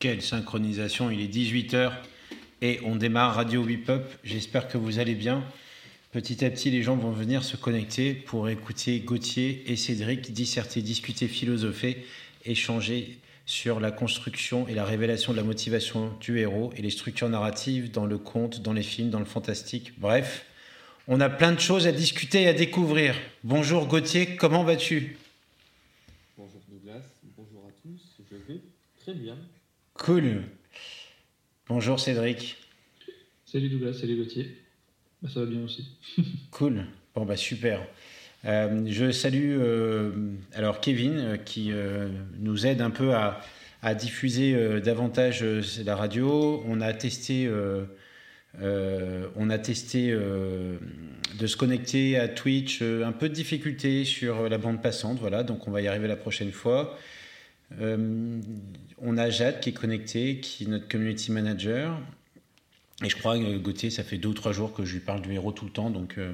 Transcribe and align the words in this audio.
Quelle 0.00 0.22
synchronisation, 0.22 1.10
il 1.10 1.20
est 1.20 1.26
18h 1.26 1.90
et 2.62 2.78
on 2.84 2.94
démarre 2.94 3.34
Radio 3.34 3.64
Whip 3.64 3.90
Up. 3.90 4.08
J'espère 4.22 4.68
que 4.68 4.78
vous 4.78 5.00
allez 5.00 5.16
bien. 5.16 5.42
Petit 6.12 6.44
à 6.44 6.50
petit, 6.50 6.70
les 6.70 6.84
gens 6.84 6.94
vont 6.94 7.10
venir 7.10 7.42
se 7.42 7.56
connecter 7.56 8.14
pour 8.14 8.48
écouter 8.48 9.00
Gauthier 9.00 9.64
et 9.66 9.74
Cédric 9.74 10.32
disserter, 10.32 10.82
discuter, 10.82 11.26
philosopher, 11.26 12.06
échanger 12.44 13.18
sur 13.44 13.80
la 13.80 13.90
construction 13.90 14.68
et 14.68 14.74
la 14.74 14.84
révélation 14.84 15.32
de 15.32 15.36
la 15.36 15.42
motivation 15.42 16.16
du 16.20 16.38
héros 16.38 16.72
et 16.76 16.82
les 16.82 16.90
structures 16.90 17.28
narratives 17.28 17.90
dans 17.90 18.06
le 18.06 18.18
conte, 18.18 18.62
dans 18.62 18.74
les 18.74 18.84
films, 18.84 19.10
dans 19.10 19.18
le 19.18 19.24
fantastique. 19.24 19.98
Bref, 19.98 20.46
on 21.08 21.20
a 21.20 21.28
plein 21.28 21.50
de 21.50 21.58
choses 21.58 21.88
à 21.88 21.92
discuter 21.92 22.42
et 22.42 22.48
à 22.48 22.52
découvrir. 22.52 23.16
Bonjour 23.42 23.88
Gauthier, 23.88 24.36
comment 24.36 24.62
vas-tu? 24.62 25.16
Bonjour 26.36 26.60
Douglas, 26.68 27.02
bonjour 27.36 27.64
à 27.66 27.72
tous, 27.82 28.22
je 28.30 28.36
vais 28.52 28.60
très 29.00 29.14
bien. 29.14 29.36
Cool. 29.98 30.42
Bonjour 31.68 31.98
Cédric. 31.98 32.56
Salut 33.44 33.68
Douglas, 33.68 33.94
salut 33.94 34.16
Gauthier. 34.16 34.56
Bah, 35.20 35.28
ça 35.32 35.40
va 35.40 35.46
bien 35.46 35.64
aussi. 35.64 35.88
cool. 36.52 36.84
Bon 37.16 37.26
bah 37.26 37.36
super. 37.36 37.84
Euh, 38.44 38.84
je 38.86 39.10
salue 39.10 39.58
euh, 39.58 40.12
alors 40.54 40.80
Kevin 40.80 41.18
euh, 41.18 41.36
qui 41.36 41.72
nous 42.38 42.64
aide 42.64 42.80
un 42.80 42.90
peu 42.90 43.12
à, 43.12 43.40
à 43.82 43.94
diffuser 43.96 44.80
davantage 44.80 45.44
la 45.84 45.96
radio. 45.96 46.62
On 46.64 46.80
a 46.80 46.92
testé, 46.92 47.50
on 48.60 49.50
a 49.50 49.58
testé 49.58 50.12
de 50.12 51.46
se 51.46 51.56
connecter 51.56 52.16
à 52.16 52.28
Twitch. 52.28 52.82
un 52.82 53.12
peu 53.12 53.28
de 53.28 53.34
difficulté 53.34 54.04
sur 54.04 54.48
la 54.48 54.58
bande 54.58 54.80
passante, 54.80 55.18
voilà. 55.18 55.42
Donc 55.42 55.66
on 55.66 55.72
va 55.72 55.82
y 55.82 55.88
arriver 55.88 56.06
la 56.06 56.16
prochaine 56.16 56.52
fois. 56.52 56.96
Euh, 57.80 58.40
on 58.98 59.16
a 59.18 59.30
Jade 59.30 59.60
qui 59.60 59.70
est 59.70 59.72
connectée, 59.72 60.40
qui 60.40 60.64
est 60.64 60.66
notre 60.66 60.88
community 60.88 61.32
manager. 61.32 62.00
Et 63.04 63.08
je 63.08 63.16
crois 63.16 63.38
que 63.38 63.58
Gauthier, 63.58 63.90
ça 63.90 64.02
fait 64.02 64.18
deux 64.18 64.30
ou 64.30 64.34
trois 64.34 64.52
jours 64.52 64.72
que 64.72 64.84
je 64.84 64.94
lui 64.94 65.00
parle 65.00 65.22
du 65.22 65.32
héros 65.32 65.52
tout 65.52 65.64
le 65.64 65.70
temps, 65.70 65.90
donc 65.90 66.18
euh, 66.18 66.32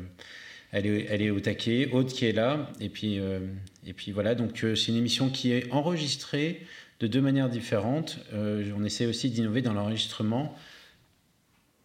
elle, 0.73 0.87
est, 0.87 1.07
elle 1.11 1.21
est 1.21 1.31
au 1.31 1.41
taquet. 1.41 1.91
Aude 1.93 2.07
qui 2.07 2.25
est 2.25 2.33
là, 2.33 2.71
et 2.81 2.89
puis, 2.89 3.19
euh, 3.19 3.41
et 3.87 3.93
puis 3.93 4.13
voilà, 4.13 4.35
donc 4.35 4.59
c'est 4.59 4.89
une 4.89 4.97
émission 4.97 5.29
qui 5.29 5.53
est 5.53 5.71
enregistrée 5.73 6.67
de 7.01 7.07
deux 7.07 7.21
manières 7.21 7.51
différentes. 7.51 8.21
on 8.33 8.85
essaie 8.85 9.05
aussi 9.05 9.29
d'innover 9.29 9.61
dans 9.61 9.75
l'enregistrement. 9.75 10.57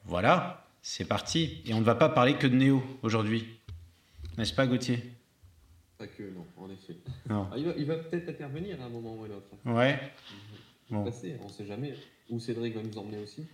Voilà, 0.05 0.65
c'est 0.81 1.05
parti. 1.05 1.61
Et 1.65 1.73
on 1.73 1.79
ne 1.79 1.85
va 1.85 1.95
pas 1.95 2.09
parler 2.09 2.35
que 2.35 2.47
de 2.47 2.55
Néo 2.55 2.83
aujourd'hui. 3.01 3.45
N'est-ce 4.37 4.53
pas, 4.53 4.65
Gauthier? 4.65 5.03
Pas 5.99 6.07
que, 6.07 6.23
non, 6.23 6.45
en 6.55 6.69
effet. 6.71 6.95
Ah, 7.29 7.49
il 7.57 7.85
va, 7.85 7.97
peut-être 7.97 8.29
intervenir 8.29 8.81
à 8.81 8.85
un 8.85 8.89
moment 8.89 9.15
ou 9.15 9.25
à 9.25 9.27
l'autre. 9.27 9.49
Ouais. 9.65 9.99
Bon. 10.89 11.03
Passer, 11.03 11.35
on 11.43 11.47
ne 11.47 11.51
sait 11.51 11.65
jamais. 11.65 11.93
Ou 12.29 12.39
Cédric 12.39 12.73
va 12.73 12.81
nous 12.81 12.97
emmener 12.97 13.17
aussi. 13.17 13.45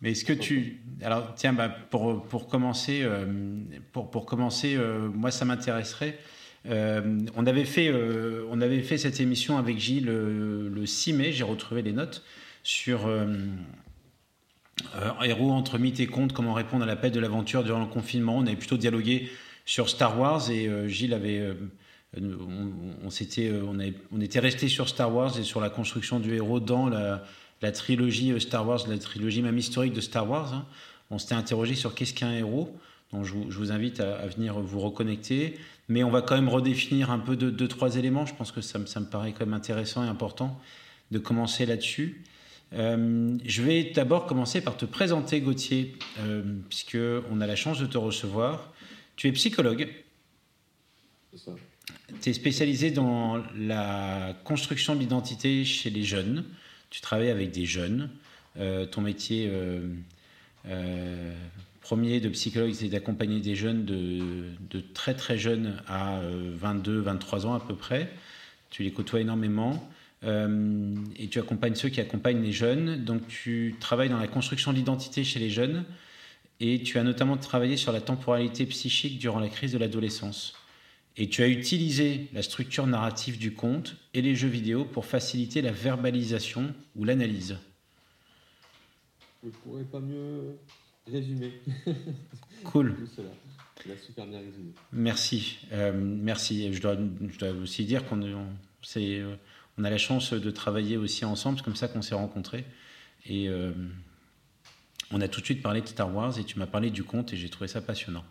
Mais 0.00 0.12
est-ce 0.12 0.24
que 0.24 0.32
tu... 0.32 0.80
Alors, 1.02 1.34
tiens, 1.34 1.52
bah, 1.52 1.68
pour, 1.68 2.22
pour 2.22 2.48
commencer, 2.48 3.02
euh, 3.02 3.26
pour, 3.92 4.10
pour 4.10 4.24
commencer 4.24 4.74
euh, 4.74 5.08
moi, 5.08 5.30
ça 5.30 5.44
m'intéresserait. 5.44 6.18
Euh, 6.66 7.20
on, 7.36 7.46
avait 7.46 7.66
fait, 7.66 7.92
on 8.50 8.60
avait 8.60 8.80
fait 8.80 8.96
cette 8.96 9.20
émission 9.20 9.58
avec 9.58 9.78
Gilles 9.78 10.06
le 10.06 10.86
6 10.86 11.12
mai, 11.12 11.32
j'ai 11.32 11.44
retrouvé 11.44 11.82
les 11.82 11.92
notes, 11.92 12.24
sur 12.62 13.10
héros 15.22 15.50
entre 15.50 15.78
mythe 15.78 16.00
et 16.00 16.06
conte, 16.06 16.32
comment 16.32 16.54
répondre 16.54 16.84
à 16.84 16.86
l'appel 16.86 17.12
de 17.12 17.20
l'aventure 17.20 17.62
durant 17.62 17.80
le 17.80 17.86
confinement. 17.86 18.38
On 18.38 18.46
avait 18.46 18.56
plutôt 18.56 18.78
dialogué 18.78 19.28
sur 19.72 19.88
Star 19.88 20.20
Wars 20.20 20.50
et 20.50 20.66
euh, 20.66 20.86
Gilles 20.86 21.14
avait 21.14 21.38
euh, 21.38 21.54
on, 23.02 23.08
s'était, 23.08 23.48
euh, 23.48 23.64
on, 23.66 23.78
on, 24.14 24.20
était 24.20 24.38
resté 24.38 24.68
sur 24.68 24.86
Star 24.86 25.14
Wars 25.14 25.38
et 25.38 25.44
sur 25.44 25.62
la 25.62 25.70
construction 25.70 26.20
du 26.20 26.34
héros 26.34 26.60
dans 26.60 26.90
la, 26.90 27.22
trilogie 27.72 28.38
Star 28.38 28.68
Wars, 28.68 28.80
la 28.86 28.98
trilogie 28.98 29.40
même 29.40 29.56
historique 29.56 29.94
de 29.94 30.02
Star 30.02 30.28
Wars. 30.28 30.52
Hein. 30.52 30.66
On 31.10 31.16
s'était 31.16 31.36
interrogé 31.36 31.74
sur 31.74 31.94
qu'est-ce 31.94 32.12
qu'un 32.12 32.32
héros. 32.32 32.76
Donc 33.14 33.24
je 33.24 33.32
vous, 33.32 33.72
invite 33.72 34.00
à, 34.00 34.26
venir 34.26 34.60
vous 34.60 34.80
reconnecter. 34.80 35.56
Mais 35.88 36.04
on 36.04 36.10
va 36.10 36.20
quand 36.20 36.34
même 36.34 36.50
redéfinir 36.50 37.10
un 37.10 37.18
peu 37.18 37.34
deux, 37.34 37.68
trois 37.68 37.96
éléments. 37.96 38.26
Je 38.26 38.34
pense 38.34 38.52
que 38.52 38.60
ça, 38.60 38.78
ça, 38.84 39.00
me 39.00 39.06
paraît 39.06 39.32
quand 39.32 39.46
même 39.46 39.54
intéressant 39.54 40.04
et 40.04 40.08
important 40.08 40.60
de 41.12 41.18
commencer 41.18 41.64
là-dessus. 41.64 42.22
je 42.72 43.62
vais 43.62 43.84
d'abord 43.84 44.26
commencer 44.26 44.60
par 44.60 44.76
te 44.76 44.84
présenter, 44.84 45.40
Gauthier, 45.40 45.96
euh, 46.20 46.42
puisqu'on 46.68 47.40
a 47.40 47.46
la 47.46 47.56
chance 47.56 47.78
de 47.78 47.86
te 47.86 47.96
recevoir. 47.96 48.71
Tu 49.22 49.28
es 49.28 49.32
psychologue. 49.34 49.86
Tu 52.20 52.28
es 52.28 52.32
spécialisé 52.32 52.90
dans 52.90 53.40
la 53.56 54.36
construction 54.42 54.96
de 54.96 54.98
l'identité 54.98 55.64
chez 55.64 55.90
les 55.90 56.02
jeunes. 56.02 56.44
Tu 56.90 57.00
travailles 57.00 57.30
avec 57.30 57.52
des 57.52 57.64
jeunes. 57.64 58.10
Euh, 58.58 58.84
ton 58.84 59.00
métier 59.00 59.48
euh, 59.48 59.86
euh, 60.66 61.36
premier 61.82 62.18
de 62.18 62.30
psychologue, 62.30 62.72
c'est 62.74 62.88
d'accompagner 62.88 63.38
des 63.38 63.54
jeunes 63.54 63.84
de, 63.84 64.80
très 64.92 65.14
très 65.14 65.38
jeunes 65.38 65.80
à 65.86 66.20
22, 66.24 66.98
23 66.98 67.46
ans 67.46 67.54
à 67.54 67.60
peu 67.60 67.76
près. 67.76 68.12
Tu 68.70 68.82
les 68.82 68.90
côtoies 68.90 69.20
énormément. 69.20 69.88
et 70.24 71.28
tu 71.30 71.38
accompagnes 71.38 71.76
ceux 71.76 71.90
qui 71.90 72.00
accompagnent 72.00 72.42
les 72.42 72.50
jeunes. 72.50 73.04
Donc 73.04 73.28
tu 73.28 73.76
travailles 73.78 74.08
dans 74.08 74.18
la 74.18 74.26
construction 74.26 74.72
de 74.72 74.78
l'identité 74.78 75.22
chez 75.22 75.38
les 75.38 75.50
jeunes 75.50 75.84
et 76.62 76.80
tu 76.80 76.96
as 76.96 77.02
notamment 77.02 77.36
travaillé 77.36 77.76
sur 77.76 77.90
la 77.90 78.00
temporalité 78.00 78.66
psychique 78.66 79.18
durant 79.18 79.40
la 79.40 79.48
crise 79.48 79.72
de 79.72 79.78
l'adolescence. 79.78 80.54
Et 81.16 81.28
tu 81.28 81.42
as 81.42 81.48
utilisé 81.48 82.28
la 82.32 82.40
structure 82.40 82.86
narrative 82.86 83.36
du 83.36 83.52
conte 83.52 83.96
et 84.14 84.22
les 84.22 84.36
jeux 84.36 84.48
vidéo 84.48 84.84
pour 84.84 85.04
faciliter 85.04 85.60
la 85.60 85.72
verbalisation 85.72 86.72
ou 86.94 87.04
l'analyse. 87.04 87.58
Je 89.42 89.48
ne 89.48 89.52
pourrais 89.52 89.82
pas 89.82 89.98
mieux 89.98 90.56
résumer. 91.10 91.52
Cool. 92.64 92.94
Super 94.06 94.24
bien 94.24 94.38
résumé. 94.38 94.72
Merci. 94.92 95.58
Euh, 95.72 95.90
merci. 95.92 96.72
Je 96.72 96.80
dois, 96.80 96.96
je 97.28 97.38
dois, 97.40 97.50
aussi 97.50 97.84
dire 97.84 98.06
qu'on 98.06 98.22
on, 98.22 98.46
on 99.78 99.84
a 99.84 99.90
la 99.90 99.98
chance 99.98 100.32
de 100.32 100.50
travailler 100.52 100.96
aussi 100.96 101.24
ensemble. 101.24 101.58
C'est 101.58 101.64
comme 101.64 101.74
ça 101.74 101.88
qu'on 101.88 102.02
s'est 102.02 102.14
rencontrés. 102.14 102.64
Et. 103.26 103.48
Euh, 103.48 103.72
on 105.12 105.20
a 105.20 105.28
tout 105.28 105.40
de 105.40 105.44
suite 105.44 105.62
parlé 105.62 105.80
de 105.80 105.86
Star 105.86 106.14
Wars 106.14 106.38
et 106.38 106.44
tu 106.44 106.58
m'as 106.58 106.66
parlé 106.66 106.90
du 106.90 107.04
conte 107.04 107.32
et 107.32 107.36
j'ai 107.36 107.48
trouvé 107.48 107.68
ça 107.68 107.80
passionnant. 107.80 108.24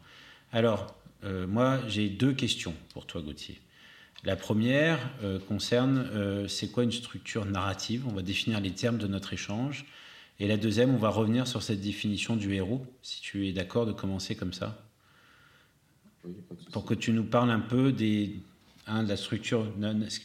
Alors, 0.51 0.95
euh, 1.23 1.47
moi, 1.47 1.79
j'ai 1.87 2.09
deux 2.09 2.33
questions 2.33 2.73
pour 2.93 3.05
toi, 3.05 3.21
Gauthier. 3.21 3.59
La 4.23 4.35
première 4.35 4.99
euh, 5.23 5.39
concerne 5.39 6.09
euh, 6.13 6.47
c'est 6.47 6.71
quoi 6.71 6.83
une 6.83 6.91
structure 6.91 7.45
narrative? 7.45 8.07
On 8.07 8.13
va 8.13 8.21
définir 8.21 8.59
les 8.59 8.71
termes 8.71 8.97
de 8.97 9.07
notre 9.07 9.33
échange. 9.33 9.85
Et 10.39 10.47
la 10.47 10.57
deuxième, 10.57 10.93
on 10.93 10.97
va 10.97 11.09
revenir 11.09 11.47
sur 11.47 11.61
cette 11.61 11.81
définition 11.81 12.35
du 12.35 12.53
héros, 12.53 12.85
si 13.03 13.21
tu 13.21 13.47
es 13.47 13.53
d'accord 13.53 13.85
de 13.85 13.91
commencer 13.91 14.35
comme 14.35 14.53
ça. 14.53 14.83
pour 16.71 16.85
que 16.85 16.93
tu 16.93 17.11
nous 17.11 17.23
parles 17.23 17.51
un 17.51 17.59
peu 17.59 17.91
des, 17.91 18.35
hein, 18.87 19.03
de 19.03 19.09
la 19.09 19.17
structure. 19.17 19.71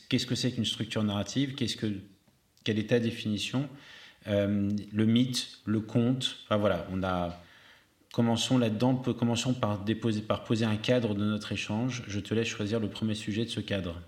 Qu'est-ce 0.08 0.26
que 0.26 0.34
c'est 0.34 0.52
qu'une 0.52 0.64
structure 0.64 1.02
narrative? 1.02 1.54
Qu'est-ce 1.54 1.76
que, 1.76 1.92
Quelle 2.64 2.78
est 2.78 2.88
ta 2.88 2.98
définition? 2.98 3.68
Euh, 4.28 4.70
le 4.92 5.06
mythe, 5.06 5.60
le 5.64 5.80
conte. 5.80 6.36
Enfin 6.44 6.56
voilà, 6.56 6.86
on 6.92 7.02
a. 7.02 7.40
Commençons 8.12 8.56
là-dedans. 8.56 8.96
Commençons 8.96 9.52
par, 9.52 9.84
déposer, 9.84 10.22
par 10.22 10.44
poser 10.44 10.64
un 10.64 10.76
cadre 10.76 11.14
de 11.14 11.24
notre 11.24 11.52
échange. 11.52 12.02
Je 12.06 12.18
te 12.20 12.32
laisse 12.32 12.48
choisir 12.48 12.80
le 12.80 12.88
premier 12.88 13.14
sujet 13.14 13.44
de 13.44 13.50
ce 13.50 13.60
cadre. 13.60 14.00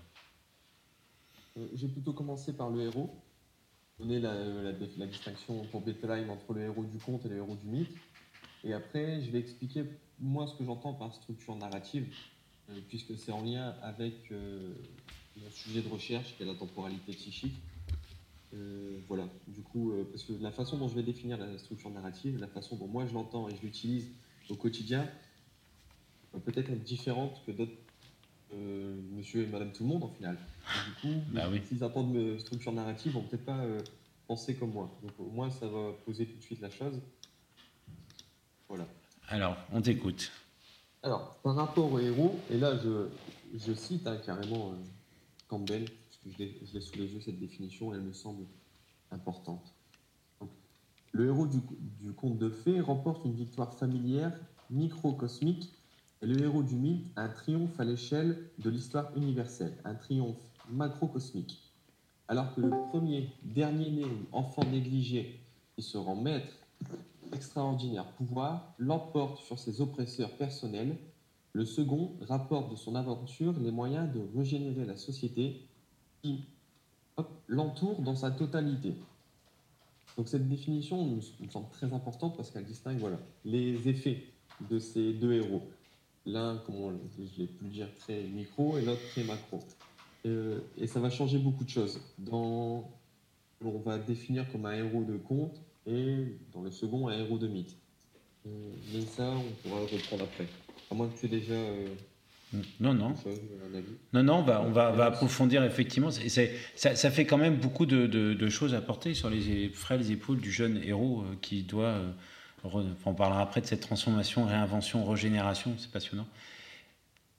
Euh, 1.57 1.67
J'ai 1.75 1.87
plutôt 1.87 2.13
commencé 2.13 2.53
par 2.53 2.69
le 2.69 2.81
héros, 2.81 3.15
donner 3.99 4.19
la, 4.19 4.33
la, 4.97 5.05
distinction 5.05 5.63
pour 5.71 5.81
Bethlehem 5.81 6.29
entre 6.31 6.53
le 6.53 6.61
héros 6.61 6.83
du 6.83 6.97
conte 6.97 7.25
et 7.25 7.29
le 7.29 7.37
héros 7.37 7.55
du 7.55 7.67
mythe. 7.67 7.95
Et 8.63 8.73
après, 8.73 9.21
je 9.21 9.29
vais 9.29 9.39
expliquer 9.39 9.83
moi 10.19 10.47
ce 10.47 10.55
que 10.55 10.65
j'entends 10.65 10.93
par 10.93 11.13
structure 11.13 11.55
narrative, 11.55 12.07
euh, 12.69 12.79
puisque 12.89 13.15
c'est 13.15 13.31
en 13.31 13.43
lien 13.43 13.75
avec 13.83 14.31
mon 14.31 15.51
sujet 15.51 15.81
de 15.81 15.87
recherche 15.87 16.35
qui 16.35 16.43
est 16.43 16.45
la 16.45 16.55
temporalité 16.55 17.13
psychique. 17.13 17.53
Euh, 18.53 18.99
voilà, 19.07 19.27
du 19.47 19.61
coup, 19.61 19.91
euh, 19.91 20.07
parce 20.09 20.23
que 20.23 20.33
la 20.41 20.51
façon 20.51 20.77
dont 20.77 20.87
je 20.87 20.95
vais 20.95 21.03
définir 21.03 21.37
la 21.37 21.57
structure 21.59 21.89
narrative, 21.91 22.39
la 22.39 22.47
façon 22.47 22.75
dont 22.77 22.87
moi 22.87 23.05
je 23.05 23.13
l'entends 23.13 23.47
et 23.47 23.55
je 23.55 23.61
l'utilise 23.61 24.07
au 24.49 24.55
quotidien, 24.55 25.07
peut-être 26.45 26.69
être 26.69 26.83
différente 26.83 27.43
que 27.45 27.51
d'autres 27.51 27.73
euh, 28.53 28.99
monsieur 29.11 29.43
et 29.43 29.45
madame 29.45 29.71
tout 29.71 29.83
le 29.83 29.89
monde 29.89 30.03
en 30.03 30.09
final. 30.09 30.35
du 30.87 31.01
coup, 31.01 31.21
bah 31.31 31.47
s'ils 31.63 31.83
attendent 31.83 32.15
une 32.15 32.39
structure 32.39 32.71
narrative, 32.71 33.11
ils 33.11 33.15
vont 33.15 33.27
peut-être 33.27 33.45
pas 33.45 33.63
penser 34.27 34.55
comme 34.55 34.71
moi. 34.71 34.89
Donc 35.03 35.11
au 35.19 35.29
moins, 35.29 35.51
ça 35.51 35.67
va 35.67 35.91
poser 36.05 36.25
tout 36.25 36.37
de 36.37 36.43
suite 36.43 36.61
la 36.61 36.71
chose. 36.71 36.99
Voilà. 38.67 38.87
Alors, 39.27 39.57
on 39.71 39.81
t'écoute. 39.81 40.31
Alors, 41.03 41.35
par 41.43 41.55
rapport 41.55 41.91
au 41.91 41.99
héros, 41.99 42.39
et 42.49 42.57
là 42.57 42.75
je, 42.77 43.07
je 43.55 43.73
cite 43.73 44.07
hein, 44.07 44.17
carrément 44.25 44.73
Campbell, 45.47 45.85
je 46.25 46.37
l'ai 46.37 46.81
sous 46.81 46.97
les 46.97 47.13
yeux, 47.13 47.21
cette 47.21 47.39
définition, 47.39 47.93
elle 47.93 48.01
me 48.01 48.13
semble 48.13 48.45
importante. 49.11 49.73
le 51.11 51.25
héros 51.25 51.47
du, 51.47 51.61
conte 52.13 52.37
de 52.37 52.49
fées 52.49 52.81
remporte 52.81 53.25
une 53.25 53.33
victoire 53.33 53.73
familière 53.73 54.37
microcosmique 54.69 55.73
et 56.21 56.27
le 56.27 56.41
héros 56.41 56.63
du 56.63 56.75
mythe 56.75 57.07
un 57.15 57.29
triomphe 57.29 57.79
à 57.79 57.83
l'échelle 57.83 58.49
de 58.59 58.69
l'histoire 58.69 59.15
universelle, 59.15 59.75
un 59.85 59.95
triomphe 59.95 60.51
macrocosmique. 60.69 61.57
Alors 62.27 62.53
que 62.53 62.61
le 62.61 62.69
premier, 62.89 63.29
dernier 63.41 63.89
né 63.89 64.05
enfant 64.31 64.63
négligé 64.69 65.39
qui 65.75 65.81
se 65.81 65.97
rend 65.97 66.15
maître 66.15 66.53
extraordinaire 67.33 68.11
pouvoir 68.13 68.73
l'emporte 68.77 69.39
sur 69.39 69.57
ses 69.57 69.81
oppresseurs 69.81 70.35
personnels. 70.37 70.97
Le 71.53 71.65
second 71.65 72.11
rapporte 72.21 72.69
de 72.69 72.75
son 72.75 72.95
aventure 72.95 73.53
les 73.59 73.71
moyens 73.71 74.13
de 74.13 74.21
régénérer 74.37 74.85
la 74.85 74.97
société 74.97 75.68
qui 76.21 76.45
l'entoure 77.47 78.01
dans 78.01 78.15
sa 78.15 78.31
totalité. 78.31 78.93
Donc 80.17 80.27
cette 80.27 80.47
définition 80.47 81.05
me, 81.05 81.21
semble 81.49 81.69
très 81.69 81.93
importante 81.93 82.35
parce 82.35 82.51
qu'elle 82.51 82.65
distingue 82.65 82.97
voilà, 82.99 83.19
les 83.45 83.87
effets 83.87 84.23
de 84.69 84.79
ces 84.79 85.13
deux 85.13 85.33
héros. 85.33 85.61
L'un, 86.25 86.57
comme 86.57 86.99
je 87.17 87.41
l'ai 87.41 87.47
pu 87.47 87.65
dire, 87.65 87.87
très 87.95 88.23
micro 88.23 88.77
et 88.77 88.81
l'autre 88.81 89.01
très 89.11 89.23
macro. 89.23 89.59
Euh, 90.25 90.59
et 90.77 90.87
ça 90.87 90.99
va 90.99 91.09
changer 91.09 91.37
beaucoup 91.37 91.63
de 91.63 91.69
choses. 91.69 91.99
Dans, 92.17 92.89
on 93.63 93.79
va 93.79 93.97
définir 93.97 94.51
comme 94.51 94.65
un 94.65 94.73
héros 94.73 95.03
de 95.03 95.17
conte 95.17 95.61
et 95.87 96.37
dans 96.53 96.61
le 96.61 96.71
second, 96.71 97.07
un 97.07 97.17
héros 97.17 97.37
de 97.37 97.47
mythe. 97.47 97.75
Euh, 98.45 98.49
mais 98.93 99.01
ça, 99.01 99.29
on 99.29 99.67
pourra 99.67 99.81
reprendre 99.81 100.23
après. 100.23 100.47
À 100.91 100.95
moins 100.95 101.07
que 101.07 101.17
tu 101.17 101.25
aies 101.25 101.29
déjà. 101.29 101.53
Euh, 101.53 101.87
non, 102.79 102.93
non. 102.93 103.13
non, 104.13 104.23
non, 104.23 104.35
on 104.37 104.71
va, 104.71 104.91
va 104.91 105.05
approfondir 105.05 105.63
effectivement. 105.63 106.09
C'est, 106.11 106.51
ça, 106.75 106.95
ça, 106.95 107.11
fait 107.11 107.25
quand 107.25 107.37
même 107.37 107.55
beaucoup 107.55 107.85
de, 107.85 108.07
de, 108.07 108.49
choses 108.49 108.73
à 108.73 108.81
porter 108.81 109.13
sur 109.13 109.29
les 109.29 109.69
frêles 109.69 110.11
épaules 110.11 110.39
du 110.39 110.51
jeune 110.51 110.81
héros 110.83 111.23
qui 111.41 111.61
doit. 111.63 112.01
on 112.63 113.13
parlera 113.13 113.41
après 113.41 113.61
de 113.61 113.67
cette 113.67 113.81
transformation, 113.81 114.45
réinvention, 114.45 115.05
régénération, 115.05 115.75
c'est 115.77 115.91
passionnant. 115.91 116.27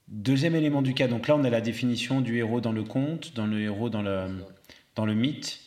Deuxième 0.09 0.55
élément 0.55 0.83
du 0.83 0.95
cas, 0.95 1.07
donc 1.07 1.29
là 1.29 1.37
on 1.37 1.45
a 1.45 1.51
la 1.51 1.61
définition 1.61 2.21
du 2.21 2.39
héros 2.39 2.61
dans 2.61 2.73
le 2.73 2.83
conte, 2.83 3.35
dans 3.35 3.47
le 3.47 3.61
héros 3.61 3.91
dans 3.91 4.03
le, 4.03 4.27
dans 4.97 5.07
le 5.07 5.15
mythe. 5.15 5.61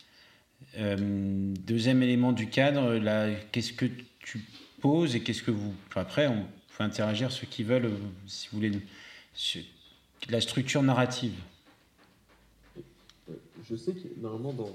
Euh, 0.77 1.53
deuxième 1.59 2.01
élément 2.01 2.31
du 2.31 2.47
cadre, 2.47 2.95
là, 2.95 3.29
qu'est-ce 3.51 3.73
que 3.73 3.85
tu 4.19 4.43
poses 4.81 5.15
et 5.15 5.21
qu'est-ce 5.21 5.43
que 5.43 5.51
vous... 5.51 5.73
après, 5.95 6.27
on 6.27 6.45
peut 6.77 6.83
interagir 6.83 7.31
ceux 7.31 7.47
qui 7.47 7.63
veulent, 7.63 7.85
euh, 7.85 7.97
si 8.27 8.49
vous 8.51 8.57
voulez, 8.57 8.71
la 10.29 10.41
structure 10.41 10.83
narrative. 10.83 11.35
Je 13.69 13.75
sais 13.75 13.93
que 13.93 14.07
normalement 14.19 14.53
dans, 14.53 14.71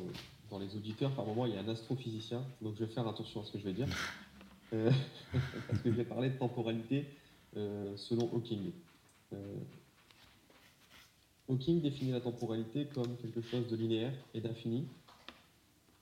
dans, 0.51 0.59
les 0.59 0.75
auditeurs, 0.75 1.11
par 1.13 1.27
moment, 1.27 1.47
il 1.47 1.55
y 1.55 1.57
a 1.57 1.61
un 1.61 1.69
astrophysicien, 1.69 2.43
donc 2.63 2.75
je 2.79 2.85
vais 2.85 2.93
faire 2.93 3.07
attention 3.07 3.43
à 3.43 3.45
ce 3.45 3.53
que 3.53 3.59
je 3.59 3.65
vais 3.65 3.75
dire. 3.75 3.89
Euh, 4.75 4.91
parce 5.67 5.81
que 5.81 5.91
je 5.91 5.97
vais 5.97 6.05
parler 6.05 6.29
de 6.29 6.37
temporalité 6.37 7.07
selon 7.97 8.29
Hawking. 8.35 8.71
Euh, 9.33 9.37
Hawking 11.49 11.81
définit 11.81 12.13
la 12.13 12.21
temporalité 12.21 12.87
comme 12.95 13.17
quelque 13.17 13.41
chose 13.41 13.67
de 13.69 13.77
linéaire 13.77 14.13
et 14.35 14.41
d'infini. 14.41 14.87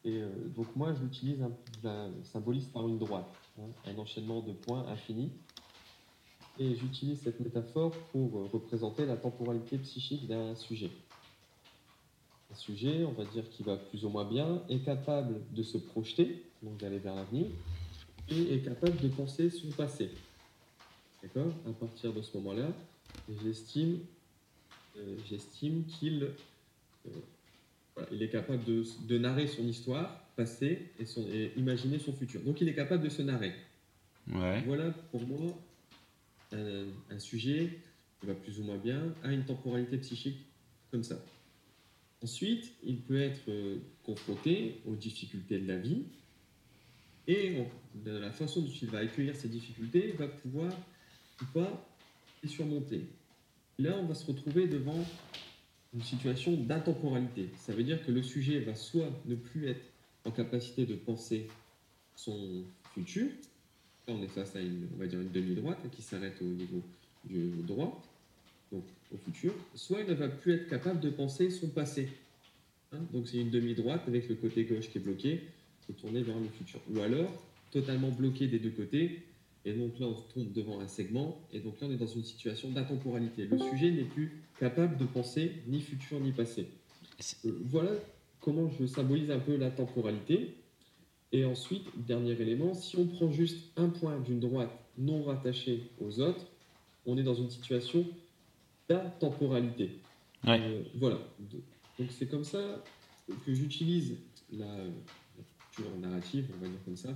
Et 0.05 0.21
euh, 0.21 0.29
donc 0.55 0.75
moi, 0.77 0.95
j'utilise 0.95 1.43
un, 1.85 2.11
symbolise 2.25 2.67
par 2.67 2.87
une 2.89 2.99
droite, 2.99 3.33
hein, 3.59 3.67
un 3.87 3.99
enchaînement 3.99 4.41
de 4.41 4.53
points 4.53 4.87
infini. 4.89 5.31
Et 6.59 6.75
j'utilise 6.75 7.21
cette 7.21 7.41
métaphore 7.41 7.93
pour 8.13 8.39
euh, 8.39 8.49
représenter 8.53 9.05
la 9.05 9.17
temporalité 9.17 9.79
psychique 9.79 10.27
d'un 10.27 10.55
sujet. 10.55 10.91
Un 12.51 12.55
sujet, 12.55 13.05
on 13.05 13.13
va 13.13 13.25
dire, 13.25 13.49
qui 13.51 13.63
va 13.63 13.77
plus 13.77 14.05
ou 14.05 14.09
moins 14.09 14.25
bien, 14.25 14.63
est 14.69 14.79
capable 14.79 15.35
de 15.53 15.63
se 15.63 15.77
projeter, 15.77 16.45
donc 16.63 16.79
d'aller 16.79 16.99
vers 16.99 17.15
l'avenir, 17.15 17.47
et 18.29 18.55
est 18.55 18.61
capable 18.61 18.97
de 18.99 19.09
penser 19.09 19.51
son 19.51 19.69
passé. 19.69 20.11
D'accord? 21.23 21.53
À 21.69 21.73
partir 21.73 22.13
de 22.13 22.23
ce 22.23 22.37
moment-là, 22.39 22.69
j'estime 23.43 23.99
euh, 24.99 25.17
j'estime 25.29 25.85
qu'il 25.85 26.23
euh, 27.07 28.03
il 28.11 28.23
est 28.23 28.29
capable 28.29 28.65
de, 28.65 28.85
de, 29.07 29.19
narrer 29.19 29.47
son 29.47 29.67
histoire 29.67 30.21
passée 30.37 30.91
et, 30.99 31.05
son, 31.05 31.23
et, 31.29 31.53
imaginer 31.57 31.99
son 31.99 32.13
futur. 32.13 32.41
Donc 32.43 32.61
il 32.61 32.69
est 32.69 32.75
capable 32.75 33.03
de 33.03 33.09
se 33.09 33.23
narrer. 33.23 33.53
Voilà 34.27 34.91
pour 35.11 35.23
moi 35.27 35.55
un, 36.53 37.19
sujet 37.19 37.79
qui 38.21 38.27
va 38.27 38.35
plus 38.35 38.61
ou 38.61 38.65
moins 38.65 38.79
bien, 38.79 39.15
a 39.23 39.33
une 39.33 39.45
temporalité 39.45 39.99
psychique 39.99 40.39
comme 40.91 41.03
ça. 41.03 41.23
Ensuite, 42.23 42.73
il 42.85 43.01
peut 43.01 43.21
être 43.21 43.49
euh, 43.49 43.79
confronté 44.03 44.81
aux 44.87 44.95
difficultés 44.95 45.59
de 45.59 45.69
la 45.69 45.77
vie 45.77 46.05
et 47.29 47.65
de 47.95 48.13
la 48.13 48.31
façon 48.31 48.63
dont 48.63 48.71
il 48.71 48.89
va 48.89 48.99
accueillir 48.99 49.37
ces 49.37 49.49
difficultés, 49.49 50.13
va 50.13 50.29
pouvoir 50.29 50.73
ou 51.43 51.45
pas 51.53 51.87
les 52.43 52.49
surmonter. 52.49 53.07
Là, 53.79 53.99
on 53.99 54.07
va 54.07 54.15
se 54.15 54.25
retrouver 54.25 54.67
devant 54.67 55.05
une 55.93 56.03
situation 56.03 56.57
d'intemporalité. 56.57 57.49
Ça 57.57 57.73
veut 57.73 57.85
dire 57.85 58.05
que 58.05 58.13
le 58.13 58.23
sujet 58.23 58.61
va 58.61 58.75
soit 58.75 59.11
ne 59.27 59.35
plus 59.35 59.69
être 59.69 59.85
en 60.25 60.31
capacité 60.31 60.87
de 60.87 60.95
penser 60.95 61.49
son 62.15 62.65
futur, 62.95 63.29
là 64.07 64.15
on 64.15 64.23
est 64.23 64.29
face 64.29 64.57
à 64.57 64.61
une, 64.61 64.89
on 64.95 64.99
va 64.99 65.07
dire 65.07 65.21
une 65.21 65.31
demi-droite 65.31 65.79
qui 65.93 66.03
s'arrête 66.03 66.41
au 66.41 66.45
niveau 66.45 66.83
du 67.25 67.51
droit, 67.67 68.03
donc 68.73 68.85
au 69.13 69.17
futur, 69.17 69.53
soit 69.75 70.01
il 70.01 70.09
ne 70.09 70.15
va 70.15 70.29
plus 70.29 70.55
être 70.55 70.69
capable 70.69 71.01
de 71.01 71.11
penser 71.11 71.51
son 71.51 71.69
passé. 71.69 72.09
Hein, 72.93 72.99
donc 73.13 73.29
c'est 73.29 73.39
une 73.39 73.51
demi-droite 73.51 74.03
avec 74.07 74.29
le 74.29 74.37
côté 74.37 74.65
gauche 74.65 74.89
qui 74.91 74.99
est 74.99 75.01
bloqué, 75.01 75.43
se 75.87 75.93
tourner 75.93 76.23
vers 76.23 76.39
le 76.39 76.49
futur. 76.49 76.81
Ou 76.93 77.01
alors, 77.01 77.31
totalement 77.71 78.11
bloqué 78.11 78.47
des 78.47 78.59
deux 78.59 78.71
côtés, 78.71 79.23
et 79.65 79.73
donc 79.73 79.99
là, 79.99 80.07
on 80.07 80.15
se 80.15 80.23
tombe 80.33 80.53
devant 80.53 80.81
un 80.81 80.87
segment, 80.87 81.41
et 81.53 81.59
donc 81.59 81.81
là, 81.81 81.89
on 81.89 81.93
est 81.93 81.97
dans 81.97 82.07
une 82.07 82.23
situation 82.23 82.71
d'intemporalité. 82.71 83.47
Le 83.47 83.59
sujet 83.59 83.91
n'est 83.91 84.05
plus 84.05 84.31
capable 84.61 84.97
de 84.97 85.05
penser 85.05 85.53
ni 85.67 85.81
futur 85.81 86.21
ni 86.21 86.31
passé. 86.31 86.69
Euh, 87.45 87.51
voilà 87.65 87.91
comment 88.41 88.71
je 88.79 88.87
symbolise 88.87 89.31
un 89.31 89.41
peu 89.41 89.57
la 89.57 89.71
temporalité. 89.71 90.55
Et 91.33 91.45
ensuite, 91.45 91.85
dernier 92.07 92.33
élément, 92.33 92.75
si 92.75 92.97
on 92.97 93.07
prend 93.07 93.31
juste 93.31 93.73
un 93.77 93.89
point 93.89 94.19
d'une 94.21 94.41
droite 94.41 94.71
non 94.99 95.25
rattachée 95.25 95.91
aux 96.01 96.21
autres, 96.21 96.47
on 97.05 97.19
est 97.19 97.23
dans 97.23 97.35
une 97.35 97.51
situation 97.51 98.07
d'intemporalité. 98.89 99.99
Euh, 100.47 100.83
voilà. 100.95 101.19
Donc 101.99 102.09
c'est 102.11 102.27
comme 102.27 102.45
ça 102.45 102.83
que 103.45 103.55
j'utilise 103.55 104.17
la, 104.53 104.67
culture 105.73 105.99
narrative, 105.99 106.47
on 106.57 106.65
va 106.65 106.69
dire 106.69 106.85
comme 106.85 106.97
ça, 106.97 107.15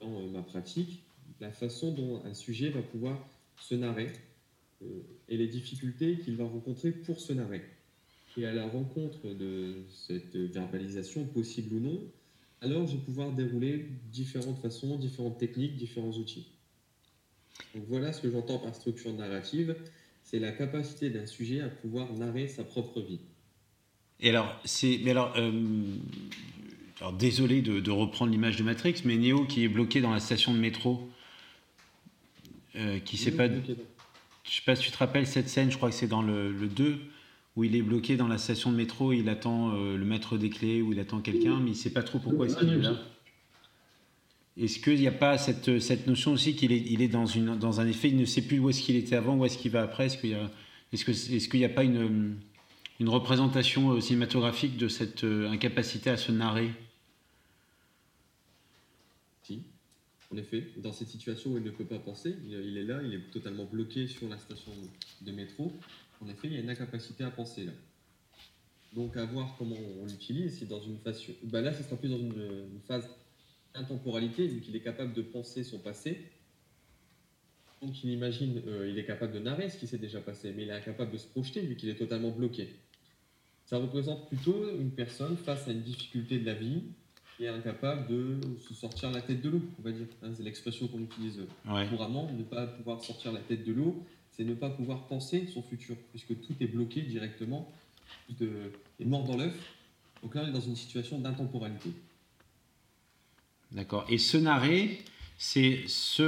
dans 0.00 0.20
euh, 0.20 0.28
ma 0.30 0.42
pratique 0.42 1.02
la 1.40 1.50
façon 1.50 1.92
dont 1.92 2.22
un 2.24 2.34
sujet 2.34 2.70
va 2.70 2.82
pouvoir 2.82 3.18
se 3.56 3.74
narrer 3.74 4.12
euh, 4.82 4.86
et 5.28 5.36
les 5.36 5.48
difficultés 5.48 6.18
qu'il 6.18 6.36
va 6.36 6.44
rencontrer 6.44 6.92
pour 6.92 7.18
se 7.20 7.32
narrer. 7.32 7.62
Et 8.36 8.46
à 8.46 8.52
la 8.52 8.66
rencontre 8.66 9.28
de 9.34 9.82
cette 9.90 10.36
verbalisation, 10.36 11.24
possible 11.24 11.74
ou 11.74 11.80
non, 11.80 12.00
alors 12.62 12.86
je 12.86 12.92
vais 12.92 13.02
pouvoir 13.02 13.32
dérouler 13.32 13.86
différentes 14.10 14.58
façons, 14.60 14.96
différentes 14.96 15.38
techniques, 15.38 15.76
différents 15.76 16.12
outils. 16.12 16.46
Donc 17.74 17.84
voilà 17.88 18.12
ce 18.12 18.20
que 18.20 18.30
j'entends 18.30 18.58
par 18.58 18.74
structure 18.74 19.12
narrative, 19.12 19.76
c'est 20.24 20.38
la 20.38 20.52
capacité 20.52 21.10
d'un 21.10 21.26
sujet 21.26 21.60
à 21.60 21.68
pouvoir 21.68 22.12
narrer 22.14 22.48
sa 22.48 22.64
propre 22.64 23.00
vie. 23.00 23.20
Et 24.20 24.30
alors, 24.30 24.56
c'est, 24.64 25.00
mais 25.02 25.10
alors, 25.10 25.34
euh, 25.36 25.50
alors 27.00 27.12
désolé 27.12 27.60
de, 27.60 27.80
de 27.80 27.90
reprendre 27.90 28.30
l'image 28.30 28.56
de 28.56 28.62
Matrix, 28.62 29.02
mais 29.04 29.16
Neo 29.16 29.44
qui 29.44 29.64
est 29.64 29.68
bloqué 29.68 30.00
dans 30.00 30.12
la 30.12 30.20
station 30.20 30.54
de 30.54 30.58
métro, 30.58 31.10
euh, 32.76 33.00
qui 33.00 33.16
sait 33.16 33.32
pas. 33.32 33.48
Je 33.48 34.56
sais 34.56 34.62
pas 34.64 34.76
si 34.76 34.84
tu 34.84 34.90
te 34.90 34.98
rappelles 34.98 35.26
cette 35.26 35.48
scène, 35.48 35.70
je 35.70 35.76
crois 35.76 35.90
que 35.90 35.94
c'est 35.94 36.06
dans 36.06 36.22
le, 36.22 36.52
2, 36.52 36.98
où 37.56 37.64
il 37.64 37.76
est 37.76 37.82
bloqué 37.82 38.16
dans 38.16 38.28
la 38.28 38.38
station 38.38 38.72
de 38.72 38.76
métro, 38.76 39.12
il 39.12 39.28
attend 39.28 39.74
euh, 39.74 39.96
le 39.96 40.04
maître 40.04 40.38
des 40.38 40.50
clés, 40.50 40.82
ou 40.82 40.92
il 40.92 41.00
attend 41.00 41.20
quelqu'un, 41.20 41.60
mais 41.60 41.70
il 41.72 41.76
sait 41.76 41.92
pas 41.92 42.02
trop 42.02 42.18
pourquoi 42.18 42.46
est-ce 42.46 42.56
qu'il 42.56 42.70
est 42.70 42.78
là. 42.78 42.96
Est-ce 44.56 44.78
qu'il 44.78 44.98
n'y 44.98 45.06
a 45.06 45.12
pas 45.12 45.38
cette, 45.38 45.78
cette 45.80 46.06
notion 46.06 46.32
aussi 46.32 46.54
qu'il 46.54 46.72
est, 46.72 46.80
il 46.80 47.00
est 47.02 47.08
dans, 47.08 47.26
une, 47.26 47.56
dans 47.56 47.80
un 47.80 47.86
effet, 47.86 48.08
il 48.08 48.16
ne 48.16 48.24
sait 48.24 48.42
plus 48.42 48.58
où 48.58 48.68
est-ce 48.70 48.82
qu'il 48.82 48.96
était 48.96 49.16
avant, 49.16 49.36
où 49.36 49.44
est-ce 49.44 49.58
qu'il 49.58 49.70
va 49.70 49.82
après? 49.82 50.06
Est-ce 50.06 50.18
qu'il 50.18 50.30
n'y 50.30 50.36
a, 50.36 50.50
est-ce 50.92 51.48
qu'il 51.48 51.64
a 51.64 51.68
pas 51.68 51.84
une, 51.84 52.36
une 53.00 53.08
représentation 53.08 53.92
euh, 53.92 54.00
cinématographique 54.00 54.76
de 54.76 54.88
cette 54.88 55.24
incapacité 55.24 56.10
à 56.10 56.16
se 56.16 56.32
narrer? 56.32 56.70
En 60.32 60.38
effet, 60.38 60.66
dans 60.78 60.92
cette 60.92 61.08
situation 61.08 61.50
où 61.52 61.58
il 61.58 61.62
ne 61.62 61.70
peut 61.70 61.84
pas 61.84 61.98
penser, 61.98 62.34
il 62.48 62.78
est 62.78 62.84
là, 62.84 63.02
il 63.04 63.12
est 63.12 63.30
totalement 63.30 63.66
bloqué 63.66 64.06
sur 64.06 64.30
la 64.30 64.38
station 64.38 64.72
de 65.20 65.30
métro. 65.30 65.74
En 66.22 66.28
effet, 66.28 66.48
il 66.48 66.54
y 66.54 66.56
a 66.56 66.60
une 66.60 66.70
incapacité 66.70 67.24
à 67.24 67.30
penser 67.30 67.64
là. 67.64 67.72
Donc, 68.94 69.16
à 69.16 69.24
voir 69.24 69.54
comment 69.58 69.76
on 70.00 70.06
l'utilise, 70.06 70.58
c'est 70.58 70.68
dans 70.68 70.82
une 70.82 70.98
phase. 70.98 71.22
Bah 71.44 71.62
là, 71.62 71.72
ce 71.72 71.82
sera 71.82 71.96
plus 71.96 72.10
dans 72.10 72.18
une, 72.18 72.80
phase 72.86 73.08
d'intemporalité, 73.74 74.46
vu 74.46 74.60
qu'il 74.60 74.76
est 74.76 74.80
capable 74.80 75.14
de 75.14 75.22
penser 75.22 75.64
son 75.64 75.78
passé. 75.78 76.30
Donc, 77.80 78.04
il 78.04 78.10
imagine, 78.10 78.62
euh, 78.66 78.88
il 78.88 78.98
est 78.98 79.04
capable 79.04 79.32
de 79.32 79.38
narrer 79.38 79.70
ce 79.70 79.78
qui 79.78 79.86
s'est 79.86 79.98
déjà 79.98 80.20
passé, 80.20 80.52
mais 80.54 80.64
il 80.64 80.68
est 80.68 80.74
incapable 80.74 81.10
de 81.10 81.16
se 81.16 81.26
projeter, 81.26 81.62
vu 81.62 81.74
qu'il 81.74 81.88
est 81.88 81.94
totalement 81.94 82.30
bloqué. 82.30 82.68
Ça 83.64 83.78
représente 83.78 84.28
plutôt 84.28 84.68
une 84.78 84.90
personne 84.90 85.36
face 85.36 85.66
à 85.66 85.72
une 85.72 85.82
difficulté 85.82 86.38
de 86.38 86.44
la 86.44 86.54
vie, 86.54 86.82
est 87.44 87.48
incapable 87.48 88.06
de 88.08 88.40
se 88.58 88.74
sortir 88.74 89.10
la 89.10 89.20
tête 89.20 89.40
de 89.40 89.50
l'eau, 89.50 89.62
on 89.78 89.82
va 89.82 89.92
dire. 89.92 90.06
Hein, 90.22 90.30
c'est 90.34 90.42
l'expression 90.42 90.88
qu'on 90.88 91.00
utilise 91.00 91.40
couramment, 91.64 92.30
ne 92.32 92.44
pas 92.44 92.66
pouvoir 92.66 93.02
sortir 93.02 93.32
la 93.32 93.40
tête 93.40 93.64
de 93.64 93.72
l'eau, 93.72 94.04
c'est 94.36 94.44
ne 94.44 94.54
pas 94.54 94.70
pouvoir 94.70 95.06
penser 95.06 95.46
son 95.46 95.62
futur, 95.62 95.96
puisque 96.10 96.40
tout 96.40 96.54
est 96.60 96.66
bloqué 96.66 97.02
directement, 97.02 97.70
tout 98.28 98.44
est 99.00 99.04
mort 99.04 99.24
dans 99.24 99.36
l'œuf, 99.36 99.54
Donc 100.22 100.34
là, 100.34 100.42
on 100.44 100.48
est 100.48 100.52
dans 100.52 100.60
une 100.60 100.76
situation 100.76 101.18
d'intemporalité. 101.18 101.90
D'accord. 103.72 104.04
Et 104.08 104.18
se 104.18 104.36
narrer, 104.36 104.98
c'est 105.38 105.80
se, 105.88 106.22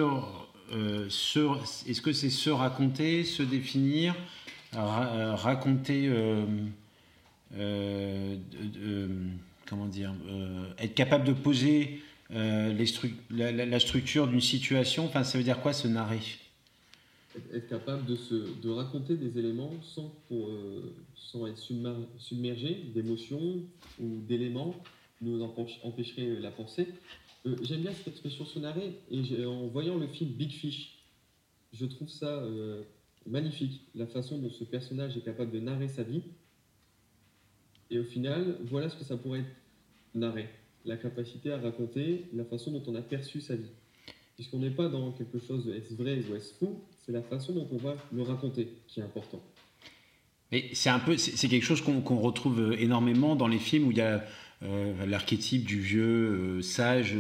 euh, 0.73 1.07
est-ce 1.07 2.01
que 2.01 2.13
c'est 2.13 2.31
se 2.31 2.51
raconter, 2.51 3.23
se 3.25 3.43
définir, 3.43 4.15
euh, 4.75 5.35
raconter, 5.35 6.09
euh, 6.09 6.45
euh, 7.57 8.37
comment 9.67 9.87
dire, 9.87 10.13
euh, 10.29 10.73
être 10.79 10.95
capable 10.95 11.25
de 11.25 11.33
poser 11.33 12.03
euh, 12.31 12.75
la- 13.31 13.53
la 13.53 13.81
structure 13.81 14.27
d'une 14.27 14.41
situation. 14.41 15.05
Enfin, 15.07 15.23
ça 15.25 15.39
veut 15.39 15.45
dire 15.45 15.61
quoi 15.61 15.73
se 15.73 15.87
narrer? 15.87 16.21
Être- 17.53 17.69
capable 17.69 18.05
de, 18.07 18.15
se, 18.17 18.35
de 18.63 18.69
raconter 18.71 19.17
des 19.17 19.39
éléments 19.39 19.73
sans, 19.83 20.15
euh, 20.31 20.81
sans 21.17 21.47
être 21.47 21.59
submer- 21.59 22.07
submergé 22.19 22.75
d'émotions 22.95 23.63
ou 24.01 24.21
d'éléments 24.29 24.75
nous 25.21 25.41
empêch- 25.43 25.81
empêcheraient 25.83 26.39
la 26.41 26.51
pensée. 26.51 26.89
Euh, 27.47 27.57
J'aime 27.63 27.81
bien 27.83 27.93
cette 27.93 28.09
expression 28.09 28.45
se 28.45 28.59
narrer 28.59 28.93
et 29.11 29.45
en 29.45 29.67
voyant 29.67 29.97
le 29.99 30.07
film 30.07 30.31
Big 30.31 30.53
Fish, 30.53 30.99
je 31.73 31.87
trouve 31.87 32.09
ça 32.09 32.27
euh, 32.45 32.83
magnifique, 33.27 33.81
la 33.95 34.07
façon 34.07 34.39
dont 34.39 34.51
ce 34.51 34.65
personnage 34.65 35.17
est 35.17 35.23
capable 35.25 35.51
de 35.51 35.59
narrer 35.61 35.89
sa 35.89 36.03
vie. 36.05 36.23
Et 37.91 37.99
au 37.99 38.05
final, 38.05 38.59
voilà 38.65 38.89
ce 38.89 38.97
que 38.97 39.05
ça 39.05 39.17
pourrait 39.17 39.41
être 39.41 39.57
narrer, 40.15 40.49
la 40.85 40.97
capacité 40.97 41.51
à 41.53 41.59
raconter 41.59 42.27
la 42.33 42.45
façon 42.45 42.71
dont 42.71 42.83
on 42.87 42.95
a 42.95 43.03
perçu 43.03 43.41
sa 43.41 43.57
vie. 43.57 43.71
Puisqu'on 44.37 44.59
n'est 44.59 44.71
pas 44.71 44.89
dans 44.89 45.13
quelque 45.13 45.39
chose 45.39 45.67
de 45.67 45.75
est-ce 45.75 45.95
vrai 45.95 46.21
ou 46.29 46.35
est-ce 46.35 46.55
faux, 46.55 46.85
c'est 47.05 47.13
la 47.13 47.23
façon 47.23 47.53
dont 47.53 47.69
on 47.71 47.77
va 47.77 47.97
le 48.13 48.23
raconter 48.23 48.69
qui 48.89 49.01
est 49.01 49.03
important. 49.03 49.41
Mais 50.51 50.71
c'est 50.73 50.91
un 50.91 50.99
peu, 50.99 51.17
c'est 51.17 51.49
quelque 51.49 51.65
chose 51.65 51.81
qu'on 51.81 52.19
retrouve 52.19 52.61
euh, 52.61 52.81
énormément 52.81 53.37
dans 53.37 53.49
les 53.49 53.59
films 53.59 53.89
où 53.89 53.91
il 53.91 53.99
y 53.99 54.03
a 54.03 54.25
euh, 54.63 55.07
l'archétype 55.07 55.65
du 55.65 55.81
vieux 55.81 56.05
euh, 56.05 56.63
sage 56.63 57.15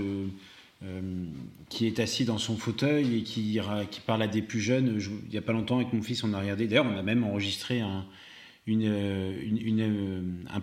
qui 1.70 1.86
est 1.86 1.98
assis 1.98 2.26
dans 2.26 2.36
son 2.36 2.58
fauteuil 2.58 3.16
et 3.16 3.22
qui, 3.22 3.58
parle 4.06 4.22
à 4.22 4.28
des 4.28 4.42
plus 4.42 4.60
jeunes. 4.60 4.98
Je- 4.98 5.08
il 5.24 5.30
n'y 5.30 5.38
a 5.38 5.42
pas 5.42 5.54
longtemps 5.54 5.76
avec 5.76 5.94
mon 5.94 6.02
fils, 6.02 6.22
on 6.24 6.34
a 6.34 6.40
regardé. 6.40 6.66
D'ailleurs, 6.66 6.84
on 6.84 6.98
a 6.98 7.02
même 7.02 7.24
enregistré 7.24 7.80
un, 7.80 8.04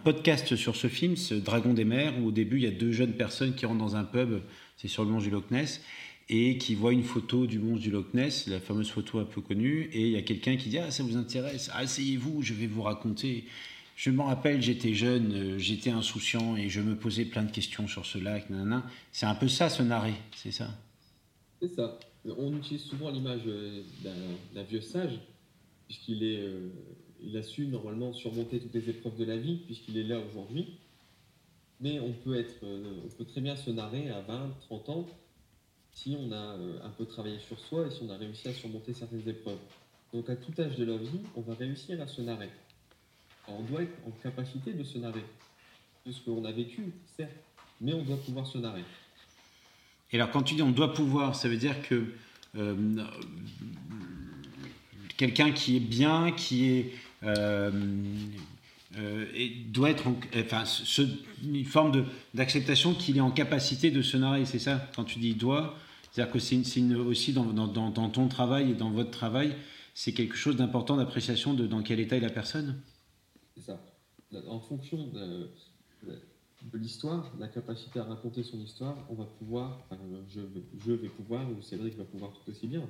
podcast 0.04 0.56
sur 0.56 0.76
ce 0.76 0.88
film, 0.88 1.16
ce 1.16 1.34
Dragon 1.34 1.74
des 1.74 1.86
mers, 1.86 2.14
où 2.22 2.28
au 2.28 2.32
début 2.32 2.58
il 2.58 2.64
y 2.64 2.68
a 2.68 2.72
deux 2.72 2.92
jeunes 2.92 3.14
personnes 3.14 3.56
qui 3.56 3.66
rentrent 3.66 3.80
dans 3.80 3.96
un 3.96 4.04
pub, 4.04 4.42
c'est 4.78 4.88
sur 4.88 5.04
le 5.04 5.10
mont 5.10 5.20
du 5.20 5.32
Loch 5.32 5.50
Ness, 5.50 5.82
et 6.32 6.58
qui 6.58 6.76
voient 6.76 6.94
une 6.94 7.04
photo 7.04 7.46
du 7.46 7.60
monstre 7.60 7.84
du 7.84 7.92
Loch 7.92 8.14
Ness, 8.14 8.48
la 8.48 8.62
fameuse 8.62 8.90
photo 8.90 9.20
un 9.20 9.26
peu 9.26 9.42
connue, 9.42 9.90
et 9.92 10.08
il 10.08 10.12
y 10.14 10.16
a 10.16 10.22
quelqu'un 10.22 10.56
qui 10.56 10.70
dit 10.70 10.78
Ah, 10.78 10.90
ça 10.90 11.04
vous 11.04 11.18
intéresse 11.18 11.70
Asseyez-vous, 11.74 12.42
je 12.42 12.54
vais 12.54 12.68
vous 12.68 12.82
raconter. 12.82 13.46
Je 13.98 14.10
m'en 14.12 14.24
rappelle, 14.24 14.62
j'étais 14.62 14.94
jeune, 14.94 15.34
euh, 15.34 15.60
j'étais 15.60 15.90
insouciant 15.90 16.56
et 16.56 16.70
je 16.70 16.80
me 16.80 16.96
posais 16.96 17.26
plein 17.26 17.44
de 17.44 17.52
questions 17.52 17.86
sur 17.88 18.06
ce 18.06 18.18
lac. 18.18 18.48
C'est 19.12 19.26
un 19.26 19.36
peu 19.36 19.50
ça, 19.50 19.70
ce 19.70 19.84
narrer, 19.84 20.14
c'est 20.34 20.52
ça? 20.52 20.70
C'est 21.62 21.68
ça. 21.68 22.00
On 22.26 22.56
utilise 22.56 22.84
souvent 22.84 23.12
l'image 23.12 23.42
euh, 23.46 23.84
d'un 24.54 24.64
vieux 24.64 24.82
sage, 24.82 25.20
puisqu'il 25.88 26.24
est, 26.24 26.40
euh, 26.40 26.70
il 27.22 27.36
a 27.36 27.44
su 27.44 27.68
normalement 27.68 28.14
surmonter 28.14 28.60
toutes 28.60 28.74
les 28.74 28.90
épreuves 28.90 29.18
de 29.18 29.26
la 29.26 29.36
vie, 29.36 29.58
puisqu'il 29.66 29.98
est 29.98 30.04
là 30.04 30.20
aujourd'hui. 30.20 30.78
Mais 31.82 32.00
on 32.00 32.14
peut, 32.14 32.40
être, 32.40 32.64
on 32.64 33.10
peut 33.18 33.26
très 33.26 33.42
bien 33.42 33.56
se 33.56 33.72
narrer 33.72 34.10
à 34.10 34.22
20, 34.22 34.56
30 34.62 34.90
ans, 34.90 35.08
si 35.94 36.18
on 36.20 36.32
a 36.32 36.36
euh, 36.36 36.80
un 36.84 36.90
peu 36.90 37.06
travaillé 37.06 37.40
sur 37.40 37.60
soi 37.60 37.88
et 37.88 37.92
si 37.92 38.02
on 38.04 38.10
a 38.10 38.18
réussi 38.18 38.48
à 38.48 38.54
surmonter 38.54 38.94
certaines 38.94 39.28
épreuves. 39.28 39.60
Donc 40.14 40.30
à 40.30 40.36
tout 40.36 40.52
âge 40.60 40.76
de 40.78 40.86
la 40.86 40.98
vie, 40.98 41.22
on 41.36 41.42
va 41.42 41.54
réussir 41.56 42.02
à 42.02 42.08
se 42.08 42.22
narrer. 42.22 42.50
On 43.48 43.62
doit 43.62 43.84
être 43.84 43.98
en 44.08 44.12
capacité 44.24 44.74
de 44.74 44.84
se 44.84 44.98
narrer. 44.98 45.24
De 46.06 46.12
ce 46.12 46.22
qu'on 46.22 46.44
a 46.46 46.52
vécu, 46.52 46.94
certes, 47.18 47.32
mais 47.80 47.94
on 47.94 48.04
doit 48.04 48.18
pouvoir 48.18 48.48
se 48.48 48.58
narrer. 48.58 48.84
Et 50.12 50.16
alors, 50.16 50.32
quand 50.32 50.42
tu 50.42 50.56
dis 50.56 50.62
on 50.62 50.72
doit 50.72 50.94
pouvoir, 50.94 51.36
ça 51.36 51.48
veut 51.48 51.58
dire 51.58 51.82
que 51.88 52.06
euh, 52.58 53.06
quelqu'un 55.18 55.52
qui 55.52 55.78
est 55.78 55.82
bien, 55.82 56.32
qui 56.32 56.66
est. 56.72 56.92
euh, 57.24 57.72
euh, 58.98 59.26
et 59.34 59.50
doit 59.50 59.90
être 59.90 60.08
en- 60.08 60.20
enfin, 60.36 60.64
une 61.44 61.66
forme 61.66 62.06
d'acceptation 62.34 62.94
qu'il 62.94 63.18
est 63.18 63.22
en 63.22 63.32
capacité 63.32 63.92
de 63.92 64.02
se 64.02 64.18
narrer, 64.18 64.46
c'est 64.46 64.60
ça 64.60 64.90
Quand 64.96 65.04
tu 65.04 65.20
dis 65.20 65.34
doit, 65.34 65.76
c'est-à-dire 66.12 66.34
que 66.34 66.40
c'est 66.40 66.58
aussi 66.96 67.32
dans, 67.34 68.10
ton 68.10 68.28
travail 68.28 68.72
et 68.72 68.74
dans 68.74 68.92
votre 68.92 69.12
travail, 69.12 69.56
c'est 69.94 70.14
quelque 70.14 70.36
chose 70.36 70.58
d'important 70.58 70.98
d'appréciation 70.98 71.54
de 71.54 71.68
dans 71.68 71.82
quel 71.84 72.00
état 72.00 72.18
est 72.18 72.22
la 72.22 72.30
personne? 72.30 72.82
C'est 73.56 73.64
ça. 73.64 73.82
En 74.48 74.60
fonction 74.60 75.08
de, 75.08 75.50
de 76.04 76.78
l'histoire, 76.78 77.32
la 77.40 77.48
capacité 77.48 78.00
à 78.00 78.04
raconter 78.04 78.44
son 78.44 78.60
histoire, 78.60 78.98
on 79.10 79.16
va 79.16 79.26
pouvoir, 79.26 79.80
enfin, 79.90 80.02
je, 80.30 80.42
je 80.86 80.92
vais 80.92 81.10
pouvoir, 81.10 81.50
ou 81.50 81.62
Cédric 81.62 81.98
va 81.98 82.04
pouvoir 82.04 82.32
tout 82.34 82.52
aussi 82.52 82.68
bien, 82.68 82.84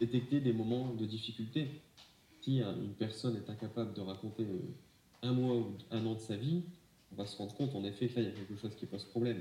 détecter 0.00 0.40
des 0.40 0.52
moments 0.52 0.94
de 0.94 1.04
difficulté. 1.04 1.82
Si 2.40 2.60
hein, 2.60 2.74
une 2.82 2.94
personne 2.94 3.36
est 3.36 3.48
incapable 3.50 3.94
de 3.94 4.00
raconter 4.00 4.44
euh, 4.44 4.58
un 5.22 5.32
mois 5.32 5.56
ou 5.56 5.66
un 5.90 6.04
an 6.06 6.14
de 6.14 6.20
sa 6.20 6.36
vie, 6.36 6.62
on 7.12 7.16
va 7.16 7.26
se 7.26 7.36
rendre 7.36 7.54
compte 7.54 7.74
en 7.74 7.84
effet 7.84 8.08
que 8.08 8.16
là, 8.16 8.22
il 8.22 8.24
y 8.26 8.28
a 8.28 8.32
quelque 8.32 8.56
chose 8.56 8.74
qui 8.76 8.86
pose 8.86 9.04
problème. 9.04 9.40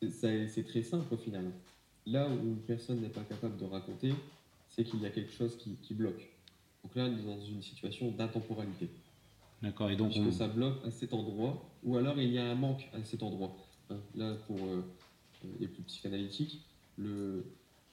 C'est- 0.00 0.62
très 0.66 0.82
simple 0.82 1.12
au 1.14 1.16
final. 1.16 1.44
Là 2.06 2.28
où 2.28 2.32
une 2.46 2.58
personne 2.58 3.00
n'est 3.00 3.08
pas 3.08 3.22
capable 3.22 3.56
de 3.56 3.64
raconter, 3.64 4.12
c'est 4.68 4.84
qu'il 4.84 5.00
y 5.00 5.06
a 5.06 5.10
quelque 5.10 5.32
chose 5.32 5.56
qui, 5.56 5.76
qui 5.82 5.94
bloque. 5.94 6.28
Donc 6.82 6.94
là, 6.94 7.04
on 7.04 7.18
est 7.18 7.22
dans 7.22 7.40
une 7.40 7.62
situation 7.62 8.10
d'intemporalité 8.10 8.88
D'accord 9.62 9.88
Et 9.90 9.96
donc, 9.96 10.10
puisque 10.10 10.26
on- 10.26 10.32
ça 10.32 10.48
bloque 10.48 10.84
à 10.84 10.90
cet 10.90 11.14
endroit, 11.14 11.64
ou 11.84 11.96
alors 11.96 12.20
il 12.20 12.30
y 12.30 12.38
a 12.38 12.44
un 12.50 12.54
manque 12.54 12.86
à 12.92 13.02
cet 13.04 13.22
endroit. 13.22 13.56
Hein, 13.88 13.96
Là, 14.14 14.34
pour 14.46 14.58
euh, 14.58 14.82
les 15.60 15.68
plus 15.68 15.82
psychanalytiques, 15.84 16.60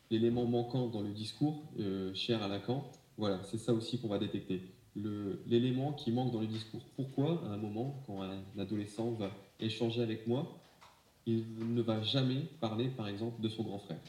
l'élément 0.09 0.45
manquant 0.45 0.87
dans 0.87 1.01
le 1.01 1.09
discours, 1.09 1.63
euh, 1.79 2.13
cher 2.13 2.43
à 2.43 2.47
Lacan, 2.49 2.83
voilà, 3.17 3.41
c'est 3.43 3.57
ça 3.57 3.73
aussi 3.73 3.99
qu'on 3.99 4.07
va 4.09 4.17
détecter. 4.19 4.61
L'élément 4.95 5.93
qui 5.93 6.11
manque 6.11 6.31
dans 6.31 6.41
le 6.41 6.47
discours. 6.47 6.81
Pourquoi, 6.95 7.41
à 7.45 7.53
un 7.53 7.57
moment, 7.57 8.03
quand 8.05 8.21
un 8.21 8.41
adolescent 8.57 9.11
va 9.11 9.31
échanger 9.59 10.01
avec 10.01 10.27
moi, 10.27 10.59
il 11.25 11.45
ne 11.59 11.81
va 11.81 12.01
jamais 12.01 12.41
parler, 12.59 12.87
par 12.89 13.07
exemple, 13.07 13.41
de 13.41 13.47
son 13.47 13.63
grand 13.63 13.79
frère? 13.79 13.99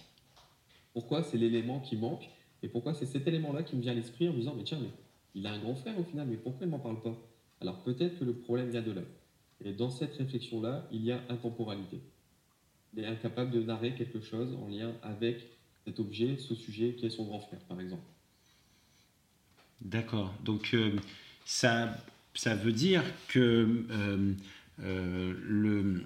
Pourquoi 0.92 1.22
c'est 1.22 1.38
l'élément 1.38 1.80
qui 1.80 1.96
manque 1.96 2.28
Et 2.62 2.68
pourquoi 2.68 2.94
c'est 2.94 3.06
cet 3.06 3.26
élément-là 3.26 3.62
qui 3.62 3.76
me 3.76 3.82
vient 3.82 3.92
à 3.92 3.94
l'esprit 3.94 4.28
en 4.28 4.32
me 4.32 4.38
disant, 4.38 4.54
mais 4.56 4.64
tiens, 4.64 4.78
mais 4.80 4.90
il 5.34 5.46
a 5.46 5.52
un 5.52 5.58
grand 5.58 5.74
frère 5.74 5.98
au 5.98 6.04
final, 6.04 6.26
mais 6.28 6.36
pourquoi 6.36 6.66
il 6.66 6.66
ne 6.66 6.72
m'en 6.72 6.78
parle 6.78 7.00
pas? 7.00 7.16
Alors 7.60 7.82
peut-être 7.82 8.18
que 8.18 8.24
le 8.24 8.34
problème 8.34 8.70
vient 8.70 8.82
de 8.82 8.92
là. 8.92 9.02
Et 9.64 9.72
dans 9.72 9.90
cette 9.90 10.14
réflexion-là, 10.14 10.86
il 10.90 11.04
y 11.04 11.12
a 11.12 11.20
intemporalité. 11.28 12.00
Il 12.94 13.04
est 13.04 13.06
incapable 13.06 13.52
de 13.52 13.62
narrer 13.62 13.94
quelque 13.94 14.20
chose 14.20 14.54
en 14.60 14.68
lien 14.68 14.92
avec 15.02 15.46
cet 15.86 15.98
objet, 16.00 16.36
ce 16.36 16.54
sujet 16.54 16.94
qui 16.94 17.06
est 17.06 17.10
son 17.10 17.24
grand 17.24 17.40
frère, 17.40 17.60
par 17.60 17.80
exemple. 17.80 18.02
D'accord. 19.84 20.32
Donc 20.44 20.70
euh, 20.74 20.92
ça, 21.44 21.96
ça 22.34 22.54
veut 22.54 22.72
dire 22.72 23.02
que 23.28 23.84
euh, 23.90 24.32
euh, 24.82 26.00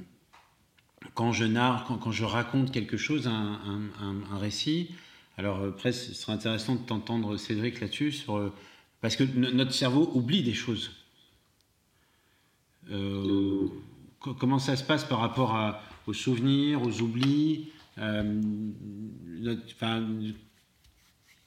quand 1.14 1.32
je 1.32 1.44
narre, 1.44 1.84
quand, 1.86 1.98
quand 1.98 2.12
je 2.12 2.24
raconte 2.24 2.72
quelque 2.72 2.96
chose, 2.96 3.26
un, 3.26 3.90
récit, 4.38 4.90
alors 5.36 5.62
après 5.64 5.92
ce 5.92 6.14
serait 6.14 6.32
intéressant 6.32 6.74
de 6.76 6.80
t'entendre 6.80 7.36
Cédric 7.36 7.80
là-dessus, 7.80 8.14
parce 9.00 9.16
que 9.16 9.24
no- 9.24 9.52
notre 9.52 9.72
cerveau 9.74 10.10
oublie 10.14 10.42
des 10.42 10.54
choses. 10.54 10.92
Co- 14.20 14.34
comment 14.34 14.58
ça 14.58 14.76
se 14.76 14.84
passe 14.84 15.04
par 15.04 15.20
rapport 15.20 15.54
aux 16.06 16.12
souvenirs, 16.14 16.82
aux 16.82 17.00
oublis 17.00 17.68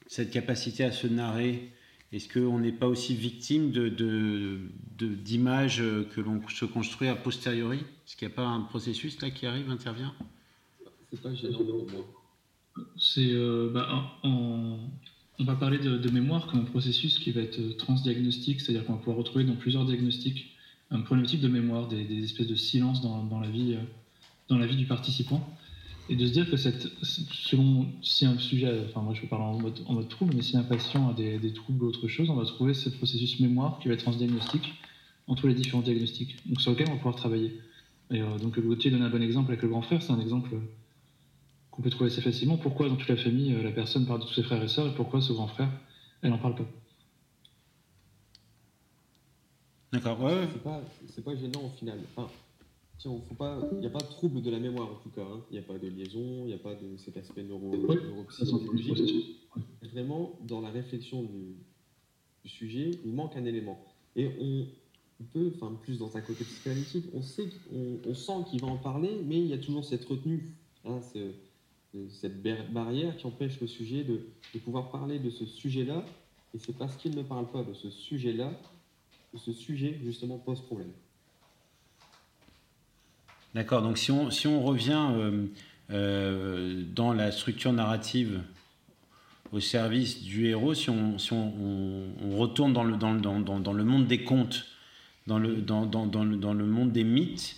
cette 0.07 0.31
capacité 0.31 0.83
à 0.83 0.91
se 0.91 1.07
narrer? 1.07 1.71
Est-ce 2.11 2.27
qu'on 2.27 2.59
n'est 2.59 2.71
pas 2.71 2.87
aussi 2.87 3.15
victime 3.15 3.71
de, 3.71 3.87
de- 3.89 4.59
de- 4.97 5.13
d'images 5.15 5.83
que 6.15 6.21
l'on 6.21 6.41
se 6.49 6.65
construit 6.65 7.07
a 7.07 7.15
posteriori? 7.15 7.77
Est-ce 7.77 8.15
qu'il 8.15 8.27
n'y 8.27 8.33
a 8.33 8.35
pas 8.35 8.47
un 8.47 8.61
processus 8.61 9.21
là 9.21 9.29
qui 9.29 9.45
arrive, 9.45 9.69
intervient? 9.69 10.13
C'est 11.11 11.21
pas 11.21 11.33
gênant 11.33 11.59
pour 11.59 11.85
moi. 11.91 12.85
C'est, 12.97 13.31
euh, 13.31 13.69
bah, 13.73 14.19
on 14.23 15.43
va 15.43 15.55
parler 15.55 15.77
de, 15.79 15.97
de 15.97 16.09
mémoire 16.09 16.47
comme 16.47 16.61
un 16.61 16.65
processus 16.65 17.19
qui 17.19 17.31
va 17.31 17.41
être 17.41 17.77
transdiagnostique, 17.77 18.61
c'est-à-dire 18.61 18.85
qu'on 18.85 18.93
va 18.93 18.99
pouvoir 18.99 19.17
retrouver 19.17 19.43
dans 19.43 19.55
plusieurs 19.55 19.85
diagnostics 19.85 20.55
un 20.91 21.01
problématique 21.01 21.41
de 21.41 21.47
mémoire, 21.47 21.87
des, 21.87 22.03
des 22.03 22.23
espèces 22.23 22.47
de 22.47 22.55
silence 22.55 23.01
dans, 23.01 23.23
dans 23.23 23.39
la 23.39 23.49
vie, 23.49 23.75
euh, 23.75 23.81
dans 24.47 24.57
la 24.57 24.65
vie 24.65 24.75
du 24.75 24.85
participant. 24.85 25.47
Et 26.09 26.15
de 26.15 26.25
se 26.25 26.31
dire 26.31 26.49
que 26.49 26.57
cette, 26.57 26.87
selon 27.03 27.85
si 28.01 28.25
un 28.25 28.37
sujet, 28.39 28.81
enfin 28.89 29.01
moi 29.01 29.13
je 29.13 29.21
peux 29.21 29.27
parler 29.27 29.45
en 29.45 29.59
mode, 29.59 29.79
en 29.85 29.93
mode 29.93 30.09
trouble, 30.09 30.33
mais 30.35 30.41
si 30.41 30.57
un 30.57 30.63
patient 30.63 31.09
a 31.09 31.13
des, 31.13 31.37
des 31.37 31.53
troubles 31.53 31.83
ou 31.83 31.87
autre 31.87 32.07
chose, 32.07 32.29
on 32.31 32.35
va 32.35 32.45
trouver 32.45 32.73
ce 32.73 32.89
processus 32.89 33.39
mémoire 33.39 33.77
qui 33.79 33.87
va 33.87 33.93
être 33.93 34.01
transdiagnostique 34.01 34.73
entre 35.27 35.47
les 35.47 35.53
différents 35.53 35.83
diagnostics, 35.83 36.35
donc 36.47 36.59
sur 36.59 36.71
lequel 36.71 36.87
on 36.89 36.93
va 36.93 36.97
pouvoir 36.97 37.15
travailler. 37.15 37.53
Et 38.11 38.21
euh, 38.21 38.37
donc 38.39 38.59
Gauthier 38.59 38.89
donne 38.89 39.03
un 39.03 39.09
bon 39.09 39.21
exemple 39.21 39.51
avec 39.51 39.61
le 39.61 39.69
grand 39.69 39.83
frère, 39.83 40.01
c'est 40.01 40.11
un 40.11 40.19
exemple 40.19 40.49
qu'on 41.69 41.81
peut 41.83 41.91
trouver 41.91 42.09
assez 42.11 42.21
facilement. 42.21 42.57
Pourquoi 42.57 42.89
dans 42.89 42.95
toute 42.95 43.07
la 43.07 43.17
famille, 43.17 43.53
euh, 43.53 43.61
la 43.61 43.71
personne 43.71 44.07
parle 44.07 44.21
de 44.21 44.25
tous 44.25 44.33
ses 44.33 44.43
frères 44.43 44.63
et 44.63 44.67
sœurs, 44.67 44.87
et 44.87 44.95
pourquoi 44.95 45.21
ce 45.21 45.31
grand 45.31 45.47
frère, 45.47 45.69
elle 46.23 46.31
n'en 46.31 46.39
parle 46.39 46.55
pas? 46.55 46.65
D'accord, 49.93 50.21
ouais, 50.21 50.33
ouais. 50.33 50.47
C'est 51.07 51.23
pas, 51.23 51.35
gênant 51.35 51.65
au 51.65 51.77
final. 51.77 51.99
Enfin, 52.15 52.29
il 53.05 53.79
n'y 53.79 53.85
a 53.85 53.89
pas 53.89 53.99
de 53.99 54.09
trouble 54.09 54.41
de 54.41 54.51
la 54.51 54.59
mémoire 54.59 54.91
en 54.91 54.95
tout 54.95 55.09
cas. 55.09 55.21
Hein. 55.21 55.41
Il 55.49 55.53
n'y 55.53 55.59
a 55.59 55.63
pas 55.63 55.77
de 55.77 55.87
liaison, 55.87 56.41
il 56.43 56.47
n'y 56.47 56.53
a 56.53 56.57
pas 56.57 56.75
de 56.75 56.97
cet 56.97 57.15
aspect 57.17 57.43
neuro, 57.43 57.71
neuropsychologique. 57.75 59.37
Vraiment, 59.81 60.37
dans 60.45 60.61
la 60.61 60.69
réflexion 60.69 61.23
du, 61.23 61.55
sujet, 62.45 62.91
il 63.05 63.13
manque 63.13 63.35
un 63.37 63.45
élément. 63.45 63.79
Et 64.15 64.27
on, 64.27 64.65
peut, 65.31 65.51
enfin 65.55 65.77
plus 65.83 65.99
dans 65.99 66.17
un 66.17 66.21
côté 66.21 66.43
psychanalytique, 66.43 67.05
on 67.13 67.21
sait, 67.21 67.49
on, 67.71 68.13
sent 68.13 68.49
qu'il 68.49 68.61
va 68.61 68.67
en 68.67 68.77
parler, 68.77 69.11
mais 69.23 69.37
il 69.37 69.47
y 69.47 69.53
a 69.53 69.59
toujours 69.59 69.85
cette 69.85 70.03
retenue, 70.05 70.51
hein, 70.83 70.99
cette 72.09 72.41
barrière 72.41 73.15
qui 73.17 73.27
empêche 73.27 73.61
le 73.61 73.67
sujet 73.67 74.03
de, 74.03 74.21
de 74.53 74.59
pouvoir 74.59 74.89
parler 74.89 75.19
de 75.19 75.29
ce 75.29 75.45
sujet-là. 75.45 76.05
Et 76.55 76.59
c'est 76.59 76.75
parce 76.75 76.97
qu'il 76.97 77.15
ne 77.15 77.21
parle 77.21 77.47
pas 77.47 77.63
de 77.63 77.73
ce 77.73 77.91
sujet-là 77.91 78.51
que 79.31 79.37
ce 79.37 79.53
sujet 79.53 79.99
justement 80.03 80.39
pose 80.39 80.61
problème. 80.61 80.91
D'accord, 83.55 83.81
donc 83.81 83.97
si 83.97 84.11
on, 84.11 84.29
si 84.29 84.47
on 84.47 84.61
revient 84.61 85.07
euh, 85.11 85.45
euh, 85.91 86.83
dans 86.93 87.13
la 87.13 87.31
structure 87.31 87.73
narrative 87.73 88.41
au 89.51 89.59
service 89.59 90.21
du 90.21 90.47
héros, 90.47 90.75
si 90.75 90.91
on, 90.91 91.17
si 91.17 91.33
on, 91.33 92.37
retourne 92.37 92.73
dans 92.73 92.83
le, 92.83 92.95
dans, 92.95 93.15
dans, 93.15 93.59
dans, 93.59 93.73
le 93.73 93.83
monde 93.83 94.05
des 94.05 94.23
contes, 94.23 94.67
dans 95.25 95.39
le, 95.39 95.55
dans, 95.55 95.83
le, 95.83 96.35
dans 96.37 96.53
le 96.53 96.65
monde 96.65 96.91
des 96.91 97.03
mythes, 97.03 97.55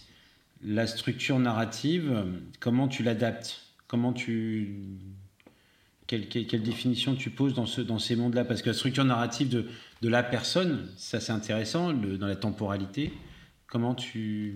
la 0.63 0.87
structure 0.87 1.39
narrative, 1.39 2.23
comment 2.61 2.87
tu 2.87 3.03
l'adaptes? 3.03 3.61
Comment 3.87 4.13
tu. 4.13 4.75
Quelle, 6.07 6.27
quelle, 6.27 6.63
définition 6.63 7.15
tu 7.15 7.29
poses 7.29 7.53
dans, 7.53 7.65
ce, 7.65 7.81
dans 7.81 7.99
ces 7.99 8.15
mondes-là? 8.15 8.45
Parce 8.45 8.61
que 8.61 8.69
la 8.69 8.73
structure 8.73 9.03
narrative 9.03 9.49
de, 9.49 9.65
de 10.01 10.09
la 10.09 10.23
personne, 10.23 10.87
ça 10.95 11.19
c'est 11.19 11.33
intéressant, 11.33 11.91
dans 11.91 12.27
la 12.27 12.37
temporalité. 12.37 13.11
Comment 13.67 13.95
tu 13.95 14.55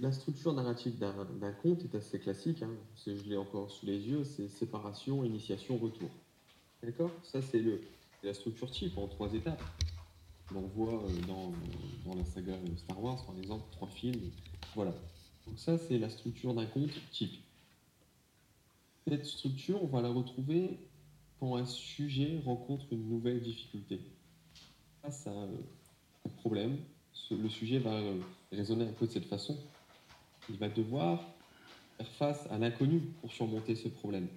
la 0.00 0.12
structure 0.12 0.52
narrative 0.52 0.98
d'un 0.98 1.52
conte 1.62 1.84
est 1.84 1.94
assez 1.94 2.18
classique. 2.18 2.62
Hein. 2.62 2.70
Je 3.06 3.28
l'ai 3.28 3.36
encore 3.36 3.70
sous 3.70 3.86
les 3.86 3.98
yeux, 3.98 4.24
c'est 4.24 4.48
séparation, 4.48 5.24
initiation, 5.24 5.76
retour. 5.76 6.10
D'accord? 6.82 7.10
Ça, 7.22 7.40
c'est 7.42 7.62
la 8.22 8.34
structure 8.34 8.70
type 8.70 8.96
en 8.98 9.06
trois 9.06 9.32
étapes. 9.32 9.62
On 10.54 10.62
voit 10.62 10.94
euh, 10.94 11.26
dans, 11.28 11.52
dans, 12.04 12.16
la 12.16 12.24
saga 12.24 12.54
Star 12.76 13.00
Wars, 13.00 13.24
par 13.24 13.38
exemple, 13.38 13.64
trois 13.70 13.88
films. 13.88 14.30
Voilà. 14.74 14.92
Donc 15.46 15.58
ça, 15.58 15.78
c'est 15.78 15.98
la 15.98 16.10
structure 16.10 16.54
d'un 16.54 16.66
conte 16.66 16.90
type. 17.12 17.40
Cette 19.06 19.26
structure, 19.26 19.82
on 19.82 19.86
va 19.86 20.02
la 20.02 20.08
retrouver 20.08 20.78
quand 21.38 21.56
un 21.56 21.66
sujet 21.66 22.40
rencontre 22.44 22.84
une 22.90 23.08
nouvelle 23.08 23.40
difficulté. 23.40 24.00
Face 25.02 25.26
à 25.26 25.30
un 25.30 25.48
problème, 26.40 26.76
le 27.30 27.48
sujet 27.48 27.78
va 27.78 27.94
euh, 27.94 28.18
raisonner 28.52 28.84
un 28.84 28.92
peu 28.92 29.06
de 29.06 29.12
cette 29.12 29.26
façon. 29.26 29.58
Il 30.48 30.56
va 30.56 30.68
devoir 30.68 31.24
faire 31.96 32.08
face 32.08 32.46
à 32.50 32.58
l'inconnu 32.58 33.00
pour 33.20 33.32
surmonter 33.32 33.76
ce 33.76 33.88
problème. 33.88 34.28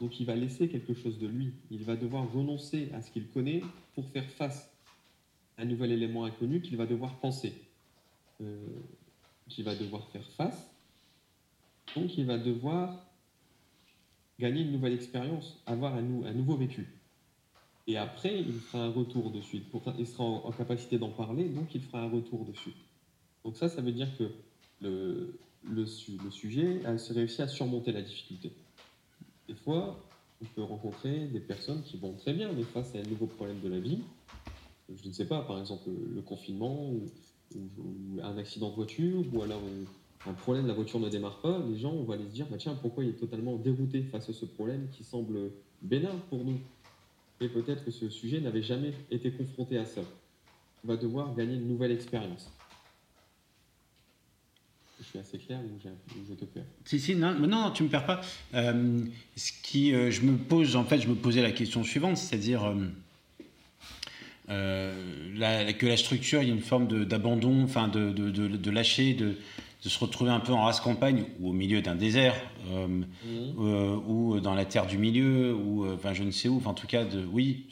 Donc 0.00 0.18
il 0.18 0.26
va 0.26 0.34
laisser 0.34 0.68
quelque 0.68 0.94
chose 0.94 1.18
de 1.18 1.26
lui. 1.26 1.52
Il 1.70 1.84
va 1.84 1.96
devoir 1.96 2.30
renoncer 2.32 2.90
à 2.94 3.02
ce 3.02 3.10
qu'il 3.10 3.28
connaît 3.28 3.62
pour 3.94 4.08
faire 4.08 4.28
face 4.30 4.70
à 5.58 5.62
un 5.62 5.64
nouvel 5.66 5.92
élément 5.92 6.24
inconnu 6.24 6.62
qu'il 6.62 6.76
va 6.76 6.86
devoir 6.86 7.18
penser, 7.20 7.52
euh, 8.40 8.56
qu'il 9.48 9.64
va 9.64 9.74
devoir 9.74 10.08
faire 10.08 10.26
face. 10.30 10.70
Donc 11.94 12.16
il 12.16 12.24
va 12.24 12.38
devoir 12.38 13.06
gagner 14.38 14.62
une 14.62 14.72
nouvelle 14.72 14.94
expérience, 14.94 15.62
avoir 15.66 15.94
un, 15.94 16.24
un 16.24 16.32
nouveau 16.32 16.56
vécu. 16.56 16.88
Et 17.86 17.96
après, 17.96 18.40
il 18.40 18.52
fera 18.52 18.84
un 18.84 18.92
retour 18.92 19.30
dessus. 19.30 19.62
Il 19.98 20.06
sera 20.06 20.24
en, 20.24 20.52
capacité 20.52 20.98
d'en 20.98 21.10
parler, 21.10 21.48
donc 21.48 21.74
il 21.74 21.82
fera 21.82 22.02
un 22.02 22.08
retour 22.08 22.44
dessus. 22.44 22.72
Donc 23.44 23.56
ça, 23.56 23.68
ça 23.68 23.80
veut 23.80 23.92
dire 23.92 24.08
que 24.18 24.30
le, 24.82 25.86
sujet 25.86 26.80
a 26.84 26.96
réussi 27.12 27.42
à 27.42 27.48
surmonter 27.48 27.92
la 27.92 28.02
difficulté. 28.02 28.52
Des 29.48 29.54
fois, 29.54 29.98
on 30.42 30.44
peut 30.46 30.62
rencontrer 30.62 31.26
des 31.26 31.40
personnes 31.40 31.82
qui 31.82 31.96
vont 31.96 32.12
très 32.14 32.32
bien, 32.32 32.50
mais 32.52 32.62
face 32.62 32.94
à 32.94 32.98
un 32.98 33.02
nouveau 33.02 33.26
problème 33.26 33.60
de 33.60 33.68
la 33.68 33.78
vie, 33.78 34.00
je 34.88 35.08
ne 35.08 35.12
sais 35.12 35.26
pas, 35.26 35.42
par 35.42 35.58
exemple 35.58 35.88
le 35.88 36.22
confinement 36.22 36.90
ou, 36.90 37.06
un 38.22 38.38
accident 38.38 38.70
de 38.70 38.76
voiture, 38.76 39.24
ou 39.32 39.42
alors 39.42 39.60
un 40.24 40.32
problème, 40.34 40.68
la 40.68 40.74
voiture 40.74 41.00
ne 41.00 41.08
démarre 41.08 41.40
pas, 41.40 41.60
les 41.68 41.78
gens, 41.78 41.92
on 41.92 42.04
va 42.04 42.16
les 42.16 42.26
dire, 42.26 42.46
bah, 42.48 42.58
tiens, 42.58 42.74
pourquoi 42.80 43.02
il 43.02 43.10
est 43.10 43.14
totalement 43.14 43.56
dérouté 43.56 44.02
face 44.02 44.28
à 44.28 44.32
ce 44.32 44.44
problème 44.44 44.86
qui 44.92 45.02
semble 45.02 45.50
bénin 45.82 46.14
pour 46.28 46.44
nous? 46.44 46.60
Et 47.40 47.48
peut-être 47.48 47.84
que 47.84 47.90
ce 47.90 48.08
sujet 48.08 48.40
n'avait 48.40 48.62
jamais 48.62 48.92
été 49.10 49.32
confronté 49.32 49.78
à 49.78 49.84
ça. 49.84 50.02
On 50.84 50.88
va 50.88 50.96
devoir 50.96 51.34
gagner 51.34 51.54
une 51.54 51.66
nouvelle 51.66 51.90
expérience. 51.90 52.52
Je 55.00 55.06
suis 55.06 55.18
assez 55.18 55.38
clair 55.38 55.58
ou 55.60 55.78
je 56.28 56.34
te 56.34 56.44
perds 56.44 56.64
Si, 56.84 57.00
si, 57.00 57.14
non, 57.16 57.32
non, 57.34 57.70
tu 57.70 57.82
ne 57.82 57.88
me 57.88 57.90
perds 57.90 58.04
pas. 58.04 58.20
Euh, 58.54 59.00
ce 59.34 59.52
qui, 59.62 59.94
euh, 59.94 60.10
je 60.10 60.20
me 60.20 60.36
pose, 60.36 60.76
en 60.76 60.84
fait, 60.84 61.00
je 61.00 61.08
me 61.08 61.14
posais 61.14 61.40
la 61.40 61.52
question 61.52 61.82
suivante, 61.82 62.18
c'est-à-dire 62.18 62.74
euh, 64.50 65.72
que 65.72 65.86
la 65.86 65.96
structure, 65.96 66.42
il 66.42 66.48
y 66.48 66.50
a 66.50 66.54
une 66.54 66.60
forme 66.60 67.06
d'abandon, 67.06 67.62
enfin, 67.62 67.88
de, 67.88 68.10
de, 68.10 68.30
de, 68.30 68.48
de, 68.48 68.70
lâcher, 68.70 69.14
de, 69.14 69.36
se 69.80 69.98
retrouver 69.98 70.32
un 70.32 70.40
peu 70.40 70.52
en 70.52 70.64
race 70.64 70.80
campagne 70.80 71.24
ou 71.40 71.48
au 71.48 71.52
milieu 71.52 71.80
d'un 71.80 71.94
désert 71.94 72.34
euh, 72.70 73.96
ou 74.06 74.38
dans 74.38 74.54
la 74.54 74.66
terre 74.66 74.86
du 74.86 74.98
milieu 74.98 75.54
ou 75.54 75.90
enfin 75.90 76.12
je 76.12 76.22
ne 76.22 76.30
sais 76.30 76.48
où 76.48 76.58
enfin 76.58 76.70
en 76.70 76.74
tout 76.74 76.86
cas 76.86 77.04
de 77.04 77.24
oui 77.24 77.64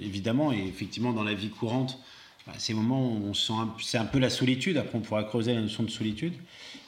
évidemment 0.00 0.52
et 0.52 0.58
effectivement 0.58 1.12
dans 1.12 1.22
la 1.22 1.34
vie 1.34 1.50
courante 1.50 2.00
bah, 2.48 2.54
ces 2.58 2.74
moments 2.74 3.12
où 3.12 3.26
on 3.26 3.32
sent 3.32 3.52
c'est 3.80 3.98
un 3.98 4.06
peu 4.06 4.18
la 4.18 4.28
solitude 4.28 4.76
après 4.76 4.98
on 4.98 5.02
pourra 5.02 5.22
creuser 5.22 5.54
la 5.54 5.60
notion 5.60 5.84
de 5.84 5.90
solitude 5.90 6.32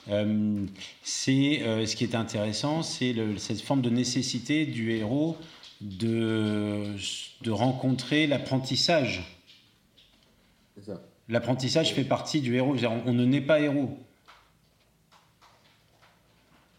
c'est 0.07 1.61
ce 1.85 1.95
qui 1.95 2.03
est 2.03 2.15
intéressant 2.15 2.83
c'est 2.83 3.15
cette 3.37 3.61
forme 3.61 3.81
de 3.81 3.89
nécessité 3.89 4.65
du 4.65 4.91
héros 4.91 5.35
de, 5.81 6.95
de 7.41 7.51
rencontrer 7.51 8.27
l'apprentissage 8.27 9.41
l'apprentissage 11.27 11.93
fait 11.93 12.03
partie 12.03 12.41
du 12.41 12.55
héros 12.55 12.75
on 13.05 13.13
ne 13.13 13.25
naît 13.25 13.41
pas 13.41 13.59
héros 13.59 13.97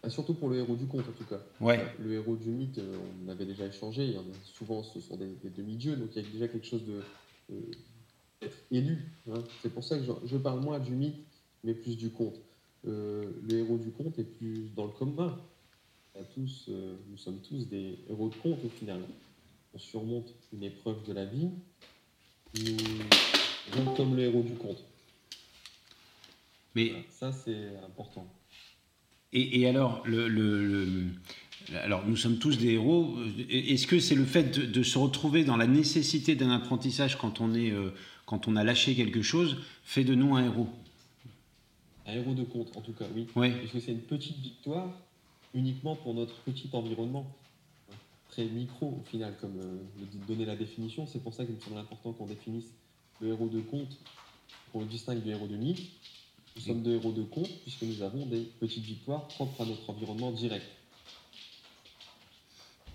ah, 0.07 0.09
surtout 0.09 0.35
pour 0.35 0.47
le 0.47 0.59
héros 0.59 0.75
du 0.75 0.85
conte, 0.85 1.01
en 1.01 1.11
tout 1.11 1.25
cas. 1.25 1.41
Ouais. 1.59 1.85
Le 1.99 2.13
héros 2.13 2.37
du 2.37 2.49
mythe, 2.49 2.77
euh, 2.77 2.97
on 3.25 3.29
avait 3.29 3.45
déjà 3.45 3.65
échangé. 3.65 4.05
Il 4.05 4.13
y 4.13 4.17
en 4.17 4.21
a, 4.21 4.35
souvent, 4.45 4.81
ce 4.81 5.01
sont 5.01 5.17
des, 5.17 5.49
demi-dieux, 5.49 5.97
donc 5.97 6.11
il 6.15 6.21
y 6.21 6.25
a 6.25 6.29
déjà 6.29 6.47
quelque 6.47 6.65
chose 6.65 6.85
de 6.85 7.01
euh, 7.51 8.47
élu. 8.71 9.11
Hein. 9.29 9.43
C'est 9.61 9.73
pour 9.73 9.83
ça 9.83 9.97
que 9.97 10.05
je, 10.23 10.37
parle 10.37 10.61
moins 10.61 10.79
du 10.79 10.91
mythe, 10.91 11.17
mais 11.65 11.73
plus 11.73 11.97
du 11.97 12.09
conte. 12.09 12.39
Euh, 12.85 13.31
le 13.49 13.57
héros 13.57 13.77
du 13.77 13.91
conte 13.91 14.17
est 14.19 14.23
plus 14.23 14.69
dans 14.75 14.85
le 14.85 14.91
commun. 14.91 15.37
Tous, 16.33 16.69
nous 17.11 17.17
sommes 17.17 17.39
tous 17.41 17.67
des 17.67 17.99
héros 18.09 18.29
de 18.29 18.35
conte 18.35 18.57
au 18.65 18.69
final. 18.69 19.01
On 19.75 19.77
surmonte 19.77 20.33
une 20.51 20.63
épreuve 20.63 21.03
de 21.07 21.13
la 21.13 21.25
vie. 21.25 21.49
Nous 22.55 23.93
comme 23.95 24.15
le 24.15 24.23
héros 24.23 24.41
du 24.41 24.53
conte. 24.53 24.83
Mais 26.75 26.93
ça, 27.09 27.31
c'est 27.31 27.75
important. 27.85 28.27
Et, 29.33 29.67
alors, 29.67 30.03
le, 30.05 31.09
alors, 31.83 32.05
nous 32.07 32.15
sommes 32.15 32.37
tous 32.37 32.57
des 32.57 32.73
héros. 32.73 33.15
Est-ce 33.49 33.87
que 33.87 33.99
c'est 33.99 34.15
le 34.15 34.25
fait 34.25 34.57
de, 34.57 34.83
se 34.83 34.97
retrouver 34.97 35.43
dans 35.43 35.57
la 35.57 35.67
nécessité 35.67 36.35
d'un 36.35 36.51
apprentissage 36.51 37.17
quand 37.17 37.41
on, 37.41 37.53
est, 37.53 37.71
euh, 37.71 37.89
quand 38.25 38.47
on 38.47 38.55
a 38.55 38.63
lâché 38.63 38.95
quelque 38.95 39.21
chose 39.21 39.57
fait 39.83 40.03
de 40.03 40.15
nous 40.15 40.35
un 40.35 40.45
héros? 40.45 40.69
Un 42.07 42.13
héros 42.13 42.33
de 42.33 42.43
conte, 42.43 42.75
en 42.77 42.81
tout 42.81 42.93
cas, 42.93 43.05
oui. 43.13 43.27
Parce 43.35 43.71
que 43.71 43.79
c'est 43.81 43.91
une 43.91 44.01
petite 44.01 44.37
victoire 44.37 44.89
uniquement 45.53 45.95
pour 45.95 46.13
notre 46.13 46.35
petit 46.35 46.69
environnement. 46.71 47.27
Très 48.29 48.45
micro, 48.45 48.99
au 49.01 49.09
final, 49.09 49.33
comme 49.41 49.59
euh, 49.59 50.25
donner 50.27 50.45
la 50.45 50.55
définition. 50.55 51.05
C'est 51.05 51.21
pour 51.21 51.33
ça 51.33 51.43
qu'il 51.45 51.55
me 51.55 51.59
semble 51.59 51.77
important 51.77 52.13
qu'on 52.13 52.25
définisse 52.25 52.71
le 53.19 53.29
héros 53.29 53.49
de 53.49 53.59
conte 53.59 53.97
pour 54.71 54.81
le 54.81 54.87
distinguer 54.87 55.21
du 55.21 55.29
héros 55.31 55.47
de 55.47 55.57
mythe. 55.57 55.81
Nous 56.55 56.61
sommes 56.61 56.81
deux 56.81 56.95
héros 56.95 57.11
de 57.11 57.23
compte 57.23 57.51
puisque 57.63 57.83
nous 57.83 58.01
avons 58.01 58.25
des 58.25 58.41
petites 58.59 58.83
victoires 58.83 59.27
propres 59.27 59.61
à 59.61 59.65
notre 59.65 59.89
environnement 59.89 60.31
direct. 60.31 60.65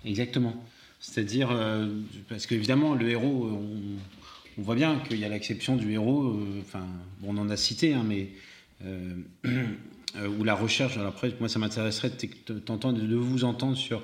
Exactement. 0.05 0.55
C'est-à-dire, 1.01 1.51
euh, 1.51 2.01
parce 2.29 2.46
qu'évidemment, 2.46 2.94
le 2.94 3.11
héros, 3.11 3.51
on, 3.51 4.62
voit 4.62 4.75
bien 4.75 5.01
qu'il 5.01 5.18
y 5.18 5.25
a 5.25 5.29
l'acception 5.29 5.77
du 5.77 5.92
héros, 5.92 6.25
euh, 6.25 6.61
enfin, 6.61 6.87
on 7.25 7.37
en 7.37 7.51
a 7.51 7.59
cité, 7.59 7.92
hein, 7.92 8.05
mais. 8.07 8.31
Euh, 10.14 10.29
ou 10.29 10.45
la 10.45 10.55
recherche, 10.55 10.99
alors 10.99 11.09
après, 11.09 11.33
moi 11.40 11.49
ça 11.49 11.59
m'intéresserait 11.59 12.11
de, 12.11 12.59
de 12.59 13.16
vous 13.16 13.45
entendre 13.45 13.79
sur 13.79 14.03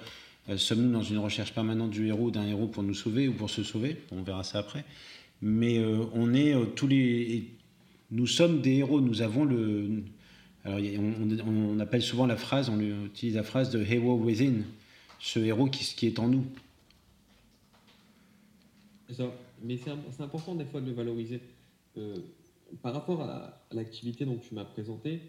sommes-nous 0.57 0.91
dans 0.91 1.03
une 1.03 1.19
recherche 1.19 1.53
permanente 1.53 1.91
du 1.91 2.07
héros, 2.07 2.31
d'un 2.31 2.47
héros 2.47 2.67
pour 2.67 2.83
nous 2.83 2.95
sauver 2.95 3.29
ou 3.29 3.35
pour 3.35 3.51
se 3.51 3.62
sauver? 3.62 3.99
On 4.11 4.23
verra 4.23 4.43
ça 4.43 4.61
après. 4.61 4.87
Mais 5.43 5.79
on 6.14 6.33
est 6.33 6.55
tous 6.77 6.87
les 6.87 7.45
nous 8.11 8.27
sommes 8.27 8.61
des 8.61 8.77
héros, 8.77 9.01
nous 9.01 9.23
avons 9.23 9.45
le... 9.45 10.03
Alors, 10.64 10.81
on, 11.47 11.79
appelle 11.79 12.03
souvent 12.03 12.27
la 12.27 12.37
phrase, 12.37 12.69
on 12.69 12.81
utilise 12.81 13.37
la 13.37 13.43
phrase 13.43 13.71
de 13.71 13.83
hero 13.83 14.17
within, 14.17 14.62
ce 15.19 15.38
héros 15.38 15.67
qui, 15.67 16.07
est 16.07 16.19
en 16.19 16.29
nous. 16.29 16.45
Ça. 19.11 19.33
Mais 19.62 19.79
c'est 19.79 20.23
important 20.23 20.55
des 20.55 20.64
fois 20.64 20.81
de 20.81 20.87
le 20.87 20.93
valoriser. 20.93 21.41
Euh, 21.97 22.17
par 22.83 22.92
rapport 22.92 23.22
à 23.22 23.64
l'activité 23.72 24.24
dont 24.24 24.38
tu 24.38 24.54
m'as 24.54 24.64
présenté, 24.64 25.20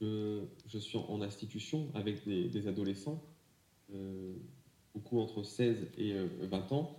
je 0.00 0.78
suis 0.78 0.98
en 0.98 1.22
institution 1.22 1.88
avec 1.94 2.26
des, 2.26 2.68
adolescents, 2.68 3.22
beaucoup 4.94 5.20
entre 5.20 5.42
16 5.42 5.76
et 5.98 6.14
20 6.42 6.72
ans, 6.72 6.96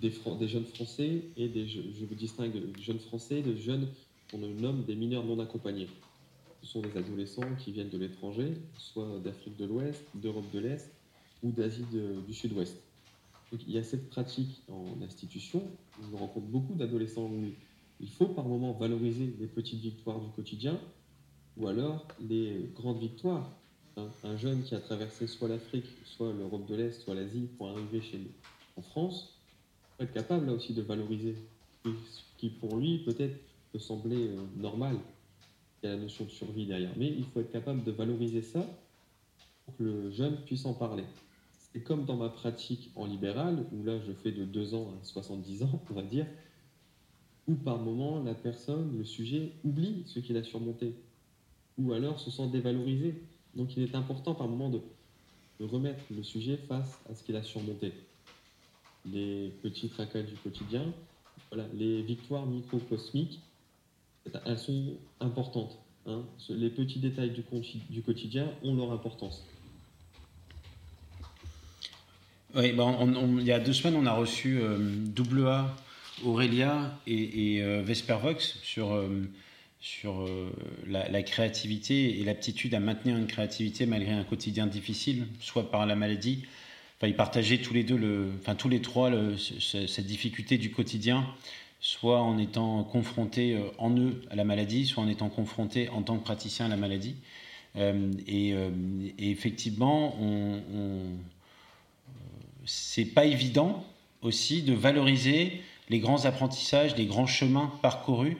des, 0.00 0.10
jeunes 0.48 0.64
Français 0.64 1.22
et 1.36 1.48
des, 1.48 1.66
je 1.66 2.04
vous 2.04 2.14
distingue 2.14 2.52
de 2.52 2.80
jeunes 2.80 2.98
Français, 2.98 3.42
de 3.42 3.54
jeunes 3.54 3.88
qu'on 4.30 4.38
nomme 4.38 4.84
des 4.84 4.94
mineurs 4.94 5.24
non 5.24 5.38
accompagnés. 5.38 5.88
Ce 6.62 6.70
sont 6.70 6.80
des 6.80 6.96
adolescents 6.96 7.54
qui 7.58 7.72
viennent 7.72 7.90
de 7.90 7.98
l'étranger, 7.98 8.54
soit 8.78 9.18
d'Afrique 9.22 9.56
de 9.56 9.66
l'Ouest, 9.66 10.02
d'Europe 10.14 10.50
de 10.52 10.60
l'Est 10.60 10.90
ou 11.42 11.52
d'Asie 11.52 11.84
du 12.26 12.32
Sud-Ouest. 12.32 12.76
il 13.52 13.70
y 13.70 13.78
a 13.78 13.82
cette 13.82 14.08
pratique 14.08 14.62
en 14.70 15.02
institution. 15.02 15.62
On 16.12 16.16
rencontre 16.16 16.46
beaucoup 16.46 16.74
d'adolescents 16.74 17.30
il 18.00 18.08
faut 18.08 18.26
par 18.26 18.46
moment 18.46 18.72
valoriser 18.72 19.34
les 19.38 19.46
petites 19.46 19.80
victoires 19.80 20.20
du 20.20 20.28
quotidien 20.30 20.78
ou 21.56 21.68
alors 21.68 22.06
les 22.20 22.70
grandes 22.74 22.98
victoires. 22.98 23.48
Un 24.24 24.36
jeune 24.36 24.62
qui 24.64 24.74
a 24.74 24.80
traversé 24.80 25.28
soit 25.28 25.48
l'Afrique, 25.48 25.86
soit 26.04 26.32
l'Europe 26.32 26.66
de 26.66 26.74
l'Est, 26.74 27.00
soit 27.00 27.14
l'Asie 27.14 27.48
pour 27.56 27.68
arriver 27.68 28.00
chez 28.00 28.18
nous 28.18 28.32
en 28.76 28.82
France, 28.82 29.34
faut 29.96 30.04
être 30.04 30.12
capable 30.12 30.46
là 30.46 30.52
aussi 30.52 30.72
de 30.72 30.82
valoriser 30.82 31.36
ce 31.84 31.90
qui 32.38 32.48
pour 32.48 32.76
lui 32.76 32.98
peut-être 32.98 33.36
peut 33.72 33.78
sembler 33.78 34.28
euh, 34.28 34.36
normal. 34.56 34.96
Il 35.82 35.86
y 35.86 35.88
a 35.92 35.96
la 35.96 36.02
notion 36.02 36.24
de 36.24 36.30
survie 36.30 36.66
derrière. 36.66 36.92
Mais 36.96 37.08
il 37.08 37.24
faut 37.24 37.40
être 37.40 37.52
capable 37.52 37.84
de 37.84 37.90
valoriser 37.92 38.42
ça 38.42 38.66
pour 39.64 39.76
que 39.76 39.84
le 39.84 40.10
jeune 40.10 40.36
puisse 40.44 40.64
en 40.66 40.74
parler. 40.74 41.04
C'est 41.72 41.80
comme 41.80 42.04
dans 42.04 42.16
ma 42.16 42.28
pratique 42.28 42.90
en 42.96 43.06
libéral, 43.06 43.66
où 43.72 43.84
là 43.84 43.98
je 44.00 44.12
fais 44.12 44.32
de 44.32 44.44
2 44.44 44.74
ans 44.74 44.92
à 45.00 45.04
70 45.04 45.64
ans, 45.64 45.80
on 45.90 45.94
va 45.94 46.02
dire, 46.02 46.26
où 47.48 47.54
par 47.54 47.78
moment 47.78 48.22
la 48.22 48.34
personne, 48.34 48.96
le 48.96 49.04
sujet, 49.04 49.52
oublie 49.64 50.02
ce 50.06 50.20
qu'il 50.20 50.36
a 50.36 50.42
surmonté, 50.42 50.94
ou 51.78 51.92
alors 51.92 52.20
se 52.20 52.30
sent 52.30 52.48
dévalorisé. 52.48 53.14
Donc 53.54 53.76
il 53.76 53.82
est 53.82 53.94
important 53.94 54.34
par 54.34 54.48
moment 54.48 54.70
de, 54.70 54.80
remettre 55.60 56.02
le 56.14 56.22
sujet 56.22 56.58
face 56.68 56.98
à 57.10 57.14
ce 57.14 57.22
qu'il 57.22 57.36
a 57.36 57.42
surmonté. 57.42 57.92
Les 59.10 59.52
petits 59.62 59.88
tracas 59.88 60.22
du 60.22 60.34
quotidien, 60.34 60.84
voilà, 61.50 61.66
les 61.74 62.02
victoires 62.02 62.46
microcosmiques, 62.46 63.40
elles 64.46 64.58
sont 64.58 64.94
importantes. 65.20 65.78
Hein. 66.06 66.22
Les 66.48 66.70
petits 66.70 66.98
détails 66.98 67.30
du, 67.30 68.02
quotidien 68.02 68.50
ont 68.62 68.74
leur 68.74 68.92
importance. 68.92 69.44
Oui, 72.54 72.72
bah, 72.72 72.96
il 73.38 73.44
y 73.44 73.52
a 73.52 73.58
deux 73.58 73.72
semaines, 73.72 73.96
on 73.96 74.06
a 74.06 74.12
reçu 74.12 74.60
euh, 74.60 74.78
AA, 75.46 75.76
Aurélia 76.22 76.98
et, 77.06 77.56
et 77.56 77.62
euh, 77.62 77.82
Vespervox 77.82 78.58
sur, 78.62 78.92
euh, 78.92 79.28
sur 79.80 80.22
euh, 80.22 80.50
la, 80.86 81.22
créativité 81.22 82.20
et 82.20 82.24
l'aptitude 82.24 82.74
à 82.74 82.80
maintenir 82.80 83.16
une 83.16 83.26
créativité 83.26 83.86
malgré 83.86 84.12
un 84.12 84.24
quotidien 84.24 84.66
difficile, 84.66 85.26
soit 85.40 85.70
par 85.70 85.86
la 85.86 85.96
maladie. 85.96 86.44
Enfin, 86.96 87.08
ils 87.08 87.16
partageaient 87.16 87.58
tous 87.58 87.74
les 87.74 87.82
deux, 87.82 88.30
enfin 88.40 88.54
tous 88.54 88.68
les 88.68 88.80
trois, 88.80 89.10
cette 89.38 90.06
difficulté 90.06 90.58
du 90.58 90.70
quotidien 90.70 91.26
soit 91.80 92.22
en 92.22 92.38
étant 92.38 92.82
confronté 92.82 93.54
euh, 93.54 93.68
en 93.76 93.94
eux 93.98 94.22
à 94.30 94.36
la 94.36 94.44
maladie, 94.44 94.86
soit 94.86 95.02
en 95.02 95.08
étant 95.08 95.28
confronté 95.28 95.90
en 95.90 96.02
tant 96.02 96.16
que 96.16 96.24
praticien 96.24 96.66
à 96.66 96.68
la 96.68 96.76
maladie. 96.76 97.16
Et, 98.28 98.54
effectivement, 99.18 100.16
on, 100.22 100.62
on 100.72 101.00
c'est 102.64 103.04
pas 103.04 103.24
évident 103.24 103.84
aussi 104.22 104.62
de 104.62 104.72
valoriser 104.72 105.60
les 105.88 105.98
grands 105.98 106.24
apprentissages, 106.24 106.96
les 106.96 107.06
grands 107.06 107.26
chemins 107.26 107.72
parcourus 107.82 108.36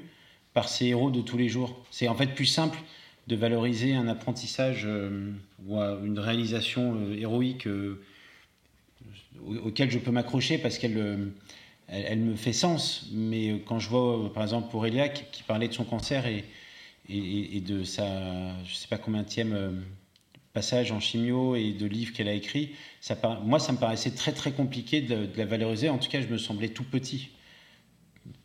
par 0.53 0.69
ces 0.69 0.87
héros 0.87 1.11
de 1.11 1.21
tous 1.21 1.37
les 1.37 1.49
jours. 1.49 1.77
C'est 1.91 2.09
en 2.09 2.15
fait 2.15 2.35
plus 2.35 2.47
simple 2.47 2.79
de 3.27 3.37
valoriser 3.37 3.95
un 3.95 4.07
apprentissage 4.07 4.87
ou 5.67 5.79
une 5.79 6.19
réalisation 6.19 7.13
héroïque 7.13 7.67
auquel 9.65 9.91
je 9.91 9.99
peux 9.99 10.11
m'accrocher 10.11 10.59
parce 10.59 10.79
qu'elle 10.79 11.33
elle, 11.89 12.19
me 12.21 12.37
fait 12.37 12.53
sens. 12.53 13.09
Mais 13.13 13.51
euh, 13.51 13.59
quand 13.65 13.79
je 13.79 13.89
vois, 13.89 14.19
euh, 14.19 14.29
par 14.29 14.43
exemple, 14.43 14.71
pour 14.71 14.87
Elia 14.87 15.09
qui, 15.09 15.43
parlait 15.43 15.69
de 15.69 15.75
son 15.75 15.85
cancer 15.85 16.27
et, 16.27 16.45
de 17.09 17.85
sa, 17.85 18.63
je 18.65 18.75
sais 18.75 18.89
pas 18.89 18.99
combien 18.99 19.23
de 19.23 19.29
euh, 20.55 20.61
passage 20.61 20.93
en 20.93 21.01
chimio 21.01 21.57
et 21.57 21.73
de 21.73 21.87
livres 21.87 22.13
qu'elle 22.13 22.29
a 22.29 22.33
écrit, 22.33 22.75
ça, 23.01 23.19
moi, 23.45 23.59
ça 23.59 23.73
me 23.73 23.79
paraissait 23.79 24.13
très 24.13 24.33
très 24.33 24.53
compliqué 24.53 25.01
de, 25.03 25.29
la 25.37 25.47
valoriser. 25.47 25.89
En 25.89 25.99
tout 25.99 26.09
cas, 26.09 26.21
je 26.21 26.29
me 26.29 26.39
semblais 26.39 26.69
tout 26.69 26.85
petit. 26.85 27.31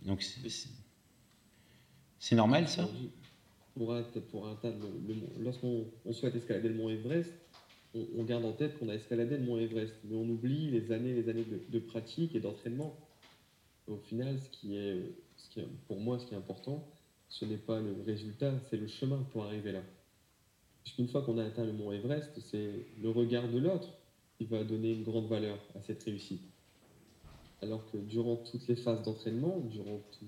Donc, 0.04 0.26
c'est 2.20 2.36
normal 2.36 2.68
ça? 2.68 2.90
Pour 3.76 3.96
pour 4.30 4.48
lorsqu'on 5.40 5.86
souhaite 6.12 6.36
escalader 6.36 6.68
le 6.68 6.76
mont 6.76 6.90
Everest, 6.90 7.32
on, 7.94 8.24
garde 8.24 8.44
en 8.44 8.52
tête 8.52 8.78
qu'on 8.78 8.90
a 8.90 8.94
escaladé 8.94 9.38
le 9.38 9.44
mont 9.44 9.58
Everest, 9.58 9.96
mais 10.04 10.16
on 10.16 10.28
oublie 10.28 10.70
les 10.70 10.92
années, 10.92 11.14
les 11.14 11.30
années 11.30 11.46
de 11.70 11.80
pratique 11.80 12.36
et 12.36 12.40
d'entraînement 12.40 12.96
au 13.90 13.98
final, 13.98 14.40
ce 14.40 14.50
qui 14.50 14.78
est, 14.78 15.12
pour 15.88 16.00
moi, 16.00 16.20
ce 16.20 16.26
qui 16.26 16.34
est 16.34 16.38
important, 16.38 16.88
ce 17.28 17.46
n'est 17.46 17.58
pas 17.58 17.80
le 17.80 17.96
résultat, 18.06 18.54
c'est 18.70 18.78
le 18.78 18.88
chemin 18.88 19.26
pour 19.32 19.44
arriver 19.44 19.72
là. 19.72 19.82
Une 20.98 21.08
fois 21.08 21.22
qu'on 21.22 21.38
a 21.38 21.46
atteint 21.46 21.66
le 21.66 21.72
mont 21.72 21.92
Everest, 21.92 22.32
c'est 22.40 22.86
le 23.02 23.10
regard 23.10 23.48
de 23.48 23.58
l'autre 23.58 23.88
qui 24.38 24.46
va 24.46 24.64
donner 24.64 24.94
une 24.94 25.04
grande 25.04 25.28
valeur 25.28 25.58
à 25.76 25.82
cette 25.82 26.04
réussite. 26.04 26.42
Alors 27.62 27.90
que 27.92 27.98
durant 27.98 28.38
toutes 28.38 28.68
les 28.68 28.76
phases 28.76 29.04
d'entraînement, 29.04 29.60
durant 29.70 30.02
tous 30.18 30.26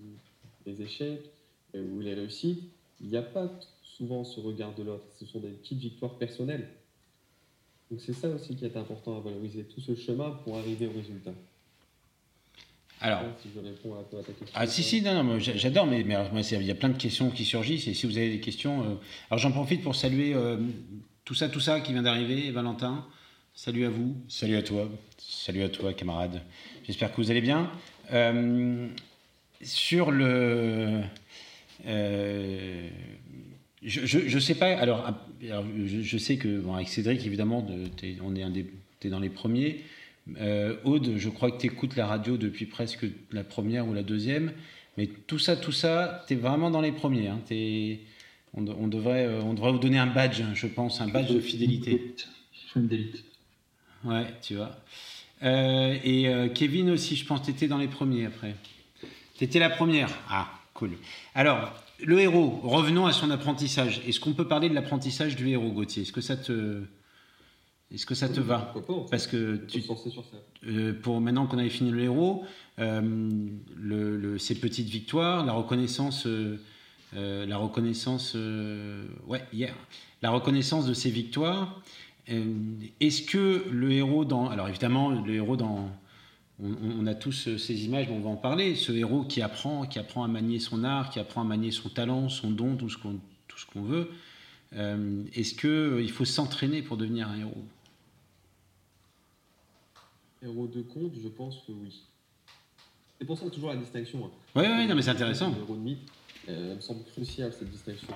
les 0.66 0.82
échecs 0.82 1.30
euh, 1.76 1.90
ou 1.94 2.00
les 2.00 2.14
réussites, 2.14 2.64
il 3.02 3.10
n'y 3.10 3.18
a 3.18 3.22
pas 3.22 3.50
souvent 3.84 4.24
ce 4.24 4.40
regard 4.40 4.76
de 4.76 4.84
l'autre. 4.84 5.06
Ce 5.18 5.26
sont 5.26 5.40
des 5.40 5.50
petites 5.50 5.80
victoires 5.80 6.18
personnelles. 6.18 6.68
Donc 7.90 8.00
c'est 8.02 8.14
ça 8.14 8.30
aussi 8.30 8.56
qui 8.56 8.66
est 8.66 8.78
important 8.78 9.18
à 9.18 9.20
valoriser, 9.20 9.64
tout 9.64 9.82
ce 9.82 9.96
chemin 9.96 10.32
pour 10.44 10.58
arriver 10.58 10.88
au 10.88 10.94
résultat. 10.94 11.34
Alors, 13.02 13.24
si 13.42 13.50
je 13.54 13.60
réponds 13.60 13.96
à, 13.96 14.04
ta 14.04 14.18
question. 14.32 14.46
Ah 14.54 14.68
si 14.68 14.84
si 14.84 15.02
non, 15.02 15.24
non 15.24 15.40
j'adore 15.40 15.88
mais, 15.88 16.04
mais 16.04 16.46
il 16.46 16.64
y 16.64 16.72
a 16.72 16.76
plein 16.76 16.90
de 16.90 16.98
questions 16.98 17.32
qui 17.32 17.46
surgissent 17.46 17.88
et 17.88 17.96
si 17.96 18.06
vous 18.06 18.16
avez 18.18 18.30
des 18.30 18.40
questions, 18.40 18.82
euh, 18.82 18.96
alors 19.30 19.40
j'en 19.40 19.52
profite 19.52 19.82
pour 19.82 19.96
saluer 19.96 20.34
euh, 20.36 20.58
tout 21.26 21.34
ça 21.34 21.50
tout 21.50 21.60
ça 21.60 21.80
qui 21.80 21.94
vient 21.94 22.04
d'arriver, 22.04 22.52
Valentin. 22.52 23.06
Salut 23.56 23.86
à 23.86 23.90
vous, 23.90 24.16
salut 24.28 24.56
à 24.56 24.62
toi, 24.62 24.88
salut 25.18 25.64
à 25.64 25.70
toi 25.70 25.94
camarade. 25.94 26.42
J'espère 26.86 27.12
que 27.12 27.18
vous 27.18 27.32
allez 27.32 27.42
bien. 27.42 27.72
Euh, 28.14 28.88
sur 29.64 30.12
le, 30.12 31.02
je, 33.84 34.36
ne 34.36 34.40
sais 34.40 34.56
pas. 34.56 34.78
Alors, 34.78 35.12
je, 35.42 36.18
sais 36.18 36.38
que 36.38 36.60
bon, 36.60 36.76
avec 36.76 36.88
Cédric 36.88 37.26
évidemment, 37.26 37.66
on 38.24 38.36
est 38.36 38.44
un 38.44 38.50
des, 38.52 38.72
es 39.04 39.10
dans 39.10 39.20
les 39.20 39.30
premiers. 39.30 39.82
Euh, 40.40 40.76
Aude, 40.84 41.14
je 41.18 41.30
crois 41.30 41.52
que 41.52 41.60
tu 41.60 41.68
écoutes 41.68 41.96
la 41.96 42.08
radio 42.08 42.38
depuis 42.38 42.66
presque 42.66 43.06
la 43.32 43.44
première 43.44 43.88
ou 43.88 43.94
la 43.94 44.04
deuxième. 44.04 44.54
Mais 44.98 45.08
tout 45.08 45.40
ça, 45.40 45.56
tout 45.56 45.72
ça, 45.72 46.24
tu 46.28 46.34
es 46.34 46.38
vraiment 46.38 46.70
dans 46.70 46.82
les 46.82 46.92
premiers. 46.92 47.28
Hein. 47.28 47.42
On, 48.54 48.88
devrait, 48.88 49.26
euh, 49.26 49.42
on 49.42 49.54
devrait 49.54 49.72
vous 49.72 49.80
donner 49.80 49.98
un 49.98 50.08
badge, 50.08 50.42
je 50.54 50.68
pense, 50.68 51.02
un 51.02 51.08
badge 51.08 51.32
de 51.32 51.40
fidélité. 51.40 52.16
Fidélité. 52.74 53.20
Ouais, 54.04 54.26
tu 54.42 54.56
vois. 54.56 54.78
Euh, 55.44 55.98
et 56.04 56.52
Kevin 56.54 56.92
aussi, 56.92 57.16
je 57.16 57.26
pense 57.26 57.42
que 57.42 57.46
tu 57.46 57.52
étais 57.52 57.68
dans 57.68 57.78
les 57.78 57.88
premiers 57.88 58.26
après. 58.26 58.56
Tu 59.38 59.44
étais 59.44 59.60
la 59.60 59.70
première. 59.70 60.10
Ah, 60.30 60.52
cool. 60.74 60.92
Alors, 61.34 61.74
le 62.04 62.20
héros, 62.20 62.60
revenons 62.64 63.06
à 63.06 63.14
son 63.14 63.32
apprentissage. 63.32 64.02
Est-ce 64.08 64.20
qu'on 64.20 64.34
peut 64.34 64.48
parler 64.48 64.70
de 64.70 64.76
l'apprentissage 64.76 65.36
du 65.36 65.50
héros, 65.50 65.72
Gauthier? 65.72 66.04
Est-ce 66.04 66.12
que 66.12 66.22
ça 66.22 66.36
te. 66.36 66.84
Est-ce 67.94 68.06
que 68.06 68.16
ça 68.16 68.30
te 68.30 68.40
va 68.40 68.74
Parce 69.10 69.28
que 69.28 69.58
tu, 69.58 69.84
euh, 70.66 70.94
pour 70.94 71.20
maintenant 71.20 71.46
qu'on 71.46 71.58
avait 71.58 71.70
fini 71.70 71.92
le 71.92 72.04
héros, 72.04 72.46
euh, 72.80 73.30
le, 73.76 74.38
ces 74.38 74.56
petites 74.56 74.88
victoires, 74.88 75.46
la 75.46 75.52
reconnaissance, 75.52 76.26
euh, 76.26 76.58
la 77.14 77.58
reconnaissance, 77.58 78.36
ouais, 79.28 79.44
hier, 79.52 79.76
la 80.22 80.30
reconnaissance 80.30 80.86
de 80.86 80.94
ces 80.94 81.10
victoires. 81.10 81.82
Est-ce 82.28 83.24
que 83.24 83.66
le 83.70 83.92
héros 83.92 84.24
dans, 84.24 84.48
alors 84.50 84.70
évidemment, 84.70 85.10
le 85.10 85.34
héros 85.34 85.58
dans, 85.58 85.90
on, 86.62 87.06
a 87.08 87.14
tous 87.14 87.58
ces 87.58 87.86
images, 87.86 88.08
on 88.10 88.22
va 88.22 88.30
en 88.30 88.38
parler. 88.38 88.76
Ce 88.76 88.94
héros 88.94 89.24
qui 89.24 89.42
apprend, 89.42 89.86
qui 89.86 90.00
apprend 90.00 90.24
à 90.24 90.30
manier 90.30 90.60
son 90.60 90.86
art, 90.86 91.10
qui 91.10 91.20
apprend 91.20 91.42
à 91.42 91.46
manier 91.46 91.72
son 91.72 91.90
talent, 91.90 92.30
son 92.30 92.52
don, 92.52 92.78
tout 92.78 92.90
ce 92.90 92.98
qu'on, 92.98 93.20
tout 93.50 93.58
ce 93.58 93.66
qu'on 93.66 93.82
veut. 93.82 94.12
Est-ce 94.72 95.56
que 95.56 96.00
il 96.02 96.12
faut 96.12 96.24
s'entraîner 96.24 96.82
pour 96.82 96.96
devenir 96.96 97.28
un 97.28 97.38
héros? 97.38 97.66
Héros 100.44 100.68
de 100.68 100.82
conte, 100.82 101.14
je 101.22 101.28
pense 101.28 101.58
que 101.68 101.72
oui. 101.72 102.04
C'est 103.20 103.26
pour 103.26 103.38
ça 103.38 103.50
toujours 103.50 103.70
la 103.70 103.78
distinction. 103.78 104.26
Hein. 104.26 104.32
Oui, 104.56 104.64
oui, 104.68 104.88
non, 104.88 104.96
mais 104.96 105.02
c'est 105.02 105.12
intéressant. 105.12 105.54
Héros 105.56 105.76
de 105.76 105.82
mythe, 105.82 106.00
euh, 106.50 106.72
elle 106.72 106.76
me 106.78 106.82
semble 106.82 107.04
cruciale 107.04 107.54
cette 107.54 107.70
distinction. 107.70 108.08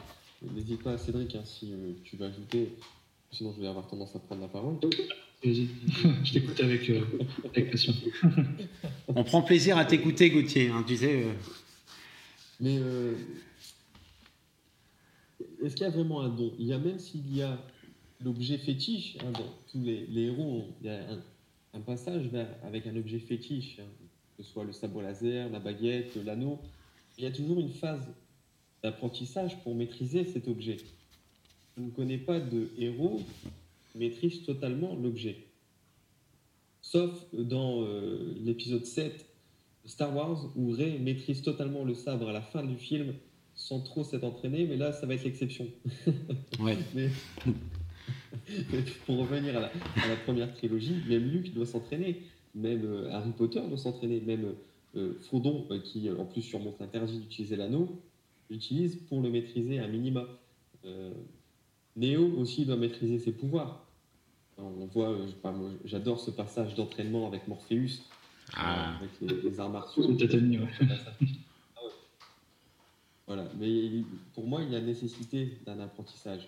N'hésite 0.54 0.82
pas, 0.84 0.98
Cédric, 0.98 1.36
hein, 1.36 1.44
si 1.46 1.72
euh, 1.72 1.94
tu 2.04 2.18
veux 2.18 2.26
ajouter, 2.26 2.74
sinon 3.32 3.54
je 3.56 3.62
vais 3.62 3.68
avoir 3.68 3.88
tendance 3.88 4.16
à 4.16 4.20
prendre 4.20 4.42
la 4.42 4.48
parole. 4.48 4.76
Vas-y, 5.44 5.68
je 6.24 6.34
t'écoute 6.34 6.60
avec, 6.60 6.90
euh, 6.90 7.04
avec, 7.54 7.72
passion. 7.72 7.94
On 9.08 9.24
prend 9.24 9.42
plaisir 9.44 9.78
à 9.78 9.86
t'écouter, 9.86 10.32
Gauthier. 10.32 10.70
Hein, 10.70 10.84
tu 10.88 10.98
sais, 10.98 11.26
Mais 12.60 12.80
est-ce 15.64 15.76
qu'il 15.76 15.84
y 15.84 15.88
a 15.88 15.92
vraiment 15.92 16.22
un 16.22 16.30
don? 16.30 16.52
Il 16.60 16.66
y 16.66 16.74
a 16.74 16.80
même 16.80 17.00
s'il 17.00 17.36
y 17.36 17.42
a 17.42 17.60
l'objet 18.24 18.58
fétiche, 18.58 19.18
hein, 19.22 19.32
dans 19.32 19.54
tous 19.72 19.82
les, 19.84 20.08
héros, 20.24 20.66
il 20.82 20.88
y 20.88 20.90
a 20.90 21.00
un, 21.12 21.20
passage 21.80 22.28
vers, 22.28 22.48
avec 22.64 22.88
un 22.88 22.96
objet 22.96 23.20
fétiche, 23.20 23.80
hein, 23.80 24.06
que 24.38 24.44
ce 24.44 24.50
soit 24.50 24.64
le 24.64 24.74
sabre 24.74 25.02
laser, 25.02 25.50
la 25.50 25.60
baguette, 25.60 26.16
l'anneau. 26.24 26.60
Il 27.18 27.24
y 27.24 27.28
a 27.28 27.32
toujours 27.32 27.60
une 27.60 27.70
phase 27.70 28.08
d'apprentissage 28.84 29.62
pour 29.64 29.76
maîtriser 29.76 30.26
cet 30.26 30.48
objet. 30.48 30.78
Je 31.78 31.82
ne 31.82 31.90
connais 31.90 32.18
pas 32.18 32.40
de 32.40 32.70
héros 32.78 33.22
qui 33.92 33.98
maîtrise 33.98 34.44
totalement 34.44 34.96
l'objet. 34.96 35.38
Sauf 36.82 37.26
dans 37.34 37.82
euh, 37.82 38.36
l'épisode 38.44 38.86
7 38.86 39.26
de 39.84 39.90
Star 39.90 40.16
Wars, 40.16 40.52
où 40.56 40.72
Rey 40.72 41.00
maîtrise 41.00 41.42
totalement 41.42 41.84
le 41.84 41.96
sabre 41.96 42.30
à 42.30 42.34
la 42.34 42.42
fin 42.42 42.64
du 42.64 42.78
film 42.78 43.14
sans 43.56 43.80
trop 43.80 44.04
s'être 44.04 44.26
entraîné, 44.26 44.66
mais 44.66 44.76
là, 44.76 44.92
ça 44.92 45.06
va 45.06 45.16
être 45.16 45.24
l'exception. 45.24 45.68
Ouais. 46.60 46.78
mais, 46.94 47.10
pour 49.06 49.18
revenir 49.18 49.58
à 49.58 49.62
la, 49.62 49.70
première 50.24 50.54
trilogie, 50.54 50.96
même 51.08 51.24
Luke 51.24 51.54
doit 51.54 51.66
s'entraîner, 51.66 52.22
même 52.54 52.86
euh, 52.86 53.12
Harry 53.12 53.32
Potter 53.32 53.62
doit 53.68 53.78
s'entraîner, 53.78 54.22
même 54.22 54.54
euh, 54.96 55.14
Frodon, 55.22 55.66
euh, 55.72 55.80
qui 55.80 56.10
en 56.10 56.26
plus 56.26 56.42
surmonte 56.42 56.80
l'interdit 56.80 57.20
d'utiliser 57.20 57.56
l'anneau, 57.56 58.02
l'utilise 58.50 58.96
pour 59.08 59.22
le 59.22 59.30
maîtriser 59.30 59.80
à 59.80 59.88
minima. 59.88 60.26
Neo 61.96 62.38
aussi 62.38 62.66
doit 62.66 62.76
maîtriser 62.76 63.18
ses 63.18 63.32
pouvoirs. 63.32 63.84
On 64.58 64.86
voit, 64.86 65.18
j'adore 65.84 66.20
ce 66.20 66.30
passage 66.30 66.76
d'entraînement 66.76 67.28
avec 67.28 67.48
Morpheus, 67.48 68.04
ah. 68.54 68.98
avec 68.98 69.44
les, 69.44 69.60
arts 69.60 69.72
martiaux. 69.72 70.16
Voilà, 73.28 73.50
mais 73.60 74.04
pour 74.36 74.46
moi, 74.46 74.62
il 74.62 74.72
y 74.72 74.76
a 74.76 74.82
nécessité 74.82 75.58
d'un 75.66 75.80
apprentissage. 75.80 76.48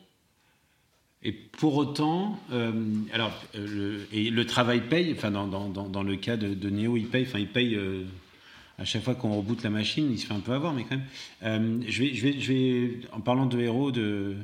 Et 1.23 1.31
pour 1.31 1.75
autant, 1.75 2.39
euh, 2.51 2.71
alors, 3.11 3.33
euh, 3.55 4.05
le, 4.13 4.45
travail 4.45 4.81
paye, 4.87 5.13
enfin, 5.13 5.31
dans, 5.31 5.47
dans, 5.47 5.67
dans, 5.69 6.03
le 6.03 6.15
cas 6.15 6.37
de, 6.37 6.53
de, 6.53 6.69
Néo, 6.69 6.95
il 6.95 7.07
paye, 7.07 7.23
enfin, 7.23 7.39
il 7.39 7.47
paye 7.47 7.75
euh, 7.75 8.03
à 8.77 8.85
chaque 8.85 9.03
fois 9.03 9.15
qu'on 9.15 9.35
reboot 9.35 9.63
la 9.63 9.71
machine, 9.71 10.09
il 10.11 10.19
se 10.19 10.27
fait 10.27 10.33
un 10.33 10.39
peu 10.39 10.53
avoir, 10.53 10.73
mais 10.73 10.85
quand 10.87 10.99
même. 11.41 11.83
je, 11.87 12.03
vais, 12.03 12.13
je, 12.13 12.21
vais, 12.21 12.39
je 12.39 12.53
vais, 12.53 12.99
en 13.11 13.21
parlant 13.21 13.47
de 13.47 13.59
héros, 13.59 13.91
de, 13.91 14.35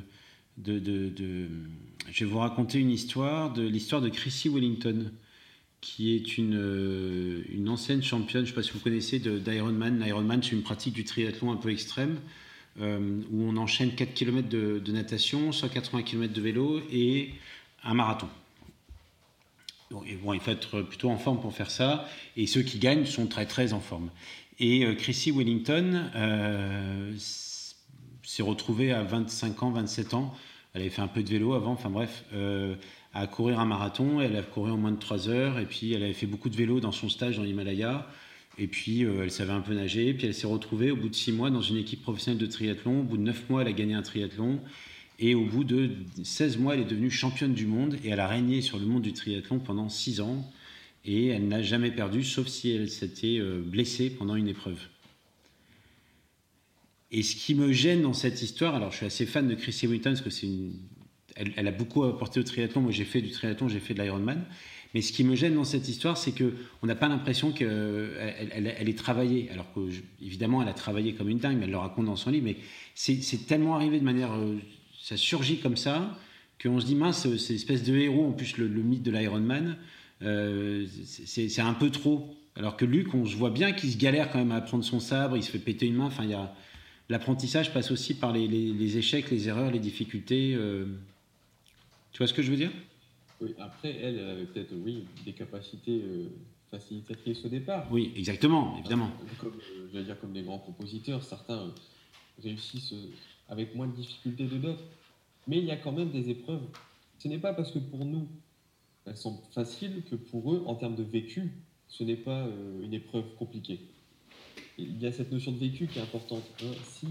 de, 0.58 0.80
de, 0.80 1.48
je 2.10 2.24
vais 2.24 2.30
vous 2.30 2.38
raconter 2.38 2.80
une 2.80 2.90
histoire, 2.90 3.52
de 3.52 3.62
l'histoire 3.62 4.02
de 4.02 4.08
Chrissy 4.08 4.48
Wellington, 4.48 5.12
qui 5.80 6.16
est 6.16 6.38
une, 6.38 7.44
une 7.50 7.68
ancienne 7.68 8.02
championne, 8.02 8.44
je 8.44 8.50
ne 8.50 8.54
sais 8.54 8.54
pas 8.54 8.62
si 8.62 8.72
vous 8.72 8.80
connaissez, 8.80 9.20
d'Ironman. 9.20 10.02
L'Ironman, 10.02 10.42
c'est 10.42 10.52
une 10.52 10.62
pratique 10.62 10.94
du 10.94 11.04
triathlon 11.04 11.52
un 11.52 11.56
peu 11.56 11.70
extrême. 11.70 12.18
Euh, 12.80 13.20
où 13.30 13.44
on 13.44 13.56
enchaîne 13.56 13.94
4 13.94 14.14
km 14.14 14.48
de, 14.48 14.80
de, 14.84 14.92
natation, 14.92 15.52
180 15.52 16.02
km 16.02 16.32
de 16.32 16.40
vélo 16.40 16.80
et 16.90 17.30
un 17.84 17.94
marathon. 17.94 18.26
et 20.04 20.18
il 20.32 20.40
faut 20.40 20.50
être 20.50 20.82
plutôt 20.82 21.08
en 21.08 21.16
forme 21.16 21.40
pour 21.40 21.54
faire 21.54 21.70
ça, 21.70 22.08
et 22.36 22.48
ceux 22.48 22.62
qui 22.62 22.80
gagnent 22.80 23.06
sont 23.06 23.28
très 23.28 23.46
très 23.46 23.74
en 23.74 23.80
forme. 23.80 24.10
Et 24.58 24.84
euh, 24.84 24.96
Chrissy 24.96 25.30
Wellington 25.30 26.10
euh, 26.16 27.12
s'est 27.16 28.42
retrouvée 28.42 28.90
à 28.90 29.04
25 29.04 29.62
ans, 29.62 29.70
27 29.70 30.14
ans, 30.14 30.34
elle 30.72 30.80
avait 30.80 30.90
fait 30.90 31.02
un 31.02 31.06
peu 31.06 31.22
de 31.22 31.30
vélo 31.30 31.54
avant, 31.54 31.72
enfin 31.72 31.90
bref, 31.90 32.24
à 33.12 33.26
courir 33.28 33.60
un 33.60 33.66
marathon, 33.66 34.20
elle 34.20 34.34
a 34.34 34.42
couru 34.42 34.72
en 34.72 34.76
moins 34.76 34.90
de 34.90 34.98
3 34.98 35.28
heures, 35.28 35.60
et 35.60 35.66
puis 35.66 35.92
elle 35.92 36.02
avait 36.02 36.12
fait 36.12 36.26
beaucoup 36.26 36.48
de 36.48 36.56
vélo 36.56 36.80
dans 36.80 36.90
son 36.90 37.08
stage 37.08 37.36
dans 37.36 37.44
l'Himalaya, 37.44 38.08
et 38.56 38.68
puis, 38.68 39.04
euh, 39.04 39.24
elle 39.24 39.30
savait 39.30 39.52
un 39.52 39.60
peu 39.60 39.74
nager. 39.74 40.14
Puis, 40.14 40.26
elle 40.26 40.34
s'est 40.34 40.46
retrouvée 40.46 40.90
au 40.90 40.96
bout 40.96 41.08
de 41.08 41.14
six 41.14 41.32
mois 41.32 41.50
dans 41.50 41.62
une 41.62 41.76
équipe 41.76 42.02
professionnelle 42.02 42.40
de 42.40 42.46
triathlon. 42.46 43.00
Au 43.00 43.02
bout 43.02 43.16
de 43.16 43.22
neuf 43.22 43.48
mois, 43.50 43.62
elle 43.62 43.68
a 43.68 43.72
gagné 43.72 43.94
un 43.94 44.02
triathlon. 44.02 44.60
Et 45.18 45.34
au 45.34 45.44
bout 45.44 45.64
de 45.64 45.90
16 46.22 46.58
mois, 46.58 46.74
elle 46.74 46.80
est 46.80 46.84
devenue 46.84 47.10
championne 47.10 47.54
du 47.54 47.66
monde. 47.66 47.96
Et 48.04 48.10
elle 48.10 48.20
a 48.20 48.28
régné 48.28 48.60
sur 48.60 48.78
le 48.78 48.86
monde 48.86 49.02
du 49.02 49.12
triathlon 49.12 49.58
pendant 49.58 49.88
six 49.88 50.20
ans. 50.20 50.48
Et 51.04 51.28
elle 51.28 51.48
n'a 51.48 51.62
jamais 51.62 51.90
perdu, 51.90 52.22
sauf 52.22 52.46
si 52.46 52.70
elle 52.70 52.88
s'était 52.88 53.38
euh, 53.38 53.60
blessée 53.60 54.08
pendant 54.10 54.36
une 54.36 54.48
épreuve. 54.48 54.78
Et 57.10 57.22
ce 57.22 57.36
qui 57.36 57.54
me 57.54 57.72
gêne 57.72 58.02
dans 58.02 58.12
cette 58.12 58.40
histoire, 58.40 58.74
alors 58.74 58.90
je 58.90 58.98
suis 58.98 59.06
assez 59.06 59.26
fan 59.26 59.46
de 59.46 59.54
Chrissy 59.54 59.86
Whitton 59.86 60.10
parce 60.10 60.20
que 60.20 60.30
c'est 60.30 60.48
elle, 61.36 61.68
a 61.68 61.72
beaucoup 61.72 62.04
apporté 62.04 62.40
au 62.40 62.42
triathlon. 62.42 62.80
Moi, 62.80 62.92
j'ai 62.92 63.04
fait 63.04 63.20
du 63.20 63.30
triathlon, 63.30 63.68
j'ai 63.68 63.80
fait 63.80 63.94
de 63.94 64.02
l'Ironman. 64.02 64.44
Mais 64.94 65.02
ce 65.02 65.12
qui 65.12 65.24
me 65.24 65.34
gêne 65.34 65.54
dans 65.54 65.64
cette 65.64 65.88
histoire, 65.88 66.16
c'est 66.16 66.32
qu'on 66.32 66.86
n'a 66.86 66.94
pas 66.94 67.08
l'impression 67.08 67.50
qu'elle 67.50 68.16
elle, 68.52 68.74
elle, 68.78 68.88
est 68.88 68.98
travaillée. 68.98 69.50
Alors 69.50 69.72
que, 69.74 69.80
évidemment, 70.22 70.62
elle 70.62 70.68
a 70.68 70.72
travaillé 70.72 71.14
comme 71.14 71.28
une 71.28 71.38
dingue, 71.38 71.58
elle 71.62 71.70
le 71.70 71.76
raconte 71.76 72.06
dans 72.06 72.16
son 72.16 72.30
livre, 72.30 72.44
mais 72.44 72.56
c'est 72.94 73.46
tellement 73.46 73.74
arrivé 73.74 73.98
de 73.98 74.04
manière. 74.04 74.32
Euh, 74.32 74.56
ça 75.02 75.16
surgit 75.16 75.58
comme 75.58 75.76
ça, 75.76 76.16
qu'on 76.62 76.80
se 76.80 76.86
dit, 76.86 76.94
mince, 76.94 77.26
c'est 77.36 77.54
espèce 77.54 77.82
de 77.82 77.94
héros, 77.96 78.26
en 78.26 78.32
plus 78.32 78.56
le, 78.56 78.68
mythe 78.68 79.02
de 79.02 79.10
l'Iron 79.10 79.40
Man, 79.40 79.76
euh, 80.22 80.86
c'est 81.04 81.60
un 81.60 81.74
peu 81.74 81.90
trop. 81.90 82.34
Alors 82.56 82.76
que 82.76 82.84
Luc, 82.84 83.12
on 83.14 83.26
se 83.26 83.34
voit 83.34 83.50
bien 83.50 83.72
qu'il 83.72 83.90
se 83.90 83.98
galère 83.98 84.30
quand 84.30 84.38
même 84.38 84.52
à 84.52 84.60
prendre 84.60 84.84
son 84.84 85.00
sabre, 85.00 85.36
il 85.36 85.42
se 85.42 85.50
fait 85.50 85.58
péter 85.58 85.86
une 85.86 85.96
main. 85.96 86.06
Enfin. 86.06 86.24
L'apprentissage 87.10 87.74
passe 87.74 87.90
aussi 87.90 88.14
par 88.14 88.32
les, 88.32 88.96
échecs, 88.96 89.30
les 89.30 89.48
erreurs, 89.48 89.70
les 89.70 89.78
difficultés. 89.78 90.54
Euh. 90.54 90.86
Tu 92.12 92.18
vois 92.18 92.26
ce 92.26 92.32
que 92.32 92.42
je 92.42 92.50
veux 92.50 92.56
dire? 92.56 92.70
Après, 93.58 93.96
elle, 93.96 94.18
avait 94.18 94.46
peut-être, 94.46 94.72
oui, 94.84 95.04
des 95.24 95.32
capacités 95.32 96.02
euh, 96.02 96.28
facilitatrices 96.70 97.44
au 97.44 97.48
départ. 97.48 97.86
Oui, 97.90 98.12
exactement, 98.16 98.78
évidemment. 98.78 99.10
Comme, 99.40 99.52
euh, 99.52 99.88
je 99.92 99.98
dire, 100.00 100.18
comme 100.20 100.32
des 100.32 100.42
grands 100.42 100.58
compositeurs, 100.58 101.22
certains 101.22 101.72
réussissent 102.42 102.92
euh, 102.92 103.10
avec 103.48 103.74
moins 103.74 103.86
de 103.86 103.94
difficultés 103.94 104.46
que 104.46 104.56
d'autres. 104.56 104.84
Mais 105.46 105.58
il 105.58 105.64
y 105.64 105.70
a 105.70 105.76
quand 105.76 105.92
même 105.92 106.10
des 106.10 106.30
épreuves. 106.30 106.62
Ce 107.18 107.28
n'est 107.28 107.38
pas 107.38 107.52
parce 107.52 107.70
que 107.70 107.78
pour 107.78 108.04
nous, 108.04 108.28
elles 109.06 109.16
sont 109.16 109.42
faciles 109.52 110.02
que 110.10 110.16
pour 110.16 110.52
eux, 110.54 110.64
en 110.66 110.74
termes 110.74 110.96
de 110.96 111.02
vécu, 111.02 111.52
ce 111.88 112.02
n'est 112.02 112.16
pas 112.16 112.48
une 112.82 112.94
épreuve 112.94 113.24
compliquée. 113.38 113.80
Il 114.78 115.00
y 115.00 115.06
a 115.06 115.12
cette 115.12 115.30
notion 115.30 115.52
de 115.52 115.58
vécu 115.58 115.86
qui 115.86 115.98
est 115.98 116.02
importante. 116.02 116.42
Hein. 116.62 116.72
Si 116.82 117.06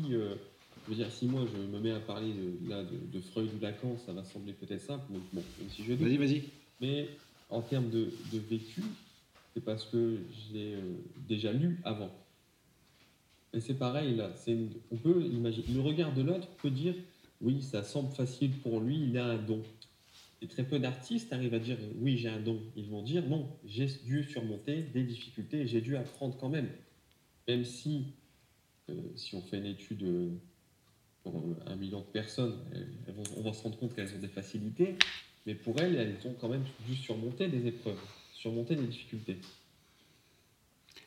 je 0.85 0.89
veux 0.89 0.95
dire, 0.95 1.11
si 1.11 1.25
moi 1.25 1.45
je 1.51 1.57
me 1.57 1.79
mets 1.79 1.91
à 1.91 1.99
parler 1.99 2.33
de, 2.33 2.69
là, 2.69 2.83
de, 2.83 3.19
Freud 3.19 3.49
ou 3.55 3.61
Lacan, 3.61 3.97
ça 4.05 4.13
va 4.13 4.23
sembler 4.23 4.53
peut-être 4.53 4.81
simple, 4.81 5.05
mais 5.09 5.19
bon, 5.31 5.43
même 5.59 5.69
si 5.69 5.83
je 5.83 5.93
Vas-y, 5.93 6.17
vas-y. 6.17 6.43
Mais 6.81 7.07
en 7.49 7.61
termes 7.61 7.89
de, 7.89 8.11
de 8.31 8.39
vécu, 8.39 8.81
c'est 9.53 9.63
parce 9.63 9.85
que 9.85 10.17
j'ai 10.51 10.75
euh, 10.75 10.81
déjà 11.27 11.53
lu 11.53 11.79
avant. 11.83 12.11
Et 13.53 13.59
c'est 13.59 13.75
pareil 13.75 14.15
là, 14.15 14.31
on 14.91 14.97
peut 14.97 15.21
imaginer, 15.25 15.65
le 15.73 15.81
regard 15.81 16.13
de 16.13 16.23
l'autre 16.23 16.47
peut 16.61 16.71
dire, 16.71 16.95
oui, 17.39 17.61
ça 17.61 17.83
semble 17.83 18.11
facile 18.11 18.51
pour 18.51 18.79
lui, 18.79 18.97
il 19.09 19.17
a 19.17 19.25
un 19.25 19.37
don. 19.37 19.61
Et 20.41 20.47
très 20.47 20.63
peu 20.63 20.79
d'artistes 20.79 21.31
arrivent 21.31 21.53
à 21.53 21.59
dire, 21.59 21.77
oui, 22.01 22.17
j'ai 22.17 22.27
un 22.27 22.39
don. 22.39 22.59
Ils 22.75 22.89
vont 22.89 23.01
dire, 23.01 23.25
non, 23.27 23.47
j'ai 23.65 23.85
dû 23.85 24.23
surmonter 24.23 24.81
des 24.81 25.03
difficultés, 25.03 25.67
j'ai 25.67 25.81
dû 25.81 25.95
apprendre 25.95 26.35
quand 26.37 26.49
même. 26.49 26.67
Même 27.47 27.63
si, 27.63 28.07
euh, 28.89 28.93
si 29.15 29.35
on 29.35 29.41
fait 29.41 29.59
une 29.59 29.67
étude 29.67 30.03
euh, 30.03 30.29
pour 31.23 31.41
un 31.65 31.75
million 31.75 31.99
de 31.99 32.05
personnes, 32.05 32.55
on 33.37 33.41
va 33.41 33.53
se 33.53 33.63
rendre 33.63 33.77
compte 33.77 33.95
qu'elles 33.95 34.13
ont 34.13 34.19
des 34.19 34.27
facilités, 34.27 34.95
mais 35.45 35.55
pour 35.55 35.79
elles, 35.79 35.95
elles 35.95 36.29
ont 36.29 36.35
quand 36.39 36.49
même 36.49 36.65
dû 36.87 36.95
surmonter 36.95 37.47
des 37.47 37.67
épreuves, 37.67 37.99
surmonter 38.33 38.75
des 38.75 38.87
difficultés. 38.87 39.37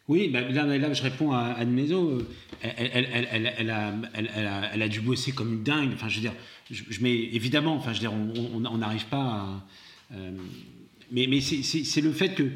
Oui, 0.08 0.28
bah, 0.28 0.42
là, 0.42 0.92
je 0.92 1.02
réponds 1.02 1.32
à 1.32 1.40
Anne 1.40 1.72
Mézo. 1.72 2.22
Elle, 2.62 3.70
a, 3.70 4.88
dû 4.88 5.00
bosser 5.00 5.32
comme 5.32 5.52
une 5.52 5.62
dingue. 5.64 5.90
Enfin, 5.94 6.08
je 6.08 6.16
veux 6.16 6.20
dire, 6.20 6.34
je, 6.70 7.00
mets 7.02 7.12
évidemment, 7.12 7.74
enfin, 7.74 7.92
je 7.92 8.00
veux 8.00 8.08
dire, 8.08 8.12
on 8.12 8.78
n'arrive 8.78 9.06
pas 9.06 9.18
à. 9.18 9.66
Euh, 10.14 10.30
mais 11.10 11.40
c'est 11.40 12.00
le 12.00 12.12
fait 12.12 12.34
que 12.34 12.50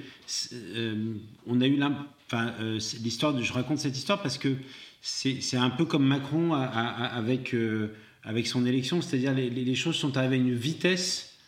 euh, 0.52 1.14
on 1.46 1.60
a 1.60 1.66
eu 1.66 1.80
euh, 1.80 2.78
l'histoire. 3.02 3.40
Je 3.40 3.52
raconte 3.52 3.78
cette 3.78 3.96
histoire 3.96 4.22
parce 4.22 4.38
que 4.38 4.54
c'est 5.00 5.56
un 5.56 5.70
peu 5.70 5.84
comme 5.84 6.04
Macron 6.04 6.52
avec, 6.52 7.54
euh, 7.54 7.94
avec 8.22 8.46
son 8.46 8.66
élection, 8.66 9.00
c'est-à-dire 9.00 9.34
les, 9.34 9.74
choses 9.74 9.96
sont 9.96 10.16
arrivées 10.16 10.36
à 10.36 10.38
une 10.38 10.54
vitesse, 10.54 11.38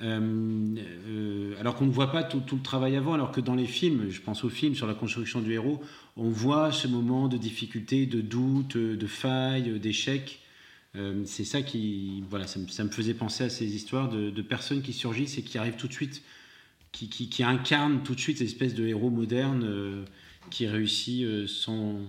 euh, 0.00 0.74
euh, 1.08 1.54
alors 1.60 1.76
qu'on 1.76 1.86
ne 1.86 1.92
voit 1.92 2.10
pas 2.10 2.24
tout, 2.24 2.42
le 2.50 2.62
travail 2.62 2.96
avant, 2.96 3.14
alors 3.14 3.30
que 3.30 3.40
dans 3.40 3.54
les 3.54 3.66
films, 3.66 4.06
je 4.10 4.20
pense 4.20 4.42
aux 4.42 4.48
films 4.48 4.74
sur 4.74 4.86
la 4.86 4.94
construction 4.94 5.40
du 5.40 5.52
héros, 5.52 5.82
on 6.16 6.28
voit 6.28 6.72
ce 6.72 6.88
moment 6.88 7.28
de 7.28 7.36
difficulté, 7.36 8.06
de 8.06 8.20
doute, 8.20 8.76
de 8.76 9.06
faille, 9.06 9.78
d'échec. 9.78 10.40
c'est 11.24 11.44
ça 11.44 11.62
qui, 11.62 12.24
voilà, 12.28 12.48
ça 12.48 12.58
me, 12.58 12.90
faisait 12.90 13.14
penser 13.14 13.44
à 13.44 13.48
ces 13.48 13.76
histoires 13.76 14.08
de, 14.08 14.42
personnes 14.42 14.82
qui 14.82 14.92
surgissent 14.92 15.38
et 15.38 15.42
qui 15.42 15.56
arrivent 15.56 15.76
tout 15.76 15.88
de 15.88 15.92
suite, 15.92 16.24
qui 16.90 17.44
incarnent 17.44 18.02
tout 18.02 18.16
de 18.16 18.20
suite 18.20 18.38
cette 18.38 18.48
espèce 18.48 18.74
de 18.74 18.84
héros 18.86 19.10
moderne 19.10 20.04
qui 20.50 20.66
réussit 20.66 21.46
sans 21.46 22.00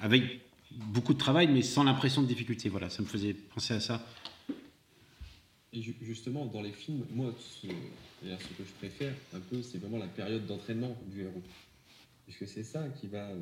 avec 0.00 0.22
beaucoup 0.70 1.14
de 1.14 1.18
travail, 1.18 1.48
mais 1.48 1.62
sans 1.62 1.84
l'impression 1.84 2.22
de 2.22 2.26
difficulté. 2.26 2.68
Voilà, 2.68 2.90
ça 2.90 3.02
me 3.02 3.08
faisait 3.08 3.34
penser 3.34 3.74
à 3.74 3.80
ça. 3.80 4.04
Et 5.72 5.82
justement, 6.02 6.46
dans 6.46 6.62
les 6.62 6.72
films, 6.72 7.04
moi, 7.12 7.34
ce, 7.38 7.66
que 7.66 8.64
je 8.64 8.72
préfère 8.78 9.12
un 9.34 9.40
peu, 9.40 9.62
c'est 9.62 9.78
vraiment 9.78 9.98
la 9.98 10.06
période 10.06 10.46
d'entraînement 10.46 10.96
du 11.06 11.22
héros. 11.22 11.42
Puisque 12.24 12.48
c'est 12.48 12.62
ça 12.64 12.86
qui 13.00 13.06
va 13.06 13.28
euh, 13.28 13.36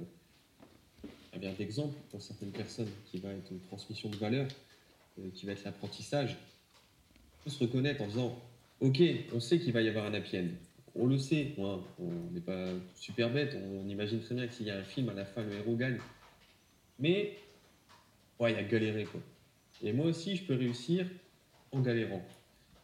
servir 1.33 1.55
d'exemple 1.55 1.95
pour 2.11 2.21
certaines 2.23 2.51
personnes, 2.51 2.91
qui 3.11 3.19
va 3.19 3.31
être 3.31 3.51
une 3.51 3.61
transmission 3.61 4.09
de 4.09 4.17
valeur, 4.17 4.49
euh, 5.19 5.29
qui 5.35 5.47
va 5.47 5.53
être 5.53 5.65
l'apprentissage. 5.65 6.37
Se 7.47 7.59
reconnaître 7.61 8.03
en 8.03 8.09
disant 8.09 8.43
Ok, 8.81 9.01
on 9.33 9.41
sait 9.41 9.61
qu'il 9.61 9.73
va 9.73 9.81
y 9.81 9.89
avoir 9.89 10.07
un 10.07 10.15
happy 10.15 10.39
end. 10.39 10.49
On 10.97 11.07
le 11.07 11.19
sait, 11.19 11.53
on 11.59 11.81
n'est 12.33 12.41
pas 12.41 12.69
super 12.97 13.31
bête, 13.31 13.57
on 13.63 13.89
imagine 13.89 14.21
très 14.21 14.35
bien 14.35 14.47
que 14.47 14.55
s'il 14.55 14.67
y 14.67 14.71
a 14.71 14.79
un 14.79 14.85
film, 14.85 15.09
à 15.11 15.15
la 15.15 15.27
fin, 15.27 15.43
le 15.43 15.53
héros 15.53 15.77
gagne. 15.77 15.99
Mais, 16.99 17.37
ouais, 18.41 18.53
il 18.53 18.59
a 18.59 18.63
galéré, 18.63 19.05
quoi. 19.05 19.21
Et 19.83 19.93
moi 19.93 20.07
aussi, 20.07 20.37
je 20.37 20.45
peux 20.45 20.55
réussir 20.55 21.07
en 21.73 21.81
galérant. 21.81 22.23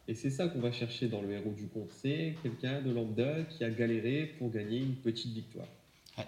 Et 0.07 0.13
c'est 0.13 0.29
ça 0.29 0.47
qu'on 0.47 0.59
va 0.59 0.71
chercher 0.71 1.07
dans 1.07 1.21
le 1.21 1.31
héros 1.31 1.51
du 1.51 1.67
conte. 1.67 1.89
C'est 1.89 2.35
quelqu'un 2.43 2.81
de 2.81 2.91
lambda 2.91 3.43
qui 3.43 3.63
a 3.63 3.69
galéré 3.69 4.35
pour 4.37 4.51
gagner 4.51 4.79
une 4.79 4.95
petite 4.95 5.33
victoire. 5.33 5.67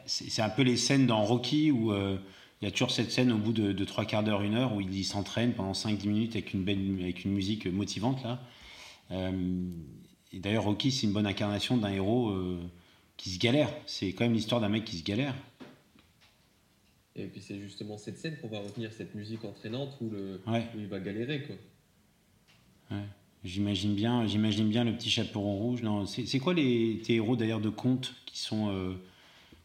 C'est 0.05 0.41
un 0.41 0.49
peu 0.49 0.63
les 0.63 0.77
scènes 0.77 1.05
dans 1.05 1.23
Rocky 1.23 1.71
où 1.71 1.91
euh, 1.91 2.17
il 2.61 2.65
y 2.65 2.67
a 2.67 2.71
toujours 2.71 2.89
cette 2.89 3.11
scène 3.11 3.31
au 3.31 3.37
bout 3.37 3.53
de, 3.53 3.85
trois 3.85 4.05
quarts 4.05 4.23
d'heure, 4.23 4.41
une 4.41 4.55
heure, 4.55 4.73
où 4.73 4.81
il 4.81 5.05
s'entraîne 5.05 5.53
pendant 5.53 5.73
5-10 5.73 6.07
minutes 6.07 6.31
avec 6.35 6.53
une, 6.53 6.63
belle, 6.63 6.79
avec 7.01 7.25
une 7.25 7.33
musique 7.33 7.67
motivante. 7.67 8.23
là. 8.23 8.39
Euh, 9.11 9.31
et 10.33 10.39
d'ailleurs, 10.39 10.63
Rocky, 10.63 10.91
c'est 10.91 11.05
une 11.05 11.13
bonne 11.13 11.27
incarnation 11.27 11.77
d'un 11.77 11.91
héros 11.91 12.29
euh, 12.29 12.59
qui 13.17 13.29
se 13.29 13.39
galère. 13.39 13.69
C'est 13.85 14.13
quand 14.13 14.25
même 14.25 14.33
l'histoire 14.33 14.59
d'un 14.59 14.69
mec 14.69 14.83
qui 14.85 14.97
se 14.97 15.03
galère. 15.03 15.35
Et 17.15 17.27
puis 17.27 17.41
c'est 17.41 17.59
justement 17.59 17.97
cette 17.97 18.17
scène 18.17 18.37
qu'on 18.41 18.49
va 18.49 18.59
retenir, 18.59 18.91
cette 18.91 19.15
musique 19.15 19.45
entraînante 19.45 19.97
où, 20.01 20.09
le, 20.09 20.41
il 20.75 20.87
va 20.87 20.99
galérer. 20.99 21.43
Quoi. 21.43 22.97
J'imagine 23.43 23.95
bien, 23.95 24.27
j'imagine 24.27 24.67
bien 24.67 24.83
le 24.83 24.93
petit 24.93 25.09
chaperon 25.09 25.55
rouge. 25.55 25.81
Non, 25.81 26.05
c'est 26.05 26.39
quoi 26.39 26.53
les 26.53 26.99
tes 27.03 27.15
héros 27.15 27.35
d'ailleurs 27.35 27.61
de 27.61 27.69
contes 27.69 28.15
qui 28.25 28.39
sont 28.39 28.69
euh, 28.69 28.95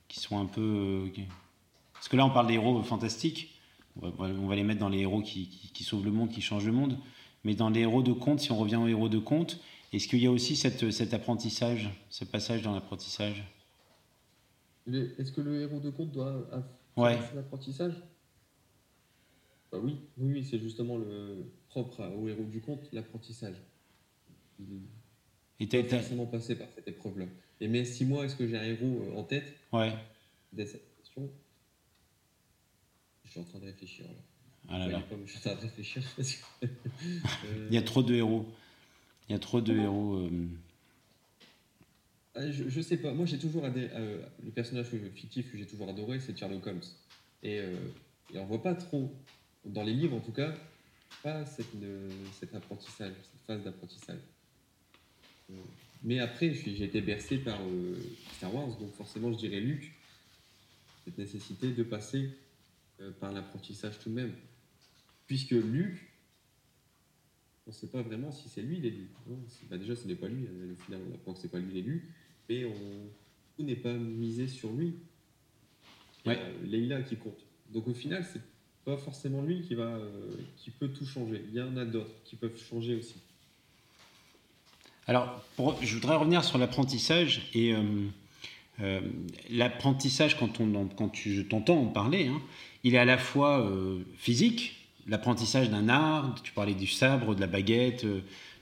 qui 0.07 0.21
sont 0.21 0.39
un 0.39 0.47
peu 0.47 0.61
euh, 0.61 1.23
parce 1.95 2.09
que 2.09 2.17
là 2.17 2.25
on 2.25 2.31
parle 2.31 2.47
des 2.47 2.55
héros 2.55 2.83
fantastiques. 2.83 3.57
On 4.01 4.09
va, 4.11 4.55
les 4.55 4.63
mettre 4.63 4.81
dans 4.81 4.89
les 4.89 5.01
héros 5.01 5.21
qui, 5.21 5.49
qui, 5.75 5.85
sauvent 5.85 6.05
le 6.05 6.13
monde, 6.13 6.31
qui 6.31 6.41
changent 6.41 6.65
le 6.65 6.73
monde. 6.73 6.97
Mais 7.43 7.55
dans 7.55 7.69
les 7.69 7.81
héros 7.81 8.03
de 8.03 8.13
contes, 8.13 8.41
si 8.41 8.53
on 8.53 8.57
revient 8.57 8.77
aux 8.77 8.87
héros 8.87 9.09
de 9.09 9.19
contes, 9.19 9.61
est-ce 9.93 10.07
qu'il 10.07 10.21
y 10.21 10.27
a 10.27 10.31
aussi 10.31 10.55
cette, 10.55 10.91
cet 10.93 11.13
apprentissage, 11.13 11.91
ce 12.09 12.25
passage 12.25 12.63
dans 12.63 12.73
l'apprentissage? 12.73 13.45
Est-ce 14.87 15.33
que 15.33 15.41
le 15.41 15.61
héros 15.61 15.81
de 15.81 15.91
conte 15.91 16.13
doit 16.13 16.49
Ouais. 16.97 17.19
L'apprentissage? 17.35 17.95
Bah 19.73 19.79
oui, 19.81 20.01
oui, 20.19 20.45
c'est 20.45 20.59
justement 20.59 20.97
le 20.97 21.53
propre 21.69 22.03
au 22.17 22.29
héros 22.29 22.45
du 22.45 22.61
conte, 22.61 22.89
l'apprentissage. 22.93 23.57
Il 25.59 25.75
est 25.75 25.83
forcément 25.85 26.27
passé 26.27 26.57
par 26.57 26.69
cette 26.75 26.89
épreuve-là. 26.89 27.27
Et 27.61 27.69
mais 27.69 27.85
si 27.85 28.05
moi, 28.05 28.25
est-ce 28.25 28.35
que 28.35 28.49
j'ai 28.49 28.59
un 28.59 28.65
héros 28.65 29.03
euh, 29.03 29.19
en 29.19 29.23
tête? 29.23 29.55
Ouais. 29.73 29.93
Dès 30.53 30.67
cette 30.67 30.97
question, 30.97 31.31
je 33.25 33.31
suis 33.31 33.41
en 33.41 33.45
train 33.45 33.59
de 33.59 33.67
réfléchir. 33.67 34.07
Là. 34.07 34.15
Ah 34.69 34.79
là 34.79 34.89
là. 34.89 35.03
je 35.27 35.31
suis 35.31 35.39
en 35.39 35.53
train 35.53 35.55
de 35.55 35.61
réfléchir. 35.61 36.03
Il 37.69 37.75
y 37.75 37.79
a 37.79 37.83
trop 37.83 38.03
de 38.03 38.15
héros. 38.15 38.47
Il 39.29 39.33
y 39.33 39.35
a 39.37 39.39
trop 39.39 39.61
de 39.61 39.77
héros. 39.77 40.15
Euh, 40.15 40.49
je, 42.37 42.69
je, 42.69 42.81
sais 42.81 42.97
pas. 42.97 43.13
Moi, 43.13 43.27
j'ai 43.27 43.39
toujours 43.39 43.65
adoré. 43.65 43.89
Euh, 43.93 44.23
le 44.43 44.51
personnage 44.51 44.87
fictif 45.15 45.51
que 45.51 45.59
j'ai 45.59 45.67
toujours 45.67 45.89
adoré, 45.89 46.21
c'est 46.21 46.37
Sherlock 46.37 46.67
Holmes. 46.67 46.81
Et, 47.43 47.59
euh, 47.59 47.75
et, 48.33 48.39
on 48.39 48.47
voit 48.47 48.63
pas 48.63 48.75
trop, 48.75 49.13
dans 49.65 49.83
les 49.83 49.95
livres 49.95 50.17
en 50.17 50.21
tout 50.21 50.33
cas, 50.33 50.55
pas 51.23 51.45
cette, 51.47 51.67
cet 52.39 52.55
apprentissage, 52.55 53.13
cette 53.13 53.47
phase 53.47 53.65
d'apprentissage. 53.65 54.21
Euh, 55.51 55.55
mais 56.03 56.21
après, 56.21 56.55
j'ai 56.55 56.85
été 56.85 57.01
bercé 57.01 57.39
par 57.39 57.59
Star 58.37 58.55
Wars, 58.55 58.79
donc 58.79 58.95
forcément, 58.95 59.33
je 59.33 59.39
dirais 59.39 59.61
Luke. 59.61 59.93
Cette 61.05 61.19
nécessité 61.19 61.73
de 61.73 61.83
passer 61.83 62.31
par 63.19 63.33
l'apprentissage 63.33 63.99
tout 63.99 64.11
de 64.11 64.15
même. 64.15 64.33
Puisque 65.27 65.51
Luke, 65.51 65.99
on 67.67 67.71
ne 67.71 67.75
sait 67.75 67.89
pas 67.89 68.03
vraiment 68.03 68.33
si 68.33 68.49
c'est 68.49 68.63
lui 68.63 68.81
l'élu. 68.81 69.11
Bah 69.69 69.77
déjà, 69.77 69.95
ce 69.95 70.07
n'est 70.07 70.15
pas 70.15 70.29
lui. 70.29 70.45
Au 70.45 70.83
final, 70.85 71.01
on 71.11 71.15
apprend 71.15 71.35
que 71.35 71.41
c'est 71.41 71.51
pas 71.51 71.59
lui 71.59 71.73
l'élu 71.73 72.11
mais 72.51 72.65
on, 72.65 72.73
tout 73.57 73.63
n'est 73.63 73.77
pas 73.77 73.93
misé 73.93 74.49
sur 74.49 74.71
lui. 74.73 74.95
Ouais. 76.27 76.39
Leïla 76.65 77.03
qui 77.03 77.17
compte. 77.17 77.39
Donc 77.73 77.87
au 77.87 77.95
final, 77.95 78.27
c'est 78.31 78.43
pas 78.85 78.97
forcément 78.97 79.41
lui 79.43 79.63
qui 79.63 79.75
va, 79.75 79.85
euh, 79.85 80.11
qui 80.57 80.71
peut 80.71 80.89
tout 80.89 81.07
changer. 81.07 81.45
Il 81.49 81.55
y 81.55 81.63
en 81.63 81.77
a 81.77 81.85
d'autres 81.85 82.11
qui 82.25 82.37
peuvent 82.37 82.61
changer 82.61 82.97
aussi. 82.97 83.17
Alors, 85.07 85.43
je 85.81 85.95
voudrais 85.95 86.17
revenir 86.17 86.45
sur 86.45 86.59
l'apprentissage 86.59 87.49
et 87.55 87.73
euh, 87.73 87.83
euh, 88.81 89.01
l'apprentissage 89.51 90.37
quand 90.37 90.61
on, 90.61 90.89
quand 90.89 91.09
tu, 91.09 91.33
je 91.33 91.43
t'entends 91.43 91.81
en 91.81 91.87
parler, 91.87 92.27
hein, 92.27 92.41
il 92.85 92.95
est 92.95 92.99
à 92.99 93.05
la 93.05 93.19
fois 93.19 93.71
physique, 94.17 94.89
l'apprentissage 95.07 95.69
d'un 95.69 95.89
art. 95.89 96.35
Tu 96.43 96.53
parlais 96.53 96.75
du 96.75 96.87
sabre, 96.87 97.35
de 97.35 97.41
la 97.41 97.47
baguette, 97.47 98.07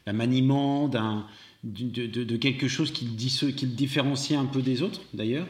la 0.07 0.13
maniement 0.13 0.89
d'un 0.89 1.27
de, 1.65 2.37
quelque 2.37 2.69
chose 2.69 2.93
qui 2.93 3.05
le, 3.05 3.67
différencie 3.67 4.39
un 4.39 4.47
peu 4.47 4.63
des 4.63 4.83
autres, 4.83 5.01
d'ailleurs, 5.13 5.47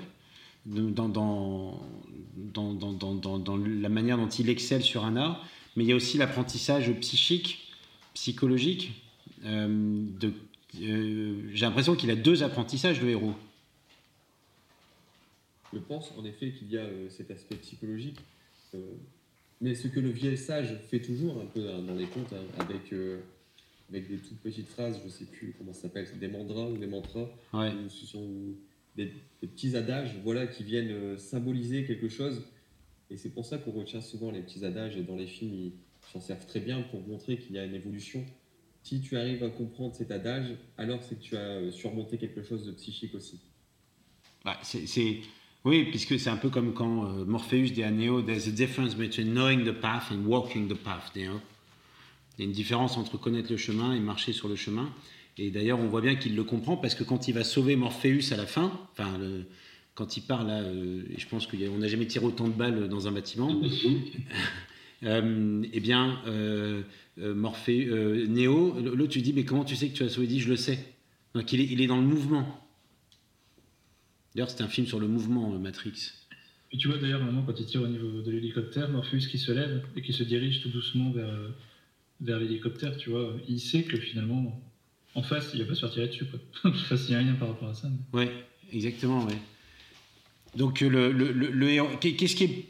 dans, 0.67 1.81
la 3.83 3.89
manière 3.89 4.17
dont 4.17 4.29
il 4.29 4.49
excelle 4.49 4.83
sur 4.83 5.05
un 5.05 5.17
art. 5.17 5.45
Mais 5.77 5.85
il 5.85 5.91
y 5.91 5.93
a 5.93 5.97
aussi 5.97 6.19
l'apprentissage 6.19 6.93
psychique, 7.01 7.73
psychologique. 8.15 8.93
Euh, 9.45 10.05
euh, 10.81 11.43
j'ai 11.53 11.67
l'impression 11.67 11.95
qu'il 11.95 12.11
a 12.11 12.17
deux 12.17 12.43
apprentissages, 12.43 13.01
de 13.01 13.09
héros. 13.09 13.35
Je 15.73 15.79
pense 15.79 16.13
en 16.19 16.25
effet 16.25 16.51
qu'il 16.51 16.71
y 16.71 16.79
a 16.79 16.83
euh, 16.83 17.09
cet 17.11 17.31
aspect 17.31 17.57
psychologique. 17.57 18.19
mais 19.61 19.75
ce 19.75 19.89
que 19.89 20.01
le 20.01 20.11
vieil 20.11 20.37
sage 20.37 20.75
fait 20.91 21.01
toujours, 21.01 21.41
un 21.41 21.47
peu 21.47 21.71
hein, 21.71 21.83
dans 21.87 21.95
les 21.95 22.07
contes, 22.07 22.33
hein, 22.33 22.43
avec 22.59 22.93
avec 23.91 24.09
des 24.09 24.19
toutes 24.19 24.41
petites 24.41 24.69
phrases, 24.69 24.99
je 25.01 25.05
ne 25.07 25.11
sais 25.11 25.25
plus 25.25 25.55
comment 25.57 25.73
ça 25.73 25.83
s'appelle, 25.83 26.07
des 26.19 26.29
mandras 26.29 26.69
ou 26.69 26.77
des 26.77 26.87
mantras. 26.87 27.29
ce 27.53 28.07
sont 28.07 28.29
des, 28.97 29.13
petits 29.41 29.77
adages 29.77 30.17
voilà, 30.25 30.47
qui 30.47 30.65
viennent 30.65 30.91
euh, 30.91 31.17
symboliser 31.17 31.85
quelque 31.85 32.09
chose. 32.09 32.43
Et 33.11 33.17
c'est 33.17 33.31
pour 33.31 33.47
ça 33.47 33.59
qu'on 33.59 33.71
retient 33.71 34.01
souvent 34.01 34.31
les 34.31 34.41
petits 34.41 34.65
adages. 34.65 34.97
Et 34.97 35.03
dans 35.03 35.17
les 35.17 35.27
films, 35.27 35.55
ils 35.55 35.73
s'en 36.13 36.21
servent 36.21 36.47
très 36.47 36.61
bien 36.61 36.83
pour 36.83 37.01
montrer 37.07 37.39
qu'il 37.39 37.55
y 37.55 37.59
a 37.59 37.65
une 37.65 37.75
évolution. 37.75 38.25
Si 38.83 39.01
tu 39.01 39.17
arrives 39.17 39.43
à 39.43 39.49
comprendre 39.49 39.95
cet 39.95 40.11
adage, 40.11 40.57
alors 40.77 41.03
c'est 41.03 41.19
que 41.19 41.23
tu 41.23 41.37
as 41.37 41.41
euh, 41.41 41.71
surmonté 41.71 42.19
quelque 42.19 42.43
chose 42.43 42.67
de 42.67 42.73
psychique 42.73 43.15
aussi. 43.15 43.41
Bah, 44.45 44.59
c'est. 44.63 45.21
Oui, 45.65 45.85
puisque 45.91 46.19
c'est 46.19 46.31
un 46.31 46.37
peu 46.37 46.51
comme 46.51 46.73
quand 46.73 47.07
euh, 47.07 47.25
Morpheus 47.25 47.71
dit 47.71 47.83
à 47.83 47.91
Neo, 47.91 48.23
There's 48.23 48.49
a 48.49 48.53
difference 48.53 48.95
between 48.95 49.35
knowing 49.35 49.65
the 49.65 49.79
path 49.79 50.11
and 50.11 50.25
walking 50.27 50.69
the 50.69 50.77
path, 50.77 51.15
Neo. 51.17 51.41
Il 52.39 52.43
y 52.43 52.45
a 52.45 52.47
une 52.47 52.55
différence 52.55 52.97
entre 52.97 53.19
connaître 53.19 53.51
le 53.51 53.57
chemin 53.57 53.93
et 53.95 53.99
marcher 53.99 54.33
sur 54.33 54.49
le 54.49 54.55
chemin. 54.55 54.89
Et 55.39 55.51
d'ailleurs, 55.51 55.81
on 55.81 55.89
voit 55.89 56.01
bien 56.01 56.15
qu'il 56.15 56.37
le 56.37 56.45
comprend 56.45 56.77
parce 56.77 56.95
que 56.95 57.03
quand 57.03 57.27
il 57.27 57.35
va 57.35 57.43
sauver 57.43 57.75
Morpheus 57.75 58.33
à 58.33 58.37
la 58.37 58.47
fin, 58.47 58.73
enfin, 58.93 59.19
quand 59.95 60.17
il 60.17 60.21
part 60.21 60.45
là, 60.45 60.61
euh, 60.61 61.03
et 61.11 61.19
je 61.19 61.27
pense 61.27 61.49
qu'on 61.49 61.79
n'a 61.79 61.89
jamais 61.89 62.07
tiré 62.07 62.25
autant 62.25 62.47
de 62.47 62.53
balles 62.53 62.89
dans 62.89 63.09
un 63.09 63.13
bâtiment, 63.13 63.61
euh, 65.03 65.65
eh 65.73 65.81
bien, 65.81 66.21
euh, 66.27 66.83
Morpheus, 67.17 68.27
Néo, 68.29 68.77
l'autre, 68.81 69.13
tu 69.13 69.21
dis, 69.21 69.33
mais 69.33 69.45
comment 69.45 69.65
tu 69.65 69.75
sais 69.75 69.89
que 69.89 69.97
tu 69.97 70.05
as 70.05 70.09
sauvé 70.09 70.27
Il 70.27 70.31
dit, 70.31 70.41
je 70.41 70.49
le 70.49 70.57
sais. 70.57 70.79
Donc 71.35 71.53
il 71.53 71.61
est, 71.61 71.65
il 71.65 71.81
est 71.81 71.89
dans 71.89 71.97
le 71.97 72.07
mouvement. 72.07 72.65
D'ailleurs, 74.35 74.51
c'est 74.51 74.63
un 74.63 74.69
film 74.69 74.87
sur 74.87 75.01
le 75.01 75.09
mouvement, 75.09 75.51
Matrix. 75.59 76.13
Et 76.71 76.79
tu 76.79 76.87
vois 76.87 76.99
d'ailleurs, 76.99 77.21
moment, 77.21 77.43
quand 77.43 77.59
il 77.59 77.67
tire 77.67 77.83
au 77.83 77.89
niveau 77.89 78.23
de 78.23 78.31
l'hélicoptère, 78.31 78.89
Morpheus 78.91 79.27
qui 79.29 79.39
se 79.39 79.51
lève 79.51 79.85
et 79.97 80.03
qui 80.03 80.13
se 80.13 80.23
dirige 80.23 80.63
tout 80.63 80.69
doucement 80.69 81.11
vers 81.11 81.35
vers 82.21 82.39
l'hélicoptère, 82.39 82.97
tu 82.97 83.11
vois. 83.11 83.35
Il 83.49 83.61
sait 83.61 83.83
que 83.83 83.97
finalement, 83.97 84.61
en 85.15 85.23
face, 85.23 85.51
il 85.55 85.61
va 85.63 85.69
pas 85.69 85.75
se 85.75 85.81
faire 85.81 85.91
tirer 85.91 86.09
dessus, 86.09 86.27
quoi. 86.27 86.39
enfin, 86.65 86.97
il 86.97 87.09
n'y 87.09 87.15
a 87.15 87.19
rien 87.19 87.35
par 87.35 87.49
rapport 87.49 87.69
à 87.69 87.75
ça. 87.75 87.89
Oui, 88.13 88.25
Ouais, 88.25 88.33
exactement, 88.73 89.25
ouais. 89.25 89.39
Donc, 90.57 90.81
le, 90.81 91.13
le, 91.13 91.33
le, 91.33 91.71
héros, 91.71 91.89
qu'est-ce 92.01 92.35
qui 92.35 92.45
est 92.45 92.65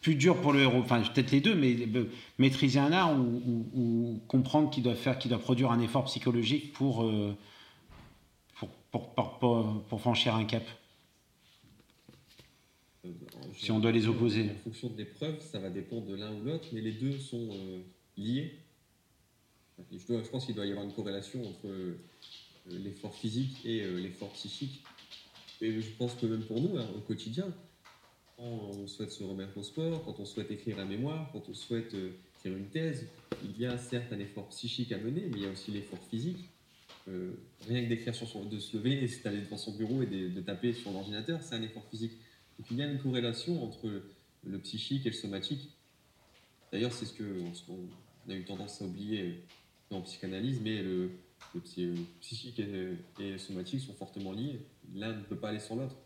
plus 0.00 0.14
dur 0.14 0.40
pour 0.40 0.52
le 0.52 0.60
héros? 0.60 0.78
Enfin, 0.78 1.02
peut-être 1.02 1.30
les 1.30 1.40
deux, 1.40 1.54
mais 1.54 1.76
euh, 1.94 2.10
maîtriser 2.38 2.78
un 2.78 2.92
art 2.92 3.18
ou, 3.18 4.20
comprendre 4.26 4.70
qu'il 4.70 4.82
doit 4.82 4.94
faire, 4.94 5.18
qu'il 5.18 5.30
doit 5.30 5.38
produire 5.38 5.70
un 5.70 5.80
effort 5.80 6.04
psychologique 6.04 6.72
pour, 6.72 7.04
euh, 7.04 7.36
pour, 8.90 9.14
pour, 9.14 9.84
pour, 9.88 10.00
franchir 10.00 10.34
un 10.34 10.44
cap? 10.44 10.64
Euh, 13.04 13.10
si 13.54 13.70
on 13.70 13.78
doit 13.78 13.92
les 13.92 14.08
opposer. 14.08 14.44
En 14.44 14.64
fonction 14.64 14.88
de 14.88 14.96
l'épreuve, 14.96 15.40
ça 15.40 15.58
va 15.58 15.70
dépendre 15.70 16.06
de 16.06 16.16
l'un 16.16 16.32
ou 16.32 16.44
l'autre, 16.44 16.68
mais 16.72 16.80
les 16.80 16.92
deux 16.92 17.18
sont 17.18 17.50
liés. 18.16 18.58
Je, 19.92 20.30
pense 20.30 20.46
qu'il 20.46 20.54
doit 20.54 20.66
y 20.66 20.70
avoir 20.70 20.84
une 20.84 20.92
corrélation 20.92 21.40
entre 21.48 21.66
euh, 21.66 21.96
l'effort 22.66 23.14
physique 23.14 23.64
et 23.64 23.82
euh, 23.82 23.98
l'effort 23.98 24.30
psychique. 24.32 24.82
Et 25.60 25.80
je 25.80 25.90
pense 25.98 26.14
que 26.14 26.26
même 26.26 26.42
pour 26.42 26.60
nous, 26.60 26.78
hein, 26.78 26.86
au 26.96 27.00
quotidien, 27.00 27.46
quand 28.36 28.44
on 28.44 28.86
souhaite 28.86 29.10
se 29.10 29.22
remettre 29.22 29.56
au 29.58 29.62
sport, 29.62 30.04
quand 30.04 30.18
on 30.18 30.24
souhaite 30.24 30.50
écrire 30.50 30.78
un 30.78 30.86
mémoire, 30.86 31.30
quand 31.32 31.48
on 31.48 31.54
souhaite 31.54 31.94
euh, 31.94 32.12
écrire 32.36 32.56
une 32.56 32.68
thèse, 32.68 33.06
il 33.44 33.58
y 33.58 33.66
a 33.66 33.76
certes 33.76 34.12
un 34.12 34.18
effort 34.18 34.48
psychique 34.48 34.92
à 34.92 34.98
mener, 34.98 35.28
mais 35.30 35.38
il 35.38 35.42
y 35.42 35.46
a 35.46 35.50
aussi 35.50 35.70
l'effort 35.70 36.02
physique. 36.10 36.48
rien 37.06 37.82
que 37.84 37.88
d'écrire 37.88 38.14
sur 38.14 38.28
son, 38.28 38.44
de 38.44 38.58
se 38.58 38.76
lever, 38.76 39.08
d'aller 39.24 39.40
devant 39.40 39.56
son 39.56 39.72
bureau 39.72 40.02
et 40.02 40.06
de, 40.06 40.40
taper 40.40 40.72
sur 40.72 40.92
l'ordinateur, 40.92 41.42
c'est 41.42 41.54
un 41.54 41.62
effort 41.62 41.84
physique. 41.90 42.12
Donc 42.58 42.66
il 42.70 42.76
y 42.76 42.82
a 42.82 42.86
une 42.86 42.98
corrélation 42.98 43.62
entre 43.64 44.02
le 44.44 44.58
psychique 44.58 45.06
et 45.06 45.10
le 45.10 45.16
somatique. 45.16 45.70
D'ailleurs, 46.72 46.92
c'est 46.92 47.06
ce 47.06 47.12
qu'on 47.14 48.30
a 48.30 48.34
eu 48.34 48.44
tendance 48.44 48.80
à 48.80 48.84
oublier 48.84 49.42
en 49.90 50.00
psychanalyse, 50.02 50.60
mais 50.62 50.82
le, 50.82 51.10
psychique 52.20 52.60
et, 52.60 52.96
et, 53.20 53.32
le 53.32 53.38
somatique 53.38 53.80
sont 53.80 53.94
fortement 53.94 54.32
liés. 54.32 54.60
L'un 54.94 55.12
ne 55.12 55.22
peut 55.22 55.36
pas 55.36 55.48
aller 55.48 55.58
sans 55.58 55.76
l'autre. 55.76 55.96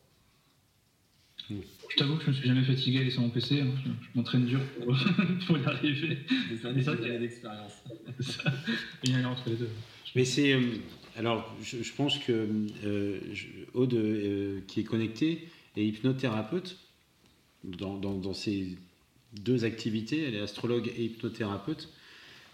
Je 1.51 1.97
t'avoue 1.97 2.17
que 2.17 2.25
je 2.25 2.29
me 2.31 2.35
suis 2.35 2.49
jamais 2.49 2.65
fatigué 2.65 2.99
à 2.99 3.01
aller 3.03 3.11
sur 3.11 3.21
mon 3.21 3.29
PC. 3.29 3.61
Hein. 3.61 3.67
Je, 3.85 3.91
m'entraîne 4.19 4.47
dur 4.47 4.61
pour, 5.47 5.59
y 5.59 5.65
arriver. 5.65 6.19
Des 6.51 6.67
années, 6.67 7.19
d'expérience. 7.19 7.73
Il 9.05 9.11
y 9.11 9.23
a 9.23 9.29
entre 9.29 9.51
les 9.51 9.57
deux. 9.57 9.69
Mais 10.17 10.25
c'est. 10.25 10.53
Euh, 10.53 10.63
alors, 11.17 11.55
je, 11.63 11.93
pense 11.93 12.19
que 12.19 12.49
euh, 12.85 13.21
Aude, 13.75 13.95
euh, 13.95 14.61
qui 14.67 14.81
est 14.81 14.85
connectée, 14.85 15.49
est 15.77 15.87
hypnothérapeute 15.87 16.79
dans, 17.63 17.97
dans, 17.97 18.35
ces 18.35 18.77
deux 19.41 19.65
activités. 19.65 20.25
Elle 20.25 20.35
est 20.37 20.41
astrologue 20.41 20.91
et 20.97 21.05
hypnothérapeute. 21.05 21.91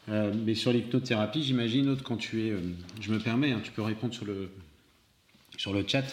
Mais 0.08 0.54
sur 0.54 0.72
l'hypnothérapie, 0.72 1.42
j'imagine, 1.42 1.88
Aude, 1.88 2.02
quand 2.02 2.16
tu 2.16 2.46
es. 2.46 2.54
je 3.00 3.12
me 3.12 3.18
permets, 3.18 3.52
hein, 3.52 3.60
tu 3.62 3.70
peux 3.70 3.82
répondre 3.82 4.12
sur 4.12 4.24
le, 4.24 4.50
sur 5.56 5.72
le 5.72 5.86
chat. 5.86 6.04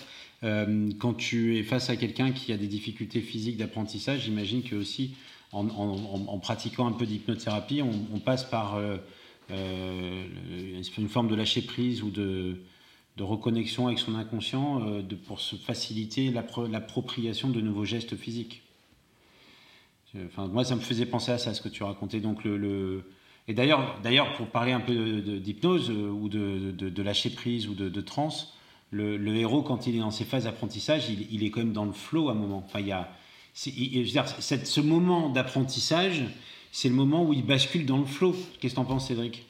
Euh, 0.43 0.91
quand 0.99 1.13
tu 1.13 1.57
es 1.57 1.63
face 1.63 1.89
à 1.89 1.95
quelqu'un 1.95 2.31
qui 2.31 2.51
a 2.53 2.57
des 2.57 2.67
difficultés 2.67 3.21
physiques 3.21 3.57
d'apprentissage, 3.57 4.25
j'imagine 4.25 4.61
que 4.61 4.75
aussi 4.75 5.15
en, 5.51 6.39
pratiquant 6.39 6.87
un 6.87 6.91
peu 6.91 7.05
d'hypnothérapie, 7.05 7.81
on, 7.81 8.19
passe 8.19 8.43
par 8.43 8.75
euh, 8.75 8.97
euh, 9.49 10.25
une 10.97 11.07
forme 11.07 11.29
de 11.29 11.35
lâcher 11.35 11.61
prise 11.61 12.03
ou 12.03 12.11
de, 12.11 12.57
reconnexion 13.17 13.87
avec 13.87 13.97
son 13.97 14.13
inconscient 14.13 15.01
de, 15.01 15.15
pour 15.15 15.39
se 15.39 15.55
faciliter 15.55 16.29
l'appropriation 16.31 17.49
de 17.49 17.61
nouveaux 17.61 17.85
gestes 17.85 18.15
physiques. 18.15 18.61
Enfin, 20.25 20.47
moi, 20.47 20.63
ça 20.63 20.75
me 20.75 20.81
faisait 20.81 21.05
penser 21.05 21.31
à 21.31 21.37
ça, 21.37 21.53
ce 21.53 21.61
que 21.61 21.69
tu 21.69 21.81
racontais. 21.81 22.19
Donc, 22.19 22.43
le, 22.43 23.09
Et 23.47 23.53
d'ailleurs, 23.53 23.99
d'ailleurs, 24.03 24.33
pour 24.33 24.47
parler 24.47 24.73
un 24.73 24.81
peu 24.81 25.21
d'hypnose 25.21 25.89
ou 25.89 26.27
de, 26.29 27.01
lâcher 27.01 27.29
prise 27.29 27.67
ou 27.67 27.73
de, 27.73 27.89
de 27.89 28.01
transe, 28.01 28.53
le, 28.91 29.35
héros, 29.35 29.61
quand 29.63 29.87
il 29.87 29.95
est 29.95 29.99
dans 29.99 30.11
ses 30.11 30.25
phases 30.25 30.45
d'apprentissage, 30.45 31.09
il, 31.09 31.43
est 31.43 31.49
quand 31.49 31.59
même 31.59 31.73
dans 31.73 31.85
le 31.85 31.91
flow 31.91 32.29
à 32.29 32.31
un 32.31 32.35
moment. 32.35 32.63
Enfin, 32.65 32.79
il 32.79 32.87
y 32.87 32.91
a, 32.91 33.09
ce 33.53 34.81
moment 34.81 35.29
d'apprentissage, 35.29 36.23
c'est 36.71 36.89
le 36.89 36.95
moment 36.95 37.25
où 37.25 37.33
il 37.33 37.45
bascule 37.45 37.85
dans 37.85 37.99
le 37.99 38.05
flow. 38.05 38.35
Qu'est-ce 38.59 38.75
que 38.75 38.79
en 38.79 38.85
penses, 38.85 39.07
Cédric? 39.07 39.45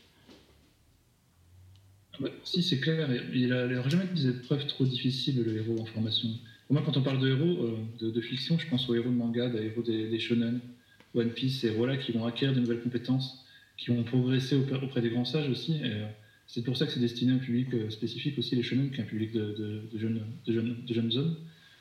Si, 2.44 2.64
c'est 2.64 2.80
clair. 2.80 3.10
Il 3.34 3.50
n'a 3.50 3.88
jamais 3.90 4.06
des 4.06 4.30
épreuves 4.30 4.66
trop 4.68 4.86
difficiles, 4.86 5.44
le 5.44 5.58
héros 5.58 5.80
en 5.82 5.86
formation. 5.86 6.30
Moi, 6.70 6.82
quand 6.86 6.98
on 6.98 7.02
parle 7.02 7.20
de 7.20 7.30
héros 7.30 7.64
euh, 7.64 8.12
de, 8.12 8.22
fiction, 8.22 8.58
je 8.58 8.68
pense 8.68 8.90
aux 8.90 8.96
héros 8.96 9.10
de 9.10 9.16
manga, 9.16 9.48
des 9.50 9.68
héros 9.68 9.84
des, 9.84 10.20
shonen, 10.20 10.60
One 11.16 11.30
Piece, 11.30 11.62
ces 11.62 11.68
héros-là 11.68 11.98
qui 11.98 12.12
vont 12.12 12.26
acquérir 12.26 12.56
de 12.56 12.60
nouvelles 12.60 12.82
compétences, 12.82 13.46
qui 13.78 13.90
vont 13.92 14.04
progresser 14.04 14.56
auprès, 14.56 15.02
des 15.02 15.10
grands 15.10 15.26
sages 15.26 15.50
aussi. 15.50 15.80
Euh, 15.84 16.08
c'est 16.48 16.64
pour 16.64 16.78
ça 16.78 16.86
que 16.86 16.92
c'est 16.92 17.00
destiné 17.00 17.34
à 17.34 17.36
un 17.36 17.40
public 17.40 17.68
euh, 17.74 17.90
spécifique 17.90 18.38
aussi, 18.40 18.56
les 18.56 18.64
shonen, 18.64 18.90
qui 18.90 19.00
est 19.00 19.04
un 19.04 19.08
public 19.08 19.32
de, 19.34 19.82
jeunes, 19.96 20.22
de, 20.46 20.54
jeunes, 20.54 20.76
de 20.86 20.94
jeunes 20.94 21.18
hommes. 21.18 21.36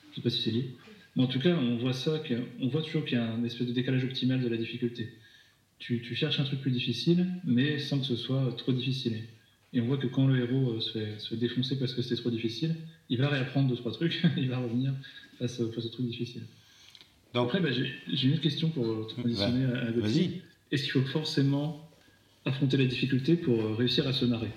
Je 0.04 0.10
ne 0.10 0.14
sais 0.16 0.20
pas 0.22 0.30
si 0.30 0.42
c'est 0.42 0.50
lié. 0.50 0.70
Mais 1.14 1.22
en 1.22 1.26
tout 1.26 1.38
cas, 1.38 1.56
on 1.56 1.76
voit 1.78 1.94
ça, 1.94 2.22
on 2.60 2.68
voit 2.68 2.82
toujours 2.82 3.04
qu'il 3.04 3.16
y 3.16 3.20
a 3.20 3.32
un 3.32 3.42
espèce 3.44 3.66
de 3.66 3.72
décalage 3.72 4.04
optimal 4.04 4.42
de 4.42 4.48
la 4.48 4.56
difficulté. 4.56 5.14
Tu, 5.78 6.02
cherches 6.14 6.40
un 6.40 6.44
truc 6.44 6.60
plus 6.60 6.70
difficile, 6.70 7.26
mais 7.44 7.78
sans 7.78 7.98
que 8.00 8.06
ce 8.06 8.16
soit 8.16 8.54
trop 8.56 8.72
difficile. 8.72 9.22
Et 9.72 9.80
on 9.80 9.86
voit 9.86 9.98
que 9.98 10.06
quand 10.06 10.26
le 10.26 10.38
héros 10.38 10.70
euh, 10.70 10.80
se 10.80 10.92
fait, 10.92 11.18
se 11.18 11.34
défoncer 11.34 11.78
parce 11.78 11.94
que 11.94 12.02
c'était 12.02 12.20
trop 12.20 12.30
difficile, 12.30 12.76
il 13.08 13.18
va 13.18 13.28
réapprendre 13.28 13.68
deux, 13.68 13.76
trois 13.76 13.92
trucs, 13.92 14.22
il 14.36 14.48
va 14.48 14.58
revenir 14.58 14.94
face, 15.38 15.56
face 15.56 15.84
aux 15.84 15.88
trucs 15.88 16.06
difficiles. 16.06 16.44
Donc, 17.34 17.46
Après, 17.46 17.60
bah, 17.60 17.68
j'ai 17.70 18.28
une 18.28 18.34
autre 18.34 18.42
question 18.42 18.70
pour 18.70 19.06
te 19.06 19.14
conditionner 19.14 19.64
à 19.64 19.90
Vas-y. 19.92 20.42
Est-ce 20.70 20.82
qu'il 20.82 20.92
faut 20.92 21.02
forcément 21.02 21.85
affronter 22.46 22.78
la 22.78 22.86
difficulté 22.86 23.36
pour 23.36 23.60
euh, 23.60 23.74
réussir 23.74 24.08
à 24.08 24.12
se 24.12 24.24
narrer. 24.24 24.50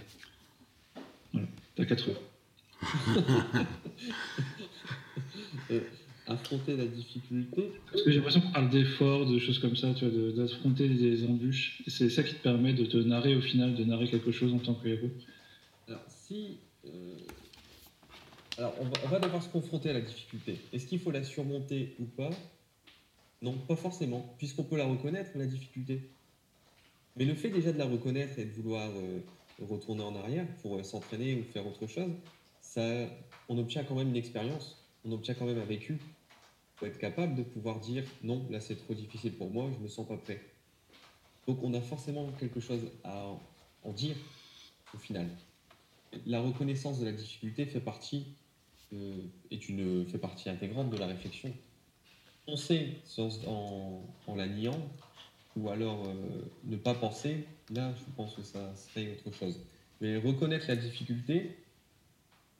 Voilà, 1.34 1.48
t'as 1.76 1.86
4 1.86 2.10
heures. 2.10 2.22
affronter 6.28 6.78
la 6.78 6.86
difficulté 6.86 7.72
Parce 7.92 8.04
que 8.04 8.12
j'ai 8.12 8.18
l'impression 8.18 8.42
qu'on 8.42 8.52
parle 8.52 8.70
d'efforts, 8.70 9.26
de 9.26 9.40
choses 9.40 9.60
comme 9.60 9.76
ça, 9.76 9.94
tu 9.96 10.08
vois, 10.08 10.32
d'affronter 10.32 10.88
des 10.88 11.26
embûches. 11.26 11.82
C'est 11.88 12.10
ça 12.10 12.24
qui 12.24 12.36
te 12.36 12.42
permet 12.42 12.74
de 12.74 12.86
te 12.86 12.98
narrer 12.98 13.36
au 13.36 13.42
final, 13.42 13.76
de 13.76 13.84
narrer 13.84 14.08
quelque 14.08 14.32
chose 14.32 14.54
en 14.54 14.60
tant 14.60 14.76
que 14.76 14.88
héros. 14.88 15.10
Alors, 15.88 16.04
si. 16.08 16.60
Euh, 16.86 17.16
alors, 18.58 18.76
on 18.80 18.86
va, 18.86 18.94
on 19.06 19.08
va 19.08 19.20
devoir 19.20 19.44
se 19.44 19.50
confronter 19.50 19.90
à 19.90 19.94
la 19.94 20.02
difficulté. 20.02 20.58
Est-ce 20.72 20.86
qu'il 20.86 21.00
faut 21.00 21.12
la 21.12 21.24
surmonter 21.24 21.96
ou 22.00 22.06
pas? 22.06 22.30
Non, 23.42 23.54
pas 23.54 23.76
forcément, 23.76 24.36
puisqu'on 24.38 24.64
peut 24.64 24.78
la 24.78 24.86
reconnaître, 24.86 25.32
la 25.36 25.46
difficulté. 25.46 26.10
Mais 27.16 27.26
le 27.26 27.36
fait 27.36 27.50
déjà 27.50 27.72
de 27.72 27.78
la 27.78 27.86
reconnaître 27.86 28.40
et 28.40 28.46
de 28.46 28.52
vouloir 28.52 28.90
euh, 28.90 29.20
retourner 29.62 30.04
en 30.04 30.16
arrière 30.16 30.48
pour 30.62 30.78
euh, 30.78 30.84
s'entraîner 30.84 31.36
ou 31.36 31.44
faire 31.44 31.66
autre 31.68 31.88
chose, 31.88 32.12
ça, 32.62 32.82
on 33.48 33.58
obtient 33.58 33.84
quand 33.84 33.96
même 33.96 34.10
une 34.10 34.16
expérience, 34.16 34.86
on 35.06 35.12
obtient 35.12 35.34
quand 35.34 35.46
même 35.46 35.60
un 35.60 35.66
vécu. 35.66 35.94
Il 35.94 36.80
faut 36.80 36.86
être 36.86 37.00
capable 37.00 37.36
de 37.36 37.44
pouvoir 37.44 37.80
dire 37.80 38.04
non, 38.24 38.46
là 38.50 38.62
c'est 38.62 38.76
trop 38.76 38.94
difficile 38.94 39.34
pour 39.34 39.50
moi, 39.50 39.70
je 39.78 39.84
me 39.84 39.90
sens 39.90 40.08
pas 40.08 40.18
prêt. 40.18 40.42
Donc 41.48 41.62
on 41.64 41.74
a 41.74 41.82
forcément 41.82 42.28
quelque 42.40 42.60
chose 42.60 42.82
à 43.04 43.26
en 43.84 43.92
dire 43.92 44.16
au 44.94 44.98
final. 44.98 45.28
La 46.26 46.42
reconnaissance 46.42 47.00
de 47.00 47.06
la 47.06 47.12
difficulté 47.12 47.66
fait 47.66 47.80
partie, 47.80 48.28
euh, 48.94 49.18
est 49.52 49.68
une, 49.70 50.06
fait 50.08 50.18
partie 50.18 50.50
intégrante 50.50 50.90
de 50.90 50.98
la 50.98 51.08
réflexion. 51.08 51.54
On 52.48 52.56
sait 52.56 52.96
en, 53.46 54.02
en 54.28 54.36
la 54.36 54.48
niant 54.48 54.80
ou 55.60 55.70
alors 55.70 56.08
euh, 56.08 56.14
ne 56.66 56.78
pas 56.78 56.94
penser, 56.94 57.46
là 57.74 57.94
je 57.98 58.04
pense 58.16 58.36
que 58.36 58.44
ça 58.44 58.74
serait 58.76 59.18
autre 59.26 59.38
chose. 59.38 59.60
Mais 60.02 60.18
reconnaître 60.18 60.66
la 60.68 60.76
difficulté, 60.76 61.58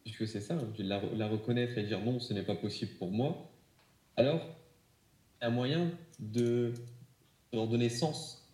puisque 0.04 0.28
c'est 0.28 0.42
ça, 0.42 0.56
hein, 0.56 0.68
la, 0.80 1.02
la, 1.16 1.28
reconnaître 1.28 1.78
et 1.78 1.84
dire 1.84 2.02
non, 2.02 2.20
ce 2.20 2.34
n'est 2.34 2.44
pas 2.44 2.56
possible 2.56 2.92
pour 2.98 3.12
moi, 3.12 3.50
alors 4.18 4.46
un 5.42 5.50
moyen 5.50 5.92
de, 6.20 6.74
leur 7.54 7.68
donner 7.68 7.90
sens, 7.90 8.46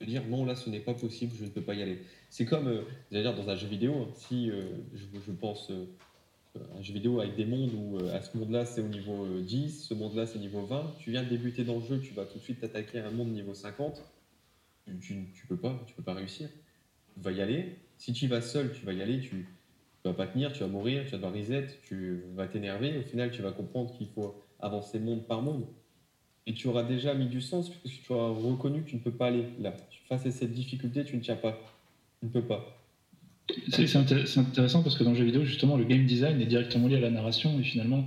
de 0.00 0.06
dire 0.06 0.24
non, 0.26 0.44
là 0.44 0.56
ce 0.56 0.68
n'est 0.70 0.80
pas 0.80 0.94
possible, 0.94 1.32
je 1.38 1.44
ne 1.44 1.50
peux 1.50 1.62
pas 1.62 1.74
y 1.74 1.82
aller. 1.82 2.02
C'est 2.30 2.44
comme, 2.44 2.66
euh, 2.66 2.82
dire 3.12 3.34
dans 3.34 3.48
un 3.48 3.56
jeu 3.56 3.68
vidéo, 3.68 3.94
hein, 3.94 4.08
si 4.14 4.50
euh, 4.50 4.62
je, 4.94 5.04
je, 5.24 5.32
pense 5.32 5.70
un 6.76 6.82
jeu 6.82 6.94
vidéo 6.94 7.20
avec 7.20 7.36
des 7.36 7.46
mondes 7.46 7.72
où 7.74 7.98
à 8.12 8.20
ce 8.20 8.36
monde-là 8.36 8.64
c'est 8.64 8.80
au 8.80 8.88
niveau 8.88 9.26
10, 9.40 9.86
ce 9.86 9.94
monde-là 9.94 10.26
c'est 10.26 10.38
au 10.38 10.40
niveau 10.40 10.64
20, 10.64 10.96
tu 10.98 11.10
viens 11.10 11.22
de 11.22 11.28
débuter 11.28 11.64
dans 11.64 11.76
le 11.76 11.84
jeu, 11.84 12.00
tu 12.00 12.14
vas 12.14 12.24
tout 12.24 12.38
de 12.38 12.42
suite 12.42 12.60
t'attaquer 12.60 13.00
à 13.00 13.08
un 13.08 13.10
monde 13.10 13.32
niveau 13.32 13.54
50, 13.54 14.02
tu, 15.00 15.14
ne 15.14 15.48
peux 15.48 15.56
pas, 15.56 15.82
tu 15.86 15.94
peux 15.94 16.02
pas 16.02 16.14
réussir. 16.14 16.48
Tu 17.14 17.20
vas 17.20 17.32
y 17.32 17.40
aller. 17.40 17.78
Si 17.98 18.12
tu 18.12 18.26
y 18.26 18.28
vas 18.28 18.40
seul, 18.40 18.72
tu 18.72 18.84
vas 18.84 18.92
y 18.92 19.02
aller, 19.02 19.20
tu, 19.20 19.46
ne 20.04 20.10
vas 20.10 20.14
pas 20.14 20.26
tenir, 20.26 20.52
tu 20.52 20.60
vas 20.60 20.66
mourir, 20.66 21.04
tu 21.04 21.12
vas 21.12 21.16
devoir 21.16 21.32
reset, 21.32 21.68
tu 21.82 22.24
vas 22.34 22.46
t'énerver. 22.46 22.98
Au 22.98 23.02
final, 23.02 23.30
tu 23.30 23.42
vas 23.42 23.52
comprendre 23.52 23.92
qu'il 23.96 24.08
faut 24.08 24.42
avancer 24.60 24.98
monde 24.98 25.26
par 25.26 25.42
monde. 25.42 25.66
Et 26.46 26.52
tu 26.52 26.68
auras 26.68 26.82
déjà 26.82 27.14
mis 27.14 27.26
du 27.26 27.40
sens 27.40 27.70
puisque 27.70 28.02
tu 28.02 28.12
auras 28.12 28.28
reconnu 28.28 28.82
que 28.82 28.90
tu 28.90 28.96
ne 28.96 29.00
peux 29.00 29.12
pas 29.12 29.28
aller 29.28 29.46
là. 29.58 29.74
Face 30.08 30.26
à 30.26 30.30
cette 30.30 30.52
difficulté, 30.52 31.04
tu 31.04 31.16
ne 31.16 31.22
tiens 31.22 31.36
pas. 31.36 31.58
Tu 32.20 32.26
ne 32.26 32.30
peux 32.30 32.42
pas. 32.42 32.83
C'est 33.70 33.96
intéressant 33.96 34.82
parce 34.82 34.96
que 34.96 35.04
dans 35.04 35.10
le 35.10 35.16
jeu 35.16 35.24
vidéo, 35.24 35.44
justement, 35.44 35.76
le 35.76 35.84
game 35.84 36.06
design 36.06 36.40
est 36.40 36.46
directement 36.46 36.88
lié 36.88 36.96
à 36.96 37.00
la 37.00 37.10
narration 37.10 37.58
et 37.60 37.62
finalement, 37.62 38.06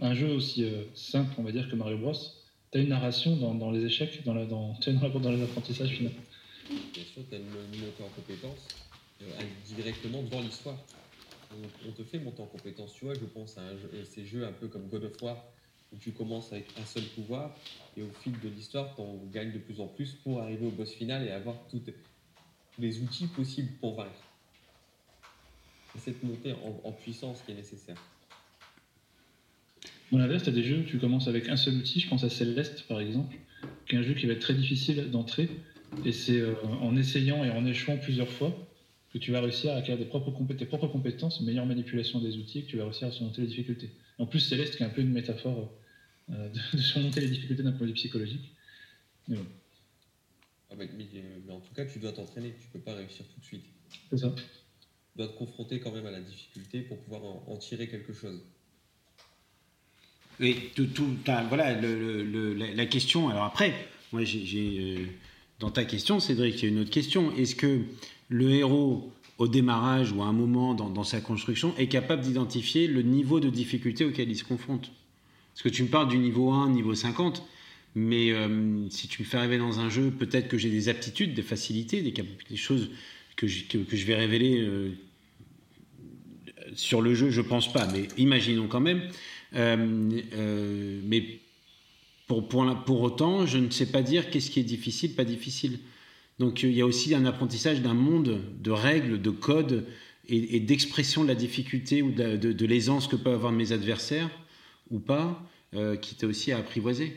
un 0.00 0.14
jeu 0.14 0.28
aussi 0.32 0.64
euh, 0.64 0.84
simple, 0.94 1.34
on 1.38 1.42
va 1.42 1.52
dire, 1.52 1.68
que 1.68 1.76
Mario 1.76 1.98
Bros, 1.98 2.12
tu 2.12 2.78
as 2.78 2.80
une 2.80 2.88
narration 2.88 3.36
dans, 3.36 3.70
les 3.70 3.84
échecs, 3.84 4.24
dans, 4.24 4.34
la, 4.34 4.46
dans, 4.46 4.76
dans, 4.86 5.20
dans 5.20 5.30
les 5.30 5.42
apprentissages 5.42 5.90
finalement. 5.90 6.20
Bien 6.68 7.04
sûr, 7.04 7.22
tu 7.28 7.34
as 7.34 7.38
une 7.38 7.44
montée 7.44 8.02
en 8.02 8.08
compétence 8.08 8.68
euh, 9.22 9.26
directement 9.66 10.22
dans 10.22 10.40
l'histoire. 10.40 10.78
On, 11.86 11.92
te 11.92 12.02
fait 12.02 12.18
monter 12.18 12.42
en 12.42 12.46
compétence. 12.46 12.94
Tu 12.94 13.04
vois, 13.04 13.14
je 13.14 13.24
pense 13.26 13.58
à 13.58 13.60
euh, 13.60 14.04
ces 14.04 14.24
jeux 14.24 14.44
un 14.44 14.52
peu 14.52 14.66
comme 14.68 14.88
God 14.88 15.04
of 15.04 15.22
War, 15.22 15.44
où 15.92 15.96
tu 15.98 16.10
commences 16.12 16.52
avec 16.52 16.66
un 16.80 16.84
seul 16.84 17.04
pouvoir, 17.14 17.54
et 17.96 18.02
au 18.02 18.10
fil 18.22 18.32
de 18.40 18.48
l'histoire, 18.48 18.94
tu 18.96 19.02
en 19.02 19.20
gagnes 19.32 19.52
de 19.52 19.58
plus 19.58 19.80
en 19.80 19.86
plus 19.86 20.14
pour 20.14 20.40
arriver 20.40 20.66
au 20.66 20.70
boss 20.70 20.92
final 20.92 21.24
et 21.24 21.30
avoir 21.30 21.56
tous 21.70 21.82
les 22.78 23.00
outils 23.00 23.28
possibles 23.28 23.70
pour 23.80 23.94
vaincre 23.94 24.23
cette 25.98 26.22
montée 26.22 26.54
en, 26.84 26.92
puissance 26.92 27.42
qui 27.42 27.52
est 27.52 27.54
nécessaire. 27.54 27.96
À 30.12 30.16
l'inverse, 30.16 30.44
tu 30.44 30.50
as 30.50 30.52
des 30.52 30.62
jeux 30.62 30.78
où 30.78 30.82
tu 30.84 30.98
commences 30.98 31.28
avec 31.28 31.48
un 31.48 31.56
seul 31.56 31.74
outil, 31.74 32.00
je 32.00 32.08
pense 32.08 32.24
à 32.24 32.30
Celeste 32.30 32.86
par 32.86 33.00
exemple, 33.00 33.36
qui 33.88 33.96
est 33.96 33.98
un 33.98 34.02
jeu 34.02 34.14
qui 34.14 34.26
va 34.26 34.32
être 34.34 34.40
très 34.40 34.54
difficile 34.54 35.10
d'entrer, 35.10 35.48
et 36.04 36.12
c'est 36.12 36.38
euh, 36.38 36.54
en 36.80 36.96
essayant 36.96 37.44
et 37.44 37.50
en 37.50 37.66
échouant 37.66 37.96
plusieurs 37.96 38.28
fois 38.28 38.56
que 39.12 39.18
tu 39.18 39.30
vas 39.30 39.40
réussir 39.40 39.72
à 39.72 39.76
acquérir 39.76 39.98
des 39.98 40.06
propres 40.06 40.32
tes 40.54 40.66
propres 40.66 40.88
compétences, 40.88 41.40
une 41.40 41.46
meilleure 41.46 41.66
manipulation 41.66 42.20
des 42.20 42.36
outils, 42.36 42.60
et 42.60 42.62
que 42.62 42.70
tu 42.70 42.76
vas 42.76 42.84
réussir 42.84 43.08
à 43.08 43.10
surmonter 43.12 43.42
les 43.42 43.46
difficultés. 43.46 43.90
En 44.18 44.26
plus, 44.26 44.40
Céleste 44.40 44.76
qui 44.76 44.82
est 44.82 44.86
un 44.86 44.90
peu 44.90 45.02
une 45.02 45.12
métaphore 45.12 45.72
euh, 46.30 46.48
de, 46.72 46.78
surmonter 46.78 47.20
les 47.20 47.28
difficultés 47.28 47.62
d'un 47.62 47.72
point 47.72 47.82
de 47.82 47.92
vue 47.92 47.94
psychologique. 47.94 48.52
Mais, 49.28 49.36
bon. 49.36 49.46
ah 50.70 50.74
mais, 50.76 51.52
en 51.52 51.60
tout 51.60 51.74
cas, 51.74 51.84
tu 51.84 51.98
dois 51.98 52.12
t'entraîner, 52.12 52.54
tu 52.60 52.68
peux 52.72 52.80
pas 52.80 52.94
réussir 52.94 53.24
tout 53.32 53.40
de 53.40 53.44
suite. 53.44 53.64
C'est 54.10 54.18
ça 54.18 54.34
doit 55.16 55.28
te 55.28 55.36
confronter 55.38 55.80
quand 55.80 55.92
même 55.92 56.06
à 56.06 56.10
la 56.10 56.20
difficulté 56.20 56.80
pour 56.80 56.98
pouvoir 56.98 57.22
en, 57.46 57.56
tirer 57.56 57.88
quelque 57.88 58.12
chose. 58.12 58.40
Et 60.40 60.54
tout, 60.74 60.86
tout 60.86 61.16
voilà 61.48 61.80
la, 61.80 62.86
question. 62.86 63.28
Alors 63.28 63.44
après, 63.44 63.72
moi, 64.12 64.24
j'ai 64.24 65.08
dans 65.60 65.70
ta 65.70 65.84
question, 65.84 66.18
Cédric, 66.18 66.62
il 66.62 66.64
y 66.64 66.68
a 66.68 66.72
une 66.72 66.80
autre 66.80 66.90
question. 66.90 67.34
Est-ce 67.36 67.54
que 67.54 67.82
le 68.28 68.50
héros, 68.50 69.12
au 69.38 69.46
démarrage 69.46 70.10
ou 70.12 70.22
à 70.22 70.26
un 70.26 70.32
moment 70.32 70.74
dans, 70.74 71.04
sa 71.04 71.20
construction, 71.20 71.74
est 71.78 71.86
capable 71.86 72.22
d'identifier 72.22 72.88
le 72.88 73.02
niveau 73.02 73.38
de 73.38 73.48
difficulté 73.48 74.04
auquel 74.04 74.28
il 74.28 74.36
se 74.36 74.44
confronte? 74.44 74.90
Parce 75.52 75.62
que 75.62 75.68
tu 75.68 75.84
me 75.84 75.88
parles 75.88 76.08
du 76.08 76.18
niveau 76.18 76.50
1, 76.50 76.70
niveau 76.70 76.94
50. 76.94 77.44
Mais 77.96 78.32
euh, 78.32 78.88
si 78.90 79.06
tu 79.06 79.22
me 79.22 79.26
fais 79.26 79.36
arriver 79.36 79.58
dans 79.58 79.78
un 79.78 79.88
jeu, 79.88 80.10
peut-être 80.10 80.48
que 80.48 80.58
j'ai 80.58 80.70
des 80.70 80.88
aptitudes, 80.88 81.32
des 81.32 81.42
facilités, 81.42 82.02
des 82.02 82.56
choses 82.56 82.90
que 83.36 83.46
je, 83.46 83.64
que, 83.64 83.96
je, 83.96 84.06
vais 84.06 84.14
révéler 84.14 84.60
euh, 84.60 84.92
sur 86.74 87.02
le 87.02 87.14
jeu, 87.14 87.30
je 87.30 87.40
pense 87.40 87.72
pas, 87.72 87.86
mais 87.92 88.08
imaginons 88.16 88.68
quand 88.68 88.80
même. 88.80 89.08
Euh, 89.54 91.00
mais 91.04 91.40
pour, 92.26 92.48
pour, 92.48 92.84
pour, 92.84 93.02
autant, 93.02 93.46
je 93.46 93.58
ne 93.58 93.70
sais 93.70 93.86
pas 93.86 94.02
dire 94.02 94.30
qu'est-ce 94.30 94.50
qui 94.50 94.60
est 94.60 94.64
difficile, 94.64 95.14
pas 95.14 95.24
difficile. 95.24 95.78
Donc 96.38 96.62
il 96.62 96.72
y 96.72 96.80
a 96.80 96.86
aussi 96.86 97.14
un 97.14 97.26
apprentissage 97.26 97.80
d'un 97.80 97.94
monde 97.94 98.40
de 98.60 98.70
règles, 98.70 99.20
de 99.20 99.30
codes 99.30 99.86
et, 100.28 100.58
d'expression 100.58 101.22
de 101.22 101.28
la 101.28 101.34
difficulté 101.34 102.02
ou 102.02 102.10
de, 102.10 102.66
l'aisance 102.66 103.06
que 103.06 103.14
peuvent 103.14 103.34
avoir 103.34 103.52
mes 103.52 103.70
adversaires 103.70 104.30
ou 104.90 104.98
pas, 104.98 105.48
qui 106.00 106.14
était 106.14 106.26
aussi 106.26 106.50
à 106.50 106.58
apprivoiser 106.58 107.12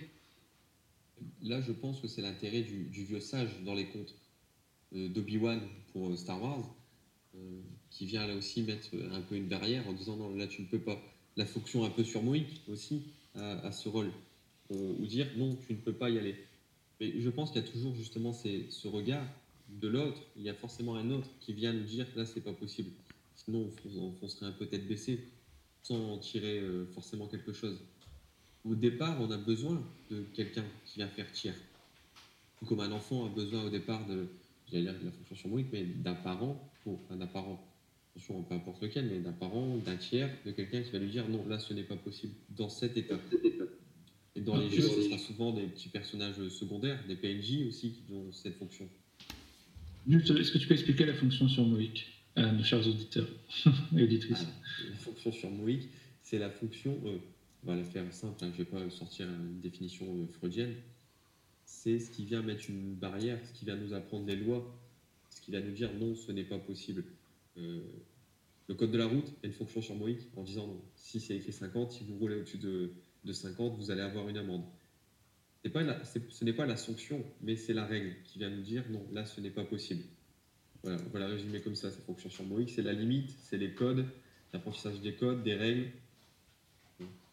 là, 1.43 1.61
je 1.61 1.71
pense 1.71 1.99
que 1.99 2.07
c'est 2.07 2.21
l'intérêt 2.21 2.61
du, 2.61 3.03
vieux 3.03 3.19
sage 3.19 3.49
dans 3.65 3.73
les 3.73 3.87
contes 3.87 4.13
euh, 4.13 4.26
d'Obi-Wan 4.91 5.61
pour 5.91 6.09
euh, 6.09 6.15
Star 6.15 6.41
Wars, 6.41 6.75
euh, 7.35 7.39
qui 7.89 8.05
vient 8.05 8.27
là 8.27 8.35
aussi 8.35 8.61
mettre 8.61 8.89
un 9.11 9.21
peu 9.21 9.35
une 9.35 9.47
barrière 9.47 9.87
en 9.87 9.93
disant 9.93 10.15
non, 10.15 10.35
là 10.35 10.47
tu 10.47 10.61
ne 10.61 10.67
peux 10.67 10.79
pas. 10.79 11.01
La 11.35 11.45
fonction 11.45 11.85
un 11.85 11.89
peu 11.89 12.03
sur 12.03 12.23
Moïc 12.23 12.61
aussi 12.67 13.03
à, 13.35 13.71
ce 13.71 13.87
rôle, 13.87 14.11
ou 14.71 15.05
dire 15.05 15.27
non, 15.37 15.55
tu 15.67 15.73
ne 15.73 15.77
peux 15.77 15.93
pas 15.93 16.09
y 16.09 16.17
aller. 16.17 16.35
Mais 16.99 17.21
je 17.21 17.29
pense 17.29 17.51
qu'il 17.51 17.61
y 17.61 17.63
a 17.63 17.67
toujours 17.67 17.93
justement 17.93 18.33
ce 18.33 18.87
regard 18.87 19.23
de 19.69 19.87
l'autre, 19.87 20.19
il 20.35 20.41
y 20.41 20.49
a 20.49 20.55
forcément 20.55 20.95
un 20.95 21.11
autre 21.11 21.27
qui 21.39 21.53
vient 21.53 21.73
nous 21.73 21.83
dire 21.83 22.07
là 22.15 22.25
c'est 22.25 22.41
pas 22.41 22.53
possible. 22.53 22.89
Sinon 23.35 23.69
on, 24.23 24.27
serait 24.27 24.47
un 24.47 24.51
peu 24.51 24.65
tête 24.65 24.87
baissée 24.87 25.27
sans 25.83 26.13
en 26.13 26.17
tirer 26.17 26.59
forcément 26.95 27.27
quelque 27.27 27.53
chose 27.53 27.79
au 28.69 28.75
départ, 28.75 29.19
on 29.21 29.31
a 29.31 29.37
besoin 29.37 29.81
de 30.11 30.23
quelqu'un 30.33 30.65
qui 30.85 30.95
vient 30.97 31.07
faire 31.07 31.31
tiers. 31.31 31.55
Comme 32.67 32.79
un 32.79 32.91
enfant 32.91 33.25
a 33.25 33.29
besoin 33.29 33.63
au 33.63 33.69
départ 33.69 34.05
de, 34.07 34.27
j'allais 34.71 34.83
dire 34.83 34.99
de 34.99 35.05
la 35.05 35.11
fonction 35.11 35.35
sur 35.35 35.49
mais 35.49 35.83
d'un 35.83 36.15
parent, 36.15 36.71
ou 36.85 36.95
enfin, 36.95 37.15
d'un 37.15 37.27
parent, 37.27 37.65
attention, 38.15 38.41
peu 38.43 38.55
importe 38.55 38.81
lequel, 38.81 39.07
mais 39.07 39.19
d'un 39.19 39.31
parent, 39.31 39.77
d'un 39.77 39.97
tiers, 39.97 40.29
de 40.45 40.51
quelqu'un 40.51 40.81
qui 40.81 40.91
va 40.91 40.99
lui 40.99 41.09
dire 41.09 41.27
non, 41.29 41.45
là 41.47 41.59
ce 41.59 41.73
n'est 41.73 41.83
pas 41.83 41.95
possible, 41.95 42.33
dans 42.49 42.69
cette 42.69 42.97
étape. 42.97 43.21
Et 44.35 44.41
dans 44.41 44.57
les 44.57 44.69
jeux, 44.69 44.83
ce 44.83 45.01
sera 45.01 45.17
souvent 45.17 45.51
des 45.51 45.63
petits 45.63 45.89
personnages 45.89 46.47
secondaires, 46.49 46.99
des 47.07 47.15
PNJ 47.15 47.67
aussi 47.67 47.93
qui 47.93 48.13
ont 48.13 48.31
cette 48.31 48.55
fonction. 48.57 48.87
est-ce 50.09 50.51
que 50.51 50.57
tu 50.59 50.67
peux 50.67 50.75
expliquer 50.75 51.05
la 51.05 51.15
fonction 51.15 51.47
sur 51.47 51.65
Moïc 51.65 52.05
à 52.35 52.51
nos 52.51 52.63
chers 52.63 52.87
auditeurs 52.87 53.27
et 53.97 54.03
auditrices 54.03 54.45
ah, 54.47 54.89
La 54.91 54.97
fonction 54.97 55.31
sur 55.31 55.49
Moïc, 55.49 55.89
c'est 56.21 56.37
la 56.37 56.51
fonction. 56.51 56.99
Euh, 57.05 57.17
on 57.63 57.67
va 57.67 57.75
la 57.75 57.83
faire 57.83 58.05
simple, 58.13 58.35
hein, 58.45 58.51
je 58.55 58.61
ne 58.61 58.65
vais 58.65 58.71
pas 58.71 58.89
sortir 58.91 59.27
une 59.27 59.59
définition 59.59 60.05
euh, 60.05 60.27
freudienne, 60.37 60.75
c'est 61.67 61.99
ce 61.99 62.09
qui 62.09 62.23
vient 62.23 62.41
mettre 62.41 62.69
une 62.69 62.95
barrière, 62.95 63.37
ce 63.45 63.51
qui 63.51 63.65
vient 63.65 63.75
nous 63.75 63.93
apprendre 63.93 64.25
des 64.25 64.37
lois, 64.37 64.65
ce 65.29 65.41
qui 65.41 65.51
vient 65.51 65.59
nous 65.59 65.73
dire 65.73 65.93
non, 65.93 66.15
ce 66.15 66.31
n'est 66.31 66.45
pas 66.45 66.57
possible. 66.57 67.03
Euh, 67.57 67.81
le 68.69 68.75
code 68.75 68.89
de 68.89 68.97
la 68.97 69.05
route 69.05 69.27
a 69.43 69.47
une 69.47 69.53
fonction 69.53 69.95
Moïc 69.95 70.21
en 70.37 70.43
disant 70.43 70.65
non, 70.65 70.81
si 70.95 71.19
c'est 71.19 71.35
écrit 71.35 71.51
50, 71.51 71.91
si 71.91 72.05
vous 72.05 72.17
roulez 72.17 72.37
au-dessus 72.37 72.57
de, 72.57 72.91
50, 73.29 73.75
vous 73.77 73.91
allez 73.91 74.01
avoir 74.01 74.29
une 74.29 74.37
amende. 74.37 74.63
Ce 75.65 76.43
n'est 76.45 76.53
pas 76.53 76.65
la 76.65 76.77
sanction, 76.77 77.21
mais 77.41 77.57
c'est 77.57 77.73
la 77.73 77.85
règle 77.85 78.15
qui 78.23 78.39
vient 78.39 78.49
nous 78.49 78.61
dire 78.61 78.85
non, 78.89 79.05
là 79.11 79.25
ce 79.25 79.41
n'est 79.41 79.49
pas 79.49 79.65
possible. 79.65 80.03
Voilà, 80.83 80.97
on 81.05 81.09
va 81.09 81.19
la 81.19 81.27
résumer 81.27 81.59
comme 81.59 81.75
ça, 81.75 81.91
cette 81.91 82.05
fonction 82.05 82.45
Moïc, 82.45 82.69
c'est 82.69 82.81
la 82.81 82.93
limite, 82.93 83.35
c'est 83.43 83.57
les 83.57 83.73
codes, 83.73 84.05
l'apprentissage 84.53 85.01
des 85.01 85.15
codes, 85.15 85.43
des 85.43 85.55
règles, 85.55 85.91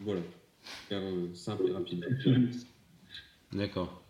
voilà, 0.01 0.22
faire 0.89 1.03
euh, 1.03 1.32
simple 1.35 1.68
et 1.68 1.72
rapide. 1.72 2.05
D'accord. 3.53 4.03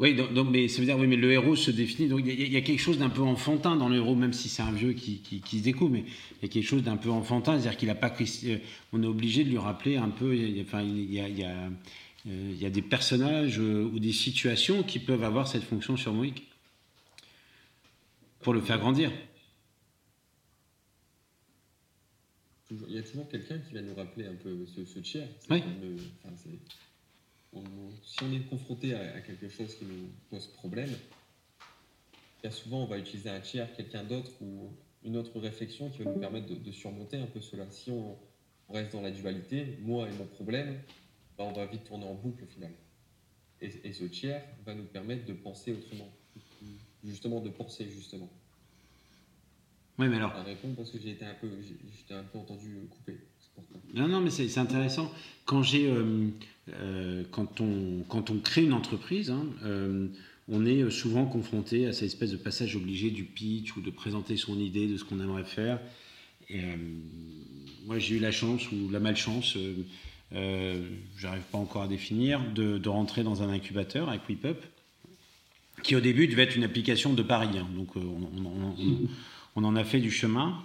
Oui, 0.00 0.14
donc, 0.14 0.48
mais 0.50 0.66
ça 0.66 0.80
veut 0.80 0.86
dire, 0.86 0.98
oui, 0.98 1.06
mais 1.06 1.16
le 1.16 1.30
héros 1.30 1.54
se 1.54 1.70
définit. 1.70 2.08
Donc, 2.08 2.22
il 2.24 2.52
y, 2.52 2.56
a 2.56 2.60
quelque 2.62 2.80
chose 2.80 2.98
d'un 2.98 3.08
peu 3.08 3.22
enfantin 3.22 3.76
dans 3.76 3.88
le 3.88 3.96
héros, 3.96 4.16
même 4.16 4.32
si 4.32 4.48
c'est 4.48 4.62
un 4.62 4.72
vieux 4.72 4.92
qui, 4.92 5.18
qui, 5.20 5.58
se 5.58 5.62
découvre, 5.62 5.92
mais 5.92 6.04
il 6.40 6.42
y 6.42 6.44
a 6.46 6.48
quelque 6.48 6.66
chose 6.66 6.82
d'un 6.82 6.96
peu 6.96 7.10
enfantin, 7.10 7.52
c'est-à-dire 7.52 7.78
qu'il 7.78 7.90
a 7.90 7.94
pas. 7.94 8.12
Euh, 8.44 8.58
on 8.92 9.02
est 9.04 9.06
obligé 9.06 9.44
de 9.44 9.50
lui 9.50 9.58
rappeler 9.58 9.96
un 9.96 10.10
peu. 10.10 10.36
Enfin, 10.60 10.82
il 10.82 11.12
y 11.12 11.20
a, 11.20 11.28
y 11.28 11.44
a, 11.44 11.70
il 12.26 12.60
y 12.60 12.66
a 12.66 12.70
des 12.70 12.82
personnages 12.82 13.60
euh, 13.60 13.84
ou 13.84 14.00
des 14.00 14.12
situations 14.12 14.82
qui 14.82 14.98
peuvent 14.98 15.22
avoir 15.22 15.46
cette 15.46 15.62
fonction 15.62 15.96
sur 15.96 16.12
Moïc 16.12 16.42
pour 18.40 18.52
le 18.52 18.60
faire 18.60 18.78
grandir. 18.78 19.12
il 22.88 22.94
y 22.94 22.98
a 22.98 23.02
toujours 23.02 23.28
quelqu'un 23.28 23.58
qui 23.58 23.74
va 23.74 23.82
nous 23.82 23.94
rappeler 23.94 24.26
un 24.26 24.34
peu 24.34 24.66
ce, 24.66 24.84
ce 24.84 24.98
tiers. 24.98 25.28
Si 28.02 28.22
on 28.22 28.32
est 28.32 28.48
confronté 28.48 28.94
à, 28.94 29.20
quelque 29.20 29.48
chose 29.48 29.74
qui 29.76 29.84
nous 29.84 30.08
pose 30.30 30.46
problème, 30.48 30.90
bien 32.42 32.50
souvent 32.50 32.82
on 32.82 32.86
va 32.86 32.98
utiliser 32.98 33.30
un 33.30 33.40
tiers, 33.40 33.72
quelqu'un 33.74 34.04
d'autre 34.04 34.30
ou 34.40 34.70
une 35.04 35.16
autre 35.16 35.38
réflexion 35.38 35.90
qui 35.90 36.02
va 36.02 36.12
nous 36.12 36.18
permettre 36.18 36.46
de, 36.46 36.72
surmonter 36.72 37.18
un 37.18 37.26
peu 37.26 37.40
cela. 37.40 37.70
Si 37.70 37.90
on, 37.90 38.16
reste 38.70 38.92
dans 38.92 39.02
la 39.02 39.10
dualité, 39.10 39.78
moi 39.82 40.08
et 40.08 40.12
mon 40.12 40.24
problème, 40.24 40.80
ben, 41.36 41.44
on 41.44 41.52
va 41.52 41.66
vite 41.66 41.84
tourner 41.84 42.06
en 42.06 42.14
boucle 42.14 42.44
au 42.44 42.46
final. 42.46 42.72
Et, 43.60 43.70
et 43.84 43.92
ce 43.92 44.04
tiers 44.04 44.42
va 44.64 44.74
nous 44.74 44.84
permettre 44.84 45.26
de 45.26 45.34
penser 45.34 45.72
autrement, 45.72 46.10
justement 47.04 47.40
de 47.40 47.50
penser 47.50 47.88
justement. 47.90 48.30
Oui, 49.98 50.08
mais 50.08 50.16
alors. 50.16 50.32
répondre 50.44 50.74
parce 50.74 50.90
que 50.90 50.98
j'ai 50.98 51.10
été 51.10 51.24
un 51.24 51.34
peu, 51.34 51.48
un 52.10 52.22
peu 52.24 52.38
entendu 52.38 52.78
couper. 52.90 53.20
Non, 53.94 54.08
non, 54.08 54.20
mais 54.20 54.30
c'est 54.30 54.58
intéressant. 54.58 55.12
Quand 55.44 55.62
j'ai, 55.62 55.86
euh, 55.86 56.28
euh, 56.80 57.22
quand 57.30 57.60
on, 57.60 58.02
quand 58.08 58.30
on 58.30 58.38
crée 58.38 58.64
une 58.64 58.72
entreprise, 58.72 59.30
hein, 59.30 59.46
on 60.48 60.66
est 60.66 60.90
souvent 60.90 61.26
confronté 61.26 61.86
à 61.86 61.92
cette 61.92 62.06
espèce 62.06 62.32
de 62.32 62.36
passage 62.36 62.76
obligé 62.76 63.10
du 63.10 63.24
pitch 63.24 63.76
ou 63.76 63.80
de 63.80 63.90
présenter 63.90 64.36
son 64.36 64.58
idée 64.58 64.86
de 64.86 64.96
ce 64.96 65.04
qu'on 65.04 65.20
aimerait 65.20 65.44
faire. 65.44 65.80
Moi, 67.86 67.98
j'ai 67.98 68.16
eu 68.16 68.18
la 68.18 68.32
chance 68.32 68.70
ou 68.72 68.90
la 68.90 69.00
malchance, 69.00 69.56
j'arrive 70.32 71.42
pas 71.50 71.58
encore 71.58 71.82
à 71.82 71.88
définir, 71.88 72.40
de, 72.52 72.88
rentrer 72.88 73.22
dans 73.22 73.42
un 73.42 73.48
incubateur 73.48 74.08
avec 74.08 74.28
WePup, 74.28 74.58
qui 75.82 75.96
au 75.96 76.00
début 76.00 76.26
devait 76.26 76.42
être 76.42 76.56
une 76.56 76.64
application 76.64 77.14
de 77.14 77.22
Paris. 77.22 77.58
Hein. 77.58 77.68
donc, 77.74 77.96
on, 77.96 79.06
on 79.56 79.64
en 79.64 79.76
a 79.76 79.84
fait 79.84 80.00
du 80.00 80.10
chemin, 80.10 80.58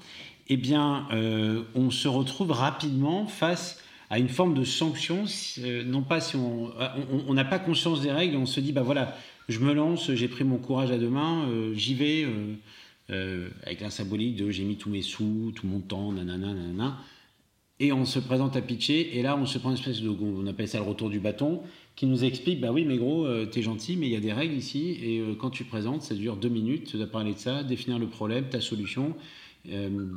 eh 0.50 0.58
bien, 0.58 1.08
euh, 1.12 1.64
on 1.76 1.92
se 1.92 2.08
retrouve 2.08 2.52
rapidement 2.52 3.28
face 3.28 3.84
à 4.10 4.18
une 4.20 4.30
forme 4.30 4.56
de 4.56 4.64
sanction, 4.64 5.26
euh, 5.60 5.84
non 5.84 6.02
pas 6.02 6.20
si 6.20 6.36
on 6.36 7.34
n'a 7.34 7.46
pas 7.46 7.60
conscience 7.60 8.02
des 8.02 8.12
règles, 8.12 8.36
on 8.36 8.48
se 8.48 8.60
dit, 8.60 8.72
bah 8.72 8.82
voilà, 8.82 9.16
je 9.48 9.60
me 9.60 9.74
lance, 9.74 10.12
j'ai 10.14 10.28
pris 10.28 10.44
mon 10.44 10.58
courage 10.58 10.92
à 10.92 10.98
deux 10.98 11.10
mains, 11.10 11.46
euh, 11.48 11.74
j'y 11.76 11.94
vais, 11.94 12.28
avec 13.64 13.82
la 13.82 13.90
symbolique 13.90 14.36
de 14.36 14.50
j'ai 14.50 14.64
mis 14.64 14.78
tous 14.78 14.90
mes 14.90 15.02
sous, 15.02 15.52
tout 15.56 15.68
mon 15.68 15.80
temps, 15.80 16.12
nanana, 16.12 16.54
nanana, 16.54 16.98
et 17.80 17.94
on 17.94 18.06
se 18.06 18.20
présente 18.20 18.56
à 18.56 18.62
pitcher, 18.62 19.18
et 19.18 19.22
là 19.22 19.38
on 19.38 19.46
se 19.46 19.58
prend 19.58 19.70
une 19.70 19.78
espèce 19.78 20.02
de, 20.02 20.10
on 20.10 20.46
appelle 20.48 20.68
ça 20.68 20.80
le 20.80 20.84
retour 20.84 21.10
du 21.10 21.20
bâton, 21.20 21.62
qui 22.00 22.06
nous 22.06 22.24
explique, 22.24 22.62
bah 22.62 22.72
oui, 22.72 22.86
mais 22.86 22.98
gros, 22.98 23.26
euh, 23.26 23.46
t'es 23.46 23.62
gentil, 23.62 23.98
mais 23.98 24.08
il 24.08 24.14
y 24.14 24.16
a 24.16 24.22
des 24.22 24.32
règles 24.32 24.56
ici, 24.56 24.98
et 25.04 25.20
euh, 25.20 25.36
quand 25.36 25.50
tu 25.50 25.66
présentes, 25.66 26.02
ça 26.02 26.16
dure 26.16 26.38
deux 26.38 26.48
minutes, 26.48 26.86
tu 26.92 26.96
dois 26.96 27.08
parler 27.08 27.34
de 27.34 27.40
ça, 27.40 27.62
définir 27.62 28.00
le 28.00 28.08
problème, 28.08 28.48
ta 28.48 28.62
solution. 28.62 29.16
Euh, 29.70 30.08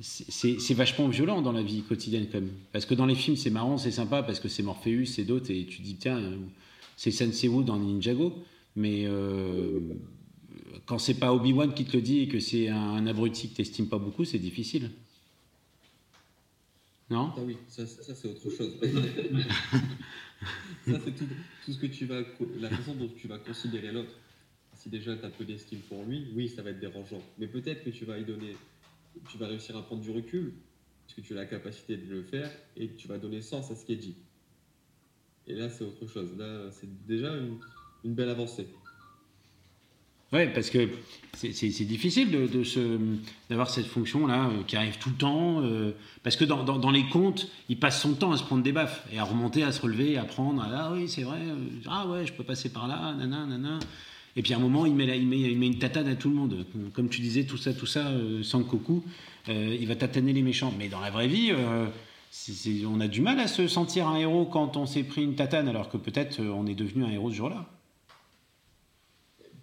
c'est 0.00 0.74
vachement 0.74 1.08
violent 1.08 1.40
dans 1.42 1.52
la 1.52 1.62
vie 1.62 1.82
quotidienne 1.82 2.26
quand 2.30 2.40
même. 2.40 2.52
Parce 2.72 2.86
que 2.86 2.94
dans 2.94 3.06
les 3.06 3.14
films, 3.14 3.36
c'est 3.36 3.50
marrant, 3.50 3.78
c'est 3.78 3.92
sympa, 3.92 4.22
parce 4.22 4.40
que 4.40 4.48
c'est 4.48 4.62
Morpheus, 4.62 5.06
c'est 5.06 5.24
d'autres, 5.24 5.50
et 5.50 5.64
tu 5.66 5.82
dis, 5.82 5.96
tiens, 5.96 6.20
c'est 6.96 7.10
Sensei 7.10 7.48
dans 7.48 7.78
Ninjago, 7.78 8.34
mais 8.76 9.06
quand 10.86 10.98
c'est 10.98 11.14
pas 11.14 11.32
Obi-Wan 11.32 11.72
qui 11.74 11.84
te 11.84 11.96
le 11.96 12.02
dit 12.02 12.20
et 12.20 12.28
que 12.28 12.40
c'est 12.40 12.68
un, 12.68 13.06
abruti 13.06 13.50
que 13.50 13.56
t'estimes 13.56 13.88
pas 13.88 13.98
beaucoup, 13.98 14.24
c'est 14.24 14.38
difficile. 14.38 14.90
Non? 17.10 17.32
Ah 17.36 17.40
oui, 17.44 17.56
ça, 17.68 17.86
c'est 17.86 18.28
autre 18.28 18.50
chose. 18.50 18.72
Ça, 20.86 21.00
c'est 21.02 21.12
tout, 21.12 21.72
ce 21.72 21.78
que 21.78 21.86
tu 21.86 22.04
vas, 22.04 22.20
la 22.60 22.68
façon 22.68 22.94
dont 22.94 23.08
tu 23.16 23.28
vas 23.28 23.38
considérer 23.38 23.90
l'autre. 23.92 24.12
Si 24.74 24.90
déjà 24.90 25.16
tu 25.16 25.24
as 25.24 25.30
peu 25.30 25.44
d'estime 25.44 25.78
pour 25.88 26.04
lui, 26.04 26.26
oui, 26.34 26.50
ça 26.50 26.60
va 26.60 26.70
être 26.70 26.80
dérangeant. 26.80 27.22
Mais 27.38 27.46
peut-être 27.46 27.84
que 27.84 27.90
tu 27.90 28.04
vas 28.04 28.18
y 28.18 28.24
donner, 28.24 28.54
tu 29.30 29.38
vas 29.38 29.46
réussir 29.46 29.76
à 29.76 29.82
prendre 29.82 30.02
du 30.02 30.10
recul, 30.10 30.54
parce 31.06 31.14
que 31.14 31.20
tu 31.20 31.32
as 31.34 31.36
la 31.36 31.46
capacité 31.46 31.96
de 31.96 32.10
le 32.10 32.22
faire, 32.22 32.50
et 32.76 32.88
tu 32.90 33.08
vas 33.08 33.18
donner 33.18 33.40
sens 33.40 33.70
à 33.70 33.74
ce 33.74 33.84
qui 33.84 33.92
est 33.92 33.96
dit. 33.96 34.16
Et 35.46 35.54
là, 35.54 35.68
c'est 35.68 35.84
autre 35.84 36.06
chose. 36.06 36.30
Là, 36.38 36.70
c'est 36.70 37.06
déjà 37.06 37.32
une, 38.04 38.14
belle 38.14 38.30
avancée. 38.30 38.66
Ouais, 40.32 40.48
parce 40.52 40.70
que 40.70 40.88
c'est 41.34 41.84
difficile 41.84 42.30
de, 42.30 42.46
de 42.46 42.98
d'avoir 43.48 43.70
cette 43.70 43.86
fonction-là 43.86 44.48
euh, 44.48 44.62
qui 44.66 44.76
arrive 44.76 44.98
tout 44.98 45.10
le 45.10 45.16
temps. 45.16 45.62
Euh, 45.62 45.92
parce 46.22 46.36
que 46.36 46.44
dans, 46.44 46.64
dans, 46.64 46.90
les 46.90 47.06
contes, 47.08 47.48
il 47.68 47.78
passe 47.78 48.00
son 48.00 48.14
temps 48.14 48.32
à 48.32 48.36
se 48.36 48.42
prendre 48.42 48.62
des 48.62 48.72
baffes 48.72 49.06
et 49.12 49.18
à 49.18 49.24
remonter, 49.24 49.62
à 49.62 49.70
se 49.70 49.80
relever, 49.80 50.16
à 50.16 50.24
prendre. 50.24 50.66
Ah 50.66 50.90
oui, 50.92 51.08
c'est 51.08 51.22
vrai. 51.22 51.40
Euh, 51.40 51.56
ah 51.86 52.08
ouais, 52.08 52.26
je 52.26 52.32
peux 52.32 52.42
passer 52.42 52.70
par 52.70 52.88
là, 52.88 53.14
nana, 53.14 53.46
nana. 53.46 53.78
Et 54.36 54.42
puis 54.42 54.52
à 54.52 54.56
un 54.56 54.60
moment, 54.60 54.86
il 54.86 54.94
met, 54.94 55.06
une 55.16 55.78
tatane 55.78 56.08
à 56.08 56.16
tout 56.16 56.28
le 56.28 56.34
monde. 56.34 56.66
Comme 56.92 57.08
tu 57.08 57.20
disais, 57.20 57.44
tout 57.44 57.56
ça, 57.56 57.72
tout 57.72 57.86
ça, 57.86 58.12
sans 58.42 58.64
coucou, 58.64 59.04
il 59.46 59.86
va 59.86 59.94
tataner 59.94 60.32
les 60.32 60.42
méchants. 60.42 60.72
Mais 60.76 60.88
dans 60.88 61.00
la 61.00 61.10
vraie 61.10 61.28
vie, 61.28 61.52
on 62.84 63.00
a 63.00 63.06
du 63.06 63.20
mal 63.20 63.38
à 63.38 63.46
se 63.46 63.68
sentir 63.68 64.08
un 64.08 64.16
héros 64.16 64.46
quand 64.46 64.76
on 64.76 64.86
s'est 64.86 65.04
pris 65.04 65.22
une 65.22 65.36
tatane, 65.36 65.68
alors 65.68 65.88
que 65.88 65.96
peut-être 65.96 66.40
on 66.40 66.66
est 66.66 66.74
devenu 66.74 67.04
un 67.04 67.10
héros 67.10 67.30
ce 67.30 67.36
jour-là 67.36 67.68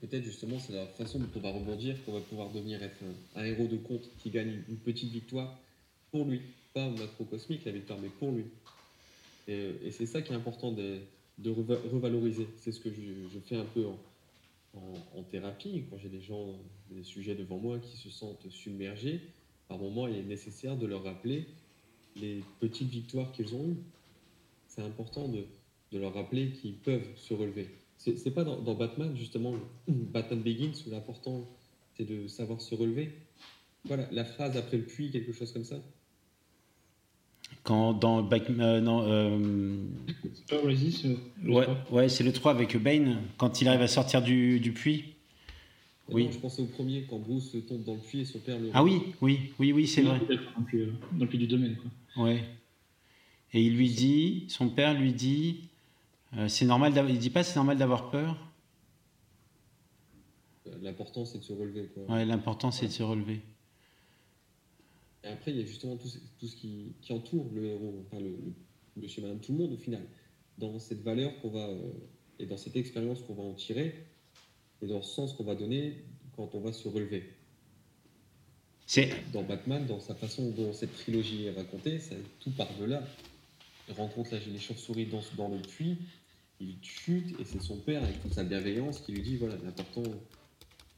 peut-être 0.01 0.23
justement 0.23 0.59
c'est 0.59 0.73
la 0.73 0.87
façon 0.87 1.19
dont 1.19 1.29
on 1.35 1.39
va 1.39 1.51
rebondir 1.51 1.95
qu'on 2.03 2.13
va 2.13 2.19
pouvoir 2.19 2.49
devenir 2.49 2.79
un, 3.35 3.45
héros 3.45 3.67
de 3.67 3.77
conte 3.77 4.09
qui 4.17 4.29
gagne 4.29 4.61
une 4.67 4.77
petite 4.77 5.11
victoire 5.11 5.57
pour 6.11 6.25
lui, 6.25 6.41
pas 6.73 6.89
macrocosmique 6.89 7.63
la 7.65 7.71
victoire, 7.71 7.99
mais 8.01 8.09
pour 8.09 8.31
lui. 8.31 8.45
Et, 9.47 9.91
c'est 9.91 10.05
ça 10.05 10.21
qui 10.21 10.33
est 10.33 10.35
important 10.35 10.71
de, 10.71 10.99
revaloriser. 11.45 12.47
C'est 12.57 12.71
ce 12.71 12.79
que 12.79 12.89
je, 12.89 13.39
fais 13.45 13.55
un 13.55 13.65
peu 13.65 13.85
en, 13.85 13.97
thérapie, 15.31 15.85
quand 15.89 15.97
j'ai 15.97 16.09
des 16.09 16.21
gens, 16.21 16.59
des 16.89 17.03
sujets 17.03 17.35
devant 17.35 17.57
moi 17.57 17.79
qui 17.79 17.97
se 17.97 18.09
sentent 18.09 18.49
submergés. 18.49 19.21
Par 19.67 19.77
moment, 19.77 20.07
il 20.07 20.17
est 20.17 20.23
nécessaire 20.23 20.77
de 20.77 20.85
leur 20.85 21.03
rappeler 21.03 21.47
les 22.17 22.43
petites 22.59 22.89
victoires 22.89 23.31
qu'ils 23.31 23.55
ont 23.55 23.69
eues. 23.69 23.77
C'est 24.67 24.81
important 24.81 25.27
de 25.29 25.97
leur 25.97 26.13
rappeler 26.13 26.51
qu'ils 26.51 26.75
peuvent 26.75 27.07
se 27.15 27.33
relever. 27.33 27.69
C'est 27.97 28.33
pas 28.33 28.43
dans, 28.43 28.73
Batman, 28.73 29.15
justement, 29.15 29.53
Batman 29.87 30.41
Begins, 30.41 30.73
où 30.87 30.89
l'important, 30.89 31.47
c'est 31.95 32.05
de 32.05 32.27
savoir 32.27 32.59
se 32.59 32.73
relever. 32.73 33.11
Voilà, 33.85 34.07
la 34.11 34.25
phrase 34.25 34.57
après 34.57 34.77
le 34.77 34.83
puits, 34.83 35.11
quelque 35.11 35.31
chose 35.31 35.51
comme 35.53 35.63
ça. 35.63 35.79
Quand 37.63 37.93
dans 37.93 38.23
Batman. 38.23 38.87
Euh, 38.87 39.07
euh, 39.07 39.75
c'est 40.33 40.47
pas 40.47 40.63
Oasis 40.63 41.05
Ouais, 41.45 41.67
ouais 41.91 42.09
c'est 42.09 42.23
le 42.23 42.33
3 42.33 42.51
avec 42.51 42.75
Bane, 42.77 43.17
quand 43.37 43.61
il 43.61 43.67
arrive 43.67 43.81
à 43.81 43.87
sortir 43.87 44.21
du, 44.21 44.59
du 44.59 44.71
puits. 44.71 45.13
oui. 46.09 46.29
je 46.31 46.39
pensais 46.39 46.61
au 46.61 46.65
premier, 46.65 47.05
quand 47.09 47.19
Bruce 47.19 47.55
tombe 47.67 47.83
dans 47.83 47.93
le 47.93 47.99
puits 47.99 48.21
et 48.21 48.25
son 48.25 48.39
père 48.39 48.59
le. 48.59 48.71
Ah 48.73 48.83
oui, 48.83 49.01
oui, 49.21 49.53
oui, 49.59 49.71
oui, 49.73 49.87
c'est 49.87 50.01
vrai. 50.01 50.19
Dans 50.19 50.25
le, 51.19 51.27
puits, 51.27 51.37
du 51.37 51.47
domaine, 51.47 51.75
quoi. 51.75 52.25
Ouais. 52.25 52.43
Et 53.53 53.61
il 53.61 53.75
lui 53.75 53.89
dit, 53.89 54.45
son 54.47 54.69
père 54.69 54.93
lui 54.93 55.13
dit 55.13 55.57
euh, 56.37 56.47
c'est 56.47 56.65
normal 56.65 56.93
il 57.09 57.19
dit 57.19 57.29
pas 57.29 57.43
c'est 57.43 57.55
normal 57.55 57.77
d'avoir 57.77 58.09
peur 58.09 58.37
L'important 60.81 61.25
c'est 61.25 61.39
de 61.39 61.43
se 61.43 61.53
relever. 61.53 61.89
Quoi. 61.93 62.15
Ouais, 62.15 62.25
l'important 62.25 62.71
c'est 62.71 62.87
de 62.87 62.91
se 62.91 63.03
relever. 63.03 63.41
Et 65.23 65.27
après, 65.27 65.51
il 65.51 65.57
y 65.57 65.61
a 65.61 65.65
justement 65.65 65.97
tout, 65.97 66.09
tout 66.39 66.47
ce 66.47 66.55
qui, 66.55 66.93
qui, 67.01 67.13
entoure 67.13 67.49
le 67.53 67.65
héros, 67.65 68.03
enfin 68.07 68.21
le, 68.21 68.35
monsieur, 68.95 69.21
madame, 69.21 69.39
tout 69.39 69.51
le 69.51 69.59
monde 69.59 69.73
au 69.73 69.77
final. 69.77 70.01
Dans 70.57 70.79
cette 70.79 71.01
valeur 71.01 71.39
qu'on 71.41 71.49
va, 71.49 71.67
euh, 71.67 71.91
et 72.39 72.45
dans 72.45 72.57
cette 72.57 72.75
expérience 72.75 73.21
qu'on 73.21 73.35
va 73.35 73.43
en 73.43 73.53
tirer, 73.53 74.05
et 74.81 74.87
dans 74.87 74.97
le 74.97 75.03
sens 75.03 75.33
qu'on 75.33 75.43
va 75.43 75.55
donner 75.55 76.03
quand 76.35 76.55
on 76.55 76.59
va 76.59 76.73
se 76.73 76.87
relever. 76.87 77.29
C'est... 78.87 79.09
Dans 79.31 79.43
Batman, 79.43 79.85
dans 79.85 79.99
sa 79.99 80.15
façon 80.15 80.49
dont 80.49 80.73
cette 80.73 80.93
trilogie 80.93 81.45
est 81.45 81.51
racontée, 81.51 81.99
ça, 81.99 82.15
tout 82.39 82.51
part 82.51 82.75
de 82.79 82.85
là. 82.85 83.03
Il 83.87 83.93
rencontre 83.93 84.35
les 84.35 84.59
chauves-souris 84.59 85.05
dans, 85.05 85.21
dans 85.37 85.49
le 85.49 85.61
puits, 85.61 85.97
il 86.61 86.77
chute 86.81 87.39
et 87.39 87.45
c'est 87.45 87.61
son 87.61 87.77
père 87.77 88.03
avec 88.03 88.21
toute 88.21 88.33
sa 88.33 88.43
bienveillance 88.43 88.99
qui 88.99 89.11
lui 89.13 89.21
dit 89.21 89.37
voilà 89.37 89.55
l'important 89.63 90.03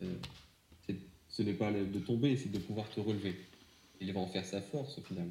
euh, 0.01 0.13
ce 1.29 1.41
n'est 1.41 1.53
pas 1.53 1.71
de 1.71 1.99
tomber 1.99 2.35
c'est 2.35 2.51
de 2.51 2.59
pouvoir 2.59 2.89
te 2.89 2.99
relever 2.99 3.35
il 4.03 4.13
va 4.13 4.19
en 4.19 4.27
faire 4.27 4.45
sa 4.45 4.61
force 4.61 4.97
au 4.97 5.01
final. 5.01 5.27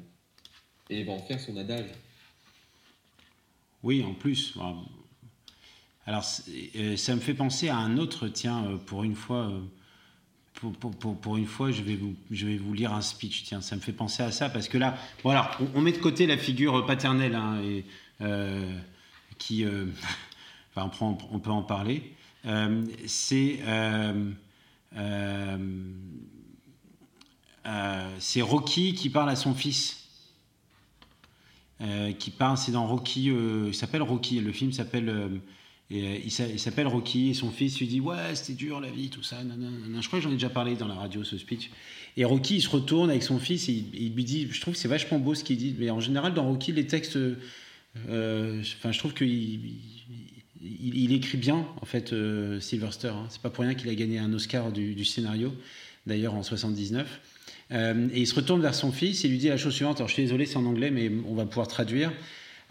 Et 0.89 0.99
il 0.99 1.05
va 1.05 1.13
en 1.13 1.19
faire 1.19 1.39
son 1.39 1.55
adage. 1.57 1.89
Oui 3.83 4.03
en 4.03 4.13
plus. 4.13 4.57
Alors 6.05 6.25
euh, 6.75 6.97
ça 6.97 7.15
me 7.15 7.21
fait 7.21 7.33
penser 7.33 7.69
à 7.69 7.77
un 7.77 7.97
autre 7.97 8.27
tiens 8.27 8.65
euh, 8.65 8.77
pour 8.77 9.03
une 9.03 9.15
fois 9.15 9.51
pour, 11.21 11.35
une 11.35 11.45
fois, 11.45 11.71
je 11.71 11.81
vais, 11.81 11.95
vous, 11.95 12.15
je 12.31 12.45
vais 12.45 12.57
vous 12.57 12.73
lire 12.73 12.93
un 12.93 13.01
speech. 13.01 13.43
Tiens, 13.43 13.59
ça 13.59 13.75
me 13.75 13.81
fait 13.81 13.91
penser 13.91 14.23
à 14.23 14.31
ça 14.31 14.49
parce 14.49 14.69
que 14.69 14.77
là, 14.77 14.97
voilà, 15.21 15.51
on, 15.75 15.81
met 15.81 15.91
de 15.91 15.97
côté 15.97 16.25
la 16.25 16.37
figure 16.37 16.85
paternelle 16.85 17.35
hein, 17.35 17.59
qui, 19.37 19.65
euh, 19.65 19.85
enfin, 20.75 20.89
on, 21.31 21.39
peut 21.39 21.51
en 21.51 21.63
parler, 21.63 22.13
euh, 22.45 22.85
c'est 23.05 23.59
euh, 27.65 28.15
c'est 28.19 28.41
Rocky 28.41 28.93
qui 28.93 29.09
parle 29.09 29.29
à 29.29 29.35
son 29.35 29.53
fils. 29.53 29.99
qui 32.19 32.31
parle, 32.31 32.57
c'est 32.57 32.71
dans 32.71 32.87
Rocky, 32.87 33.25
il 33.25 33.75
s'appelle 33.75 34.01
Rocky, 34.01 34.39
le 34.39 34.53
film 34.53 34.71
s'appelle 34.71 35.41
il 35.89 36.31
s'appelle 36.31 36.87
Rocky 36.87 37.29
et 37.29 37.33
son 37.33 37.51
fils 37.51 37.77
lui 37.77 37.87
dit 37.87 37.99
ouais 37.99 38.35
c'était 38.35 38.53
dur 38.53 38.79
la 38.79 38.89
vie 38.89 39.09
tout 39.09 39.21
ça 39.21 39.37
je 39.43 40.07
crois 40.07 40.17
que 40.17 40.23
j'en 40.23 40.31
ai 40.31 40.35
déjà 40.35 40.49
parlé 40.49 40.75
dans 40.75 40.87
la 40.87 40.95
radio 40.95 41.23
ce 41.23 41.37
speech 41.37 41.69
et 42.15 42.25
Rocky 42.25 42.55
il 42.55 42.61
se 42.61 42.69
retourne 42.69 43.11
avec 43.11 43.21
son 43.21 43.37
fils 43.37 43.67
et 43.69 43.85
il, 43.93 44.15
lui 44.15 44.23
dit 44.23 44.47
je 44.49 44.59
trouve 44.61 44.73
que 44.73 44.79
c'est 44.79 44.87
vachement 44.87 45.19
beau 45.19 45.35
ce 45.35 45.43
qu'il 45.43 45.57
dit 45.57 45.75
mais 45.77 45.91
en 45.91 45.99
général 45.99 46.33
dans 46.33 46.47
Rocky 46.47 46.71
les 46.71 46.87
textes 46.87 47.19
euh, 48.09 48.61
enfin, 48.61 48.91
je 48.91 48.99
trouve 48.99 49.13
qu'il 49.13 49.75
il, 50.61 51.13
écrit 51.13 51.37
bien, 51.37 51.67
en 51.81 51.85
fait, 51.85 52.13
euh, 52.13 52.59
Sylvester. 52.59 53.09
Hein. 53.09 53.27
C'est 53.29 53.41
pas 53.41 53.49
pour 53.49 53.63
rien 53.63 53.75
qu'il 53.75 53.89
a 53.89 53.95
gagné 53.95 54.19
un 54.19 54.31
Oscar 54.33 54.71
du, 54.71 55.05
scénario, 55.05 55.53
d'ailleurs 56.07 56.35
en 56.35 56.43
79. 56.43 57.19
Euh, 57.71 58.07
et 58.13 58.21
il 58.21 58.27
se 58.27 58.35
retourne 58.35 58.61
vers 58.61 58.75
son 58.75 58.91
fils 58.91 59.23
et 59.23 59.27
lui 59.27 59.37
dit 59.37 59.49
la 59.49 59.57
chose 59.57 59.73
suivante. 59.73 59.97
Alors, 59.97 60.09
je 60.09 60.13
suis 60.13 60.23
désolé, 60.23 60.45
c'est 60.45 60.57
en 60.57 60.65
anglais, 60.65 60.91
mais 60.91 61.09
on 61.27 61.35
va 61.35 61.45
pouvoir 61.45 61.67
traduire. 61.67 62.11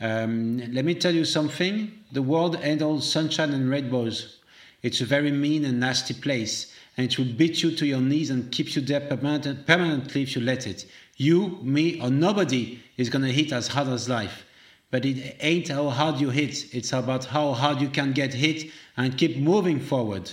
let 0.01 0.83
me 0.83 0.95
tell 0.95 1.15
you 1.15 1.25
something. 1.25 1.89
The 2.13 2.19
world 2.19 2.59
ain't 2.63 2.83
all 2.83 3.01
sunshine 3.01 3.55
and 3.55 3.71
rainbows. 3.71 4.41
It's 4.83 5.01
a 5.01 5.05
very 5.05 5.31
mean 5.31 5.65
and 5.65 5.79
nasty 5.79 6.13
place, 6.13 6.73
and 6.97 7.05
it 7.05 7.17
will 7.17 7.33
beat 7.37 7.63
you 7.63 7.71
to 7.71 7.87
your 7.87 8.01
knees 8.01 8.31
and 8.31 8.51
keep 8.51 8.75
you 8.75 8.83
there 8.83 9.01
permanently 9.01 10.23
if 10.23 10.35
you 10.35 10.43
let 10.43 10.67
it. 10.67 10.87
You, 11.17 11.59
me, 11.63 12.01
or 12.01 12.11
nobody 12.11 12.81
is 12.97 13.09
going 13.09 13.25
to 13.25 13.31
hit 13.31 13.53
as 13.53 13.69
hard 13.69 13.89
as 13.89 14.09
life. 14.09 14.45
But 14.91 15.05
it 15.05 15.37
ain't 15.41 15.69
how 15.69 15.89
hard 15.89 16.21
you 16.21 16.31
hit, 16.31 16.75
it's 16.75 16.93
about 16.93 17.27
how 17.27 17.53
hard 17.53 17.81
you 17.81 17.89
can 17.89 18.13
get 18.13 18.35
hit 18.35 18.71
and 18.97 19.17
keep 19.17 19.37
moving 19.37 19.81
forward. 19.81 20.33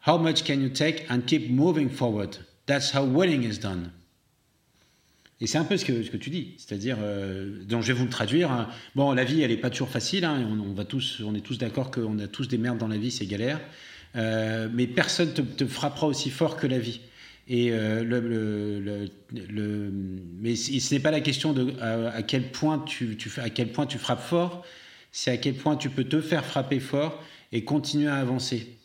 How 0.00 0.16
much 0.16 0.44
can 0.44 0.62
you 0.62 0.70
take 0.70 1.08
and 1.10 1.26
keep 1.26 1.50
moving 1.50 1.88
forward? 1.88 2.38
That's 2.66 2.94
how 2.94 3.04
winning 3.04 3.42
is 3.42 3.58
done. 3.58 3.90
Et 5.40 5.48
c'est 5.48 5.58
un 5.58 5.64
peu 5.64 5.76
ce 5.76 5.84
que, 5.84 6.16
tu 6.16 6.30
dis, 6.30 6.54
c'est-à-dire, 6.56 6.98
euh, 7.00 7.64
donc 7.64 7.82
je 7.82 7.88
vais 7.88 7.98
vous 7.98 8.04
le 8.04 8.10
traduire. 8.10 8.52
Hein. 8.52 8.68
Bon, 8.94 9.12
la 9.12 9.24
vie, 9.24 9.42
elle 9.42 9.50
n'est 9.50 9.56
pas 9.56 9.70
toujours 9.70 9.88
facile. 9.88 10.24
Hein. 10.24 10.46
On, 10.64 10.72
va 10.72 10.84
tous, 10.84 11.20
on 11.24 11.34
est 11.34 11.40
tous 11.40 11.58
d'accord 11.58 11.90
qu'on 11.90 12.20
a 12.20 12.28
tous 12.28 12.46
des 12.46 12.58
merdes 12.58 12.78
dans 12.78 12.86
la 12.86 12.96
vie, 12.96 13.10
c'est 13.10 13.26
galère. 13.26 13.60
Euh, 14.14 14.68
mais 14.72 14.86
personne 14.86 15.30
ne 15.30 15.32
te, 15.32 15.40
te, 15.40 15.66
frappera 15.66 16.06
aussi 16.06 16.30
fort 16.30 16.56
que 16.56 16.68
la 16.68 16.78
vie. 16.78 17.00
Et 17.48 17.72
euh, 17.72 18.04
le, 18.04 18.20
le, 19.32 19.90
mais 20.40 20.54
ce 20.54 20.94
n'est 20.94 21.00
pas 21.00 21.10
la 21.10 21.20
question 21.20 21.52
de 21.52 21.74
à, 21.80 22.22
quel 22.22 22.52
point 22.52 22.78
tu, 22.78 23.16
tu, 23.16 23.28
à 23.40 23.50
quel 23.50 23.72
point 23.72 23.86
tu 23.86 23.98
frappes 23.98 24.22
fort, 24.22 24.64
c'est 25.10 25.32
à 25.32 25.36
quel 25.38 25.54
point 25.54 25.76
tu 25.76 25.90
peux 25.90 26.04
te 26.04 26.20
faire 26.20 26.44
frapper 26.44 26.78
fort 26.78 27.20
et 27.50 27.64
continuer 27.64 28.08
à 28.08 28.16
avancer. 28.16 28.76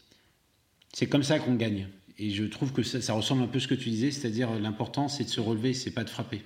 C'est 0.91 1.05
comme 1.05 1.23
ça 1.23 1.38
qu'on 1.38 1.53
gagne. 1.53 1.88
Et 2.20 2.32
je 2.32 2.43
trouve 2.45 2.74
que 2.74 2.82
ça, 2.84 3.13
ressemble 3.13 3.43
un 3.43 3.47
peu 3.47 3.57
à 3.57 3.61
ce 3.61 3.68
que 3.68 3.76
tu 3.76 3.89
disais, 3.89 4.11
c'est-à-dire 4.11 4.51
l'important 4.59 5.07
c'est 5.07 5.24
de 5.24 5.30
se 5.30 5.39
relever, 5.39 5.74
c'est 5.74 5.91
pas 5.91 6.03
de 6.03 6.09
frapper. 6.09 6.41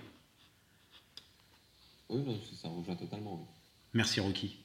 Oui, 2.09 2.19
ça 2.61 2.67
rejoint 2.67 2.95
totalement. 2.95 3.47
Merci 3.93 4.19
Rocky. 4.19 4.57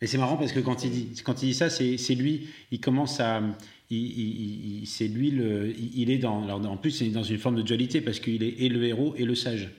Et 0.00 0.06
c'est 0.06 0.18
marrant 0.18 0.36
parce 0.36 0.52
que 0.52 0.60
quand 0.60 0.84
il 0.84 0.90
dit, 0.90 1.22
quand 1.22 1.42
il 1.42 1.48
dit 1.48 1.54
ça, 1.54 1.70
c'est 1.70 2.14
lui, 2.14 2.48
il 2.70 2.80
commence 2.80 3.20
à, 3.20 3.42
c'est 3.88 5.08
lui 5.08 5.30
le, 5.30 5.74
il 5.78 6.10
est 6.10 6.18
dans, 6.18 6.44
alors 6.44 6.64
en 6.70 6.76
plus 6.76 7.00
il 7.00 7.08
est 7.08 7.12
dans 7.12 7.22
une 7.22 7.38
forme 7.38 7.56
de 7.56 7.62
dualité 7.62 8.00
parce 8.00 8.20
qu'il 8.20 8.42
est 8.42 8.60
et 8.60 8.68
le 8.68 8.84
héros 8.84 9.14
et 9.16 9.24
le 9.24 9.34
sage. 9.34 9.70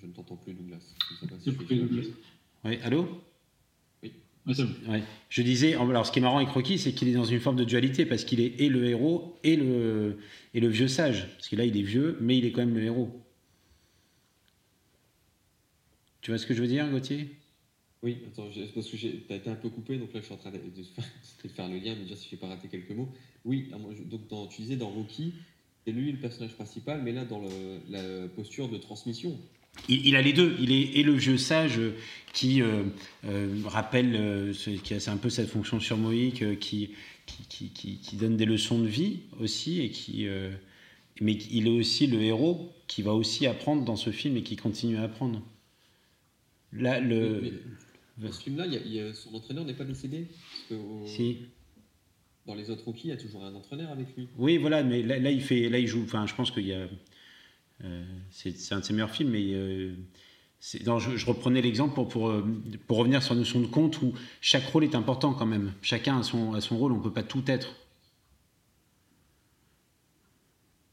Je 0.00 0.06
ne 0.06 0.12
t'entends 0.12 0.36
plus 0.36 0.54
Douglas. 0.54 0.94
Oui, 2.64 2.78
allô? 2.82 3.02
Oui. 3.02 3.08
Ouais. 4.46 5.02
Je 5.30 5.42
disais, 5.42 5.74
alors 5.74 6.06
ce 6.06 6.12
qui 6.12 6.18
est 6.18 6.22
marrant 6.22 6.36
avec 6.36 6.50
Rocky, 6.50 6.78
c'est 6.78 6.92
qu'il 6.92 7.08
est 7.08 7.14
dans 7.14 7.24
une 7.24 7.40
forme 7.40 7.56
de 7.56 7.64
dualité 7.64 8.04
parce 8.04 8.24
qu'il 8.24 8.40
est 8.40 8.60
et 8.60 8.68
le 8.68 8.84
héros 8.86 9.38
et 9.42 9.56
le, 9.56 10.18
et 10.52 10.60
le 10.60 10.68
vieux 10.68 10.88
sage. 10.88 11.28
Parce 11.36 11.48
que 11.48 11.56
là, 11.56 11.64
il 11.64 11.76
est 11.76 11.82
vieux, 11.82 12.18
mais 12.20 12.36
il 12.36 12.44
est 12.44 12.52
quand 12.52 12.60
même 12.60 12.74
le 12.74 12.82
héros. 12.82 13.10
Tu 16.20 16.30
vois 16.30 16.38
ce 16.38 16.46
que 16.46 16.54
je 16.54 16.60
veux 16.60 16.68
dire, 16.68 16.90
Gauthier? 16.90 17.28
Oui, 18.02 18.18
attends, 18.26 18.48
parce 18.74 18.88
que 18.90 18.96
tu 18.96 19.22
as 19.30 19.36
été 19.36 19.48
un 19.48 19.54
peu 19.54 19.70
coupé, 19.70 19.96
donc 19.96 20.12
là 20.12 20.20
je 20.20 20.26
suis 20.26 20.34
en 20.34 20.36
train 20.36 20.50
de, 20.50 21.48
faire 21.48 21.68
le 21.68 21.78
lien, 21.78 21.94
mais 21.94 22.02
déjà 22.02 22.16
si 22.16 22.28
je 22.28 22.34
n'ai 22.34 22.38
pas 22.38 22.48
raté 22.48 22.68
quelques 22.68 22.90
mots. 22.90 23.08
Oui, 23.46 23.70
donc 24.10 24.28
dans, 24.28 24.46
tu 24.46 24.60
disais 24.60 24.76
dans 24.76 24.90
Rocky, 24.90 25.32
c'est 25.84 25.92
lui 25.92 26.12
le 26.12 26.18
personnage 26.18 26.52
principal, 26.52 27.00
mais 27.02 27.12
là 27.12 27.24
dans 27.24 27.42
la 27.88 28.28
posture 28.28 28.68
de 28.68 28.76
transmission. 28.76 29.38
Il, 29.88 30.16
a 30.16 30.22
les 30.22 30.32
deux. 30.32 30.56
Il 30.60 30.72
est 30.72 30.98
et 30.98 31.02
le 31.02 31.12
vieux 31.12 31.38
sage 31.38 31.80
qui 32.32 32.62
rappelle, 33.64 34.52
qui 34.82 34.94
a 34.94 35.10
un 35.10 35.16
peu 35.16 35.30
cette 35.30 35.48
fonction 35.48 35.80
sur 35.80 35.96
Moïque, 35.96 36.58
qui, 36.58 36.90
qui, 37.26 37.70
qui, 37.70 37.98
qui, 37.98 38.16
donne 38.16 38.36
des 38.36 38.44
leçons 38.44 38.78
de 38.78 38.88
vie 38.88 39.20
aussi, 39.40 39.80
et 39.80 39.90
qui, 39.90 40.26
mais 41.20 41.34
il 41.34 41.68
est 41.68 41.78
aussi 41.78 42.06
le 42.06 42.20
héros 42.22 42.72
qui 42.86 43.02
va 43.02 43.12
aussi 43.12 43.46
apprendre 43.46 43.84
dans 43.84 43.96
ce 43.96 44.10
film 44.10 44.36
et 44.36 44.42
qui 44.42 44.56
continue 44.56 44.96
à 44.96 45.02
apprendre. 45.02 45.42
Là, 46.72 47.00
le... 47.00 47.62
dans 48.18 48.32
ce 48.32 48.42
film-là, 48.42 48.66
son 49.14 49.34
entraîneur 49.34 49.64
n'est 49.64 49.74
pas 49.74 49.84
décédé 49.84 50.28
Si. 51.06 51.38
Dans 52.46 52.54
les 52.54 52.68
autres 52.68 52.84
rookies, 52.84 53.08
il 53.08 53.10
y 53.10 53.12
a 53.12 53.16
toujours 53.16 53.42
un 53.42 53.54
entraîneur 53.54 53.90
avec 53.90 54.14
lui. 54.16 54.28
Oui, 54.36 54.58
voilà, 54.58 54.82
mais 54.82 55.02
là, 55.02 55.30
il, 55.30 55.40
fait, 55.40 55.70
là 55.70 55.78
il 55.78 55.86
joue. 55.86 56.02
Enfin, 56.02 56.26
je 56.26 56.34
pense 56.34 56.50
qu'il 56.50 56.66
y 56.66 56.74
a. 56.74 56.86
Euh, 57.84 58.04
c'est 58.30 58.72
un 58.72 58.80
de 58.80 58.84
ses 58.84 58.92
meilleurs 58.92 59.10
films, 59.10 59.30
mais. 59.30 59.52
Euh, 59.52 59.94
je, 60.60 61.26
reprenais 61.26 61.60
l'exemple 61.60 62.00
euh, 62.00 62.04
pour, 62.86 62.96
revenir 62.96 63.22
sur 63.22 63.34
la 63.34 63.40
notion 63.40 63.60
de 63.60 63.66
compte 63.66 64.00
où 64.00 64.14
chaque 64.40 64.64
rôle 64.64 64.84
est 64.84 64.94
important 64.94 65.34
quand 65.34 65.44
même. 65.44 65.74
Chacun 65.82 66.18
a 66.18 66.22
son, 66.22 66.52
rôle, 66.70 66.92
on 66.92 66.98
ne 66.98 67.02
peut 67.02 67.12
pas 67.12 67.22
tout 67.22 67.44
être. 67.48 67.76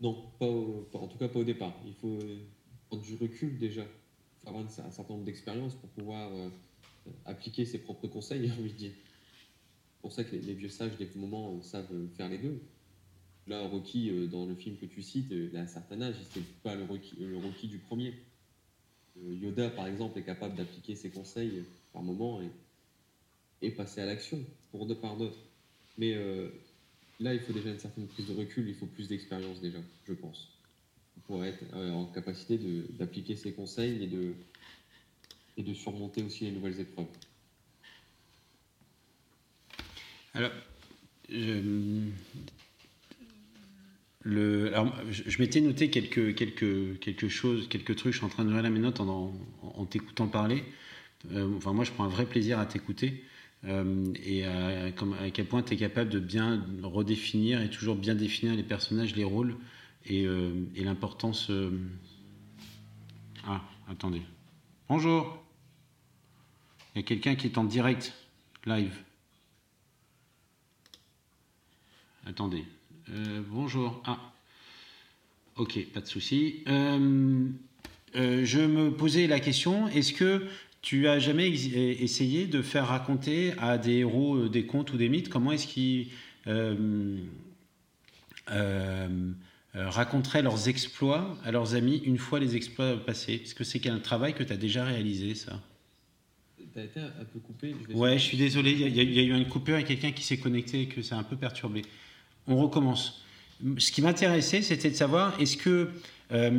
Non, 0.02 0.26
pas 0.40 0.46
en 0.46 1.08
tout 1.08 1.18
cas 1.18 1.30
pas 1.30 1.40
au 1.40 1.46
départ. 1.46 1.74
Il 1.86 1.94
faut 1.94 2.20
prendre 2.90 3.04
du 3.04 3.16
recul 3.16 3.58
déjà 3.58 3.84
avoir 4.46 4.66
un 4.66 4.68
certain 4.68 5.14
nombre 5.14 5.24
d'expériences 5.24 5.76
pour 5.76 5.90
pouvoir 5.92 6.32
appliquer 7.26 7.66
ses 7.66 7.80
propres 7.80 8.08
conseils, 8.08 8.48
j'ai 8.48 8.52
envie. 8.52 8.74
C'est 8.78 10.02
pour 10.02 10.12
ça 10.12 10.24
que 10.24 10.36
les, 10.36 10.54
vieux 10.54 10.70
sages, 10.70 10.98
des 10.98 11.10
moments, 11.16 11.54
euh, 11.56 11.62
savent 11.62 12.08
faire 12.16 12.30
les 12.30 12.40
deux. 12.40 12.60
Là, 13.48 13.62
Rocky, 13.68 14.10
euh, 14.10 14.28
dans 14.28 14.46
le 14.46 14.56
film 14.56 14.78
que 14.78 14.86
tu 14.86 15.02
cites, 15.02 15.32
il 15.32 15.56
a 15.58 15.62
un 15.62 15.68
certain 15.68 16.02
âge, 16.02 16.16
c'était 16.30 16.46
pas 16.64 16.76
le 16.76 16.84
Rocky, 16.84 17.68
du 17.68 17.80
premier. 17.80 18.14
Yoda, 19.18 19.70
par 19.70 19.88
exemple, 19.88 20.18
est 20.20 20.24
capable 20.24 20.56
d'appliquer 20.56 20.96
ses 20.96 21.10
conseils 21.10 21.64
par 21.94 22.02
moment 22.02 22.42
et, 23.62 23.72
passer 23.72 24.02
à 24.02 24.06
l'action 24.06 24.40
pour 24.72 24.86
de 24.86 24.94
par 24.94 25.18
d'autres. 25.18 25.38
Mais 25.98 26.16
là, 27.20 27.34
il 27.34 27.40
faut 27.42 27.54
déjà 27.54 27.70
une 27.70 27.80
certaine 27.80 28.08
prise 28.08 28.28
de 28.28 28.34
recul, 28.34 28.68
il 28.68 28.76
faut 28.76 28.88
plus 28.88 29.08
d'expérience 29.08 29.60
déjà, 29.60 29.80
je 30.08 30.14
pense 30.14 30.50
pour 31.32 31.44
être 31.46 31.64
euh, 31.74 31.92
en 31.94 32.06
capacité 32.06 32.60
d'appliquer 32.92 33.36
ses 33.36 33.54
conseils 33.54 34.04
et 34.04 34.08
de, 34.08 34.34
et 35.58 35.64
de 35.64 35.74
surmonter 35.74 36.24
aussi 36.24 36.46
les 36.46 36.52
nouvelles 36.52 36.80
épreuves. 36.80 37.08
Alors, 40.34 40.52
je, 41.30 42.10
je, 44.24 45.42
m'étais 45.42 45.62
noté 45.62 45.90
quelques, 45.90 46.36
quelques, 46.36 47.00
quelque 47.00 47.28
chose, 47.28 47.68
quelques 47.68 47.96
trucs. 47.96 48.14
Je 48.14 48.18
suis 48.18 48.26
en 48.26 48.30
train 48.30 48.46
de 48.46 48.52
noter 48.52 48.70
mes 48.70 48.80
notes 48.80 49.00
en, 49.00 49.34
t'écoutant 49.90 50.28
parler. 50.28 50.64
Euh, 51.32 51.56
enfin, 51.58 51.74
moi, 51.74 51.86
je 51.86 51.92
prends 51.92 52.04
un 52.04 52.10
vrai 52.10 52.26
plaisir 52.26 52.60
à 52.60 52.66
t'écouter. 52.66 53.24
Euh, 53.66 54.12
et 54.24 54.46
à, 54.46 54.92
quel 55.32 55.46
point 55.46 55.62
tu 55.62 55.74
es 55.74 55.78
capable 55.78 56.10
de 56.10 56.20
bien 56.20 56.66
redéfinir 56.82 57.62
et 57.62 57.70
toujours 57.70 57.96
bien 57.96 58.16
définir 58.16 58.56
les 58.56 58.64
personnages, 58.64 59.16
les 59.16 59.24
rôles, 59.24 59.56
et, 60.06 60.26
l'importance. 60.78 61.50
Euh, 61.50 61.72
ah, 63.46 63.62
attendez. 63.90 64.22
Bonjour. 64.90 65.44
Il 66.94 67.00
y 67.00 67.02
a 67.02 67.04
quelqu'un 67.04 67.36
qui 67.36 67.48
est 67.48 67.58
en 67.58 67.64
direct, 67.64 68.14
live. 68.66 68.96
Attendez. 72.26 72.66
Euh, 73.12 73.42
bonjour. 73.50 74.02
Ah. 74.06 74.18
Ok, 75.58 75.78
pas 75.94 76.00
de 76.00 76.08
souci. 76.08 76.64
je 76.66 78.66
me 78.66 78.92
posais 78.92 79.28
la 79.28 79.40
question 79.40 79.88
est-ce 79.90 80.14
que 80.14 80.48
tu 80.82 81.08
as 81.08 81.20
jamais 81.20 81.50
essayé 81.50 82.48
de 82.48 82.62
faire 82.62 82.88
raconter 82.88 83.54
à 83.60 83.78
des 83.78 83.98
héros 83.98 84.48
des 84.48 84.66
contes 84.66 84.94
ou 84.94 84.98
des 84.98 85.10
mythes 85.10 85.30
comment 85.30 85.52
est-ce 85.52 85.68
qu'ils 85.68 86.08
euh, 86.48 87.18
raconteraient 89.74 90.42
leurs 90.42 90.70
exploits 90.70 91.38
à 91.44 91.52
leurs 91.52 91.76
amis 91.76 92.02
une 92.06 92.18
fois 92.18 92.40
les 92.40 92.56
exploits 92.56 92.98
passés? 93.06 93.42
Est-ce 93.44 93.56
que 93.56 93.64
c'est 93.64 93.86
un 93.88 94.00
travail 94.00 94.34
que 94.34 94.44
tu 94.44 94.54
as 94.54 94.58
déjà 94.58 94.86
réalisé, 94.86 95.36
ça? 95.36 95.62
Tu 96.74 96.80
as 96.80 96.86
été 96.86 97.00
un 97.02 97.26
peu 97.26 97.40
coupé 97.40 97.76
Ouais, 97.94 98.18
je 98.18 98.24
suis 98.24 98.38
désolé, 98.38 98.72
il 98.72 98.96
y, 98.96 99.20
a 99.20 99.24
eu 99.24 99.38
une 99.38 99.48
coupure 99.48 99.78
et 99.78 99.84
quelqu'un 99.84 100.14
qui 100.14 100.24
s'est 100.24 100.38
connecté 100.38 100.84
et 100.84 100.88
que 100.88 101.02
ça 101.02 101.18
a 101.18 101.20
un 101.20 101.24
peu 101.24 101.36
perturbé. 101.36 101.82
On 102.48 102.58
recommence. 102.58 103.24
Ce 103.78 103.92
qui 103.92 104.02
m'intéressait, 104.02 104.62
c'était 104.62 104.90
de 104.90 104.96
savoir 104.96 105.40
est-ce 105.40 105.58
que 105.58 105.92
euh, 106.32 106.50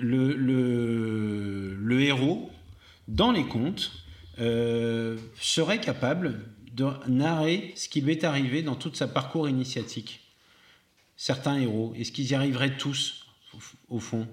le, 0.00 0.34
le, 0.34 1.74
le, 1.74 2.00
héros, 2.02 2.50
dans 3.06 3.30
les 3.30 3.44
contes, 3.44 3.92
euh, 4.40 5.16
serait 5.40 5.80
capable 5.80 6.44
de 6.72 6.88
narrer 7.08 7.72
ce 7.76 7.88
qui 7.88 8.00
lui 8.00 8.12
est 8.12 8.24
arrivé 8.24 8.62
dans 8.62 8.74
tout 8.74 8.92
sa 8.94 9.06
parcours 9.06 9.48
initiatique? 9.48 10.20
Certains 11.16 11.58
héros 11.58 11.94
Est-ce 11.96 12.12
qu'ils 12.12 12.30
y 12.30 12.34
arriveraient 12.34 12.76
tous, 12.76 13.26
au, 13.88 13.98
fond? 13.98 14.26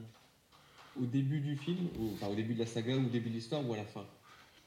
Au 0.99 1.05
début 1.05 1.39
du 1.39 1.55
film, 1.57 1.87
enfin 2.13 2.27
au 2.27 2.35
début 2.35 2.53
de 2.53 2.59
la 2.59 2.65
saga, 2.65 2.95
ou 2.95 3.05
au 3.05 3.09
début 3.09 3.29
de 3.29 3.35
l'histoire, 3.35 3.67
ou 3.67 3.73
à 3.73 3.77
la 3.77 3.85
fin? 3.85 4.05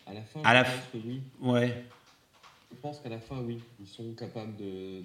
À 0.06 0.14
la 0.14 0.22
fin, 0.22 0.40
à 0.42 0.64
oui. 0.94 1.20
Ouais. 1.40 1.84
Je 2.70 2.76
pense 2.76 3.00
qu'à 3.00 3.08
la 3.08 3.20
fin, 3.20 3.40
oui, 3.42 3.58
ils 3.80 3.86
sont 3.86 4.12
capables 4.14 4.54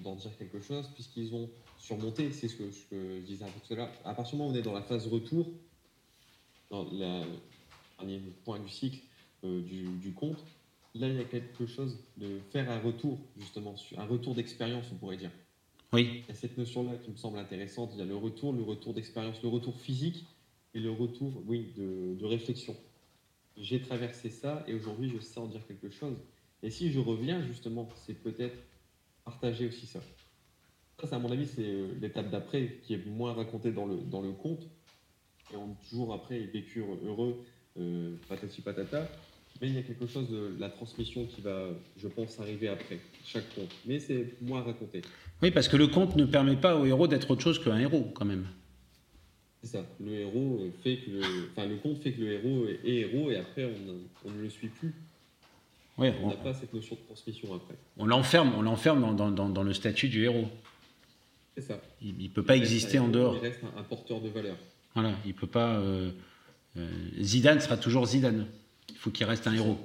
d'en 0.02 0.14
dire 0.14 0.36
quelque 0.38 0.60
chose, 0.60 0.88
puisqu'ils 0.94 1.34
ont 1.34 1.48
surmonté, 1.78 2.30
c'est 2.30 2.48
ce 2.48 2.56
que, 2.56 2.70
je 2.70 3.20
disais 3.20 3.44
un 3.44 3.48
peu 3.48 3.60
tout 3.66 3.72
à 3.72 3.76
l'heure. 3.76 3.92
À 4.04 4.14
partir 4.14 4.32
du 4.32 4.38
moment 4.38 4.50
où 4.50 4.54
on 4.54 4.58
est 4.58 4.62
dans 4.62 4.74
la 4.74 4.82
phase 4.82 5.06
retour, 5.06 5.50
dans 6.70 6.84
le 6.84 7.24
dernier 7.98 8.20
point 8.44 8.58
du 8.58 8.68
cycle 8.68 9.00
euh, 9.44 9.62
du, 9.62 9.88
du 9.96 10.12
conte, 10.12 10.44
là, 10.94 11.08
il 11.08 11.16
y 11.16 11.20
a 11.20 11.24
quelque 11.24 11.66
chose 11.66 11.98
de 12.16 12.38
faire 12.50 12.70
un 12.70 12.80
retour, 12.80 13.18
justement, 13.36 13.74
un 13.96 14.06
retour 14.06 14.34
d'expérience, 14.34 14.86
on 14.92 14.96
pourrait 14.96 15.16
dire. 15.16 15.30
Oui. 15.92 16.22
Il 16.24 16.28
y 16.28 16.32
a 16.32 16.34
cette 16.34 16.58
notion-là 16.58 16.96
qui 16.96 17.10
me 17.10 17.16
semble 17.16 17.38
intéressante. 17.38 17.90
Il 17.94 18.00
y 18.00 18.02
a 18.02 18.04
le 18.04 18.16
retour, 18.16 18.52
le 18.52 18.62
retour 18.62 18.94
d'expérience, 18.94 19.42
le 19.42 19.48
retour 19.48 19.78
physique 19.78 20.26
et 20.74 20.80
le 20.80 20.90
retour, 20.90 21.32
oui, 21.46 21.72
de, 21.76 22.24
réflexion. 22.24 22.76
J'ai 23.56 23.80
traversé 23.80 24.30
ça 24.30 24.64
et 24.66 24.74
aujourd'hui 24.74 25.08
je 25.08 25.20
sais 25.20 25.38
en 25.38 25.46
dire 25.46 25.64
quelque 25.66 25.90
chose. 25.90 26.16
Et 26.64 26.70
si 26.70 26.90
je 26.90 26.98
reviens 26.98 27.42
justement, 27.46 27.88
c'est 28.06 28.14
peut-être 28.14 28.56
partager 29.24 29.68
aussi 29.68 29.86
ça. 29.86 30.00
Ça, 31.04 31.16
à 31.16 31.18
mon 31.18 31.30
avis, 31.30 31.46
c'est 31.46 31.62
euh, 31.62 31.88
l'étape 32.00 32.30
d'après 32.30 32.78
qui 32.82 32.94
est 32.94 33.06
moins 33.06 33.34
racontée 33.34 33.72
dans 33.72 33.84
le, 33.84 33.96
dans 33.96 34.22
le 34.22 34.32
conte. 34.32 34.66
Et 35.52 35.56
on 35.56 35.76
toujours 35.90 36.14
après, 36.14 36.40
ils 36.40 36.46
vécurent 36.46 36.96
heureux, 37.04 37.44
euh, 37.78 38.16
patati 38.28 38.62
patata. 38.62 39.06
Mais 39.60 39.68
il 39.68 39.74
y 39.74 39.78
a 39.78 39.82
quelque 39.82 40.06
chose 40.06 40.30
de 40.30 40.56
la 40.58 40.70
transmission 40.70 41.26
qui 41.26 41.42
va, 41.42 41.68
je 41.98 42.08
pense, 42.08 42.40
arriver 42.40 42.68
après 42.68 42.98
chaque 43.24 43.54
conte. 43.54 43.70
Mais 43.84 44.00
c'est 44.00 44.40
moins 44.40 44.62
raconté. 44.62 45.02
Oui, 45.42 45.50
parce 45.50 45.68
que 45.68 45.76
le 45.76 45.88
conte 45.88 46.16
ne 46.16 46.24
permet 46.24 46.56
pas 46.56 46.76
au 46.76 46.86
héros 46.86 47.06
d'être 47.06 47.30
autre 47.30 47.42
chose 47.42 47.62
qu'un 47.62 47.78
héros, 47.78 48.10
quand 48.14 48.24
même. 48.24 48.46
C'est 49.62 49.76
ça. 49.76 49.86
Le 50.00 50.12
héros 50.12 50.60
fait 50.82 50.96
que, 50.96 51.10
le... 51.10 51.22
enfin, 51.52 51.66
le 51.66 51.76
conte 51.76 51.98
fait 51.98 52.12
que 52.12 52.20
le 52.20 52.32
héros 52.32 52.66
est 52.66 52.88
héros 52.88 53.30
et 53.30 53.36
après 53.36 53.70
on, 54.24 54.30
ne 54.30 54.42
le 54.42 54.48
suit 54.48 54.68
plus. 54.68 54.94
Oui, 55.96 56.08
on 56.22 56.28
n'a 56.28 56.36
pas 56.36 56.54
cette 56.54 56.72
notion 56.74 56.96
de 56.96 57.00
transmission 57.02 57.54
après. 57.54 57.74
On 57.96 58.06
l'enferme, 58.06 58.52
on 58.56 58.62
l'enferme 58.62 59.16
dans, 59.16 59.30
dans, 59.30 59.48
dans, 59.48 59.62
le 59.62 59.72
statut 59.72 60.08
du 60.08 60.24
héros. 60.24 60.48
C'est 61.56 61.62
ça. 61.62 61.80
Il 62.02 62.16
ne 62.18 62.28
peut 62.28 62.42
pas 62.42 62.56
exister 62.56 62.98
en 62.98 63.08
dehors. 63.08 63.36
Il 63.36 63.46
reste 63.46 63.60
un, 63.76 63.82
porteur 63.82 64.20
de 64.20 64.28
valeur. 64.28 64.56
Voilà, 64.94 65.12
il 65.24 65.34
peut 65.34 65.46
pas. 65.46 65.76
Euh, 65.76 66.10
euh, 66.76 66.88
Zidane 67.20 67.60
sera 67.60 67.76
toujours 67.76 68.06
Zidane. 68.06 68.46
Il 68.90 68.96
faut 68.96 69.10
qu'il 69.10 69.26
reste 69.26 69.46
un 69.46 69.54
héros. 69.54 69.78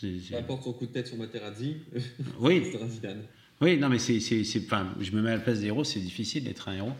Peu 0.00 0.36
importe 0.36 0.62
son 0.62 0.72
coup 0.74 0.86
de 0.86 0.92
tête 0.92 1.06
sur 1.06 1.16
Materazzi, 1.16 1.78
oui. 2.38 2.62
il 2.66 2.72
sera 2.72 2.86
Zidane. 2.86 3.22
Oui, 3.62 3.78
non, 3.78 3.88
mais 3.88 3.98
c'est, 3.98 4.18
enfin, 4.66 4.88
je 5.00 5.10
me 5.12 5.22
mets 5.22 5.30
à 5.30 5.36
la 5.36 5.40
place 5.40 5.60
des 5.60 5.68
héros, 5.68 5.82
c'est 5.82 6.00
difficile 6.00 6.44
d'être 6.44 6.68
un 6.68 6.74
héros. 6.76 6.92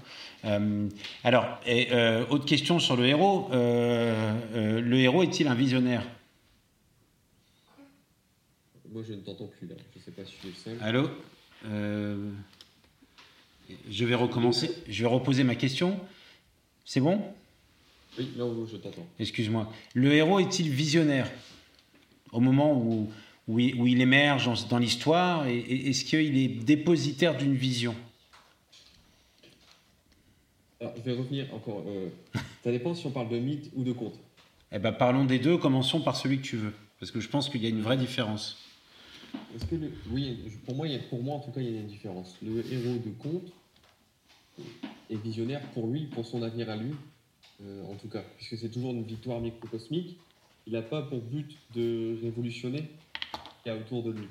Euh, 0.47 0.89
alors, 1.23 1.61
et, 1.67 1.89
euh, 1.93 2.25
autre 2.31 2.47
question 2.47 2.79
sur 2.79 2.97
le 2.97 3.05
héros. 3.05 3.51
Euh, 3.53 4.81
le 4.81 4.99
héros 4.99 5.23
est-il 5.23 5.49
un 5.49 5.55
visionnaire? 5.55 6.03
Moi, 8.93 9.03
je 9.07 9.15
ne 9.15 9.21
t'entends 9.21 9.47
plus 9.47 9.67
là. 9.67 9.75
Je 9.95 9.99
ne 9.99 10.05
sais 10.05 10.11
pas 10.11 10.25
si 10.25 10.35
je 10.43 10.49
suis 10.49 10.59
seul. 10.59 10.79
Allô 10.81 11.09
Je 13.91 14.05
vais 14.05 14.15
recommencer. 14.15 14.71
Je 14.89 15.03
vais 15.03 15.09
reposer 15.09 15.45
ma 15.45 15.55
question. 15.55 15.99
C'est 16.85 17.01
bon? 17.01 17.21
Oui, 18.19 18.29
là, 18.37 18.45
je 18.71 18.77
t'entends. 18.77 19.07
Excuse-moi. 19.19 19.73
Le 19.95 20.13
héros 20.13 20.39
est-il 20.41 20.71
visionnaire? 20.71 21.31
Au 22.33 22.41
moment 22.41 22.73
où 22.77 23.11
où 23.49 23.59
il, 23.61 24.01
émerge 24.01 24.67
dans 24.69 24.79
l'histoire 24.79 25.47
Est-ce 25.47 26.05
qu'il 26.05 26.37
est 26.37 26.49
dépositaire 26.49 27.37
d'une 27.37 27.55
vision? 27.55 27.95
Alors, 30.81 30.95
je 30.97 31.03
vais 31.03 31.13
revenir 31.13 31.55
encore. 31.55 31.85
Euh, 31.87 32.09
ça 32.65 32.71
dépend 32.71 32.95
si 32.95 33.07
on 33.07 33.11
parle 33.11 33.29
de 33.29 33.39
mythe 33.39 33.71
ou 33.75 33.85
de 33.85 33.93
conte. 33.93 34.19
Eh 34.73 34.79
ben, 34.79 34.93
parlons 34.93 35.25
des 35.25 35.39
deux. 35.39 35.57
Commençons 35.57 36.01
par 36.01 36.17
celui 36.17 36.39
que 36.39 36.43
tu 36.43 36.57
veux, 36.57 36.73
parce 36.99 37.13
que 37.13 37.21
je 37.21 37.29
pense 37.29 37.49
qu'il 37.49 37.63
y 37.63 37.67
a 37.67 37.69
une 37.69 37.83
vraie 37.83 37.97
différence. 37.97 38.66
Que 39.71 39.77
oui, 40.11 40.39
pour 40.67 40.77
moi, 41.23 41.37
en 41.37 41.41
tout 41.41 41.51
cas, 41.51 41.61
il 41.61 41.73
y 41.73 41.77
a 41.77 41.81
une 41.81 41.87
différence. 41.87 42.37
Le 42.43 42.61
héros 42.73 42.99
de 42.99 43.11
conte 43.19 43.53
est 45.11 45.17
visionnaire 45.17 45.63
pour 45.73 45.87
lui, 45.87 46.07
pour 46.07 46.27
son 46.27 46.43
avenir 46.43 46.69
à 46.69 46.77
lui, 46.77 46.95
euh, 47.63 47.85
en 47.85 47.95
tout 47.95 48.09
cas, 48.09 48.23
puisque 48.37 48.59
c'est 48.59 48.69
toujours 48.69 48.93
une 48.93 49.05
victoire 49.05 49.41
microcosmique 49.41 50.19
il 50.67 50.73
n'a 50.73 50.83
pas 50.83 51.03
pour 51.03 51.21
but 51.21 51.57
de 51.75 52.19
révolutionner 52.23 52.79
ce 52.79 53.63
qu'il 53.63 53.73
y 53.73 53.75
a 53.75 53.77
autour 53.79 54.03
de 54.03 54.11
lui. 54.11 54.29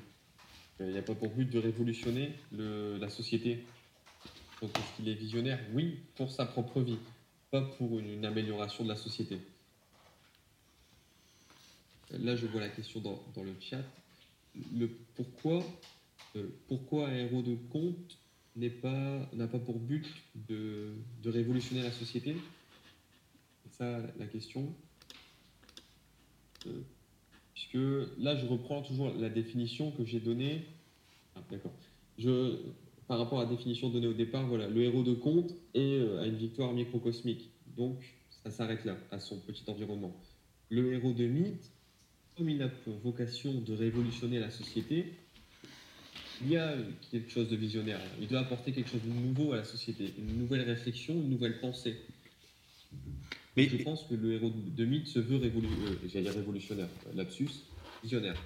Il 0.80 0.92
n'a 0.92 1.00
pas 1.00 1.14
pour 1.14 1.30
but 1.30 1.48
de 1.48 1.58
révolutionner 1.58 2.34
la 2.52 3.08
société. 3.08 3.64
Donc 4.60 4.70
est-ce 4.76 4.96
qu'il 4.96 5.08
est 5.08 5.14
visionnaire? 5.14 5.58
Oui, 5.72 6.00
pour 6.16 6.30
sa 6.30 6.44
propre 6.44 6.82
vie, 6.82 6.98
pas 7.50 7.62
pour 7.62 7.98
une, 7.98 8.24
amélioration 8.26 8.84
de 8.84 8.90
la 8.90 8.96
société. 8.96 9.38
Là, 12.10 12.36
je 12.36 12.46
vois 12.46 12.60
la 12.60 12.68
question 12.68 13.00
dans, 13.00 13.42
le 13.42 13.54
chat. 13.60 13.82
Le 14.74 14.88
pourquoi, 15.14 15.64
euh, 16.36 16.48
pourquoi 16.68 17.08
un 17.08 17.16
héros 17.16 17.42
de 17.42 17.54
conte 17.70 18.18
n'a 18.56 18.70
pas, 18.70 19.28
pas 19.46 19.58
pour 19.58 19.78
but 19.78 20.06
de, 20.48 20.94
de 21.22 21.30
révolutionner 21.30 21.82
la 21.82 21.92
société? 21.92 22.36
C'est 23.64 23.78
ça 23.78 24.00
la 24.18 24.26
question. 24.26 24.74
Euh, 26.66 26.80
puisque 27.54 28.18
là, 28.18 28.36
je 28.36 28.46
reprends 28.46 28.82
toujours 28.82 29.12
la 29.14 29.28
définition 29.28 29.90
que 29.92 30.04
j'ai 30.04 30.20
donnée. 30.20 30.64
Ah, 31.34 31.40
d'accord. 31.50 31.72
Par 33.06 33.18
rapport 33.18 33.40
à 33.40 33.44
la 33.44 33.50
définition 33.50 33.88
donnée 33.88 34.08
au 34.08 34.14
départ, 34.14 34.46
voilà, 34.46 34.68
le 34.68 34.82
héros 34.82 35.04
de 35.04 35.14
conte 35.14 35.54
est 35.74 35.98
euh, 35.98 36.22
à 36.22 36.26
une 36.26 36.36
victoire 36.36 36.72
microcosmique. 36.72 37.50
Donc, 37.76 38.16
ça 38.42 38.50
s'arrête 38.50 38.84
là, 38.84 38.96
à 39.10 39.20
son 39.20 39.38
petit 39.38 39.62
environnement. 39.68 40.12
Le 40.70 40.94
héros 40.94 41.12
de 41.12 41.24
mythe, 41.24 41.70
comme 42.36 42.50
il 42.50 42.62
a 42.62 42.68
pour 42.68 42.94
vocation 42.98 43.52
de 43.54 43.74
révolutionner 43.74 44.38
la 44.38 44.50
société, 44.50 45.06
il 46.42 46.50
y 46.50 46.56
a 46.56 46.74
quelque 47.10 47.30
chose 47.30 47.48
de 47.48 47.56
visionnaire. 47.56 48.00
Il 48.20 48.28
doit 48.28 48.40
apporter 48.40 48.72
quelque 48.72 48.90
chose 48.90 49.00
de 49.02 49.10
nouveau 49.10 49.54
à 49.54 49.56
la 49.56 49.64
société, 49.64 50.12
une 50.18 50.38
nouvelle 50.38 50.62
réflexion, 50.62 51.14
une 51.14 51.30
nouvelle 51.30 51.58
pensée. 51.60 51.96
Mais, 53.56 53.68
je 53.68 53.82
pense 53.82 54.04
que 54.04 54.14
le 54.14 54.34
héros 54.34 54.52
de 54.54 54.84
mythe 54.84 55.06
se 55.06 55.18
veut 55.18 55.40
euh, 55.42 56.30
révolutionnaire, 56.34 56.88
lapsus, 57.14 57.48
visionnaire. 58.02 58.36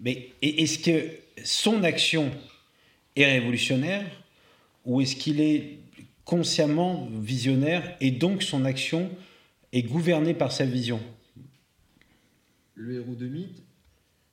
Mais 0.00 0.30
est-ce 0.40 0.78
que 0.78 1.10
son 1.44 1.84
action 1.84 2.30
est 3.14 3.26
révolutionnaire 3.26 4.06
ou 4.86 5.02
est-ce 5.02 5.16
qu'il 5.16 5.42
est 5.42 5.80
consciemment 6.24 7.10
visionnaire 7.12 7.94
et 8.00 8.10
donc 8.10 8.42
son 8.42 8.64
action 8.64 9.10
est 9.74 9.82
gouvernée 9.82 10.32
par 10.32 10.50
sa 10.50 10.64
vision? 10.64 10.98
Le 12.82 12.94
héros 12.96 13.14
de 13.14 13.28
mythe, 13.28 13.62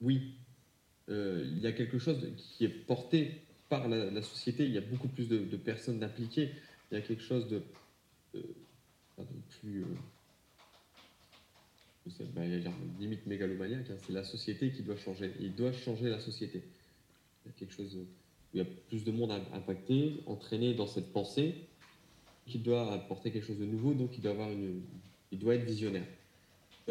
oui. 0.01 0.33
Euh, 1.09 1.45
il 1.51 1.59
y 1.59 1.67
a 1.67 1.71
quelque 1.71 1.99
chose 1.99 2.19
qui 2.57 2.65
est 2.65 2.69
porté 2.69 3.41
par 3.69 3.87
la, 3.87 4.21
société, 4.23 4.65
il 4.65 4.71
y 4.71 4.77
a 4.79 4.81
beaucoup 4.81 5.07
plus 5.07 5.27
de, 5.29 5.57
personnes 5.57 6.03
impliquées, 6.03 6.49
il 6.91 6.95
y 6.95 6.97
a 6.97 7.01
quelque 7.01 7.21
chose 7.21 7.47
de... 7.47 7.61
Euh, 8.35 8.41
plus. 9.61 9.83
Euh, 9.83 9.85
bah, 12.33 12.41
limite 12.99 13.27
mégalomaniaque, 13.27 13.91
hein, 13.91 13.97
c'est 14.07 14.13
la 14.13 14.23
société 14.23 14.71
qui 14.71 14.81
doit 14.81 14.97
changer. 14.97 15.31
Il 15.39 15.53
doit 15.53 15.73
changer 15.73 16.09
la 16.09 16.19
société. 16.19 16.63
Il 17.45 17.49
y 17.49 17.51
a 17.51 17.53
quelque 17.53 17.73
chose 17.73 17.95
où 17.95 18.05
il 18.53 18.57
y 18.57 18.61
a 18.61 18.65
plus 18.87 19.03
de 19.03 19.11
monde 19.11 19.31
impacté, 19.53 20.23
entraîné 20.25 20.73
dans 20.73 20.87
cette 20.87 21.13
pensée, 21.13 21.53
qui 22.47 22.57
doit 22.57 22.91
apporter 22.93 23.29
quelque 23.29 23.45
chose 23.45 23.59
de 23.59 23.65
nouveau, 23.65 23.93
donc 23.93 24.17
il 24.17 24.21
doit, 24.21 24.31
avoir 24.31 24.49
une, 24.49 24.81
il 25.31 25.37
doit 25.37 25.53
être 25.53 25.65
visionnaire. 25.65 26.07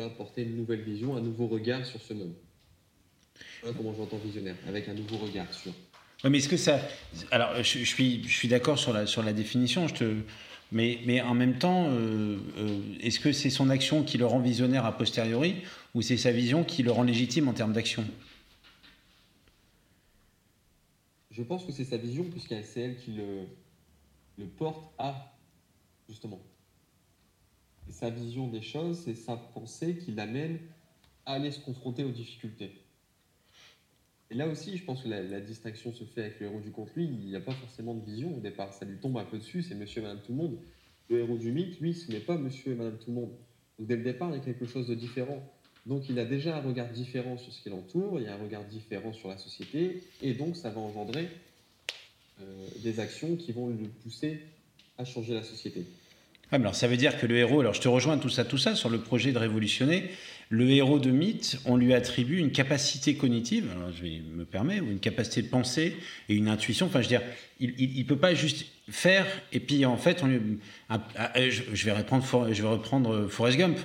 Apporter 0.01 0.43
une 0.43 0.57
nouvelle 0.57 0.83
vision, 0.83 1.17
un 1.17 1.21
nouveau 1.21 1.49
regard 1.49 1.85
sur 1.85 2.01
ce 2.01 2.15
monde. 2.15 2.33
Voilà 3.63 3.77
comment 3.77 3.95
j'entends 3.95 4.19
visionnaire, 4.19 4.57
avec 4.69 4.89
un 4.89 4.95
nouveau 4.95 5.17
regard 5.19 5.53
sur. 5.53 5.73
Oui, 6.25 6.31
mais 6.31 6.39
est-ce 6.39 6.49
que 6.49 6.57
ça. 6.57 6.81
Alors, 7.31 7.57
je, 7.57 7.85
suis, 7.85 8.23
je 8.23 8.37
suis 8.37 8.49
d'accord 8.49 8.79
sur 8.79 8.93
la, 8.93 9.07
sur 9.07 9.23
la 9.23 9.33
définition. 9.33 9.89
Je 9.89 9.95
te, 9.95 10.17
mais, 10.71 11.01
mais 11.05 11.21
en 11.21 11.35
même 11.35 11.59
temps, 11.59 11.89
euh, 11.89 12.39
euh, 12.59 12.81
est-ce 13.01 13.21
que 13.21 13.33
c'est 13.33 13.51
son 13.51 13.71
action 13.71 14.03
qui 14.03 14.19
le 14.19 14.27
rend 14.27 14.41
visionnaire 14.41 14.85
a 14.85 14.97
posteriori 14.97 15.57
ou 15.95 16.03
c'est 16.03 16.17
sa 16.17 16.33
vision 16.33 16.65
qui 16.65 16.83
le 16.83 16.93
rend 16.93 17.03
légitime 17.03 17.49
en 17.49 17.53
termes 17.53 17.73
d'action? 17.73 18.05
Je 21.31 21.43
pense 21.43 21.65
que 21.65 21.73
c'est 21.73 21.85
sa 21.85 21.97
vision, 21.97 22.25
puisque 22.25 22.55
c'est 22.65 22.81
elle 22.81 22.97
qui 22.97 23.13
le, 23.13 23.47
le 24.39 24.47
porte 24.47 24.93
à, 24.99 25.35
justement. 26.09 26.41
Sa 27.91 28.11
vision 28.11 28.49
des 28.49 28.63
choses, 28.63 29.01
c'est 29.05 29.15
sa 29.15 29.37
pensée 29.37 29.97
qui 29.97 30.13
l'amène 30.13 30.59
à 31.27 31.35
aller 31.35 31.51
se 31.51 31.61
confronter 31.61 32.05
aux 32.05 32.11
difficultés. 32.11 32.73
Et 34.31 34.35
là 34.35 34.47
aussi, 34.47 34.77
je 34.77 34.85
pense 34.85 35.03
que 35.03 35.09
la, 35.09 35.41
distinction 35.41 35.93
se 35.93 36.05
fait 36.05 36.23
avec 36.23 36.41
le 36.41 36.47
héros 36.47 36.61
du 36.61 36.71
conte. 36.71 36.95
Lui, 36.95 37.05
il 37.05 37.29
n'y 37.29 37.37
a 37.37 37.41
pas 37.41 37.53
forcément 37.53 37.95
de 37.95 38.05
vision 38.05 38.37
au 38.37 38.41
départ. 38.41 38.75
Ça 38.75 38.85
lui 38.85 38.99
tombe 38.99 39.17
un 39.17 39.25
peu 39.25 39.39
dessus, 39.39 39.63
c'est 39.63 39.75
monsieur 39.75 40.01
et 40.01 40.05
madame 40.05 40.21
tout 40.25 40.33
le 40.33 40.39
monde. 40.39 40.59
Le 41.09 41.21
héros 41.21 41.39
du 41.39 41.51
mythe, 41.51 41.81
lui, 41.81 41.95
ce 41.95 42.11
n'est 42.13 42.21
pas 42.21 42.37
monsieur 42.37 42.73
et 42.73 42.75
madame 42.75 42.99
tout 42.99 43.11
le 43.11 43.15
monde. 43.15 43.31
dès 43.79 43.97
le 43.97 44.03
départ, 44.03 44.31
il 44.31 44.37
y 44.37 44.41
a 44.41 44.45
quelque 44.45 44.67
chose 44.67 44.87
de 44.87 44.95
différent. 44.95 45.43
Donc 45.87 46.11
il 46.11 46.19
a 46.19 46.27
déjà 46.27 46.59
un 46.59 46.61
regard 46.61 46.91
différent 46.91 47.39
sur 47.39 47.51
ce 47.51 47.63
qui 47.63 47.71
l'entoure, 47.71 48.21
il 48.21 48.25
y 48.25 48.29
a 48.29 48.35
un 48.35 48.43
regard 48.43 48.65
différent 48.65 49.15
sur 49.15 49.31
la 49.31 49.39
société, 49.39 50.03
et 50.21 50.35
donc 50.35 50.55
ça 50.55 50.69
va 50.69 50.81
engendrer 50.81 51.29
euh, 52.43 52.69
des 52.83 53.01
actions 53.01 53.37
qui 53.37 53.53
vont 53.53 53.69
le 53.69 53.89
pousser 54.03 54.43
à 54.99 55.07
changer 55.07 55.33
la 55.33 55.43
société. 55.43 55.87
Alors 56.51 56.75
ça 56.75 56.89
veut 56.89 56.97
dire 56.97 57.19
que 57.19 57.27
le 57.27 57.37
héros, 57.37 57.61
alors 57.61 57.75
je 57.75 57.81
te 57.81 57.89
rejoins 57.89 58.17
tout 58.17 58.31
ça, 58.31 58.45
tout 58.45 58.57
ça 58.57 58.75
sur 58.75 58.89
le 58.89 58.99
projet 58.99 59.33
de 59.33 59.39
révolutionner, 59.39 60.11
le 60.49 60.71
héros 60.71 60.99
de 60.99 61.11
mythe, 61.11 61.59
on 61.67 61.77
lui 61.77 61.93
attribue 61.93 62.39
une 62.39 62.53
capacité 62.53 63.17
cognitive, 63.17 63.67
je 63.95 64.07
me 64.35 64.45
permettre, 64.47 64.85
ou 64.85 64.91
une 64.91 64.99
capacité 64.99 65.43
de 65.43 65.49
penser 65.49 65.97
et 66.31 66.35
une 66.35 66.49
intuition. 66.49 66.87
Enfin, 66.87 67.03
je 67.03 67.09
veux 67.09 67.19
dire, 67.19 67.23
il 67.61 67.99
ne 67.99 68.05
peut 68.05 68.17
pas 68.17 68.35
juste 68.35 68.65
faire 68.89 69.27
et 69.53 69.61
puis 69.61 69.85
en 69.85 69.99
fait, 69.99 70.23
on 70.23 70.29
je, 71.37 71.85
vais 71.85 71.93
reprendre, 71.93 72.25
reprendre 72.25 73.27
Forrest 73.29 73.59
Gump. 73.59 73.79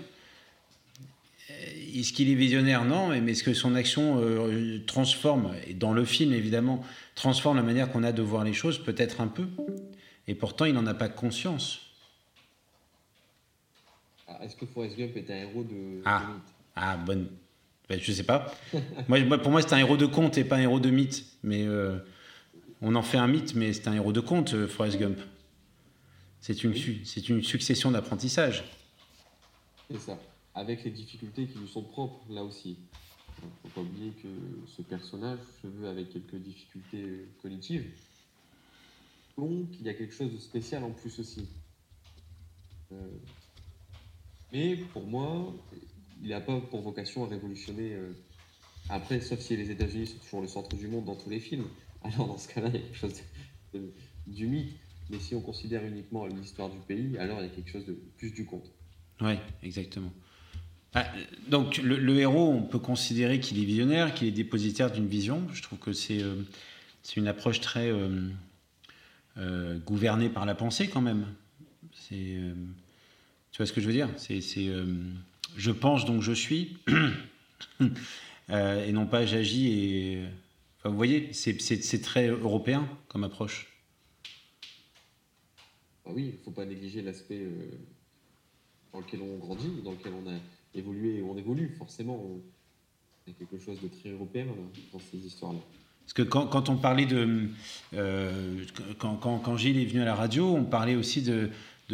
Est-ce 1.96 2.14
qu'il 2.14 2.30
est 2.30 2.36
visionnaire? 2.36 2.86
Non, 2.86 3.10
mais 3.10 3.34
est-ce 3.34 3.44
que 3.44 3.54
son 3.54 3.76
action 3.76 4.20
euh, 4.20 4.80
transforme, 4.88 5.54
et 5.68 5.74
dans 5.74 5.94
le 5.94 6.06
film 6.06 6.34
évidemment, 6.34 6.84
transforme 7.14 7.58
la 7.58 7.64
manière 7.64 7.92
qu'on 7.92 8.04
a 8.04 8.12
de 8.12 8.22
voir 8.22 8.44
les 8.44 8.54
choses 8.54 8.80
Peut-être 8.80 9.22
un 9.22 9.28
peu. 9.28 9.48
Et 10.28 10.34
pourtant, 10.34 10.66
il 10.66 10.74
n'en 10.74 10.88
a 10.88 10.94
pas 10.94 11.10
conscience. 11.10 11.93
Est-ce 14.44 14.56
que 14.56 14.66
Forrest 14.66 14.98
Gump 14.98 15.16
est 15.16 15.30
un 15.32 15.38
héros 15.38 15.64
de, 15.64 16.02
ah. 16.06 16.20
mythe? 16.20 16.54
Ah, 16.76 16.98
bonne. 16.98 17.30
Ben, 17.88 18.00
je 18.00 18.12
sais 18.12 18.24
pas. 18.24 18.54
moi, 19.08 19.20
pour 19.38 19.52
moi, 19.52 19.62
c'est 19.62 19.74
un 19.74 19.78
héros 19.78 19.98
de 19.98 20.06
conte 20.06 20.38
et 20.38 20.44
pas 20.44 20.58
un 20.58 20.62
héros 20.62 20.80
de 20.80 20.90
mythe. 20.90 21.26
Mais 21.44 21.66
euh, 21.66 21.98
on 22.82 22.96
en 22.96 23.04
fait 23.04 23.18
un 23.18 23.28
mythe, 23.28 23.56
mais 23.56 23.74
c'est 23.74 23.88
un 23.88 23.94
héros 23.94 24.12
de 24.12 24.20
conte, 24.20 24.54
euh, 24.54 24.68
Forrest 24.68 25.00
Gump. 25.00 25.20
C'est 26.42 26.64
une, 26.64 26.76
c'est 27.06 27.30
une 27.30 27.42
succession 27.42 27.92
d'apprentissage. 27.92 28.66
C'est 29.90 30.00
ça. 30.00 30.20
Avec 30.56 30.84
les 30.84 30.92
difficultés 30.92 31.46
qui 31.46 31.58
nous 31.58 31.68
sont 31.68 31.84
propres, 31.84 32.26
là 32.30 32.44
aussi. 32.44 32.78
Il 33.42 33.46
ne 33.46 33.52
faut 33.62 33.82
pas 33.82 33.82
oublier 33.82 34.12
que 34.12 34.28
ce 34.68 34.82
personnage 34.82 35.40
se 35.62 35.68
veut 35.68 35.88
avec 35.88 36.12
quelques 36.12 36.36
difficultés 36.36 37.02
euh, 37.02 37.28
cognitives. 37.42 37.86
Donc, 39.38 39.68
il 39.80 39.86
y 39.86 39.90
a 39.90 39.94
quelque 39.94 40.14
chose 40.14 40.32
de 40.32 40.38
spécial 40.38 40.84
en 40.84 40.92
plus 40.92 41.18
aussi. 41.20 41.48
Mais 44.54 44.76
pour 44.94 45.06
moi, 45.08 45.52
il 46.22 46.30
n'a 46.30 46.40
pas 46.40 46.60
pour 46.62 46.82
vocation 46.82 47.26
à 47.26 47.28
révolutionner. 47.28 47.96
Euh, 47.96 48.14
après, 48.88 49.20
sauf 49.20 49.40
si 49.40 49.58
les 49.58 49.72
États-Unis 49.72 50.08
sont 50.08 50.20
toujours 50.20 50.42
le 50.42 50.48
centre 50.48 50.76
du 50.76 50.88
monde 50.88 51.06
dans 51.06 51.16
tous 51.16 51.30
les 51.30 51.40
films. 51.40 51.66
Alors 52.04 52.28
dans 52.28 52.38
ce 52.38 52.48
cas-là, 52.54 52.70
il 52.70 52.76
y 52.76 52.78
a 52.78 52.82
quelque 52.82 52.98
chose 52.98 53.22
du 54.28 54.48
mythe. 54.48 54.74
Mais 55.10 55.20
si 55.20 55.34
on 55.36 55.42
considère 55.42 55.84
uniquement 55.84 56.28
l'histoire 56.28 56.70
du 56.70 56.78
pays, 56.80 57.18
alors 57.18 57.40
il 57.40 57.44
y 57.44 57.48
a 57.48 57.50
quelque 57.50 57.70
chose 57.70 57.86
de 57.86 57.98
plus 58.18 58.32
du 58.32 58.46
conte. 58.46 58.72
Oui, 59.20 59.34
exactement. 59.62 60.12
Ah, 60.94 61.06
donc 61.50 61.78
le, 61.78 62.18
héros, 62.18 62.50
on 62.50 62.62
peut 62.62 62.80
considérer 62.80 63.40
qu'il 63.40 63.60
est 63.60 63.66
visionnaire, 63.66 64.14
qu'il 64.14 64.28
est 64.28 64.32
dépositaire 64.32 64.92
d'une 64.92 65.08
vision. 65.08 65.46
Je 65.52 65.62
trouve 65.62 65.80
que 65.80 65.92
c'est 65.92 66.22
euh, 66.22 66.36
une 67.18 67.28
approche 67.28 67.60
très 67.60 67.92
euh, 67.92 69.80
gouvernée 69.80 70.30
par 70.30 70.46
la 70.46 70.56
pensée 70.56 70.88
quand 70.88 71.02
même. 71.02 71.26
C'est 71.94 72.38
tu 73.54 73.58
vois 73.58 73.68
ce 73.68 73.74
que 73.74 73.82
je 73.82 73.86
veux 73.86 73.94
dire? 73.94 74.10
C'est, 74.18 74.42
euh, 74.58 74.86
je 75.56 75.72
pense 75.72 76.06
donc 76.06 76.24
je 76.24 76.34
suis, 76.34 76.78
euh, 78.50 78.86
et 78.86 78.92
non 78.92 79.06
pas 79.06 79.26
j'agis 79.26 79.68
et. 79.68 80.24
Enfin, 80.80 80.90
vous 80.90 80.98
voyez, 80.98 81.32
c'est, 81.32 82.02
très 82.02 82.28
européen 82.28 82.90
comme 83.08 83.24
approche. 83.24 83.72
Ah 86.06 86.10
oui, 86.14 86.24
il 86.24 86.40
ne 86.40 86.44
faut 86.44 86.52
pas 86.52 86.66
négliger 86.66 87.02
l'aspect 87.02 87.40
euh, 87.40 87.72
dans 88.92 89.00
lequel 89.00 89.22
on 89.22 89.38
grandit, 89.38 89.82
dans 89.82 89.92
lequel 89.92 90.12
on 90.14 90.30
a 90.30 90.36
évolué 90.76 91.20
et 91.20 91.22
on 91.22 91.38
évolue. 91.38 91.74
Forcément, 91.78 92.22
il 93.26 93.32
y 93.32 93.36
a 93.36 93.40
quelque 93.40 93.64
chose 93.64 93.80
de 93.82 93.88
très 93.88 94.10
européen 94.10 94.48
dans 94.92 95.00
ces 95.00 95.18
histoires-là. 95.18 95.60
Parce 96.02 96.14
que 96.14 96.24
quand, 96.24 96.48
quand 96.48 96.68
on 96.68 96.76
parlait 96.76 97.06
de. 97.06 97.48
quand, 98.98 99.16
quand, 99.16 99.38
quand, 99.38 99.56
Gilles 99.56 99.80
est 99.80 99.86
venu 99.86 100.02
à 100.02 100.06
la 100.06 100.16
radio, 100.16 100.48
on 100.54 100.66
parlait 100.66 100.96
aussi 100.96 101.22
de, 101.22 101.50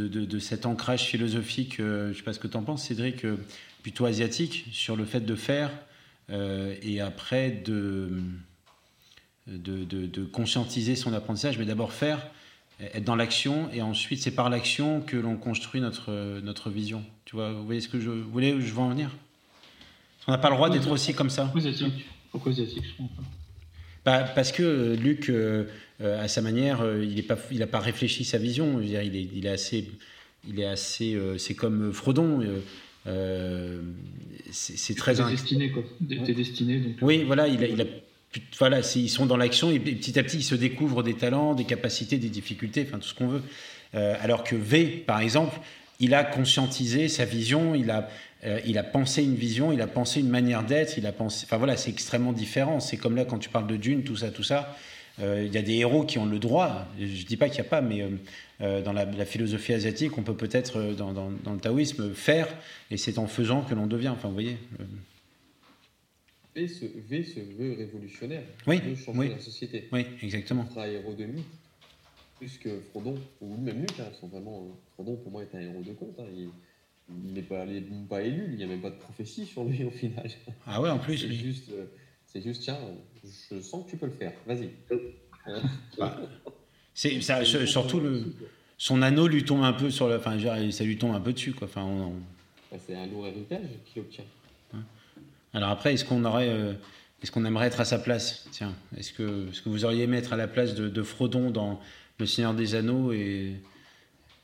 de, 0.08 0.40
cet 0.40 0.66
ancrage 0.66 1.06
philosophique, 1.06 1.80
euh, 1.80 2.06
je 2.06 2.10
ne 2.10 2.14
sais 2.14 2.24
pas 2.24 2.34
ce 2.34 2.40
que 2.40 2.48
tu 2.48 2.58
en 2.58 2.64
penses, 2.64 2.84
Cédric, 2.84 3.26
euh, 3.26 3.38
plutôt 3.84 4.06
asiatique, 4.06 4.66
sur 4.72 4.96
le 4.96 5.06
fait 5.06 5.22
de 5.22 5.36
faire 5.36 5.72
euh, 6.30 6.76
et 6.82 7.02
après 7.02 7.52
de, 7.52 8.22
de, 9.48 10.24
conscientiser 10.26 10.96
son 10.96 11.14
apprentissage, 11.14 11.58
mais 11.58 11.66
d'abord 11.66 11.94
faire, 11.94 12.28
être 12.80 13.04
dans 13.04 13.16
l'action, 13.16 13.70
et 13.74 13.82
ensuite 13.82 14.22
c'est 14.22 14.32
par 14.32 14.50
l'action 14.50 15.02
que 15.02 15.18
l'on 15.18 15.36
construit 15.36 15.82
notre, 15.82 16.40
notre 16.42 16.70
vision. 16.70 17.04
Tu 17.26 17.36
vois, 17.36 17.52
vous 17.52 17.66
voyez 17.66 17.82
ce 17.82 17.90
que 17.90 18.00
je, 18.00 18.10
vous 18.10 18.30
voulez, 18.30 18.60
je 18.62 18.74
veux 18.74 18.80
en 18.80 18.90
venir? 18.90 19.12
On 20.28 20.32
n'a 20.32 20.38
pas 20.38 20.50
le 20.50 20.56
droit 20.56 20.70
d'être 20.70 20.90
aussi 20.90 21.14
comme 21.14 21.30
ça. 21.30 21.44
Pourquoi 21.44 21.62
asiatique 21.62 22.06
Pourquoi 22.32 22.52
asiatique 22.52 22.84
je 22.86 22.98
comprends 22.98 23.24
pas? 23.24 23.30
Bah, 24.06 24.24
parce 24.34 24.52
que 24.52 24.96
Luc, 24.96 25.32
à 26.02 26.28
sa 26.28 26.42
manière, 26.42 26.82
euh, 26.82 27.04
il 27.04 27.16
n'a 27.16 27.24
pas, 27.24 27.38
il 27.52 27.62
a 27.64 27.68
pas 27.68 27.80
réfléchi 27.80 28.24
sa 28.24 28.38
vision. 28.38 28.74
Je 28.78 28.84
veux 28.84 28.86
dire, 28.86 29.02
il, 29.04 29.16
est, 29.16 29.28
il 29.36 29.46
est 29.46 29.50
assez. 29.50 29.86
Il 30.48 30.60
est 30.60 30.66
assez. 30.66 31.14
euh, 31.16 31.38
c'est 31.38 31.54
comme 31.56 31.92
Frodon. 31.92 32.42
euh, 32.42 32.60
euh, 33.08 33.82
c'est 34.52 34.96
très. 34.96 35.16
T'es 35.16 35.24
destiné, 35.30 35.72
quoi. 35.72 35.84
T'es 36.08 36.34
destiné, 36.34 36.80
donc. 36.80 36.96
Oui, 37.02 37.24
voilà, 37.26 37.48
il 37.48 37.64
a, 37.64 37.68
il 37.68 37.82
a- 37.82 37.86
voilà, 38.60 38.82
ils 38.96 39.10
sont 39.10 39.26
dans 39.26 39.38
l'action 39.38 39.72
et 39.72 39.80
petit 39.80 40.18
à 40.20 40.24
petit 40.24 40.38
ils 40.38 40.44
se 40.44 40.54
découvrent 40.56 41.02
des 41.04 41.16
talents, 41.16 41.56
des 41.56 41.64
capacités, 41.66 42.18
des 42.18 42.30
difficultés, 42.30 42.86
enfin 42.88 43.00
tout 43.00 43.08
ce 43.08 43.14
qu'on 43.16 43.28
veut. 43.28 43.42
Euh, 43.96 44.16
alors 44.22 44.44
que 44.44 44.56
V, 44.56 45.04
par 45.08 45.20
exemple, 45.20 45.60
il 46.00 46.14
a 46.14 46.24
conscientisé 46.24 47.08
sa 47.08 47.26
vision, 47.26 47.74
il 47.74 47.90
a, 47.90 48.08
euh, 48.46 48.60
il 48.68 48.78
a 48.78 48.84
pensé 48.84 49.24
une 49.24 49.34
vision, 49.36 49.72
il 49.72 49.82
a 49.82 49.88
pensé 49.88 50.20
une 50.20 50.30
manière 50.30 50.64
d'être, 50.64 50.98
il 51.00 51.08
a 51.08 51.12
pensé, 51.12 51.46
enfin 51.46 51.58
voilà, 51.58 51.76
c'est 51.76 51.90
extrêmement 51.90 52.32
différent. 52.34 52.80
C'est 52.80 52.98
comme 52.98 53.16
là 53.16 53.26
quand 53.26 53.40
tu 53.40 53.50
parles 53.50 53.68
de 53.68 53.78
Dune, 53.78 54.04
tout 54.04 54.16
ça, 54.16 54.30
tout 54.30 54.44
ça. 54.44 54.78
Euh, 55.20 55.44
Il 55.46 55.54
y 55.54 55.58
a 55.58 55.62
des 55.62 55.76
héros 55.76 56.04
qui 56.06 56.18
ont 56.18 56.26
le 56.26 56.40
droit, 56.40 56.88
je 57.00 57.26
dis 57.26 57.38
pas 57.38 57.50
qu'il 57.50 57.62
n'y 57.62 57.68
a 57.68 57.70
pas, 57.70 57.82
mais 57.82 58.02
euh, 58.02 58.10
euh, 58.62 58.82
dans 58.82 58.94
la, 58.94 59.06
la 59.06 59.26
philosophie 59.26 59.74
asiatique, 59.74 60.18
on 60.18 60.24
peut 60.24 60.36
peut-être, 60.36 60.94
dans, 60.94 61.14
dans- 61.14 61.32
dans 61.32 61.54
le 61.54 61.60
taoïsme, 61.60 62.14
faire, 62.14 62.48
et 62.92 62.98
c'est 62.98 63.18
en 63.18 63.28
faisant 63.28 63.62
que 63.64 63.74
l'on 63.76 63.88
devient. 63.88 64.10
Enfin, 64.10 64.28
vous 64.28 64.34
voyez. 64.36 64.58
V 66.56 66.68
se, 66.68 66.86
v 66.86 67.24
se 67.24 67.40
veut 67.40 67.74
révolutionnaire. 67.78 68.44
Oui, 68.68 68.80
veut 68.80 68.96
changer 68.96 69.20
oui. 69.20 69.30
la 69.30 69.40
société. 69.40 69.88
oui, 69.92 70.06
exactement. 70.22 70.66
Il 70.70 70.74
sera 70.74 70.88
héros 70.88 71.14
de 71.14 71.26
mythe. 71.26 71.46
Plus 72.38 72.58
que 72.58 72.80
Frodon, 72.90 73.16
ou 73.42 73.56
même 73.58 73.82
Luc, 73.82 73.92
hein, 74.00 74.06
sont 74.20 74.28
vraiment. 74.28 74.68
Frodon, 74.94 75.16
pour 75.18 75.32
moi, 75.32 75.44
est 75.44 75.56
un 75.56 75.60
héros 75.62 75.82
de 75.84 75.92
conte. 75.92 76.18
hein. 76.20 76.24
Il 77.12 77.34
n'est 77.34 77.42
pas, 77.42 77.66
élu, 78.24 78.50
il 78.52 78.58
n'y 78.58 78.64
a 78.64 78.68
même 78.68 78.82
pas 78.82 78.92
de 78.92 78.96
prophétie 78.98 79.46
sur 79.46 79.64
lui 79.64 79.84
au 79.84 79.90
final. 79.90 80.30
Ah 80.66 80.80
ouais, 80.82 80.90
en 80.90 81.00
plus. 81.00 81.18
C'est 81.18 81.28
oui. 81.28 81.36
juste, 81.36 81.72
c'est 82.26 82.42
juste, 82.42 82.62
tiens, 82.64 82.78
je 83.52 83.60
sens 83.62 83.86
que 83.86 83.92
tu 83.92 83.98
peux 83.98 84.06
le 84.08 84.12
faire, 84.12 84.34
vas-y. 84.46 84.70
Bah, 85.98 86.18
C'est 86.94 87.22
ça, 87.22 87.44
surtout 87.46 88.00
le, 88.00 88.34
son 88.78 89.02
anneau 89.02 89.28
lui 89.28 89.44
tombe 89.44 89.64
un 89.64 89.74
peu 89.74 89.90
sur 89.90 90.08
le, 90.08 90.18
enfin, 90.18 90.38
ça 90.72 90.84
lui 90.84 90.98
tombe 90.98 91.16
un 91.16 91.20
peu 91.22 91.34
dessus, 91.34 91.54
quoi. 91.54 91.68
Enfin, 91.68 91.84
on- 91.84 92.08
on- 92.08 92.22
Bah, 92.72 92.78
c'est 92.86 92.96
un 92.96 93.08
lourd 93.08 93.28
héritage 93.28 93.66
qu'il 93.86 94.02
obtient. 94.02 94.26
alors 95.54 95.70
après, 95.70 95.94
est-ce 95.94 96.06
qu'on 96.06 96.24
aurait, 96.26 96.50
euh, 96.50 96.74
est-ce 97.22 97.32
qu'on 97.32 97.46
aimerait 97.46 97.68
être 97.68 97.80
à 97.82 97.86
sa 97.86 97.98
place? 98.00 98.48
Tiens, 98.52 98.76
est-ce 98.96 99.12
que, 99.14 99.50
est-ce 99.50 99.62
que 99.62 99.70
vous 99.70 99.86
auriez 99.86 100.04
aimé 100.04 100.18
être 100.18 100.34
à 100.34 100.38
la 100.38 100.48
place 100.48 100.76
de, 100.76 100.88
de 100.90 101.04
Frodon 101.04 101.50
dans 101.52 101.80
Le 102.20 102.26
Seigneur 102.26 102.54
des 102.54 102.76
Anneaux 102.76 103.12
et, 103.12 103.56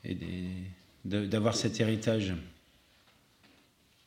et 0.04 0.14
des- 0.14 0.48
de- 1.04 1.26
d'avoir 1.26 1.54
cet 1.56 1.78
héritage? 1.80 2.34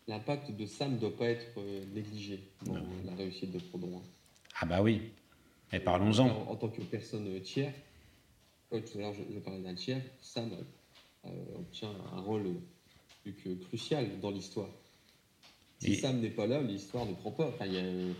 L'impact 0.08 0.52
de 0.52 0.66
Sam 0.66 0.94
ne 0.94 0.98
doit 0.98 1.16
pas 1.16 1.26
être 1.28 1.48
euh, 1.60 1.84
négligé 1.94 2.40
dans 2.66 2.74
la 3.06 3.16
réussite 3.16 3.52
de 3.52 3.60
Frodon. 3.60 3.92
hein. 3.98 4.02
Ah 4.62 4.66
bah 4.66 4.82
oui. 4.82 5.02
Et 5.72 5.78
En, 5.78 5.82
parlons-en. 5.82 6.28
en 6.50 6.56
tant 6.56 6.70
que 6.70 6.82
personne 6.82 7.40
tiers, 7.42 7.74
tout 8.70 8.78
à 8.96 8.98
l'heure 8.98 9.14
je, 9.14 9.34
je 9.34 9.40
parlais 9.40 9.60
d'un 9.62 9.76
tiers, 9.76 10.02
Sam 10.22 10.52
euh, 11.26 11.30
obtient 11.56 11.92
un 12.14 12.22
rôle 12.22 12.56
plus 13.24 13.34
que 13.34 13.50
crucial 13.66 14.20
dans 14.20 14.32
l'histoire. 14.32 14.70
Si 15.80 15.94
Et- 15.94 15.96
Sam 15.96 16.20
n'est 16.20 16.30
pas 16.30 16.48
là, 16.48 16.62
l'histoire 16.62 17.06
ne 17.06 17.14
prend 17.14 17.32
pas. 17.32 17.48
Enfin, 17.48 17.66
il 17.66 17.74
y 17.74 17.78
a, 17.78 17.82
euh, 17.82 18.14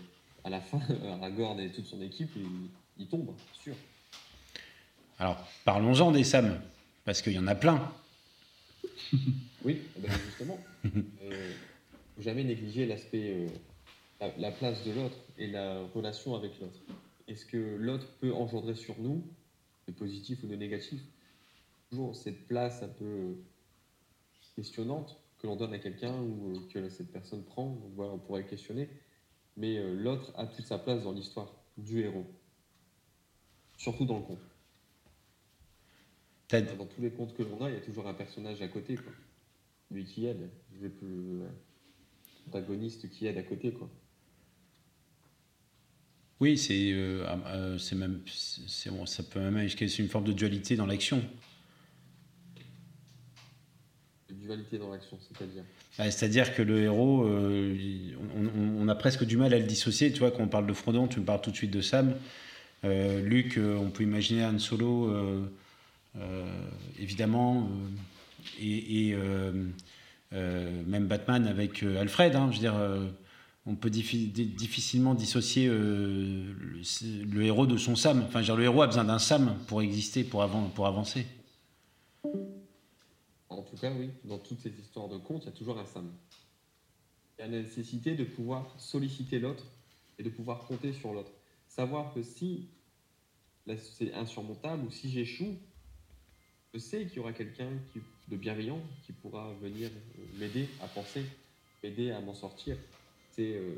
à 0.44 0.50
la 0.50 0.60
fin, 0.60 0.80
Aragorn 1.12 1.60
et 1.60 1.70
toute 1.70 1.86
son 1.86 2.00
équipe, 2.02 2.30
ils, 2.36 2.68
ils 2.98 3.06
tombent, 3.08 3.34
sûr. 3.62 3.74
Alors, 5.18 5.36
parlons-en 5.64 6.12
des 6.12 6.24
Sam, 6.24 6.60
parce 7.04 7.20
qu'il 7.20 7.34
y 7.34 7.38
en 7.38 7.46
a 7.46 7.54
plein. 7.54 7.92
Oui, 9.62 9.82
eh 9.94 10.00
ben, 10.00 10.10
justement. 10.26 10.58
euh, 10.86 11.52
faut 12.16 12.22
jamais 12.22 12.44
négliger 12.44 12.86
l'aspect, 12.86 13.34
euh, 13.34 13.46
la, 14.20 14.36
la 14.36 14.52
place 14.52 14.84
de 14.84 14.92
l'autre 14.92 15.16
et 15.38 15.46
la 15.46 15.82
relation 15.94 16.34
avec 16.34 16.58
l'autre. 16.60 16.80
Est-ce 17.26 17.46
que 17.46 17.76
l'autre 17.76 18.06
peut 18.18 18.32
engendrer 18.32 18.74
sur 18.74 18.98
nous, 18.98 19.24
de 19.86 19.92
positif 19.92 20.42
ou 20.42 20.46
de 20.46 20.56
négatif, 20.56 21.00
toujours 21.90 22.16
cette 22.16 22.46
place 22.46 22.82
un 22.82 22.88
peu 22.88 23.04
euh, 23.04 23.34
questionnante 24.56 25.20
que 25.38 25.46
l'on 25.46 25.56
donne 25.56 25.72
à 25.72 25.78
quelqu'un 25.78 26.20
ou 26.20 26.50
euh, 26.50 26.60
que 26.72 26.88
cette 26.88 27.10
personne 27.10 27.44
prend. 27.44 27.70
Donc 27.70 27.92
voilà, 27.94 28.12
on 28.12 28.18
pourrait 28.18 28.46
questionner. 28.46 28.88
Mais 29.56 29.78
euh, 29.78 29.94
l'autre 29.94 30.32
a 30.36 30.46
toute 30.46 30.64
sa 30.64 30.78
place 30.78 31.04
dans 31.04 31.12
l'histoire 31.12 31.52
du 31.76 32.00
héros. 32.00 32.26
Surtout 33.76 34.04
dans 34.04 34.18
le 34.18 34.24
conte. 34.24 34.38
Dans 36.50 36.86
tous 36.86 37.00
les 37.00 37.12
contes 37.12 37.34
que 37.34 37.44
l'on 37.44 37.64
a, 37.64 37.70
il 37.70 37.74
y 37.74 37.78
a 37.78 37.80
toujours 37.80 38.08
un 38.08 38.14
personnage 38.14 38.60
à 38.60 38.68
côté, 38.68 38.96
quoi. 38.96 39.12
Lui 39.92 40.04
qui 40.04 40.26
aide, 40.26 40.50
le 40.80 40.88
plus 40.88 41.42
protagoniste 42.42 43.08
qui 43.08 43.26
aide 43.26 43.38
à 43.38 43.44
côté, 43.44 43.72
quoi. 43.72 43.88
Oui, 46.40 46.56
c'est, 46.56 46.92
euh, 46.92 47.22
ah, 47.28 47.38
euh, 47.48 47.78
c'est 47.78 47.94
même, 47.94 48.20
bon, 48.86 49.04
ça 49.04 49.22
peut 49.22 49.40
même 49.40 49.68
une 49.98 50.08
forme 50.08 50.24
de 50.24 50.32
dualité 50.32 50.74
dans 50.74 50.86
l'action. 50.86 51.22
La 54.30 54.34
dualité 54.34 54.78
dans 54.78 54.90
l'action, 54.90 55.18
c'est-à-dire? 55.20 55.64
Ah, 55.98 56.10
C'est-à-dire 56.10 56.54
que 56.54 56.62
le 56.62 56.80
héros, 56.84 57.24
euh, 57.24 57.76
on, 58.78 58.88
a 58.88 58.94
presque 58.94 59.24
du 59.24 59.36
mal 59.36 59.52
à 59.52 59.58
le 59.58 59.66
dissocier. 59.66 60.12
Tu 60.12 60.20
vois, 60.20 60.30
quand 60.30 60.42
on 60.42 60.48
parle 60.48 60.66
de 60.66 60.72
Frodon, 60.72 61.08
tu 61.08 61.20
me 61.20 61.26
parles 61.26 61.42
tout 61.42 61.50
de 61.50 61.56
suite 61.56 61.72
de 61.72 61.82
Sam. 61.82 62.14
Euh, 62.84 63.20
Luc, 63.20 63.58
on 63.58 63.90
peut 63.90 64.04
imaginer 64.04 64.42
Han 64.42 64.58
Solo, 64.58 65.14
évidemment, 66.98 67.68
et, 68.58 69.10
et, 69.10 69.16
même 70.32 71.06
Batman 71.06 71.46
avec 71.46 71.82
Alfred. 71.82 72.34
hein, 72.34 72.48
je 72.50 72.56
veux 72.56 72.60
dire, 72.60 72.80
on 73.66 73.74
peut 73.74 73.90
diffi- 73.90 74.30
di- 74.32 74.46
difficilement 74.46 75.14
dissocier 75.14 75.66
euh, 75.68 76.54
le, 77.24 77.42
héros 77.44 77.66
de 77.66 77.76
son 77.76 77.94
Sam. 77.96 78.22
Enfin, 78.26 78.42
dire, 78.42 78.56
le 78.56 78.64
héros 78.64 78.82
a 78.82 78.86
besoin 78.86 79.04
d'un 79.04 79.18
Sam 79.18 79.56
pour 79.66 79.82
exister, 79.82 80.24
pour, 80.24 80.46
pour 80.74 80.86
avancer. 80.86 81.26
En 83.48 83.62
tout 83.62 83.76
cas, 83.76 83.92
oui, 83.92 84.10
dans 84.24 84.38
toutes 84.38 84.60
ces 84.60 84.70
histoires 84.80 85.08
de 85.08 85.18
contes, 85.18 85.42
il 85.42 85.46
y 85.46 85.48
a 85.48 85.52
toujours 85.52 85.78
un 85.78 85.86
Sam. 85.86 86.10
Il 87.38 87.42
y 87.42 87.44
a 87.44 87.48
la 87.48 87.62
nécessité 87.62 88.14
de 88.14 88.24
pouvoir 88.24 88.74
solliciter 88.78 89.38
l'autre 89.38 89.64
et 90.18 90.22
de 90.22 90.30
pouvoir 90.30 90.66
compter 90.66 90.92
sur 90.92 91.12
l'autre. 91.12 91.30
Savoir 91.68 92.12
que 92.14 92.22
si 92.22 92.66
c'est 93.96 94.12
insurmontable 94.14 94.84
ou 94.86 94.90
si 94.90 95.10
j'échoue, 95.10 95.56
je 96.74 96.78
sais 96.78 97.06
qu'il 97.06 97.16
y 97.16 97.20
aura 97.20 97.32
quelqu'un 97.32 97.68
de 98.28 98.36
bienveillant 98.36 98.80
qui 99.04 99.12
pourra 99.12 99.52
venir 99.60 99.90
euh, 99.90 100.22
m'aider 100.38 100.68
à 100.82 100.86
penser, 100.86 101.24
m'aider 101.82 102.10
à 102.10 102.20
m'en 102.20 102.34
sortir. 102.34 102.76
C'est, 103.40 103.56
euh, 103.56 103.74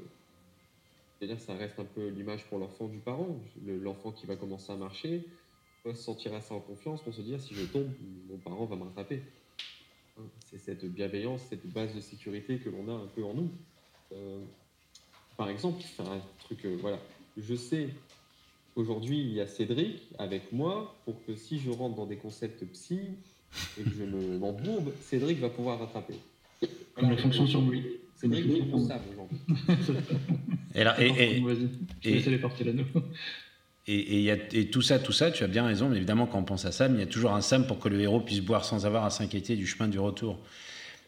c'est-à-dire, 1.18 1.38
ça 1.40 1.54
reste 1.54 1.78
un 1.78 1.84
peu 1.84 2.08
l'image 2.08 2.44
pour 2.46 2.58
l'enfant 2.58 2.88
du 2.88 2.98
parent. 2.98 3.38
Le- 3.64 3.78
L'enfant 3.78 4.10
qui 4.10 4.26
va 4.26 4.34
commencer 4.34 4.72
à 4.72 4.76
marcher 4.76 5.24
va 5.84 5.94
se 5.94 6.02
sentir 6.02 6.34
assez 6.34 6.52
en 6.52 6.58
confiance 6.58 7.00
pour 7.00 7.14
se 7.14 7.20
dire 7.22 7.40
si 7.40 7.54
je 7.54 7.64
tombe, 7.66 7.86
mon 8.28 8.38
parent 8.38 8.64
va 8.64 8.74
me 8.74 8.82
rattraper. 8.82 9.22
Hein, 10.18 10.22
C'est 10.46 10.58
cette 10.58 10.84
bienveillance, 10.84 11.42
cette 11.48 11.64
base 11.66 11.94
de 11.94 12.00
sécurité 12.00 12.58
que 12.58 12.70
l'on 12.70 12.88
a 12.88 12.92
un 13.04 13.06
peu 13.06 13.22
en 13.22 13.34
nous. 13.34 13.50
Euh, 14.12 14.40
par 15.36 15.48
exemple, 15.48 15.80
un 16.00 16.20
truc, 16.40 16.64
euh, 16.64 16.76
voilà, 16.80 16.98
je 17.36 17.54
sais 17.54 17.88
aujourd'hui 18.74 19.20
il 19.20 19.32
y 19.32 19.40
a 19.40 19.46
Cédric 19.46 20.02
avec 20.18 20.50
moi 20.52 20.96
pour 21.04 21.24
que 21.24 21.36
si 21.36 21.60
je 21.60 21.70
rentre 21.70 21.94
dans 21.94 22.06
des 22.06 22.16
concepts 22.16 22.64
psy 22.72 22.98
et 23.78 23.84
que 23.84 23.90
je 23.90 24.02
me 24.02 24.38
m'embourbe, 24.38 24.92
Cédric 25.02 25.38
va 25.38 25.50
pouvoir 25.50 25.78
rattraper. 25.78 26.14
Comme 26.96 27.10
la 27.10 27.16
fonction 27.16 27.46
sur 27.46 27.60
lui. 28.22 28.36
Cédric 28.36 28.50
est 28.58 28.62
responsable 28.62 29.04
aujourd'hui. 29.12 29.38
Et, 30.74 30.84
là, 30.84 31.00
et, 31.00 31.06
et- 31.06 31.40
Vas-y, 31.40 31.56
je 32.02 32.08
et- 32.08 32.12
vais 32.12 32.18
laisser 32.18 32.30
les 32.30 32.38
porter 32.38 32.64
l'anneau. 32.64 32.84
Et, 33.88 33.94
et 33.98 34.16
il 34.18 34.22
y 34.22 34.30
a- 34.30 34.36
et 34.52 34.66
tout 34.70 34.80
ça, 34.82 34.98
tout 35.00 35.12
ça, 35.12 35.30
tu 35.32 35.42
as 35.42 35.48
bien 35.48 35.66
raison, 35.66 35.88
mais 35.88 35.96
évidemment, 35.96 36.26
quand 36.26 36.38
on 36.38 36.44
pense 36.44 36.64
à 36.64 36.72
Sam, 36.72 36.94
il 36.94 37.00
y 37.00 37.02
a 37.02 37.06
toujours 37.06 37.32
un 37.34 37.40
Sam 37.40 37.66
pour 37.66 37.78
que 37.80 37.88
le 37.88 38.00
héros 38.00 38.20
puisse 38.20 38.40
boire 38.40 38.64
sans 38.64 38.86
avoir 38.86 39.04
à 39.04 39.10
s'inquiéter 39.10 39.56
du 39.56 39.66
chemin 39.66 39.88
du 39.88 39.98
retour. 39.98 40.38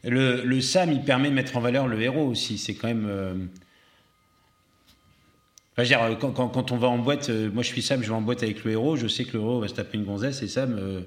Le, 0.03 0.43
le 0.45 0.61
Sam, 0.61 0.91
il 0.93 1.03
permet 1.03 1.29
de 1.31 1.35
mettre 1.35 1.57
en 1.57 1.61
valeur 1.61 1.87
le 1.87 2.01
héros 2.03 2.27
aussi. 2.27 2.59
C'est 2.59 2.75
quand 2.75 2.89
même. 2.89 3.07
euh, 3.09 3.33
enfin, 5.73 5.79
je 5.79 5.83
veux 5.83 5.87
dire, 5.89 6.19
quand, 6.19 6.33
quand- 6.33 6.49
quand 6.49 6.73
on 6.73 6.77
va 6.77 6.89
en 6.89 6.99
boîte, 6.99 7.31
euh, 7.31 7.51
moi 7.51 7.62
je 7.62 7.69
suis 7.69 7.81
Sam, 7.83 8.03
je 8.03 8.09
vais 8.09 8.15
en 8.15 8.21
boîte 8.23 8.43
avec 8.43 8.65
le 8.65 8.73
héros, 8.73 8.97
je 8.97 9.07
sais 9.07 9.25
que 9.25 9.33
le 9.37 9.43
héros 9.43 9.61
va 9.61 9.69
se 9.69 9.75
taper 9.75 9.97
une 9.99 10.05
gonzesse 10.05 10.43
et 10.43 10.49
Sam, 10.49 10.77
euh, 10.79 11.01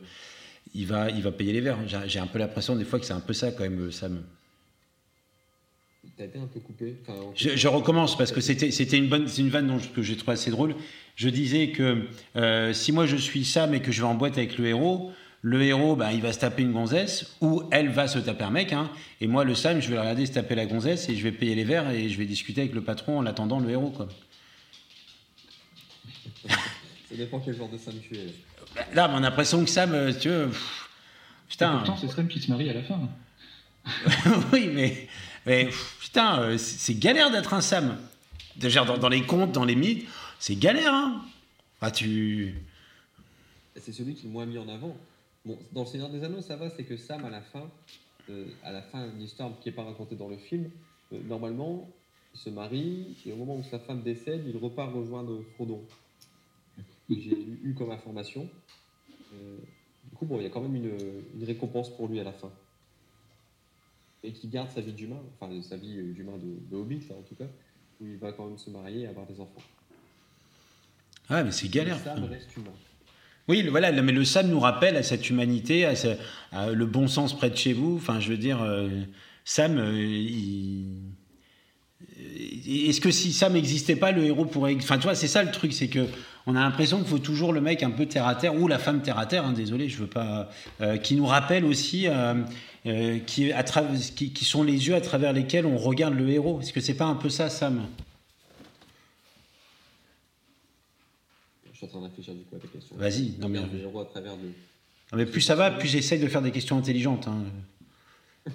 il, 0.74 0.86
va, 0.88 1.10
il 1.12 1.22
va 1.22 1.32
payer 1.32 1.54
les 1.54 1.62
verres. 1.62 1.78
J'ai 2.08 2.20
un 2.20 2.28
peu 2.28 2.40
l'impression 2.40 2.76
des 2.76 2.86
fois 2.86 2.98
que 3.00 3.06
c'est 3.06 3.14
un 3.14 3.20
peu 3.20 3.34
ça 3.34 3.52
quand 3.52 3.64
même, 3.64 3.92
Sam. 3.92 4.24
T'as 6.18 6.26
été 6.26 6.40
un 6.40 6.48
peu 6.48 6.60
coupé. 6.60 6.96
Enfin, 7.04 7.20
en- 7.20 7.34
Je, 7.36 7.56
je 7.56 7.68
recommence 7.68 8.18
parce 8.18 8.32
que 8.32 8.42
c'était 8.42 8.72
c'était 8.72 8.98
une 8.98 9.08
bonne 9.08 9.28
c'est 9.28 9.42
une 9.44 9.50
vanne 9.50 9.68
dont 9.68 9.78
je- 9.78 9.90
que 9.90 10.02
j'ai 10.02 10.18
trouvé 10.18 10.34
assez 10.34 10.50
drôle. 10.50 10.76
Je 11.16 11.30
disais 11.30 11.70
que 11.70 12.08
euh, 12.36 12.74
si 12.74 12.92
moi 12.92 13.06
je 13.06 13.16
suis 13.18 13.46
Sam 13.46 13.74
et 13.76 13.82
que 13.82 13.92
je 13.92 14.02
vais 14.02 14.08
en 14.08 14.16
boîte 14.16 14.38
avec 14.38 14.58
le 14.58 14.66
héros, 14.68 15.12
le 15.44 15.62
héros 15.62 15.96
ben, 15.96 16.10
il 16.12 16.22
va 16.22 16.34
se 16.34 16.40
taper 16.40 16.64
une 16.64 16.72
gonzesse 16.74 17.36
ou 17.42 17.62
elle 17.72 17.90
va 17.90 18.08
se 18.08 18.18
taper 18.18 18.46
un 18.46 18.50
mec. 18.50 18.74
hein. 18.74 18.90
et 19.22 19.28
moi 19.28 19.44
le 19.44 19.54
Sam 19.54 19.80
je 19.80 19.90
vais 19.90 19.94
le 19.96 20.02
regarder 20.02 20.26
se 20.26 20.32
taper 20.32 20.56
la 20.56 20.66
gonzesse 20.66 21.08
et 21.10 21.16
je 21.16 21.22
vais 21.22 21.32
payer 21.32 21.54
les 21.54 21.64
verres 21.64 21.92
et 21.92 22.10
je 22.10 22.18
vais 22.18 22.26
discuter 22.26 22.62
avec 22.62 22.74
le 22.74 22.82
patron 22.82 23.20
en 23.20 23.26
attendant 23.28 23.60
le 23.60 23.70
héros 23.70 23.92
quoi. 23.92 24.08
Ça 26.48 27.16
dépend 27.16 27.40
quel 27.40 27.56
genre 27.56 27.70
de 27.70 27.78
Sam 27.78 27.94
tu 28.02 28.16
es. 28.16 28.34
Là 28.96 29.10
on 29.14 29.18
a 29.18 29.20
l'impression 29.20 29.64
que 29.64 29.70
Sam 29.70 29.94
euh, 29.94 30.12
tu 30.20 30.30
veux, 30.30 30.48
pff, 30.48 30.90
Et 31.48 31.52
putain 31.52 31.78
pourtant, 31.78 31.98
c'est 31.98 32.08
Sam 32.10 32.28
qui 32.28 32.40
se 32.40 32.50
marie 32.52 32.70
à 32.70 32.74
la 32.74 32.84
fin. 32.84 33.00
oui 34.52 34.70
mais 34.74 35.08
Mais 35.48 35.70
putain, 36.02 36.42
euh, 36.42 36.58
c'est 36.58 37.00
galère 37.00 37.32
d'être 37.32 37.54
un 37.54 37.62
Sam. 37.62 37.98
Déjà 38.58 38.84
dans, 38.84 39.08
les 39.08 39.22
contes, 39.22 39.54
dans 39.54 39.64
les 39.64 39.78
mythes, 39.78 40.06
c'est 40.40 40.58
galère. 40.58 40.94
Hein 40.94 41.22
ah, 41.80 41.90
tu. 41.90 42.54
C'est 43.78 43.94
celui 43.94 44.14
qui 44.14 44.26
est 44.26 44.28
le 44.28 44.34
moins 44.34 44.46
mis 44.46 44.58
en 44.58 44.68
avant. 44.68 44.98
Bon, 45.46 45.58
dans 45.72 45.84
le 45.84 45.88
Seigneur 45.88 46.10
des 46.10 46.22
Anneaux, 46.26 46.42
ça 46.42 46.58
va, 46.58 46.70
c'est 46.70 46.84
que 46.84 46.98
Sam, 46.98 47.24
à 47.24 47.30
la 47.30 47.40
fin, 47.40 47.70
euh, 48.30 48.46
à 48.62 48.74
la 48.74 48.82
fin 48.82 49.08
de 49.08 49.18
l'histoire 49.18 49.52
qui 49.62 49.70
n'est 49.70 49.76
pas 49.76 49.84
racontée 49.84 50.16
dans 50.16 50.28
le 50.28 50.36
film, 50.36 50.70
euh, 51.14 51.20
normalement, 51.30 51.88
il 52.34 52.40
se 52.42 52.50
marie 52.50 53.16
et 53.26 53.32
au 53.32 53.38
moment 53.38 53.56
où 53.56 53.64
sa 53.64 53.80
femme 53.80 54.02
décède, 54.02 54.44
il 54.46 54.58
repart 54.58 54.94
rejoindre 54.94 55.42
Frodon. 55.56 55.82
J'ai 57.10 57.38
eu 57.64 57.74
comme 57.74 57.92
information. 57.92 58.50
Du 59.32 60.16
coup, 60.18 60.28
il 60.32 60.44
y 60.44 60.46
a 60.46 60.50
quand 60.50 60.62
même 60.62 60.76
une, 60.76 61.46
récompense 61.46 61.90
pour 61.96 62.10
lui 62.10 62.20
à 62.20 62.26
la 62.26 62.34
fin. 62.34 62.52
Et 64.28 64.34
qui 64.34 64.50
garde 64.50 64.70
sa 64.70 64.82
vie 64.82 64.92
d'humain, 64.92 65.22
enfin 65.40 65.50
sa 65.62 65.78
vie 65.78 66.04
d'humain 66.14 66.38
de, 66.38 66.70
de, 66.70 66.76
Hobbit, 66.76 67.00
là, 67.10 67.16
en 67.18 67.22
tout 67.22 67.36
cas, 67.36 67.46
où 68.02 68.06
il 68.06 68.18
va 68.18 68.34
quand 68.34 68.46
même 68.46 68.58
se 68.58 68.70
marier 68.70 69.04
et 69.04 69.08
avoir 69.08 69.26
des 69.26 69.40
enfants. 69.40 69.62
Ah, 71.30 71.44
mais 71.44 71.52
c'est 71.52 71.70
galère. 71.70 71.98
Sam 71.98 72.26
reste 72.26 72.56
humain. 72.58 72.74
Oui, 73.48 73.66
voilà, 73.70 73.94
mais 73.94 74.12
le 74.12 74.26
Sam 74.26 74.50
nous 74.50 74.60
rappelle 74.60 74.98
à 74.98 75.04
cette 75.04 75.30
humanité, 75.30 75.86
à, 75.86 75.96
ce, 75.96 76.10
à 76.52 76.72
le 76.72 76.86
bon 76.86 77.08
sens 77.08 77.36
près 77.38 77.50
de 77.50 77.56
chez 77.56 77.72
vous. 77.72 77.96
Enfin, 77.96 78.20
je 78.20 78.30
veux 78.30 78.38
dire, 78.38 78.62
euh, 78.62 78.90
Sam, 79.46 79.78
euh, 79.78 79.94
il... 79.98 81.14
Est-ce 82.68 83.00
que 83.00 83.12
si 83.12 83.32
Sam 83.32 83.54
n'existait 83.54 83.96
pas, 83.96 84.12
le 84.12 84.26
héros 84.26 84.46
pourrait. 84.46 84.76
Enfin, 84.76 84.98
tu 84.98 85.04
vois, 85.04 85.16
c'est 85.16 85.30
ça 85.30 85.42
le 85.42 85.52
truc, 85.52 85.72
c'est 85.72 85.88
que 85.88 86.06
on 86.46 86.56
a 86.56 86.60
l'impression 86.60 86.98
qu'il 86.98 87.08
faut 87.08 87.20
toujours 87.20 87.54
le 87.54 87.62
mec 87.62 87.84
un 87.84 87.92
peu 87.92 88.06
terre 88.06 88.28
à 88.28 88.36
terre 88.36 88.56
ou 88.56 88.68
la 88.68 88.80
femme 88.80 89.02
terre 89.02 89.18
à 89.18 89.26
terre. 89.26 89.46
Hein, 89.46 89.54
désolé, 89.54 89.90
je 89.90 89.98
veux 89.98 90.08
pas. 90.08 90.50
Euh, 90.82 90.98
qui 90.98 91.16
nous 91.16 91.26
rappelle 91.26 91.66
aussi 91.66 92.08
euh, 92.88 93.20
qui, 93.20 93.52
à 93.52 93.64
qui, 93.64 94.32
qui, 94.32 94.46
sont 94.46 94.64
les 94.64 94.88
yeux 94.88 94.96
à 94.96 95.02
travers 95.02 95.34
lesquels 95.34 95.66
on 95.66 95.78
regarde 95.78 96.14
le 96.14 96.30
héros. 96.30 96.62
Est-ce 96.62 96.74
que 96.74 96.80
c'est 96.80 96.96
pas 96.96 97.06
un 97.06 97.16
peu 97.16 97.30
ça, 97.30 97.50
Sam? 97.50 97.88
Je 101.72 101.78
suis 101.78 101.86
en 101.86 101.90
train 101.90 102.00
de 102.00 102.06
réfléchir 102.06 102.34
du 102.34 102.44
coup 102.44 102.56
à 102.56 102.60
ta 102.60 102.68
question. 102.68 102.96
Vas-y, 102.96 103.34
non 103.40 103.50
mais. 103.50 103.60
Le 103.60 103.82
héros 103.82 104.00
à 104.00 104.06
travers 104.06 104.36
de. 104.38 104.48
Non, 105.12 105.18
mais 105.18 105.26
plus 105.26 105.42
ça 105.42 105.56
va, 105.56 105.72
plus 105.72 105.88
j'essaye 105.88 106.20
de 106.20 106.28
faire 106.28 106.42
des 106.42 106.52
questions 106.52 106.78
intelligentes. 106.78 107.28
Hein. 107.28 107.46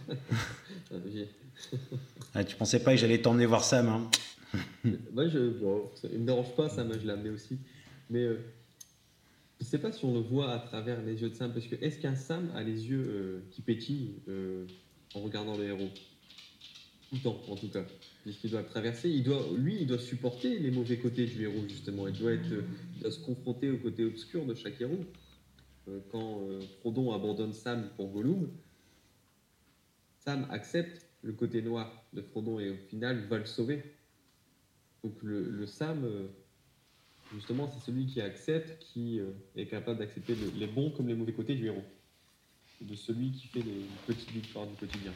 ah, 2.35 2.45
tu 2.45 2.57
pensais 2.57 2.83
pas 2.83 2.93
que 2.93 2.97
j'allais 2.99 3.19
t'emmener 3.19 3.47
voir 3.47 3.65
Sam 3.65 3.89
hein 3.89 4.11
Moi, 5.13 5.29
je, 5.29 5.51
bon, 5.51 5.91
ça 5.95 6.09
ne 6.09 6.19
me 6.19 6.27
dérange 6.27 6.55
pas, 6.55 6.69
moi 6.85 6.97
je 7.01 7.07
l'ai 7.07 7.13
amené 7.13 7.31
aussi. 7.31 7.59
Mais 8.11 8.21
euh, 8.21 8.39
je 9.63 9.67
ne 9.69 9.71
sais 9.71 9.79
pas 9.79 9.93
si 9.93 10.05
on 10.05 10.13
le 10.13 10.19
voit 10.19 10.51
à 10.51 10.59
travers 10.59 11.01
les 11.03 11.23
yeux 11.23 11.31
de 11.31 11.37
Sam, 11.37 11.53
parce 11.53 11.69
que 11.69 11.77
est-ce 11.77 12.01
qu'un 12.01 12.17
Sam 12.17 12.51
a 12.57 12.65
les 12.65 12.89
yeux 12.89 13.07
euh, 13.07 13.41
qui 13.53 13.63
pétillent 13.63 14.17
euh, 14.27 14.67
en 15.15 15.21
regardant 15.21 15.57
le 15.57 15.63
héros? 15.63 15.89
Tout 17.09 17.15
le 17.15 17.21
temps, 17.21 17.41
en 17.47 17.55
tout 17.55 17.69
cas. 17.69 17.85
Puisqu'il 18.25 18.51
doit 18.51 18.65
traverser, 18.65 19.09
il 19.09 19.23
doit, 19.23 19.47
lui, 19.57 19.77
il 19.81 19.87
doit 19.87 20.01
supporter 20.01 20.59
les 20.59 20.73
mauvais 20.73 20.99
côtés 20.99 21.27
du 21.27 21.45
héros, 21.45 21.63
justement. 21.69 22.09
Il 22.09 22.19
doit, 22.19 22.33
être, 22.33 22.51
il 22.97 23.03
doit 23.03 23.13
se 23.13 23.21
confronter 23.21 23.71
au 23.71 23.77
côté 23.79 24.05
obscur 24.05 24.45
de 24.47 24.55
chaque 24.55 24.81
héros. 24.81 25.05
quand 26.11 26.41
Frodon 26.81 27.13
abandonne 27.13 27.53
Sam 27.53 27.89
pour 27.97 28.11
Gollum, 28.11 28.51
Sam 30.25 30.45
accepte 30.51 31.07
le 31.23 31.35
côté 31.35 31.63
noir 31.63 32.05
de 32.15 32.21
Frodon 32.21 32.59
et 32.59 32.71
au 32.71 32.77
final 32.89 33.29
va 33.29 33.39
le 33.39 33.47
sauver. 33.47 33.85
Donc 35.05 35.23
le, 35.23 35.49
le 35.49 35.67
Sam, 35.67 36.05
justement, 37.35 37.71
c'est 37.73 37.85
celui 37.85 38.07
qui 38.07 38.21
accepte, 38.21 38.79
qui 38.81 39.21
euh, 39.21 39.31
est 39.57 39.67
capable 39.67 39.99
d'accepter 39.99 40.37
les 40.57 40.67
bons 40.67 40.91
comme 40.91 41.09
les 41.09 41.15
mauvais 41.15 41.33
côtés 41.33 41.55
du 41.55 41.67
héros. 41.67 41.85
De 42.81 42.95
celui 42.97 43.31
qui 43.31 43.47
fait 43.47 43.61
les 43.61 43.87
petites 44.07 44.31
victoires 44.33 44.67
du 44.67 44.75
quotidien. 44.75 45.13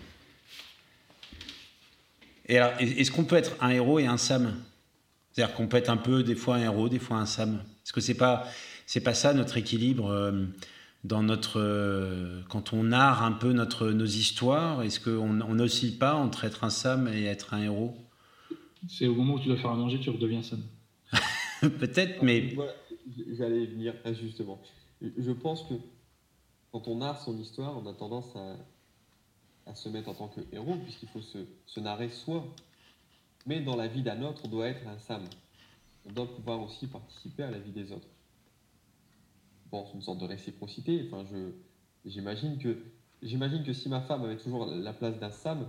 Et 2.49 2.59
alors, 2.59 2.81
est-ce 2.81 3.11
qu'on 3.11 3.25
peut 3.25 3.37
être 3.37 3.57
un 3.61 3.71
héros 3.71 3.99
et 3.99 4.07
un 4.07 4.17
Sam? 4.17 4.55
C'est-à-dire 5.33 5.55
qu'on 5.55 5.67
peut 5.67 5.77
être 5.77 5.91
un 5.91 5.97
peu, 5.97 6.23
des 6.23 6.37
fois 6.37 6.57
un 6.57 6.63
héros, 6.63 6.89
des 6.89 7.01
fois 7.01 7.19
un 7.19 7.27
Sam 7.27 7.63
Est-ce 7.85 7.93
que 7.93 8.01
c'est 8.01 8.17
pas, 8.17 8.47
c'est 8.87 9.03
pas 9.03 9.15
ça 9.15 9.35
notre 9.35 9.57
équilibre 9.57 10.09
euh, 10.11 10.47
dans 11.03 11.23
notre, 11.23 11.61
euh, 11.61 12.41
quand 12.49 12.73
on 12.73 12.85
narre 12.85 13.25
un 13.25 13.33
peu 13.33 13.53
notre, 13.53 13.91
nos 13.91 14.07
histoires? 14.07 14.83
Est-ce 14.83 15.01
qu'on 15.01 15.33
n'oscille 15.33 15.99
pas 15.99 16.15
entre 16.15 16.45
être 16.45 16.63
un 16.63 16.71
Sam 16.71 17.09
et 17.09 17.25
être 17.25 17.53
un 17.53 17.63
héros? 17.63 17.97
C'est 18.89 19.09
au 19.09 19.15
moment 19.15 19.35
où 19.35 19.41
tu 19.41 19.49
dois 19.49 19.57
faire 19.57 19.73
à 19.73 19.77
manger, 19.77 19.99
tu 19.99 20.11
redeviens 20.11 20.43
Sam. 20.43 20.63
Peut-être, 21.79 22.23
mais. 22.23 22.55
Voilà, 22.55 22.75
j'allais 23.33 23.67
venir 23.67 23.95
justement. 24.15 24.61
Je 25.01 25.33
pense 25.33 25.63
que 25.65 25.75
quand 26.73 26.89
on 26.89 26.97
narre 26.97 27.21
son 27.21 27.39
histoire, 27.39 27.77
on 27.77 27.87
a 27.87 27.95
tendance 27.95 28.35
à, 28.37 28.57
à 29.67 29.75
se 29.75 29.89
mettre 29.89 30.09
en 30.09 30.15
tant 30.15 30.29
que 30.29 30.41
héros, 30.53 30.77
puisqu'il 30.83 31.09
faut 31.09 31.21
se, 31.21 31.39
se, 31.67 31.81
narrer 31.81 32.09
soi. 32.09 32.45
Mais 33.47 33.61
dans 33.61 33.77
la 33.77 33.87
vie 33.87 34.03
d'un 34.03 34.23
autre, 34.23 34.43
on 34.45 34.49
doit 34.49 34.69
être 34.69 34.87
un 34.87 34.99
Sam. 34.99 35.25
On 36.05 36.13
doit 36.13 36.35
pouvoir 36.35 36.61
aussi 36.63 36.87
participer 36.87 37.43
à 37.45 37.51
la 37.51 37.59
vie 37.59 37.73
des 37.73 37.93
autres. 37.93 38.09
Bon, 39.71 39.85
c'est 39.87 39.95
une 39.95 40.03
sorte 40.03 40.19
de 40.19 40.27
réciprocité. 40.27 41.07
Enfin, 41.07 41.25
je, 41.31 41.51
j'imagine 42.05 42.59
que, 42.59 42.79
j'imagine 43.23 43.65
que 43.65 43.73
si 43.73 43.89
ma 43.89 44.01
femme 44.01 44.25
avait 44.25 44.37
toujours 44.37 44.67
la 44.67 44.93
place 44.93 45.19
d'un 45.19 45.31
Sam, 45.31 45.69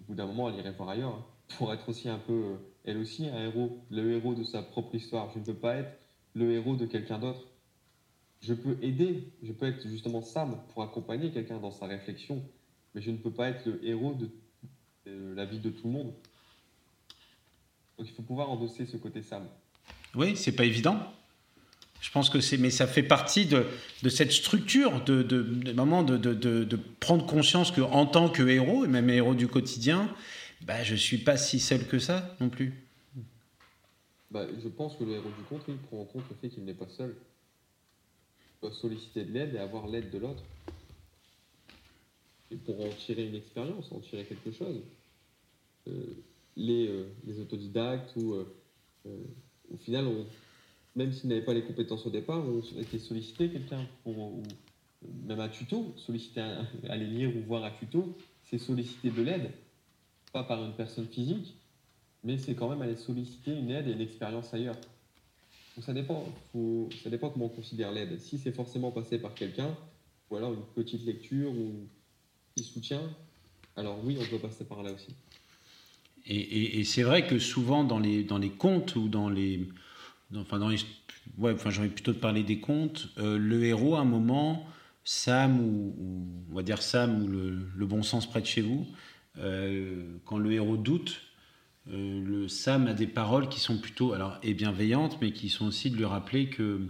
au 0.00 0.04
bout 0.04 0.14
d'un 0.14 0.26
moment, 0.26 0.48
elle 0.48 0.56
irait 0.56 0.72
voir 0.72 0.88
ailleurs, 0.90 1.14
hein, 1.14 1.24
pour 1.58 1.72
être 1.72 1.88
aussi 1.88 2.08
un 2.08 2.18
peu 2.18 2.32
euh, 2.32 2.56
elle 2.84 2.98
aussi 2.98 3.28
un 3.28 3.44
héros, 3.44 3.78
le 3.90 4.12
héros 4.12 4.34
de 4.34 4.44
sa 4.44 4.62
propre 4.62 4.94
histoire. 4.94 5.30
Je 5.32 5.38
ne 5.38 5.44
peux 5.44 5.54
pas 5.54 5.76
être 5.76 5.98
le 6.34 6.52
héros 6.52 6.76
de 6.76 6.86
quelqu'un 6.86 7.18
d'autre. 7.18 7.46
Je 8.40 8.54
peux 8.54 8.76
aider, 8.82 9.28
je 9.42 9.52
peux 9.52 9.66
être 9.66 9.88
justement 9.88 10.22
Sam 10.22 10.58
pour 10.72 10.82
accompagner 10.82 11.30
quelqu'un 11.30 11.58
dans 11.58 11.70
sa 11.70 11.86
réflexion, 11.86 12.42
mais 12.94 13.00
je 13.00 13.12
ne 13.12 13.16
peux 13.16 13.30
pas 13.30 13.50
être 13.50 13.66
le 13.66 13.84
héros 13.86 14.14
de, 14.14 14.28
la 15.34 15.44
vie 15.44 15.60
de 15.60 15.70
tout 15.70 15.86
le 15.86 15.92
monde. 15.92 16.12
Donc 17.98 18.08
il 18.08 18.14
faut 18.14 18.22
pouvoir 18.22 18.50
endosser 18.50 18.84
ce 18.84 18.96
côté 18.96 19.22
Sam. 19.22 19.46
Oui, 20.16 20.36
c'est 20.36 20.52
pas 20.52 20.64
évident. 20.64 20.98
Je 22.00 22.10
pense 22.10 22.30
que 22.30 22.40
c'est, 22.40 22.56
mais 22.56 22.70
ça 22.70 22.88
fait 22.88 23.04
partie 23.04 23.46
de, 23.46 23.64
cette 24.08 24.32
structure, 24.32 25.04
de, 25.04 25.22
de, 25.22 25.42
de, 25.42 26.64
de, 26.64 26.76
prendre 26.98 27.24
conscience 27.26 27.70
qu'en 27.70 28.06
tant 28.06 28.28
que 28.28 28.42
héros, 28.42 28.84
et 28.84 28.88
même 28.88 29.08
héros 29.08 29.36
du 29.36 29.46
quotidien, 29.46 30.12
bah, 30.64 30.82
je 30.84 30.94
suis 30.94 31.18
pas 31.18 31.36
si 31.36 31.58
seul 31.58 31.86
que 31.86 31.98
ça 31.98 32.36
non 32.40 32.48
plus. 32.48 32.72
Bah, 34.30 34.46
je 34.62 34.68
pense 34.68 34.96
que 34.96 35.04
le 35.04 35.12
héros 35.12 35.28
du 35.28 35.44
conte, 35.48 35.62
il 35.68 35.76
prend 35.76 36.00
en 36.00 36.04
compte 36.04 36.24
le 36.30 36.36
fait 36.36 36.48
qu'il 36.48 36.64
n'est 36.64 36.74
pas 36.74 36.88
seul. 36.88 37.14
Il 38.56 38.68
doit 38.68 38.72
solliciter 38.72 39.24
de 39.24 39.32
l'aide 39.32 39.54
et 39.54 39.58
avoir 39.58 39.88
l'aide 39.88 40.10
de 40.10 40.18
l'autre. 40.18 40.42
Et 42.50 42.56
pour 42.56 42.80
en 42.80 42.88
tirer 42.90 43.26
une 43.26 43.34
expérience, 43.34 43.90
en 43.92 44.00
tirer 44.00 44.24
quelque 44.24 44.52
chose. 44.52 44.80
Euh, 45.88 46.14
les, 46.56 46.86
euh, 46.88 47.08
les, 47.26 47.40
autodidactes 47.40 48.14
ou 48.16 48.34
euh, 48.34 48.44
au 49.72 49.76
final, 49.78 50.06
même 50.94 51.12
s'ils 51.12 51.28
n'avaient 51.28 51.44
pas 51.44 51.54
les 51.54 51.64
compétences 51.64 52.06
au 52.06 52.10
départ, 52.10 52.44
on 52.46 52.60
été 52.80 52.98
sollicité 52.98 53.48
quelqu'un 53.48 53.84
pour 54.04 54.16
ou, 54.16 54.42
même 55.26 55.40
un 55.40 55.48
tuto, 55.48 55.92
solliciter 55.96 56.40
aller 56.88 57.06
lire 57.06 57.36
ou 57.36 57.40
voir 57.40 57.64
un 57.64 57.70
tuto, 57.72 58.16
c'est 58.44 58.58
solliciter 58.58 59.10
de 59.10 59.22
l'aide 59.22 59.50
pas 60.32 60.44
par 60.44 60.64
une 60.64 60.72
personne 60.72 61.06
physique, 61.06 61.54
mais 62.24 62.38
c'est 62.38 62.54
quand 62.54 62.68
même 62.68 62.82
aller 62.82 62.96
solliciter 62.96 63.52
une 63.52 63.70
aide 63.70 63.88
et 63.88 63.92
une 63.92 64.00
expérience 64.00 64.52
ailleurs. 64.54 64.76
Donc 65.76 65.84
ça 65.84 65.92
dépend, 65.92 66.26
ça 67.02 67.10
dépend 67.10 67.30
comment 67.30 67.46
on 67.46 67.48
considère 67.48 67.92
l'aide. 67.92 68.18
Si 68.18 68.38
c'est 68.38 68.52
forcément 68.52 68.90
passé 68.90 69.18
par 69.18 69.34
quelqu'un, 69.34 69.74
ou 70.30 70.36
alors 70.36 70.52
une 70.52 70.64
petite 70.74 71.04
lecture 71.04 71.50
ou 71.50 71.72
qui 72.56 72.64
soutient, 72.64 73.02
alors 73.76 73.98
oui, 74.04 74.18
on 74.20 74.30
doit 74.30 74.40
passer 74.40 74.64
par 74.64 74.82
là 74.82 74.92
aussi. 74.92 75.14
Et, 76.26 76.84
c'est 76.84 77.02
vrai 77.02 77.26
que 77.26 77.38
souvent 77.38 77.82
dans 77.82 77.98
les, 77.98 78.22
dans 78.22 78.38
les 78.38 78.50
contes 78.50 78.94
ou 78.94 79.08
dans 79.08 79.28
les... 79.28 79.66
enfin, 80.36 80.58
dans 80.58 80.68
ouais, 80.68 81.52
enfin, 81.52 81.70
j'ai 81.70 81.88
plutôt 81.88 82.12
de 82.12 82.18
parler 82.18 82.44
des 82.44 82.60
contes, 82.60 83.08
euh, 83.18 83.38
le 83.38 83.64
héros, 83.64 83.96
à 83.96 84.00
un 84.00 84.04
moment, 84.04 84.66
Sam, 85.04 85.60
ou, 85.60 85.94
ou, 85.98 86.26
on 86.50 86.54
va 86.54 86.62
dire 86.62 86.80
Sam, 86.80 87.24
ou 87.24 87.26
le, 87.26 87.58
le 87.74 87.86
bon 87.86 88.04
sens 88.04 88.28
près 88.28 88.40
de 88.40 88.46
chez 88.46 88.60
vous, 88.60 88.86
euh, 89.38 90.18
quand 90.24 90.38
le 90.38 90.52
héros 90.52 90.76
doute, 90.76 91.22
euh, 91.90 92.22
le 92.24 92.48
Sam 92.48 92.86
a 92.86 92.94
des 92.94 93.06
paroles 93.06 93.48
qui 93.48 93.60
sont 93.60 93.78
plutôt 93.78 94.12
alors 94.12 94.38
et 94.42 94.54
bienveillantes, 94.54 95.18
mais 95.20 95.32
qui 95.32 95.48
sont 95.48 95.66
aussi 95.66 95.90
de 95.90 95.96
lui 95.96 96.04
rappeler 96.04 96.48
que 96.48 96.80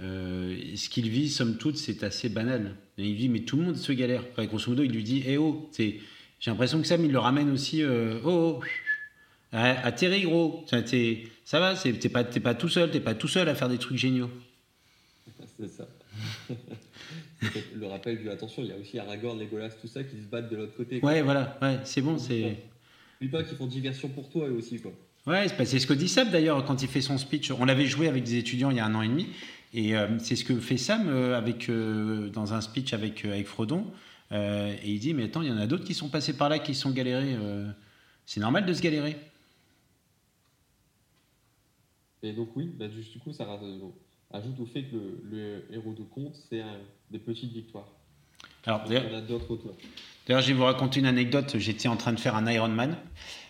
euh, 0.00 0.56
ce 0.76 0.88
qu'il 0.88 1.08
vit, 1.08 1.28
somme 1.28 1.56
toute, 1.56 1.76
c'est 1.76 2.02
assez 2.02 2.28
banal. 2.28 2.76
Et 2.98 3.08
il 3.08 3.16
dit 3.16 3.28
mais 3.28 3.40
tout 3.40 3.56
le 3.56 3.64
monde 3.64 3.76
se 3.76 3.92
galère. 3.92 4.22
Enfin, 4.32 4.44
grosso 4.46 4.70
modo, 4.70 4.82
il 4.82 4.92
lui 4.92 5.02
dit 5.02 5.22
eh 5.26 5.38
oh, 5.38 5.70
j'ai 5.76 6.00
l'impression 6.46 6.80
que 6.80 6.86
Sam 6.86 7.04
il 7.04 7.12
le 7.12 7.18
ramène 7.18 7.50
aussi 7.50 7.82
oh, 7.84 8.20
oh 8.24 8.60
atterri 9.50 10.22
gros, 10.22 10.66
ça 10.68 11.58
va, 11.58 11.74
t'es 11.74 12.08
pas, 12.10 12.22
pas 12.24 12.54
tout 12.54 12.68
seul, 12.68 12.90
t'es 12.90 13.00
pas 13.00 13.14
tout 13.14 13.28
seul 13.28 13.48
à 13.48 13.54
faire 13.54 13.70
des 13.70 13.78
trucs 13.78 13.96
géniaux. 13.96 14.30
C'est 15.58 15.68
ça. 15.68 15.88
le 17.74 17.86
rappel 17.86 18.18
du 18.18 18.30
attention, 18.30 18.62
il 18.62 18.68
y 18.68 18.72
a 18.72 18.76
aussi 18.76 18.98
Aragorn, 18.98 19.38
Legolas, 19.38 19.70
tout 19.70 19.88
ça 19.88 20.02
qui 20.02 20.16
se 20.16 20.26
battent 20.26 20.50
de 20.50 20.56
l'autre 20.56 20.76
côté. 20.76 21.00
Ouais, 21.02 21.22
voilà, 21.22 21.58
ouais, 21.62 21.78
c'est 21.84 22.02
bon, 22.02 22.18
c'est. 22.18 22.56
N'oublie 23.20 23.32
pas 23.32 23.42
qu'ils 23.42 23.56
font 23.56 23.66
diversion 23.66 24.08
pour 24.08 24.28
toi 24.28 24.48
eux 24.48 24.52
aussi, 24.52 24.80
quoi. 24.80 24.92
Ouais, 25.26 25.46
c'est 25.48 25.78
ce 25.78 25.86
que 25.86 25.92
dit 25.92 26.08
Sam 26.08 26.30
d'ailleurs 26.30 26.64
quand 26.64 26.82
il 26.82 26.88
fait 26.88 27.02
son 27.02 27.18
speech. 27.18 27.50
On 27.50 27.64
l'avait 27.66 27.86
joué 27.86 28.08
avec 28.08 28.24
des 28.24 28.36
étudiants 28.36 28.70
il 28.70 28.78
y 28.78 28.80
a 28.80 28.86
un 28.86 28.94
an 28.94 29.02
et 29.02 29.08
demi, 29.08 29.26
et 29.74 29.96
euh, 29.96 30.18
c'est 30.18 30.36
ce 30.36 30.44
que 30.44 30.58
fait 30.58 30.78
Sam 30.78 31.08
euh, 31.08 31.36
avec, 31.36 31.68
euh, 31.68 32.30
dans 32.30 32.54
un 32.54 32.60
speech 32.60 32.94
avec, 32.94 33.24
avec 33.24 33.46
Frodon. 33.46 33.86
et 34.32 34.78
il 34.84 34.98
dit, 34.98 35.14
mais 35.14 35.24
attends, 35.24 35.42
il 35.42 35.48
y 35.48 35.52
en 35.52 35.58
a 35.58 35.66
d'autres 35.66 35.84
qui 35.84 35.94
sont 35.94 36.08
passés 36.08 36.36
par 36.36 36.48
là, 36.48 36.58
qui 36.58 36.74
sont 36.74 36.90
galérés. 36.90 37.36
c'est 38.24 38.40
normal 38.40 38.64
de 38.64 38.72
se 38.72 38.80
galérer. 38.80 39.16
Et 42.22 42.32
donc 42.32 42.56
oui, 42.56 42.70
bah, 42.76 42.88
du 42.88 43.18
coup, 43.20 43.32
ça 43.32 43.46
ajoute 44.30 44.60
au 44.60 44.66
fait 44.66 44.84
que 44.84 45.20
le, 45.30 45.64
héros 45.70 45.92
de 45.92 46.02
conte, 46.02 46.36
c'est 46.48 46.62
des 47.10 47.18
petites 47.18 47.52
victoires. 47.52 47.88
Alors. 48.64 48.84
D'ailleurs, 50.28 50.42
je 50.42 50.48
vais 50.48 50.52
vous 50.52 50.64
raconter 50.64 51.00
une 51.00 51.06
anecdote. 51.06 51.56
J'étais 51.58 51.88
en 51.88 51.96
train 51.96 52.12
de 52.12 52.20
faire 52.20 52.36
un 52.36 52.46
Ironman. 52.50 52.96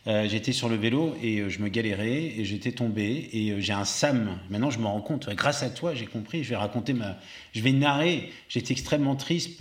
Euh, 0.07 0.29
j'étais 0.29 0.53
sur 0.53 0.69
le 0.69 0.77
vélo 0.77 1.17
et 1.21 1.41
euh, 1.41 1.49
je 1.49 1.59
me 1.59 1.69
galérais 1.69 2.23
et 2.39 2.45
j'étais 2.45 2.71
tombé 2.71 3.29
et 3.33 3.51
euh, 3.51 3.61
j'ai 3.61 3.73
un 3.73 3.85
Sam. 3.85 4.39
Maintenant, 4.49 4.71
je 4.71 4.79
me 4.79 4.87
rends 4.87 5.01
compte. 5.01 5.29
grâce 5.31 5.65
à 5.65 5.71
toi, 5.71 5.95
j'ai 5.95 6.07
compris. 6.07 6.45
Je 6.45 6.51
vais 6.51 6.57
raconter 6.57 6.93
ma. 6.93 7.17
Je 7.53 7.63
vais 7.63 7.73
narrer. 7.73 8.31
J'étais 8.49 8.73
extrêmement 8.73 9.17
triste, 9.17 9.61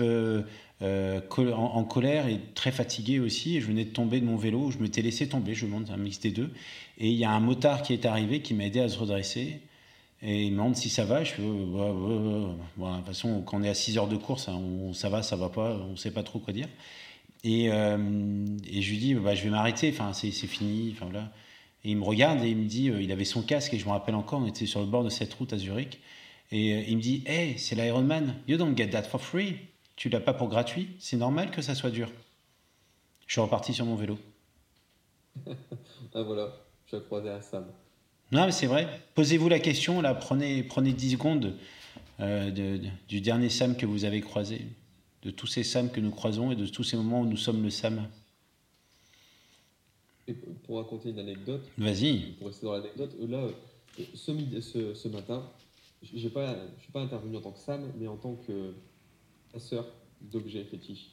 en, 0.80 1.84
colère 1.86 2.28
et 2.28 2.40
très 2.54 2.72
fatigué 2.72 3.20
aussi. 3.20 3.58
Et 3.58 3.62
je 3.62 3.66
venais 3.66 3.86
de 3.86 3.90
tomber 3.90 4.22
de 4.22 4.26
mon 4.26 4.38
vélo. 4.38 4.70
Je 4.70 4.78
m'étais 4.78 5.02
laissé 5.02 5.28
tomber. 5.28 5.56
Je 5.56 5.66
monte 5.66 5.90
un 5.90 5.98
mix 5.98 6.20
des 6.20 6.32
deux. 6.32 6.52
Et 7.00 7.10
il 7.10 7.18
y 7.18 7.26
a 7.26 7.32
un 7.32 7.40
motard 7.40 7.82
qui 7.82 7.94
est 7.94 8.06
arrivé 8.06 8.42
qui 8.42 8.54
m'a 8.54 8.66
aidé 8.66 8.80
à 8.80 8.90
se 8.90 9.00
redresser. 9.00 9.60
Et 10.22 10.46
il 10.46 10.52
me 10.52 10.58
demande 10.58 10.76
si 10.76 10.90
ça 10.90 11.06
va. 11.06 11.24
Je 11.24 11.34
fais, 11.34 11.42
de 11.42 12.56
toute 12.78 13.06
façon, 13.06 13.42
quand 13.44 13.60
on 13.60 13.64
est 13.64 13.70
à 13.70 13.74
6 13.74 13.98
heures 13.98 14.08
de 14.08 14.18
course, 14.18 14.48
hein, 14.50 14.56
on, 14.56 14.94
ça 14.94 15.10
va, 15.10 15.22
ça 15.22 15.36
va 15.36 15.50
pas, 15.50 15.76
on 15.76 15.92
ne 15.92 15.96
sait 15.96 16.12
pas 16.12 16.24
trop 16.24 16.40
quoi 16.40 16.54
dire. 16.54 16.68
Et, 17.44 17.72
euh, 17.72 18.46
et 18.68 18.82
je 18.82 18.92
lui 18.92 18.98
dis, 18.98 19.14
bah, 19.16 19.36
je 19.36 19.44
vais 19.44 19.50
m'arrêter, 19.50 19.90
enfin, 19.90 20.14
c'est 20.14 20.32
fini. 20.32 20.92
Enfin, 20.96 21.06
voilà. 21.06 21.32
Et 21.84 21.92
il 21.92 21.98
me 21.98 22.04
regarde 22.04 22.44
et 22.44 22.50
il 22.50 22.58
me 22.58 22.66
dit, 22.66 22.90
euh, 22.90 23.02
il 23.02 23.12
avait 23.12 23.26
son 23.26 23.44
casque, 23.44 23.74
et 23.74 23.80
je 23.80 23.86
me 23.86 23.92
rappelle 23.92 24.16
encore, 24.16 24.42
on 24.42 24.48
était 24.48 24.66
sur 24.66 24.80
le 24.80 24.88
bord 24.88 25.04
de 25.04 25.10
cette 25.10 25.34
route 25.36 25.54
à 25.54 25.58
Zurich. 25.58 26.00
Et 26.52 26.74
euh, 26.74 26.84
il 26.88 26.98
me 26.98 27.02
dit, 27.02 27.24
hey, 27.28 27.58
c'est 27.60 27.76
l'Ironman, 27.76 28.36
you 28.48 28.58
don't 28.58 28.76
get 28.76 28.90
that 28.90 29.04
for 29.04 29.22
free. 29.22 29.58
Tu 29.96 30.10
l'as 30.10 30.20
pas 30.20 30.34
pour 30.34 30.50
gratuit, 30.50 30.90
c'est 31.00 31.18
normal 31.18 31.52
que 31.52 31.62
ça 31.62 31.76
soit 31.76 31.92
dur. 31.92 32.12
Je 33.28 33.34
suis 33.34 33.42
reparti 33.42 33.74
sur 33.74 33.86
mon 33.86 33.96
vélo. 33.96 34.18
ah 35.48 36.22
voilà, 36.24 36.52
je 36.88 36.98
croisé 36.98 37.30
à 37.30 37.42
Sam. 37.42 37.66
Non, 38.32 38.46
mais 38.46 38.52
c'est 38.52 38.68
vrai. 38.68 38.88
Posez-vous 39.16 39.50
la 39.50 39.60
question, 39.60 40.02
là, 40.02 40.14
prenez, 40.14 40.64
prenez 40.64 40.94
10 40.94 41.12
secondes 41.12 41.54
du 43.08 43.22
dernier 43.22 43.50
Sam 43.50 43.78
que 43.78 43.86
vous 43.86 44.04
avez 44.06 44.22
croisé 44.22 44.66
de 45.24 45.32
tous 45.32 45.48
ces 45.48 45.64
Sam 45.64 45.92
que 45.92 46.00
nous 46.00 46.12
croisons 46.12 46.52
et 46.52 46.56
de 46.56 46.66
tous 46.66 46.84
ces 46.84 46.98
moments 46.98 47.22
où 47.22 47.26
nous 47.26 47.38
sommes 47.38 47.64
le 47.64 47.70
Sam 47.70 48.08
et 50.28 50.34
Pour 50.64 50.78
raconter 50.78 51.10
une 51.10 51.20
anecdote, 51.20 51.64
vas-y. 51.78 52.34
Pour 52.34 52.48
rester 52.48 52.66
dans 52.66 52.74
l'anecdote, 52.74 53.16
euh, 53.22 53.28
là, 53.28 53.38
euh, 53.38 54.04
ce, 54.14 54.62
ce, 54.62 54.94
ce 54.94 55.08
matin, 55.08 55.50
je 56.04 56.14
ne 56.14 56.20
suis 56.20 56.30
pas 56.30 57.02
intervenu 57.02 57.38
en 57.38 57.42
tant 57.42 57.52
que 57.52 57.60
Sam, 57.60 57.92
mais 57.98 58.08
en 58.08 58.18
tant 58.18 58.36
que 58.36 58.74
passeur 59.54 59.86
d'objets 60.22 60.66
fétiches. 60.66 61.12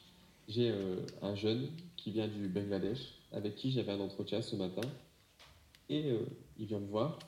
J'ai 0.49 0.69
euh, 0.69 0.97
un 1.21 1.35
jeune 1.35 1.69
qui 1.95 2.11
vient 2.11 2.27
du 2.27 2.49
Bangladesh, 2.49 2.99
avec 3.31 3.55
qui 3.55 3.71
j'avais 3.71 3.93
un 3.93 4.01
entretien 4.01 4.41
ce 4.41 4.55
matin, 4.55 4.87
et 5.89 6.11
il 6.59 6.65
vient 6.65 6.79
me 6.79 6.87
voir, 6.87 7.19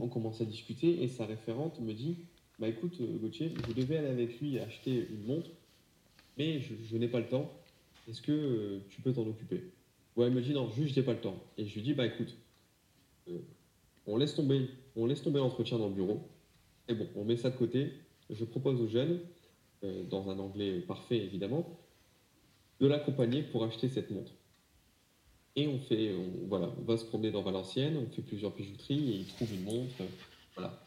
on 0.00 0.08
commence 0.08 0.40
à 0.40 0.44
discuter, 0.44 1.02
et 1.02 1.08
sa 1.08 1.26
référente 1.26 1.80
me 1.80 1.92
dit, 1.92 2.16
bah 2.58 2.68
écoute 2.68 3.00
Gauthier, 3.20 3.52
vous 3.66 3.74
devez 3.74 3.98
aller 3.98 4.08
avec 4.08 4.40
lui 4.40 4.58
acheter 4.58 5.08
une 5.10 5.24
montre 5.24 5.50
mais 6.36 6.60
je, 6.60 6.96
n'ai 6.96 7.08
pas 7.08 7.20
le 7.20 7.28
temps. 7.28 7.50
Est-ce 8.08 8.20
que 8.20 8.32
euh, 8.32 8.78
tu 8.90 9.00
peux 9.00 9.12
t'en 9.12 9.26
occuper? 9.26 9.64
Ouais, 10.16 10.26
elle 10.26 10.32
me 10.32 10.40
dit 10.40 10.52
non, 10.52 10.70
juste 10.70 10.94
j'ai 10.94 11.02
pas 11.02 11.12
le 11.12 11.20
temps. 11.20 11.42
Et 11.58 11.66
je 11.66 11.74
lui 11.74 11.82
dis 11.82 11.94
bah 11.94 12.06
écoute, 12.06 12.36
euh, 13.28 13.38
on 14.06 14.16
laisse 14.16 14.34
tomber, 14.34 14.68
on 14.94 15.06
laisse 15.06 15.22
tomber 15.22 15.38
l'entretien 15.38 15.78
dans 15.78 15.88
le 15.88 15.94
bureau. 15.94 16.28
Et 16.88 16.94
bon, 16.94 17.08
on 17.16 17.24
met 17.24 17.36
ça 17.36 17.50
de 17.50 17.56
côté. 17.56 17.92
Je 18.30 18.44
propose 18.44 18.80
aux 18.80 18.88
jeunes, 18.88 19.20
euh, 19.84 20.04
dans 20.04 20.30
un 20.30 20.38
anglais 20.38 20.80
parfait 20.80 21.18
évidemment, 21.18 21.78
de 22.80 22.86
l'accompagner 22.86 23.42
pour 23.42 23.64
acheter 23.64 23.88
cette 23.88 24.10
montre. 24.10 24.32
Et 25.56 25.66
on 25.68 25.78
fait, 25.78 26.14
voilà, 26.48 26.70
on 26.78 26.82
va 26.82 26.98
se 26.98 27.04
promener 27.06 27.30
dans 27.30 27.42
Valenciennes, 27.42 27.96
on 27.96 28.14
fait 28.14 28.22
plusieurs 28.22 28.54
bijouteries 28.54 29.10
et 29.10 29.16
il 29.16 29.26
trouve 29.26 29.52
une 29.54 29.64
montre, 29.64 30.02
voilà. 30.54 30.86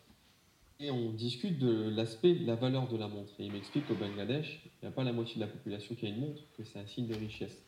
Et 0.80 0.91
on 0.91 1.10
discute 1.10 1.60
de 1.60 1.90
l'aspect, 1.90 2.36
de 2.36 2.46
la 2.46 2.56
valeur 2.56 2.88
de 2.88 2.96
la 2.96 3.08
montre. 3.08 3.34
Et 3.40 3.46
il 3.46 3.52
m'explique 3.52 3.86
qu'au 3.88 3.96
Bangladesh, 3.96 4.62
il 4.64 4.86
n'y 4.86 4.88
a 4.88 4.91
pas 4.91 5.04
la 5.04 5.12
moitié 5.12 5.36
de 5.36 5.41
la 5.41 5.48
population 5.48 5.94
qui 5.96 6.06
a 6.06 6.10
une 6.10 6.20
montre, 6.20 6.41
que 6.56 6.64
c'est 6.64 6.80
un 6.80 6.86
signe 6.86 7.08
de 7.08 7.16
richesse. 7.16 7.66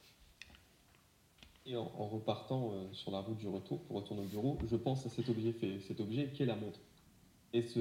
Et 1.65 1.76
en, 1.76 1.86
repartant 1.86 2.72
euh, 2.73 2.94
sur 2.94 3.11
la 3.11 3.19
route 3.19 3.38
du 3.38 3.48
retour, 3.48 3.82
pour 3.82 3.98
retourner 3.98 4.23
au 4.23 4.28
bureau, 4.28 4.57
je 4.69 4.76
pense 4.76 5.06
à 5.06 5.10
cet 5.10 5.28
objet, 5.28 5.53
cet 5.82 5.99
objet 5.99 6.30
qui 6.34 6.44
est 6.44 6.45
la 6.45 6.56
montre. 6.56 6.80
Et 7.53 7.64
ce, 7.64 7.80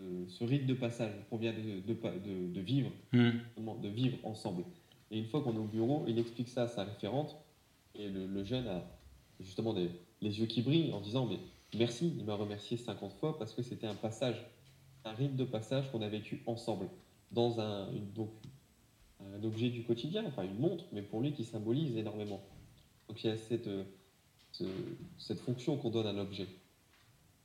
euh, 0.00 0.24
ce 0.28 0.44
rite 0.44 0.66
de 0.66 0.74
passage 0.74 1.12
qu'on 1.30 1.38
vient 1.38 1.52
de, 1.52 1.80
de, 1.80 2.48
de, 2.52 2.60
vivre, 2.60 2.90
hmm. 3.12 3.30
de 3.80 3.88
vivre 3.88 4.18
ensemble. 4.24 4.64
Et 5.10 5.18
une 5.18 5.26
fois 5.26 5.42
qu'on 5.42 5.54
est 5.54 5.58
au 5.58 5.64
bureau, 5.64 6.04
il 6.06 6.18
explique 6.18 6.48
ça 6.48 6.64
à 6.64 6.68
sa 6.68 6.84
référente, 6.84 7.36
et 7.94 8.08
le, 8.08 8.44
jeune 8.44 8.66
a 8.68 8.82
justement 9.40 9.74
les 9.74 10.40
yeux 10.40 10.46
qui 10.46 10.62
brillent 10.62 10.92
en 10.92 11.00
disant 11.00 11.26
mais 11.26 11.38
merci, 11.74 12.14
il 12.18 12.24
m'a 12.24 12.34
remercié 12.34 12.76
50 12.76 13.12
fois 13.14 13.38
parce 13.38 13.52
que 13.52 13.62
c'était 13.62 13.86
un 13.86 13.94
passage, 13.94 14.44
un 15.04 15.12
rite 15.12 15.36
de 15.36 15.44
passage 15.44 15.90
qu'on 15.90 16.02
a 16.02 16.08
vécu 16.08 16.42
ensemble 16.46 16.88
dans 17.30 17.60
un, 17.60 17.88
objet 19.42 19.70
du 19.70 19.82
quotidien, 19.82 20.24
enfin 20.26 20.44
une 20.44 20.58
montre, 20.58 20.84
mais 20.92 21.02
pour 21.02 21.20
lui 21.20 21.32
qui 21.32 21.44
symbolise 21.44 21.96
énormément. 21.96 22.40
Donc 23.08 23.22
il 23.24 23.28
y 23.28 23.30
a 23.30 23.36
cette, 23.36 23.68
cette 25.18 25.40
fonction 25.40 25.76
qu'on 25.76 25.90
donne 25.90 26.06
à 26.06 26.12
l'objet. 26.12 26.46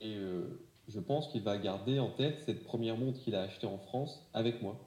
Et 0.01 0.15
euh, 0.15 0.43
je 0.87 0.99
pense 0.99 1.27
qu'il 1.29 1.41
va 1.41 1.57
garder 1.57 1.99
en 1.99 2.09
tête 2.09 2.41
cette 2.45 2.63
première 2.63 2.97
montre 2.97 3.19
qu'il 3.19 3.35
a 3.35 3.41
achetée 3.41 3.67
en 3.67 3.77
France 3.77 4.27
avec 4.33 4.61
moi. 4.61 4.77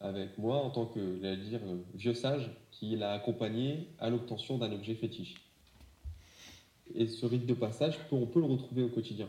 Avec 0.00 0.38
moi 0.38 0.56
en 0.56 0.70
tant 0.70 0.86
que, 0.86 1.34
dire, 1.36 1.60
vieux 1.94 2.14
sage 2.14 2.50
qui 2.70 2.96
l'a 2.96 3.12
accompagné 3.12 3.88
à 3.98 4.08
l'obtention 4.08 4.56
d'un 4.56 4.72
objet 4.72 4.94
fétiche. 4.94 5.34
Et 6.94 7.06
ce 7.06 7.26
rite 7.26 7.46
de 7.46 7.54
passage, 7.54 7.98
on 8.10 8.26
peut 8.26 8.40
le 8.40 8.46
retrouver 8.46 8.82
au 8.82 8.88
quotidien. 8.88 9.28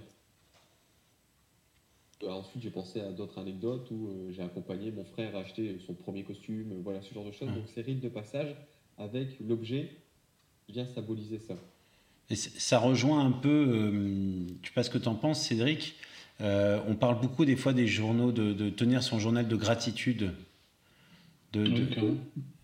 Euh, 2.23 2.29
ensuite, 2.29 2.61
j'ai 2.61 2.69
pensé 2.69 3.01
à 3.01 3.11
d'autres 3.11 3.39
anecdotes 3.39 3.89
où 3.91 4.07
euh, 4.07 4.31
j'ai 4.31 4.41
accompagné 4.41 4.91
mon 4.91 5.03
frère 5.05 5.35
à 5.35 5.39
acheter 5.39 5.77
son 5.85 5.93
premier 5.93 6.23
costume, 6.23 6.81
voilà 6.83 7.01
ce 7.01 7.13
genre 7.13 7.25
de 7.25 7.31
choses. 7.31 7.49
Donc, 7.49 7.65
c'est 7.73 7.81
rite 7.81 7.99
de 7.99 8.09
passage 8.09 8.55
avec 8.97 9.39
l'objet 9.39 9.89
vient 10.69 10.85
symboliser 10.85 11.39
ça. 11.39 11.55
Et 12.29 12.35
ça 12.35 12.79
rejoint 12.79 13.25
un 13.25 13.31
peu, 13.31 13.49
euh, 13.49 14.45
tu 14.61 14.69
sais 14.69 14.73
pas 14.73 14.83
ce 14.83 14.89
que 14.89 14.97
tu 14.97 15.07
en 15.07 15.15
penses, 15.15 15.41
Cédric. 15.41 15.95
on 16.39 16.95
parle 16.95 17.19
beaucoup 17.19 17.45
des 17.45 17.57
fois 17.57 17.73
des 17.73 17.87
journaux, 17.87 18.31
de, 18.31 18.69
tenir 18.69 19.03
son 19.03 19.19
journal 19.19 19.47
de 19.47 19.55
gratitude. 19.55 20.31
De, 21.53 21.65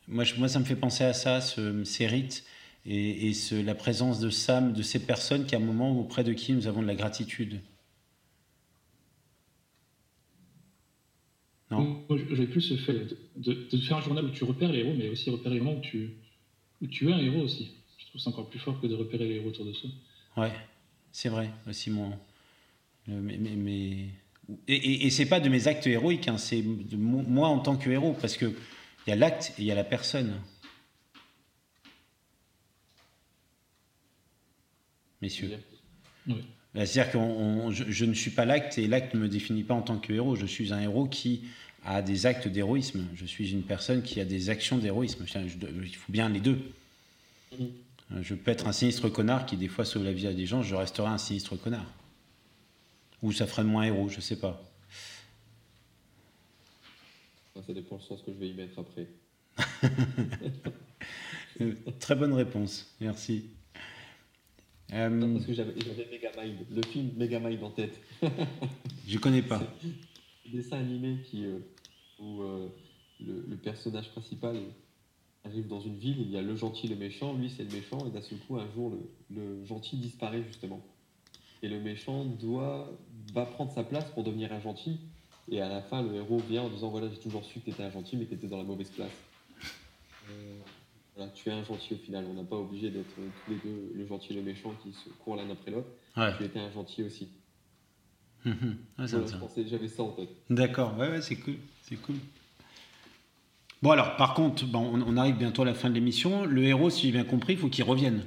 moi, 0.07 0.23
moi, 0.37 0.47
ça 0.47 0.59
me 0.59 0.65
fait 0.65 0.75
penser 0.75 1.03
à 1.03 1.13
ça, 1.13 1.41
ce, 1.41 1.83
ces 1.83 2.07
rites 2.07 2.45
et, 2.85 3.33
la 3.51 3.75
présence 3.75 4.19
de 4.19 4.29
Sam, 4.29 4.73
de 4.73 4.81
ces 4.81 5.05
personnes 5.05 5.45
qui, 5.45 5.55
à 5.55 5.57
un 5.57 5.61
moment 5.61 5.99
auprès 5.99 6.23
de 6.23 6.33
qui 6.33 6.53
nous 6.53 6.67
avons 6.67 6.81
de 6.81 6.87
la 6.87 6.95
gratitude. 6.95 7.59
Non? 11.69 12.05
Moi, 12.07 12.17
j'ai 12.31 12.47
plus 12.47 12.61
ce 12.61 12.77
fait 12.77 13.07
de, 13.35 13.77
faire 13.79 13.97
un 13.97 14.01
journal 14.01 14.23
où 14.23 14.29
tu 14.29 14.45
repères 14.45 14.71
les 14.71 14.79
héros, 14.79 14.93
mais 14.97 15.09
aussi 15.09 15.29
repérer 15.29 15.55
les 15.55 15.61
moments 15.61 15.79
où 15.79 15.81
tu, 15.81 16.11
où 16.81 16.87
tu 16.87 17.09
es 17.09 17.13
un 17.13 17.19
héros 17.19 17.41
aussi. 17.41 17.71
Je 17.97 18.05
trouve 18.07 18.21
ça 18.21 18.29
encore 18.29 18.49
plus 18.49 18.59
fort 18.59 18.79
que 18.79 18.87
de 18.87 18.95
repérer 18.95 19.27
les 19.27 19.35
héros 19.35 19.49
autour 19.49 19.65
de 19.65 19.73
soi. 19.73 19.89
Ouais, 20.37 20.53
c'est 21.11 21.29
vrai, 21.29 21.49
aussi 21.67 21.89
mon. 21.89 22.13
Mais, 23.07 23.37
mais, 23.37 24.05
Et, 24.67 24.75
et, 24.75 25.05
et 25.07 25.09
c'est 25.09 25.25
pas 25.25 25.41
de 25.41 25.49
mes 25.49 25.67
actes 25.67 25.87
héroïques, 25.87 26.29
hein, 26.29 26.37
c'est 26.37 26.63
moi 26.93 27.49
en 27.49 27.59
tant 27.59 27.75
que 27.75 27.89
héros, 27.89 28.15
parce 28.19 28.37
qu'il 29.07 29.15
y 29.15 29.23
a 29.23 29.29
l'acte 29.29 29.53
et 29.57 29.61
il 29.61 29.65
y 29.65 29.71
a 29.71 29.75
la 29.75 29.85
personne. 29.85 30.33
messieurs. 35.21 35.57
Bah, 36.27 36.85
c'est-à-dire 36.85 37.11
que 37.11 37.17
je, 37.89 38.05
ne 38.05 38.13
suis 38.13 38.31
pas 38.31 38.45
l'acte 38.45 38.77
et 38.77 38.87
l'acte 38.87 39.13
ne 39.13 39.21
me 39.21 39.29
définit 39.29 39.63
pas 39.63 39.73
en 39.73 39.81
tant 39.81 39.97
que 39.97 40.11
héros. 40.11 40.35
Je 40.35 40.45
suis 40.45 40.73
un 40.73 40.81
héros 40.81 41.07
qui 41.07 41.43
a 41.85 42.01
des 42.01 42.25
actes 42.25 42.49
d'héroïsme. 42.49 43.07
Je 43.15 43.25
suis 43.25 43.51
une 43.51 43.63
personne 43.63 44.03
qui 44.03 44.19
a 44.19 44.25
des 44.25 44.49
actions 44.49 44.77
d'héroïsme. 44.77 45.25
Il 45.25 45.95
faut 45.95 46.11
bien 46.11 46.27
les 46.29 46.41
deux. 46.41 46.59
Mm. 47.57 47.65
Je 48.21 48.35
peux 48.35 48.51
être 48.51 48.67
un 48.67 48.73
sinistre 48.73 49.09
connard 49.09 49.45
qui 49.45 49.55
des 49.55 49.69
fois 49.69 49.85
sauve 49.85 50.03
la 50.03 50.13
vie 50.13 50.27
à 50.27 50.33
des 50.33 50.45
gens, 50.45 50.61
je 50.61 50.75
resterai 50.75 51.07
un 51.07 51.17
sinistre 51.17 51.55
connard. 51.55 51.91
Ou 53.23 53.31
ça 53.31 53.47
ferait 53.47 53.63
moins 53.63 53.83
héros, 53.83 54.09
je 54.09 54.19
sais 54.19 54.37
pas. 54.37 54.61
Ça 57.65 57.73
dépend 57.73 57.95
le 57.95 58.01
sens 58.01 58.21
que 58.21 58.31
je 58.31 58.37
vais 58.37 58.49
y 58.49 58.53
mettre 58.53 58.79
après. 58.79 59.07
Très 61.99 62.15
bonne 62.15 62.33
réponse, 62.33 62.95
merci. 63.01 63.49
Euh, 64.93 65.33
parce 65.33 65.45
que 65.45 65.53
j'avais 65.53 65.73
Megamind, 65.73 66.59
le 66.71 66.81
film 66.83 67.11
Megamind 67.17 67.61
en 67.63 67.71
tête. 67.71 67.99
je 69.07 69.17
connais 69.17 69.41
pas. 69.41 69.59
Un 69.59 70.51
dessin 70.51 70.77
animé 70.77 71.17
qui, 71.25 71.45
euh, 71.45 71.59
où 72.19 72.41
euh, 72.41 72.69
le, 73.19 73.57
personnage 73.57 74.09
principal 74.11 74.55
arrive 75.43 75.67
dans 75.67 75.81
une 75.81 75.97
ville, 75.97 76.21
il 76.21 76.31
y 76.31 76.37
a 76.37 76.41
le 76.41 76.55
gentil 76.55 76.85
et 76.85 76.89
le 76.89 76.95
méchant, 76.95 77.33
lui 77.33 77.49
c'est 77.49 77.63
le 77.63 77.71
méchant, 77.71 78.05
et 78.07 78.11
d'un 78.11 78.21
seul 78.21 78.37
coup, 78.39 78.57
un 78.57 78.71
jour, 78.73 78.93
le, 79.29 79.65
gentil 79.65 79.97
disparaît 79.97 80.43
justement. 80.43 80.81
Et 81.63 81.67
le 81.67 81.81
méchant 81.81 82.23
doit, 82.23 82.89
va 83.33 83.45
prendre 83.45 83.71
sa 83.71 83.83
place 83.83 84.09
pour 84.11 84.23
devenir 84.23 84.53
un 84.53 84.61
gentil, 84.61 84.99
et 85.49 85.61
à 85.61 85.69
la 85.69 85.81
fin, 85.81 86.01
le 86.01 86.15
héros 86.15 86.39
vient 86.49 86.63
en 86.63 86.69
disant 86.69 86.89
Voilà, 86.89 87.07
j'ai 87.09 87.19
toujours 87.19 87.43
su 87.45 87.59
que 87.59 87.65
tu 87.65 87.71
étais 87.71 87.83
un 87.83 87.91
gentil, 87.91 88.17
mais 88.17 88.25
que 88.25 88.29
tu 88.29 88.35
étais 88.35 88.47
dans 88.47 88.57
la 88.57 88.63
mauvaise 88.63 88.89
place. 88.89 89.11
voilà, 91.15 91.31
tu 91.31 91.49
es 91.49 91.51
un 91.51 91.63
gentil 91.63 91.93
au 91.93 91.97
final. 91.97 92.25
On 92.29 92.33
n'a 92.33 92.43
pas 92.43 92.57
obligé 92.57 92.89
d'être 92.89 93.15
tous 93.15 93.51
les 93.51 93.57
deux 93.57 93.91
le 93.95 94.05
gentil 94.07 94.33
et 94.33 94.35
le 94.35 94.43
méchant 94.43 94.73
qui 94.83 94.91
se 94.91 95.09
courent 95.09 95.35
l'un 95.35 95.49
après 95.49 95.71
l'autre. 95.71 95.89
Tu 96.37 96.43
étais 96.43 96.59
un 96.59 96.71
gentil 96.71 97.03
aussi. 97.03 97.29
Mhm. 98.45 98.77
J'avais 98.99 99.87
ça 99.87 100.03
en 100.03 100.11
tête. 100.11 100.29
D'accord, 100.49 100.97
ouais, 100.97 101.09
ouais 101.09 101.21
c'est 101.21 101.35
cool. 101.35 101.55
C'est 101.83 101.97
cool. 101.97 102.15
Bon 103.81 103.91
alors, 103.91 104.15
par 104.15 104.33
contre, 104.33 104.65
bon, 104.65 105.01
on, 105.05 105.17
arrive 105.17 105.37
bientôt 105.37 105.61
à 105.61 105.65
la 105.65 105.75
fin 105.75 105.89
de 105.89 105.93
l'émission. 105.93 106.45
Le 106.45 106.63
héros, 106.63 106.89
si 106.89 107.07
j'ai 107.07 107.11
bien 107.11 107.23
compris, 107.23 107.53
il 107.53 107.59
faut 107.59 107.69
qu'il 107.69 107.83
revienne. 107.83 108.25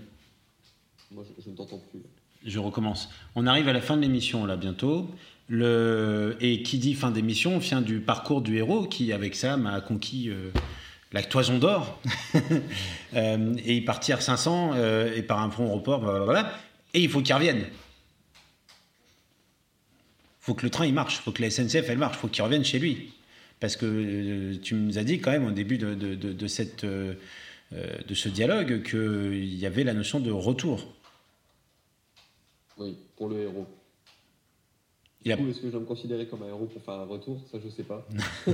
Moi, 1.10 1.24
je, 1.44 1.50
ne 1.50 1.56
t'entends 1.56 1.80
plus. 1.90 2.00
Je 2.44 2.58
recommence. 2.60 3.08
On 3.34 3.46
arrive 3.46 3.68
à 3.68 3.72
la 3.72 3.80
fin 3.80 3.96
de 3.96 4.02
l'émission, 4.02 4.46
là, 4.46 4.56
bientôt. 4.56 5.08
Et 5.50 6.62
qui 6.62 6.78
dit 6.78 6.94
fin 6.94 7.10
d'émission 7.10 7.58
vient 7.58 7.80
du 7.80 8.00
parcours 8.00 8.40
du 8.40 8.56
héros 8.56 8.86
qui, 8.86 9.12
avec 9.12 9.34
ça, 9.34 9.56
m'a 9.56 9.80
conquis 9.80 10.28
euh, 10.28 10.50
la 11.12 11.22
toison 11.22 11.58
d'or. 11.58 12.00
euh, 13.14 13.54
et 13.64 13.76
il 13.76 13.84
partir 13.84 14.22
500 14.22 14.72
euh, 14.74 15.14
et 15.14 15.22
par 15.22 15.40
un 15.40 15.50
front 15.50 15.72
report, 15.72 16.00
voilà. 16.24 16.52
Et 16.94 17.00
il 17.00 17.08
faut 17.08 17.22
qu'il 17.22 17.34
revienne. 17.34 17.66
Faut 20.40 20.54
que 20.54 20.64
le 20.64 20.70
train 20.70 20.86
il 20.86 20.94
marche, 20.94 21.18
faut 21.18 21.32
que 21.32 21.42
la 21.42 21.50
SNCF 21.50 21.88
elle 21.88 21.98
marche, 21.98 22.16
faut 22.16 22.28
qu'il 22.28 22.42
revienne 22.42 22.64
chez 22.64 22.78
lui. 22.78 23.12
Parce 23.58 23.76
que 23.76 23.86
euh, 23.86 24.58
tu 24.60 24.74
nous 24.74 24.98
as 24.98 25.04
dit 25.04 25.20
quand 25.20 25.30
même 25.30 25.46
au 25.46 25.50
début 25.50 25.78
de, 25.78 25.94
de 25.94 26.48
ce 26.48 28.28
dialogue 28.28 28.82
qu'il 28.82 29.54
y 29.54 29.66
avait 29.66 29.84
la 29.84 29.92
notion 29.94 30.18
de 30.18 30.30
retour. 30.30 30.94
Oui, 32.78 32.96
pour 33.16 33.28
le 33.28 33.42
héros. 33.42 33.66
Du 35.24 35.36
coup, 35.36 35.48
est-ce 35.48 35.60
que 35.60 35.66
je 35.66 35.72
dois 35.72 35.80
me 35.80 35.86
considérer 35.86 36.26
comme 36.26 36.42
un 36.42 36.48
héros 36.48 36.66
pour 36.66 36.82
faire 36.82 36.94
un 36.94 37.04
retour? 37.04 37.40
Ça, 37.50 37.58
je 37.60 37.66
ne 37.66 37.70
sais 37.70 37.82
pas. 37.82 38.06
je 38.46 38.52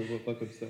ne 0.00 0.06
vois 0.06 0.18
pas 0.24 0.34
comme 0.34 0.50
ça. 0.50 0.66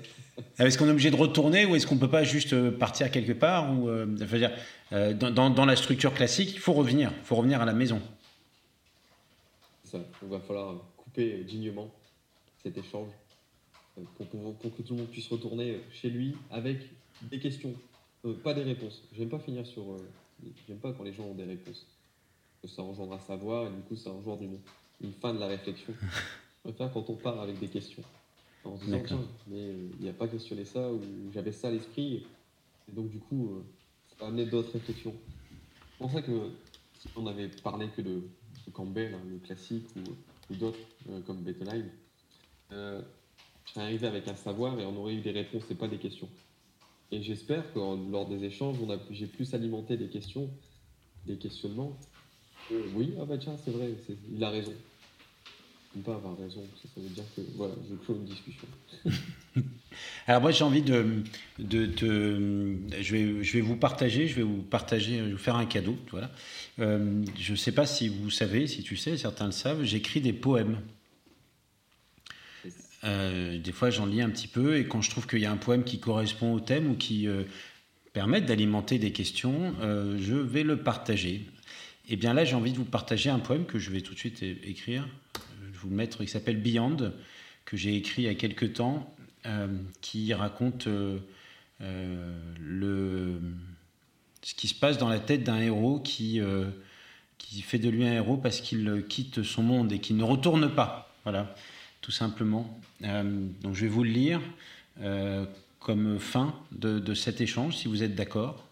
Ah, 0.57 0.65
est-ce 0.65 0.77
qu'on 0.77 0.87
est 0.87 0.91
obligé 0.91 1.11
de 1.11 1.15
retourner 1.15 1.65
ou 1.65 1.75
est-ce 1.75 1.85
qu'on 1.85 1.95
ne 1.95 1.99
peut 1.99 2.09
pas 2.09 2.23
juste 2.23 2.53
euh, 2.53 2.71
partir 2.71 3.11
quelque 3.11 3.33
part 3.33 3.77
ou, 3.77 3.89
dire, 4.05 4.51
dans, 4.91 5.31
dans, 5.31 5.49
dans, 5.49 5.65
la 5.65 5.75
structure 5.75 6.13
classique, 6.13 6.53
il 6.53 6.59
faut 6.59 6.73
revenir. 6.73 7.11
Il 7.17 7.25
faut 7.25 7.35
revenir 7.35 7.61
à 7.61 7.65
la 7.65 7.73
maison. 7.73 8.01
Ça, 9.83 9.99
il 10.21 10.29
va 10.29 10.39
falloir 10.39 10.75
couper 10.95 11.43
dignement 11.43 11.91
cet 12.63 12.77
échange 12.77 13.09
euh, 13.97 14.01
pour, 14.17 14.27
pour, 14.27 14.75
que 14.75 14.81
tout 14.81 14.93
le 14.93 15.01
monde 15.01 15.09
puisse 15.09 15.27
retourner 15.27 15.79
chez 15.91 16.09
lui 16.09 16.35
avec 16.51 16.79
des 17.21 17.39
questions, 17.39 17.73
euh, 18.25 18.33
pas 18.33 18.53
des 18.53 18.63
réponses. 18.63 19.03
J'aime 19.15 19.29
pas 19.29 19.39
finir 19.39 19.65
sur. 19.65 19.83
Euh, 19.83 19.97
j'aime 20.67 20.77
pas 20.77 20.91
quand 20.93 21.03
les 21.03 21.13
gens 21.13 21.23
ont 21.23 21.35
des 21.35 21.45
réponses. 21.45 21.85
Ça 22.67 22.81
engendre 22.81 23.13
à 23.13 23.19
savoir 23.19 23.67
et 23.67 23.69
du 23.69 23.81
coup 23.81 23.95
ça 23.95 24.11
engendre 24.11 24.41
une, 24.43 24.59
une 25.01 25.13
fin 25.13 25.33
de 25.33 25.39
la 25.39 25.47
réflexion. 25.47 25.93
Je 26.65 26.71
préfère 26.71 26.91
quand 26.91 27.09
on 27.09 27.15
part 27.15 27.39
avec 27.39 27.59
des 27.59 27.67
questions. 27.67 28.03
En 28.63 28.79
se 28.79 28.85
disant, 28.85 29.19
mais 29.47 29.73
il 29.99 30.01
n'y 30.01 30.09
a 30.09 30.13
pas 30.13 30.27
questionné 30.27 30.65
ça 30.65 30.91
ou 30.91 30.99
j'avais 31.31 31.51
ça 31.51 31.67
à 31.67 31.71
l'esprit. 31.71 32.25
Et 32.89 32.91
donc 32.91 33.09
du 33.11 33.19
coup, 33.19 33.63
ça 34.09 34.15
va 34.19 34.27
amener 34.27 34.45
d'autres 34.45 34.71
réflexions. 34.71 35.13
C'est 35.91 35.97
pour 35.99 36.11
ça 36.11 36.23
que 36.23 36.49
si 36.99 37.07
on 37.15 37.27
avait 37.27 37.47
parlé 37.47 37.87
que 37.95 38.01
de, 38.01 38.23
Campbell, 38.73 39.13
hein, 39.13 39.21
le 39.29 39.37
classique, 39.37 39.85
ou, 39.95 40.55
d'autres 40.55 40.79
comme 41.27 41.41
Bettelheim, 41.43 41.85
euh, 42.71 43.01
je 43.65 43.71
serais 43.71 43.85
arrivé 43.85 44.07
avec 44.07 44.27
un 44.27 44.35
savoir 44.35 44.79
et 44.79 44.85
on 44.85 44.95
aurait 44.97 45.15
eu 45.15 45.21
des 45.21 45.31
réponses 45.31 45.63
et 45.69 45.75
pas 45.75 45.87
des 45.87 45.97
questions. 45.97 46.29
Et 47.11 47.21
j'espère 47.21 47.71
que 47.73 47.79
lors 47.79 48.27
des 48.27 48.43
échanges, 48.43 48.77
j'ai 49.11 49.27
plus 49.27 49.53
alimenté 49.53 49.97
des 49.97 50.07
questions, 50.07 50.49
des 51.25 51.37
questionnements. 51.37 51.97
Oui, 52.71 53.13
ah 53.19 53.25
bah 53.25 53.37
tiens, 53.39 53.55
c'est 53.63 53.71
vrai, 53.71 53.89
il 54.35 54.43
a 54.43 54.49
raison. 54.49 54.73
ne 55.95 56.01
pas 56.01 56.15
avoir 56.15 56.37
raison, 56.37 56.63
ça, 56.81 56.89
veut 56.97 57.09
dire 57.09 57.23
que 57.35 57.41
voilà, 57.55 57.73
je 57.89 57.95
clôt 57.95 58.15
une 58.15 58.25
discussion. 58.25 58.67
Alors 60.27 60.41
moi 60.41 60.51
j'ai 60.51 60.63
envie 60.63 60.81
de, 60.81 61.23
de, 61.59 61.89
je, 63.01 63.11
vais, 63.15 63.43
je 63.43 63.53
vais 63.53 63.61
vous 63.61 63.77
partager, 63.77 64.27
je 64.27 64.35
vais 64.35 64.43
vous 64.43 64.61
partager, 64.61 65.21
vous 65.21 65.37
faire 65.37 65.55
un 65.55 65.65
cadeau. 65.65 65.95
Voilà. 66.11 66.31
Euh, 66.79 67.23
je 67.39 67.51
ne 67.51 67.57
sais 67.57 67.71
pas 67.71 67.85
si 67.85 68.09
vous 68.09 68.29
savez, 68.29 68.67
si 68.67 68.83
tu 68.83 68.97
sais, 68.97 69.17
certains 69.17 69.45
le 69.45 69.51
savent, 69.51 69.83
j'écris 69.83 70.21
des 70.21 70.33
poèmes. 70.33 70.79
Euh, 73.05 73.59
des 73.59 73.71
fois, 73.71 73.89
j'en 73.89 74.05
lis 74.05 74.21
un 74.21 74.29
petit 74.29 74.47
peu 74.47 74.77
et 74.77 74.87
quand 74.87 75.01
je 75.01 75.09
trouve 75.09 75.27
qu'il 75.27 75.39
y 75.39 75.45
a 75.45 75.51
un 75.51 75.57
poème 75.57 75.83
qui 75.83 75.99
correspond 75.99 76.53
au 76.53 76.59
thème 76.59 76.89
ou 76.89 76.95
qui 76.95 77.27
euh, 77.27 77.43
permet 78.13 78.41
d'alimenter 78.41 78.97
des 78.97 79.11
questions, 79.11 79.75
euh, 79.81 80.17
je 80.19 80.35
vais 80.35 80.63
le 80.63 80.77
partager. 80.77 81.45
Et 82.07 82.13
eh 82.13 82.15
bien 82.17 82.33
là, 82.33 82.45
j'ai 82.45 82.55
envie 82.55 82.71
de 82.71 82.77
vous 82.77 82.85
partager 82.85 83.29
un 83.29 83.39
poème 83.39 83.65
que 83.65 83.79
je 83.79 83.89
vais 83.89 84.01
tout 84.01 84.13
de 84.13 84.19
suite 84.19 84.43
écrire. 84.43 85.07
Je 85.35 85.71
vais 85.71 85.77
vous 85.77 85.89
le 85.89 85.95
mettre, 85.95 86.21
il 86.21 86.29
s'appelle 86.29 86.57
Beyond, 86.57 87.11
que 87.65 87.77
j'ai 87.77 87.95
écrit 87.95 88.23
il 88.23 88.25
y 88.25 88.29
a 88.29 88.35
quelques 88.35 88.73
temps, 88.73 89.11
qui 90.01 90.31
raconte 90.33 90.87
le, 91.79 93.41
ce 94.43 94.53
qui 94.53 94.67
se 94.67 94.75
passe 94.75 94.99
dans 94.99 95.09
la 95.09 95.19
tête 95.19 95.43
d'un 95.43 95.59
héros 95.59 95.99
qui, 95.99 96.39
qui 97.39 97.61
fait 97.63 97.79
de 97.79 97.89
lui 97.89 98.05
un 98.05 98.13
héros 98.13 98.37
parce 98.37 98.61
qu'il 98.61 99.03
quitte 99.09 99.41
son 99.41 99.63
monde 99.63 99.91
et 99.91 99.97
qu'il 99.97 100.15
ne 100.17 100.23
retourne 100.23 100.69
pas. 100.69 101.11
Voilà 101.23 101.55
tout 102.05 102.11
simplement. 102.11 102.79
Euh, 103.03 103.47
donc 103.63 103.73
je 103.73 103.81
vais 103.81 103.87
vous 103.87 104.03
le 104.03 104.11
lire 104.11 104.39
euh, 105.01 105.43
comme 105.79 106.19
fin 106.19 106.53
de, 106.71 107.15
cet 107.15 107.41
échange, 107.41 107.77
si 107.77 107.87
vous 107.87 108.03
êtes 108.03 108.13
d'accord. 108.13 108.64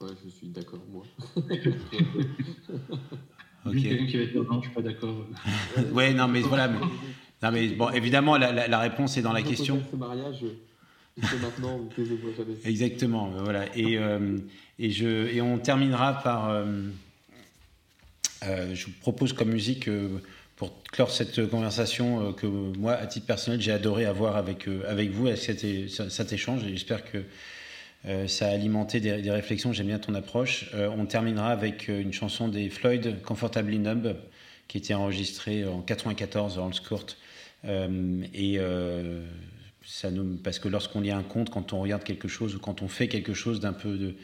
Ouais, 0.00 0.10
je 0.24 0.30
suis 0.30 0.48
d'accord, 0.48 0.80
moi. 0.90 1.04
ok. 3.66 3.82
Quelqu'un 3.82 4.06
qui 4.06 4.16
va 4.16 4.22
être 4.22 4.34
non, 4.34 4.60
je 4.60 4.66
suis 4.66 4.74
pas 4.74 4.82
d'accord. 4.82 5.26
ouais, 5.92 6.14
non, 6.14 6.28
mais 6.28 6.40
voilà. 6.40 6.68
Mais, 6.68 6.78
non, 7.42 7.50
mais 7.52 7.68
bon, 7.68 7.90
évidemment, 7.90 8.36
la, 8.36 8.78
réponse 8.78 9.16
est 9.16 9.22
dans 9.22 9.32
la 9.32 9.42
question. 9.42 9.82
Ce 9.90 9.96
mariage, 9.96 10.44
maintenant, 11.16 11.88
taisez-vous 11.94 12.32
jamais. 12.36 12.54
Exactement, 12.64 13.30
voilà. 13.30 13.66
Et, 13.76 13.98
euh, 13.98 14.38
et, 14.78 14.90
je, 14.90 15.06
et 15.06 15.40
on 15.40 15.58
terminera 15.58 16.14
par. 16.22 16.64
je 18.42 18.86
vous 18.86 18.92
propose 19.00 19.32
comme 19.32 19.50
musique 19.50 19.88
pour 20.60 20.82
clore 20.92 21.10
cette 21.10 21.48
conversation 21.48 22.28
euh, 22.28 22.32
que 22.32 22.46
moi, 22.46 22.92
à 22.92 23.06
titre 23.06 23.24
personnel, 23.24 23.62
j'ai 23.62 23.72
adoré 23.72 24.04
avoir 24.04 24.36
avec, 24.36 24.68
euh, 24.68 24.82
avec 24.86 25.10
vous, 25.10 25.26
avec 25.26 25.38
cet, 25.38 25.64
cet 25.88 26.32
échange, 26.34 26.64
et 26.64 26.68
j'espère 26.68 27.02
que 27.02 27.24
euh, 28.06 28.26
ça 28.26 28.46
a 28.46 28.50
alimenté 28.50 29.00
des, 29.00 29.30
réflexions. 29.30 29.72
J'aime 29.72 29.88
bien 29.88 29.98
ton 29.98 30.14
approche. 30.14 30.70
on 30.74 31.06
terminera 31.06 31.50
avec 31.50 31.88
une 31.88 32.12
chanson 32.12 32.48
des 32.48 32.68
Floyd, 32.70 33.20
Comfortably 33.22 33.78
Numb, 33.78 34.16
qui 34.68 34.78
était 34.78 34.94
enregistrée 34.94 35.66
en 35.66 35.80
94 35.80 36.58
à 36.58 36.70
Court. 36.88 37.06
et 37.64 38.58
ça 39.84 40.10
nous, 40.10 40.36
parce 40.36 40.58
que 40.58 40.68
lorsqu'on 40.68 41.00
lit 41.00 41.10
un 41.10 41.22
conte, 41.22 41.50
quand 41.50 41.72
on 41.72 41.80
regarde 41.80 42.04
quelque 42.04 42.28
chose 42.28 42.54
ou 42.54 42.58
quand 42.58 42.82
on 42.82 42.88
fait 42.88 43.08
quelque 43.08 43.34
chose 43.34 43.60
d'un 43.60 43.72
peu 43.72 44.14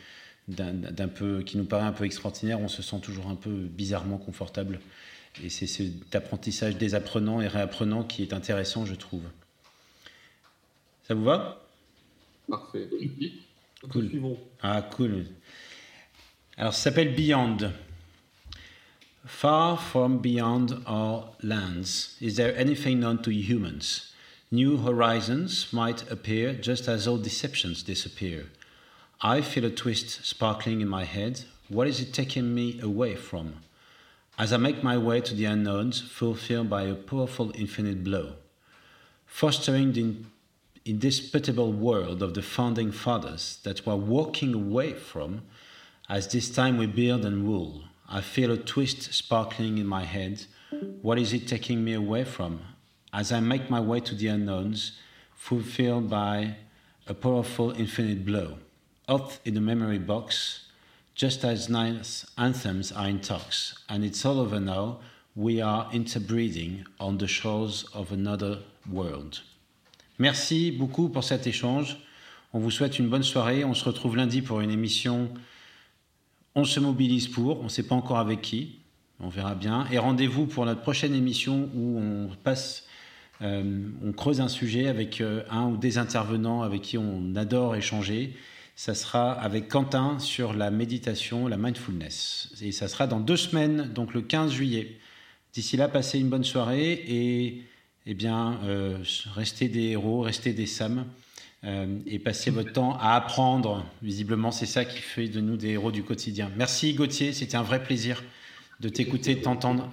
d'un 0.48 1.09
peu 1.09 1.43
qui 1.43 1.59
nous 1.59 1.65
paraît 1.65 1.86
un 1.86 1.93
peu 1.93 2.05
extraordinaire, 2.05 2.61
on 2.61 2.69
se 2.69 2.81
sent 2.81 3.01
toujours 3.01 3.27
un 3.27 3.35
peu 3.35 3.51
bizarrement 3.51 4.16
confortable. 4.16 4.78
Et 5.43 5.51
c'est 5.51 5.66
cet 5.66 6.15
apprentissage 6.15 6.77
des 6.77 6.94
apprenants 6.94 7.40
et 7.40 7.48
réapprenants 7.48 8.05
qui 8.05 8.23
est 8.23 8.32
intéressant, 8.32 8.86
je 8.86 8.94
trouve. 8.94 9.24
Ça 11.03 11.15
vous 11.15 11.24
va? 11.24 11.66
Parfait. 12.48 12.89
Cool. 13.90 14.38
Ah, 14.62 14.82
cool. 14.90 15.26
Alors, 16.58 16.72
ça 16.72 16.90
s'appelle 16.90 17.14
Beyond. 17.14 17.72
Far 19.24 19.76
from 19.76 20.18
beyond 20.18 20.82
our 20.86 21.30
lands, 21.42 22.16
is 22.20 22.36
there 22.36 22.56
anything 22.56 23.00
known 23.00 23.20
to 23.22 23.30
humans? 23.30 24.12
New 24.52 24.76
horizons 24.76 25.72
might 25.72 26.08
appear 26.10 26.52
just 26.52 26.88
as 26.88 27.08
old 27.08 27.24
deceptions 27.24 27.82
disappear. 27.82 28.46
I 29.20 29.40
feel 29.40 29.64
a 29.64 29.70
twist 29.70 30.24
sparkling 30.24 30.80
in 30.80 30.88
my 30.88 31.04
head. 31.04 31.44
What 31.68 31.88
is 31.88 32.00
it 32.00 32.12
taking 32.12 32.54
me 32.54 32.80
away 32.80 33.16
from? 33.16 33.54
as 34.38 34.52
I 34.52 34.58
make 34.58 34.82
my 34.82 34.98
way 34.98 35.20
to 35.22 35.34
the 35.34 35.46
unknowns, 35.46 36.00
fulfilled 36.00 36.68
by 36.68 36.82
a 36.82 36.94
powerful 36.94 37.52
infinite 37.54 38.04
blow, 38.04 38.34
fostering 39.26 39.92
the 39.92 40.16
indisputable 40.86 41.72
world 41.72 42.22
of 42.22 42.34
the 42.34 42.42
founding 42.42 42.92
fathers 42.92 43.58
that 43.64 43.84
we're 43.84 43.96
walking 43.96 44.54
away 44.54 44.92
from, 44.94 45.42
as 46.08 46.28
this 46.28 46.48
time 46.48 46.78
we 46.78 46.86
build 46.86 47.24
and 47.24 47.44
rule. 47.44 47.82
I 48.08 48.20
feel 48.20 48.52
a 48.52 48.56
twist 48.56 49.12
sparkling 49.12 49.78
in 49.78 49.86
my 49.86 50.04
head. 50.04 50.44
What 51.02 51.18
is 51.18 51.32
it 51.32 51.48
taking 51.48 51.84
me 51.84 51.92
away 51.92 52.24
from? 52.24 52.60
As 53.12 53.32
I 53.32 53.40
make 53.40 53.68
my 53.68 53.80
way 53.80 53.98
to 54.00 54.14
the 54.14 54.28
unknowns, 54.28 54.92
fulfilled 55.34 56.08
by 56.08 56.56
a 57.08 57.14
powerful 57.14 57.72
infinite 57.72 58.24
blow. 58.24 58.58
Off 59.08 59.40
in 59.44 59.54
the 59.54 59.60
memory 59.60 59.98
box, 59.98 60.68
just 61.14 61.44
as 61.44 61.68
nice 61.68 62.26
anthems 62.38 62.92
are 62.92 63.08
in 63.08 63.20
talks, 63.20 63.76
and 63.88 64.04
it's 64.04 64.24
all 64.24 64.38
over 64.38 64.60
now, 64.60 64.98
we 65.34 65.60
are 65.60 65.88
interbreeding 65.92 66.86
on 67.00 67.18
the 67.18 67.26
shores 67.26 67.84
of 67.92 68.12
another 68.12 68.60
world. 68.90 69.40
Merci 70.18 70.72
beaucoup 70.72 71.10
pour 71.10 71.24
cet 71.24 71.47
échange. 71.47 71.98
On 72.55 72.59
vous 72.59 72.70
souhaite 72.70 72.98
une 72.98 73.09
bonne 73.09 73.22
soirée. 73.22 73.64
On 73.64 73.74
se 73.74 73.84
retrouve 73.84 74.16
lundi 74.16 74.40
pour 74.40 74.60
une 74.60 74.70
émission. 74.70 75.28
On 76.55 76.64
se 76.64 76.80
mobilise 76.80 77.28
pour. 77.28 77.60
On 77.60 77.64
ne 77.64 77.68
sait 77.68 77.82
pas 77.82 77.94
encore 77.94 78.18
avec 78.18 78.40
qui. 78.40 78.78
On 79.20 79.28
verra 79.28 79.55
bien. 79.55 79.86
Et 79.93 79.98
rendez-vous 79.98 80.47
pour 80.47 80.64
notre 80.64 80.80
prochaine 80.80 81.14
émission 81.14 81.68
où 81.74 81.98
on 81.98 82.30
passe 82.43 82.84
on 83.43 84.12
creuse 84.16 84.40
un 84.40 84.48
sujet 84.48 84.88
avec 84.88 85.22
un 85.51 85.66
ou 85.66 85.76
des 85.76 85.98
intervenants 85.98 86.62
avec 86.62 86.80
qui 86.80 86.97
on 86.97 87.36
adore 87.36 87.76
échanger. 87.76 88.34
Ça 88.76 88.94
sera 88.94 89.32
avec 89.32 89.68
Quentin 89.68 90.18
sur 90.18 90.55
la 90.55 90.70
méditation, 90.70 91.47
la 91.47 91.59
mindfulness. 91.59 92.55
Et 92.62 92.72
ça 92.72 92.88
sera 92.88 93.06
dans 93.06 93.20
deux 93.20 93.36
semaines, 93.36 93.90
donc 93.93 94.14
le 94.14 94.22
15 94.22 94.52
juillet. 94.52 94.98
D'ici 95.52 95.76
là, 95.76 95.88
passez 95.88 96.18
une 96.18 96.28
bonne 96.28 96.44
soirée 96.44 96.93
et 97.06 97.62
eh 98.06 98.14
bien, 98.14 98.60
restez 99.34 99.68
des 99.68 99.90
héros, 99.90 100.20
restez 100.20 100.52
des 100.52 100.66
Sam. 100.66 101.06
Euh, 101.64 101.98
et 102.06 102.20
passer 102.20 102.50
votre 102.50 102.72
temps 102.72 102.96
à 102.98 103.16
apprendre. 103.16 103.84
Visiblement, 104.00 104.52
c'est 104.52 104.66
ça 104.66 104.84
qui 104.84 104.98
fait 104.98 105.26
de 105.26 105.40
nous 105.40 105.56
des 105.56 105.70
héros 105.70 105.90
du 105.90 106.04
quotidien. 106.04 106.50
Merci 106.56 106.94
Gauthier, 106.94 107.32
c'était 107.32 107.56
un 107.56 107.62
vrai 107.62 107.82
plaisir 107.82 108.22
de 108.78 108.88
t'écouter, 108.88 109.34
de 109.34 109.40
t'entendre. 109.40 109.90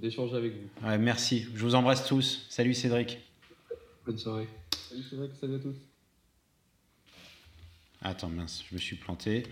d'échanger 0.00 0.34
avec 0.34 0.52
vous. 0.54 0.98
merci, 0.98 1.46
je 1.54 1.62
vous 1.62 1.76
embrasse 1.76 2.06
tous. 2.06 2.46
Salut 2.48 2.74
Cédric. 2.74 3.18
Bonne 4.06 4.18
soirée. 4.18 4.48
Salut 4.88 5.02
Cédric, 5.08 5.30
salut 5.40 5.54
à 5.54 5.58
tous. 5.58 5.76
Attends, 8.00 8.30
mince, 8.30 8.64
je 8.68 8.74
me 8.74 8.80
suis 8.80 8.96
planté. 8.96 9.44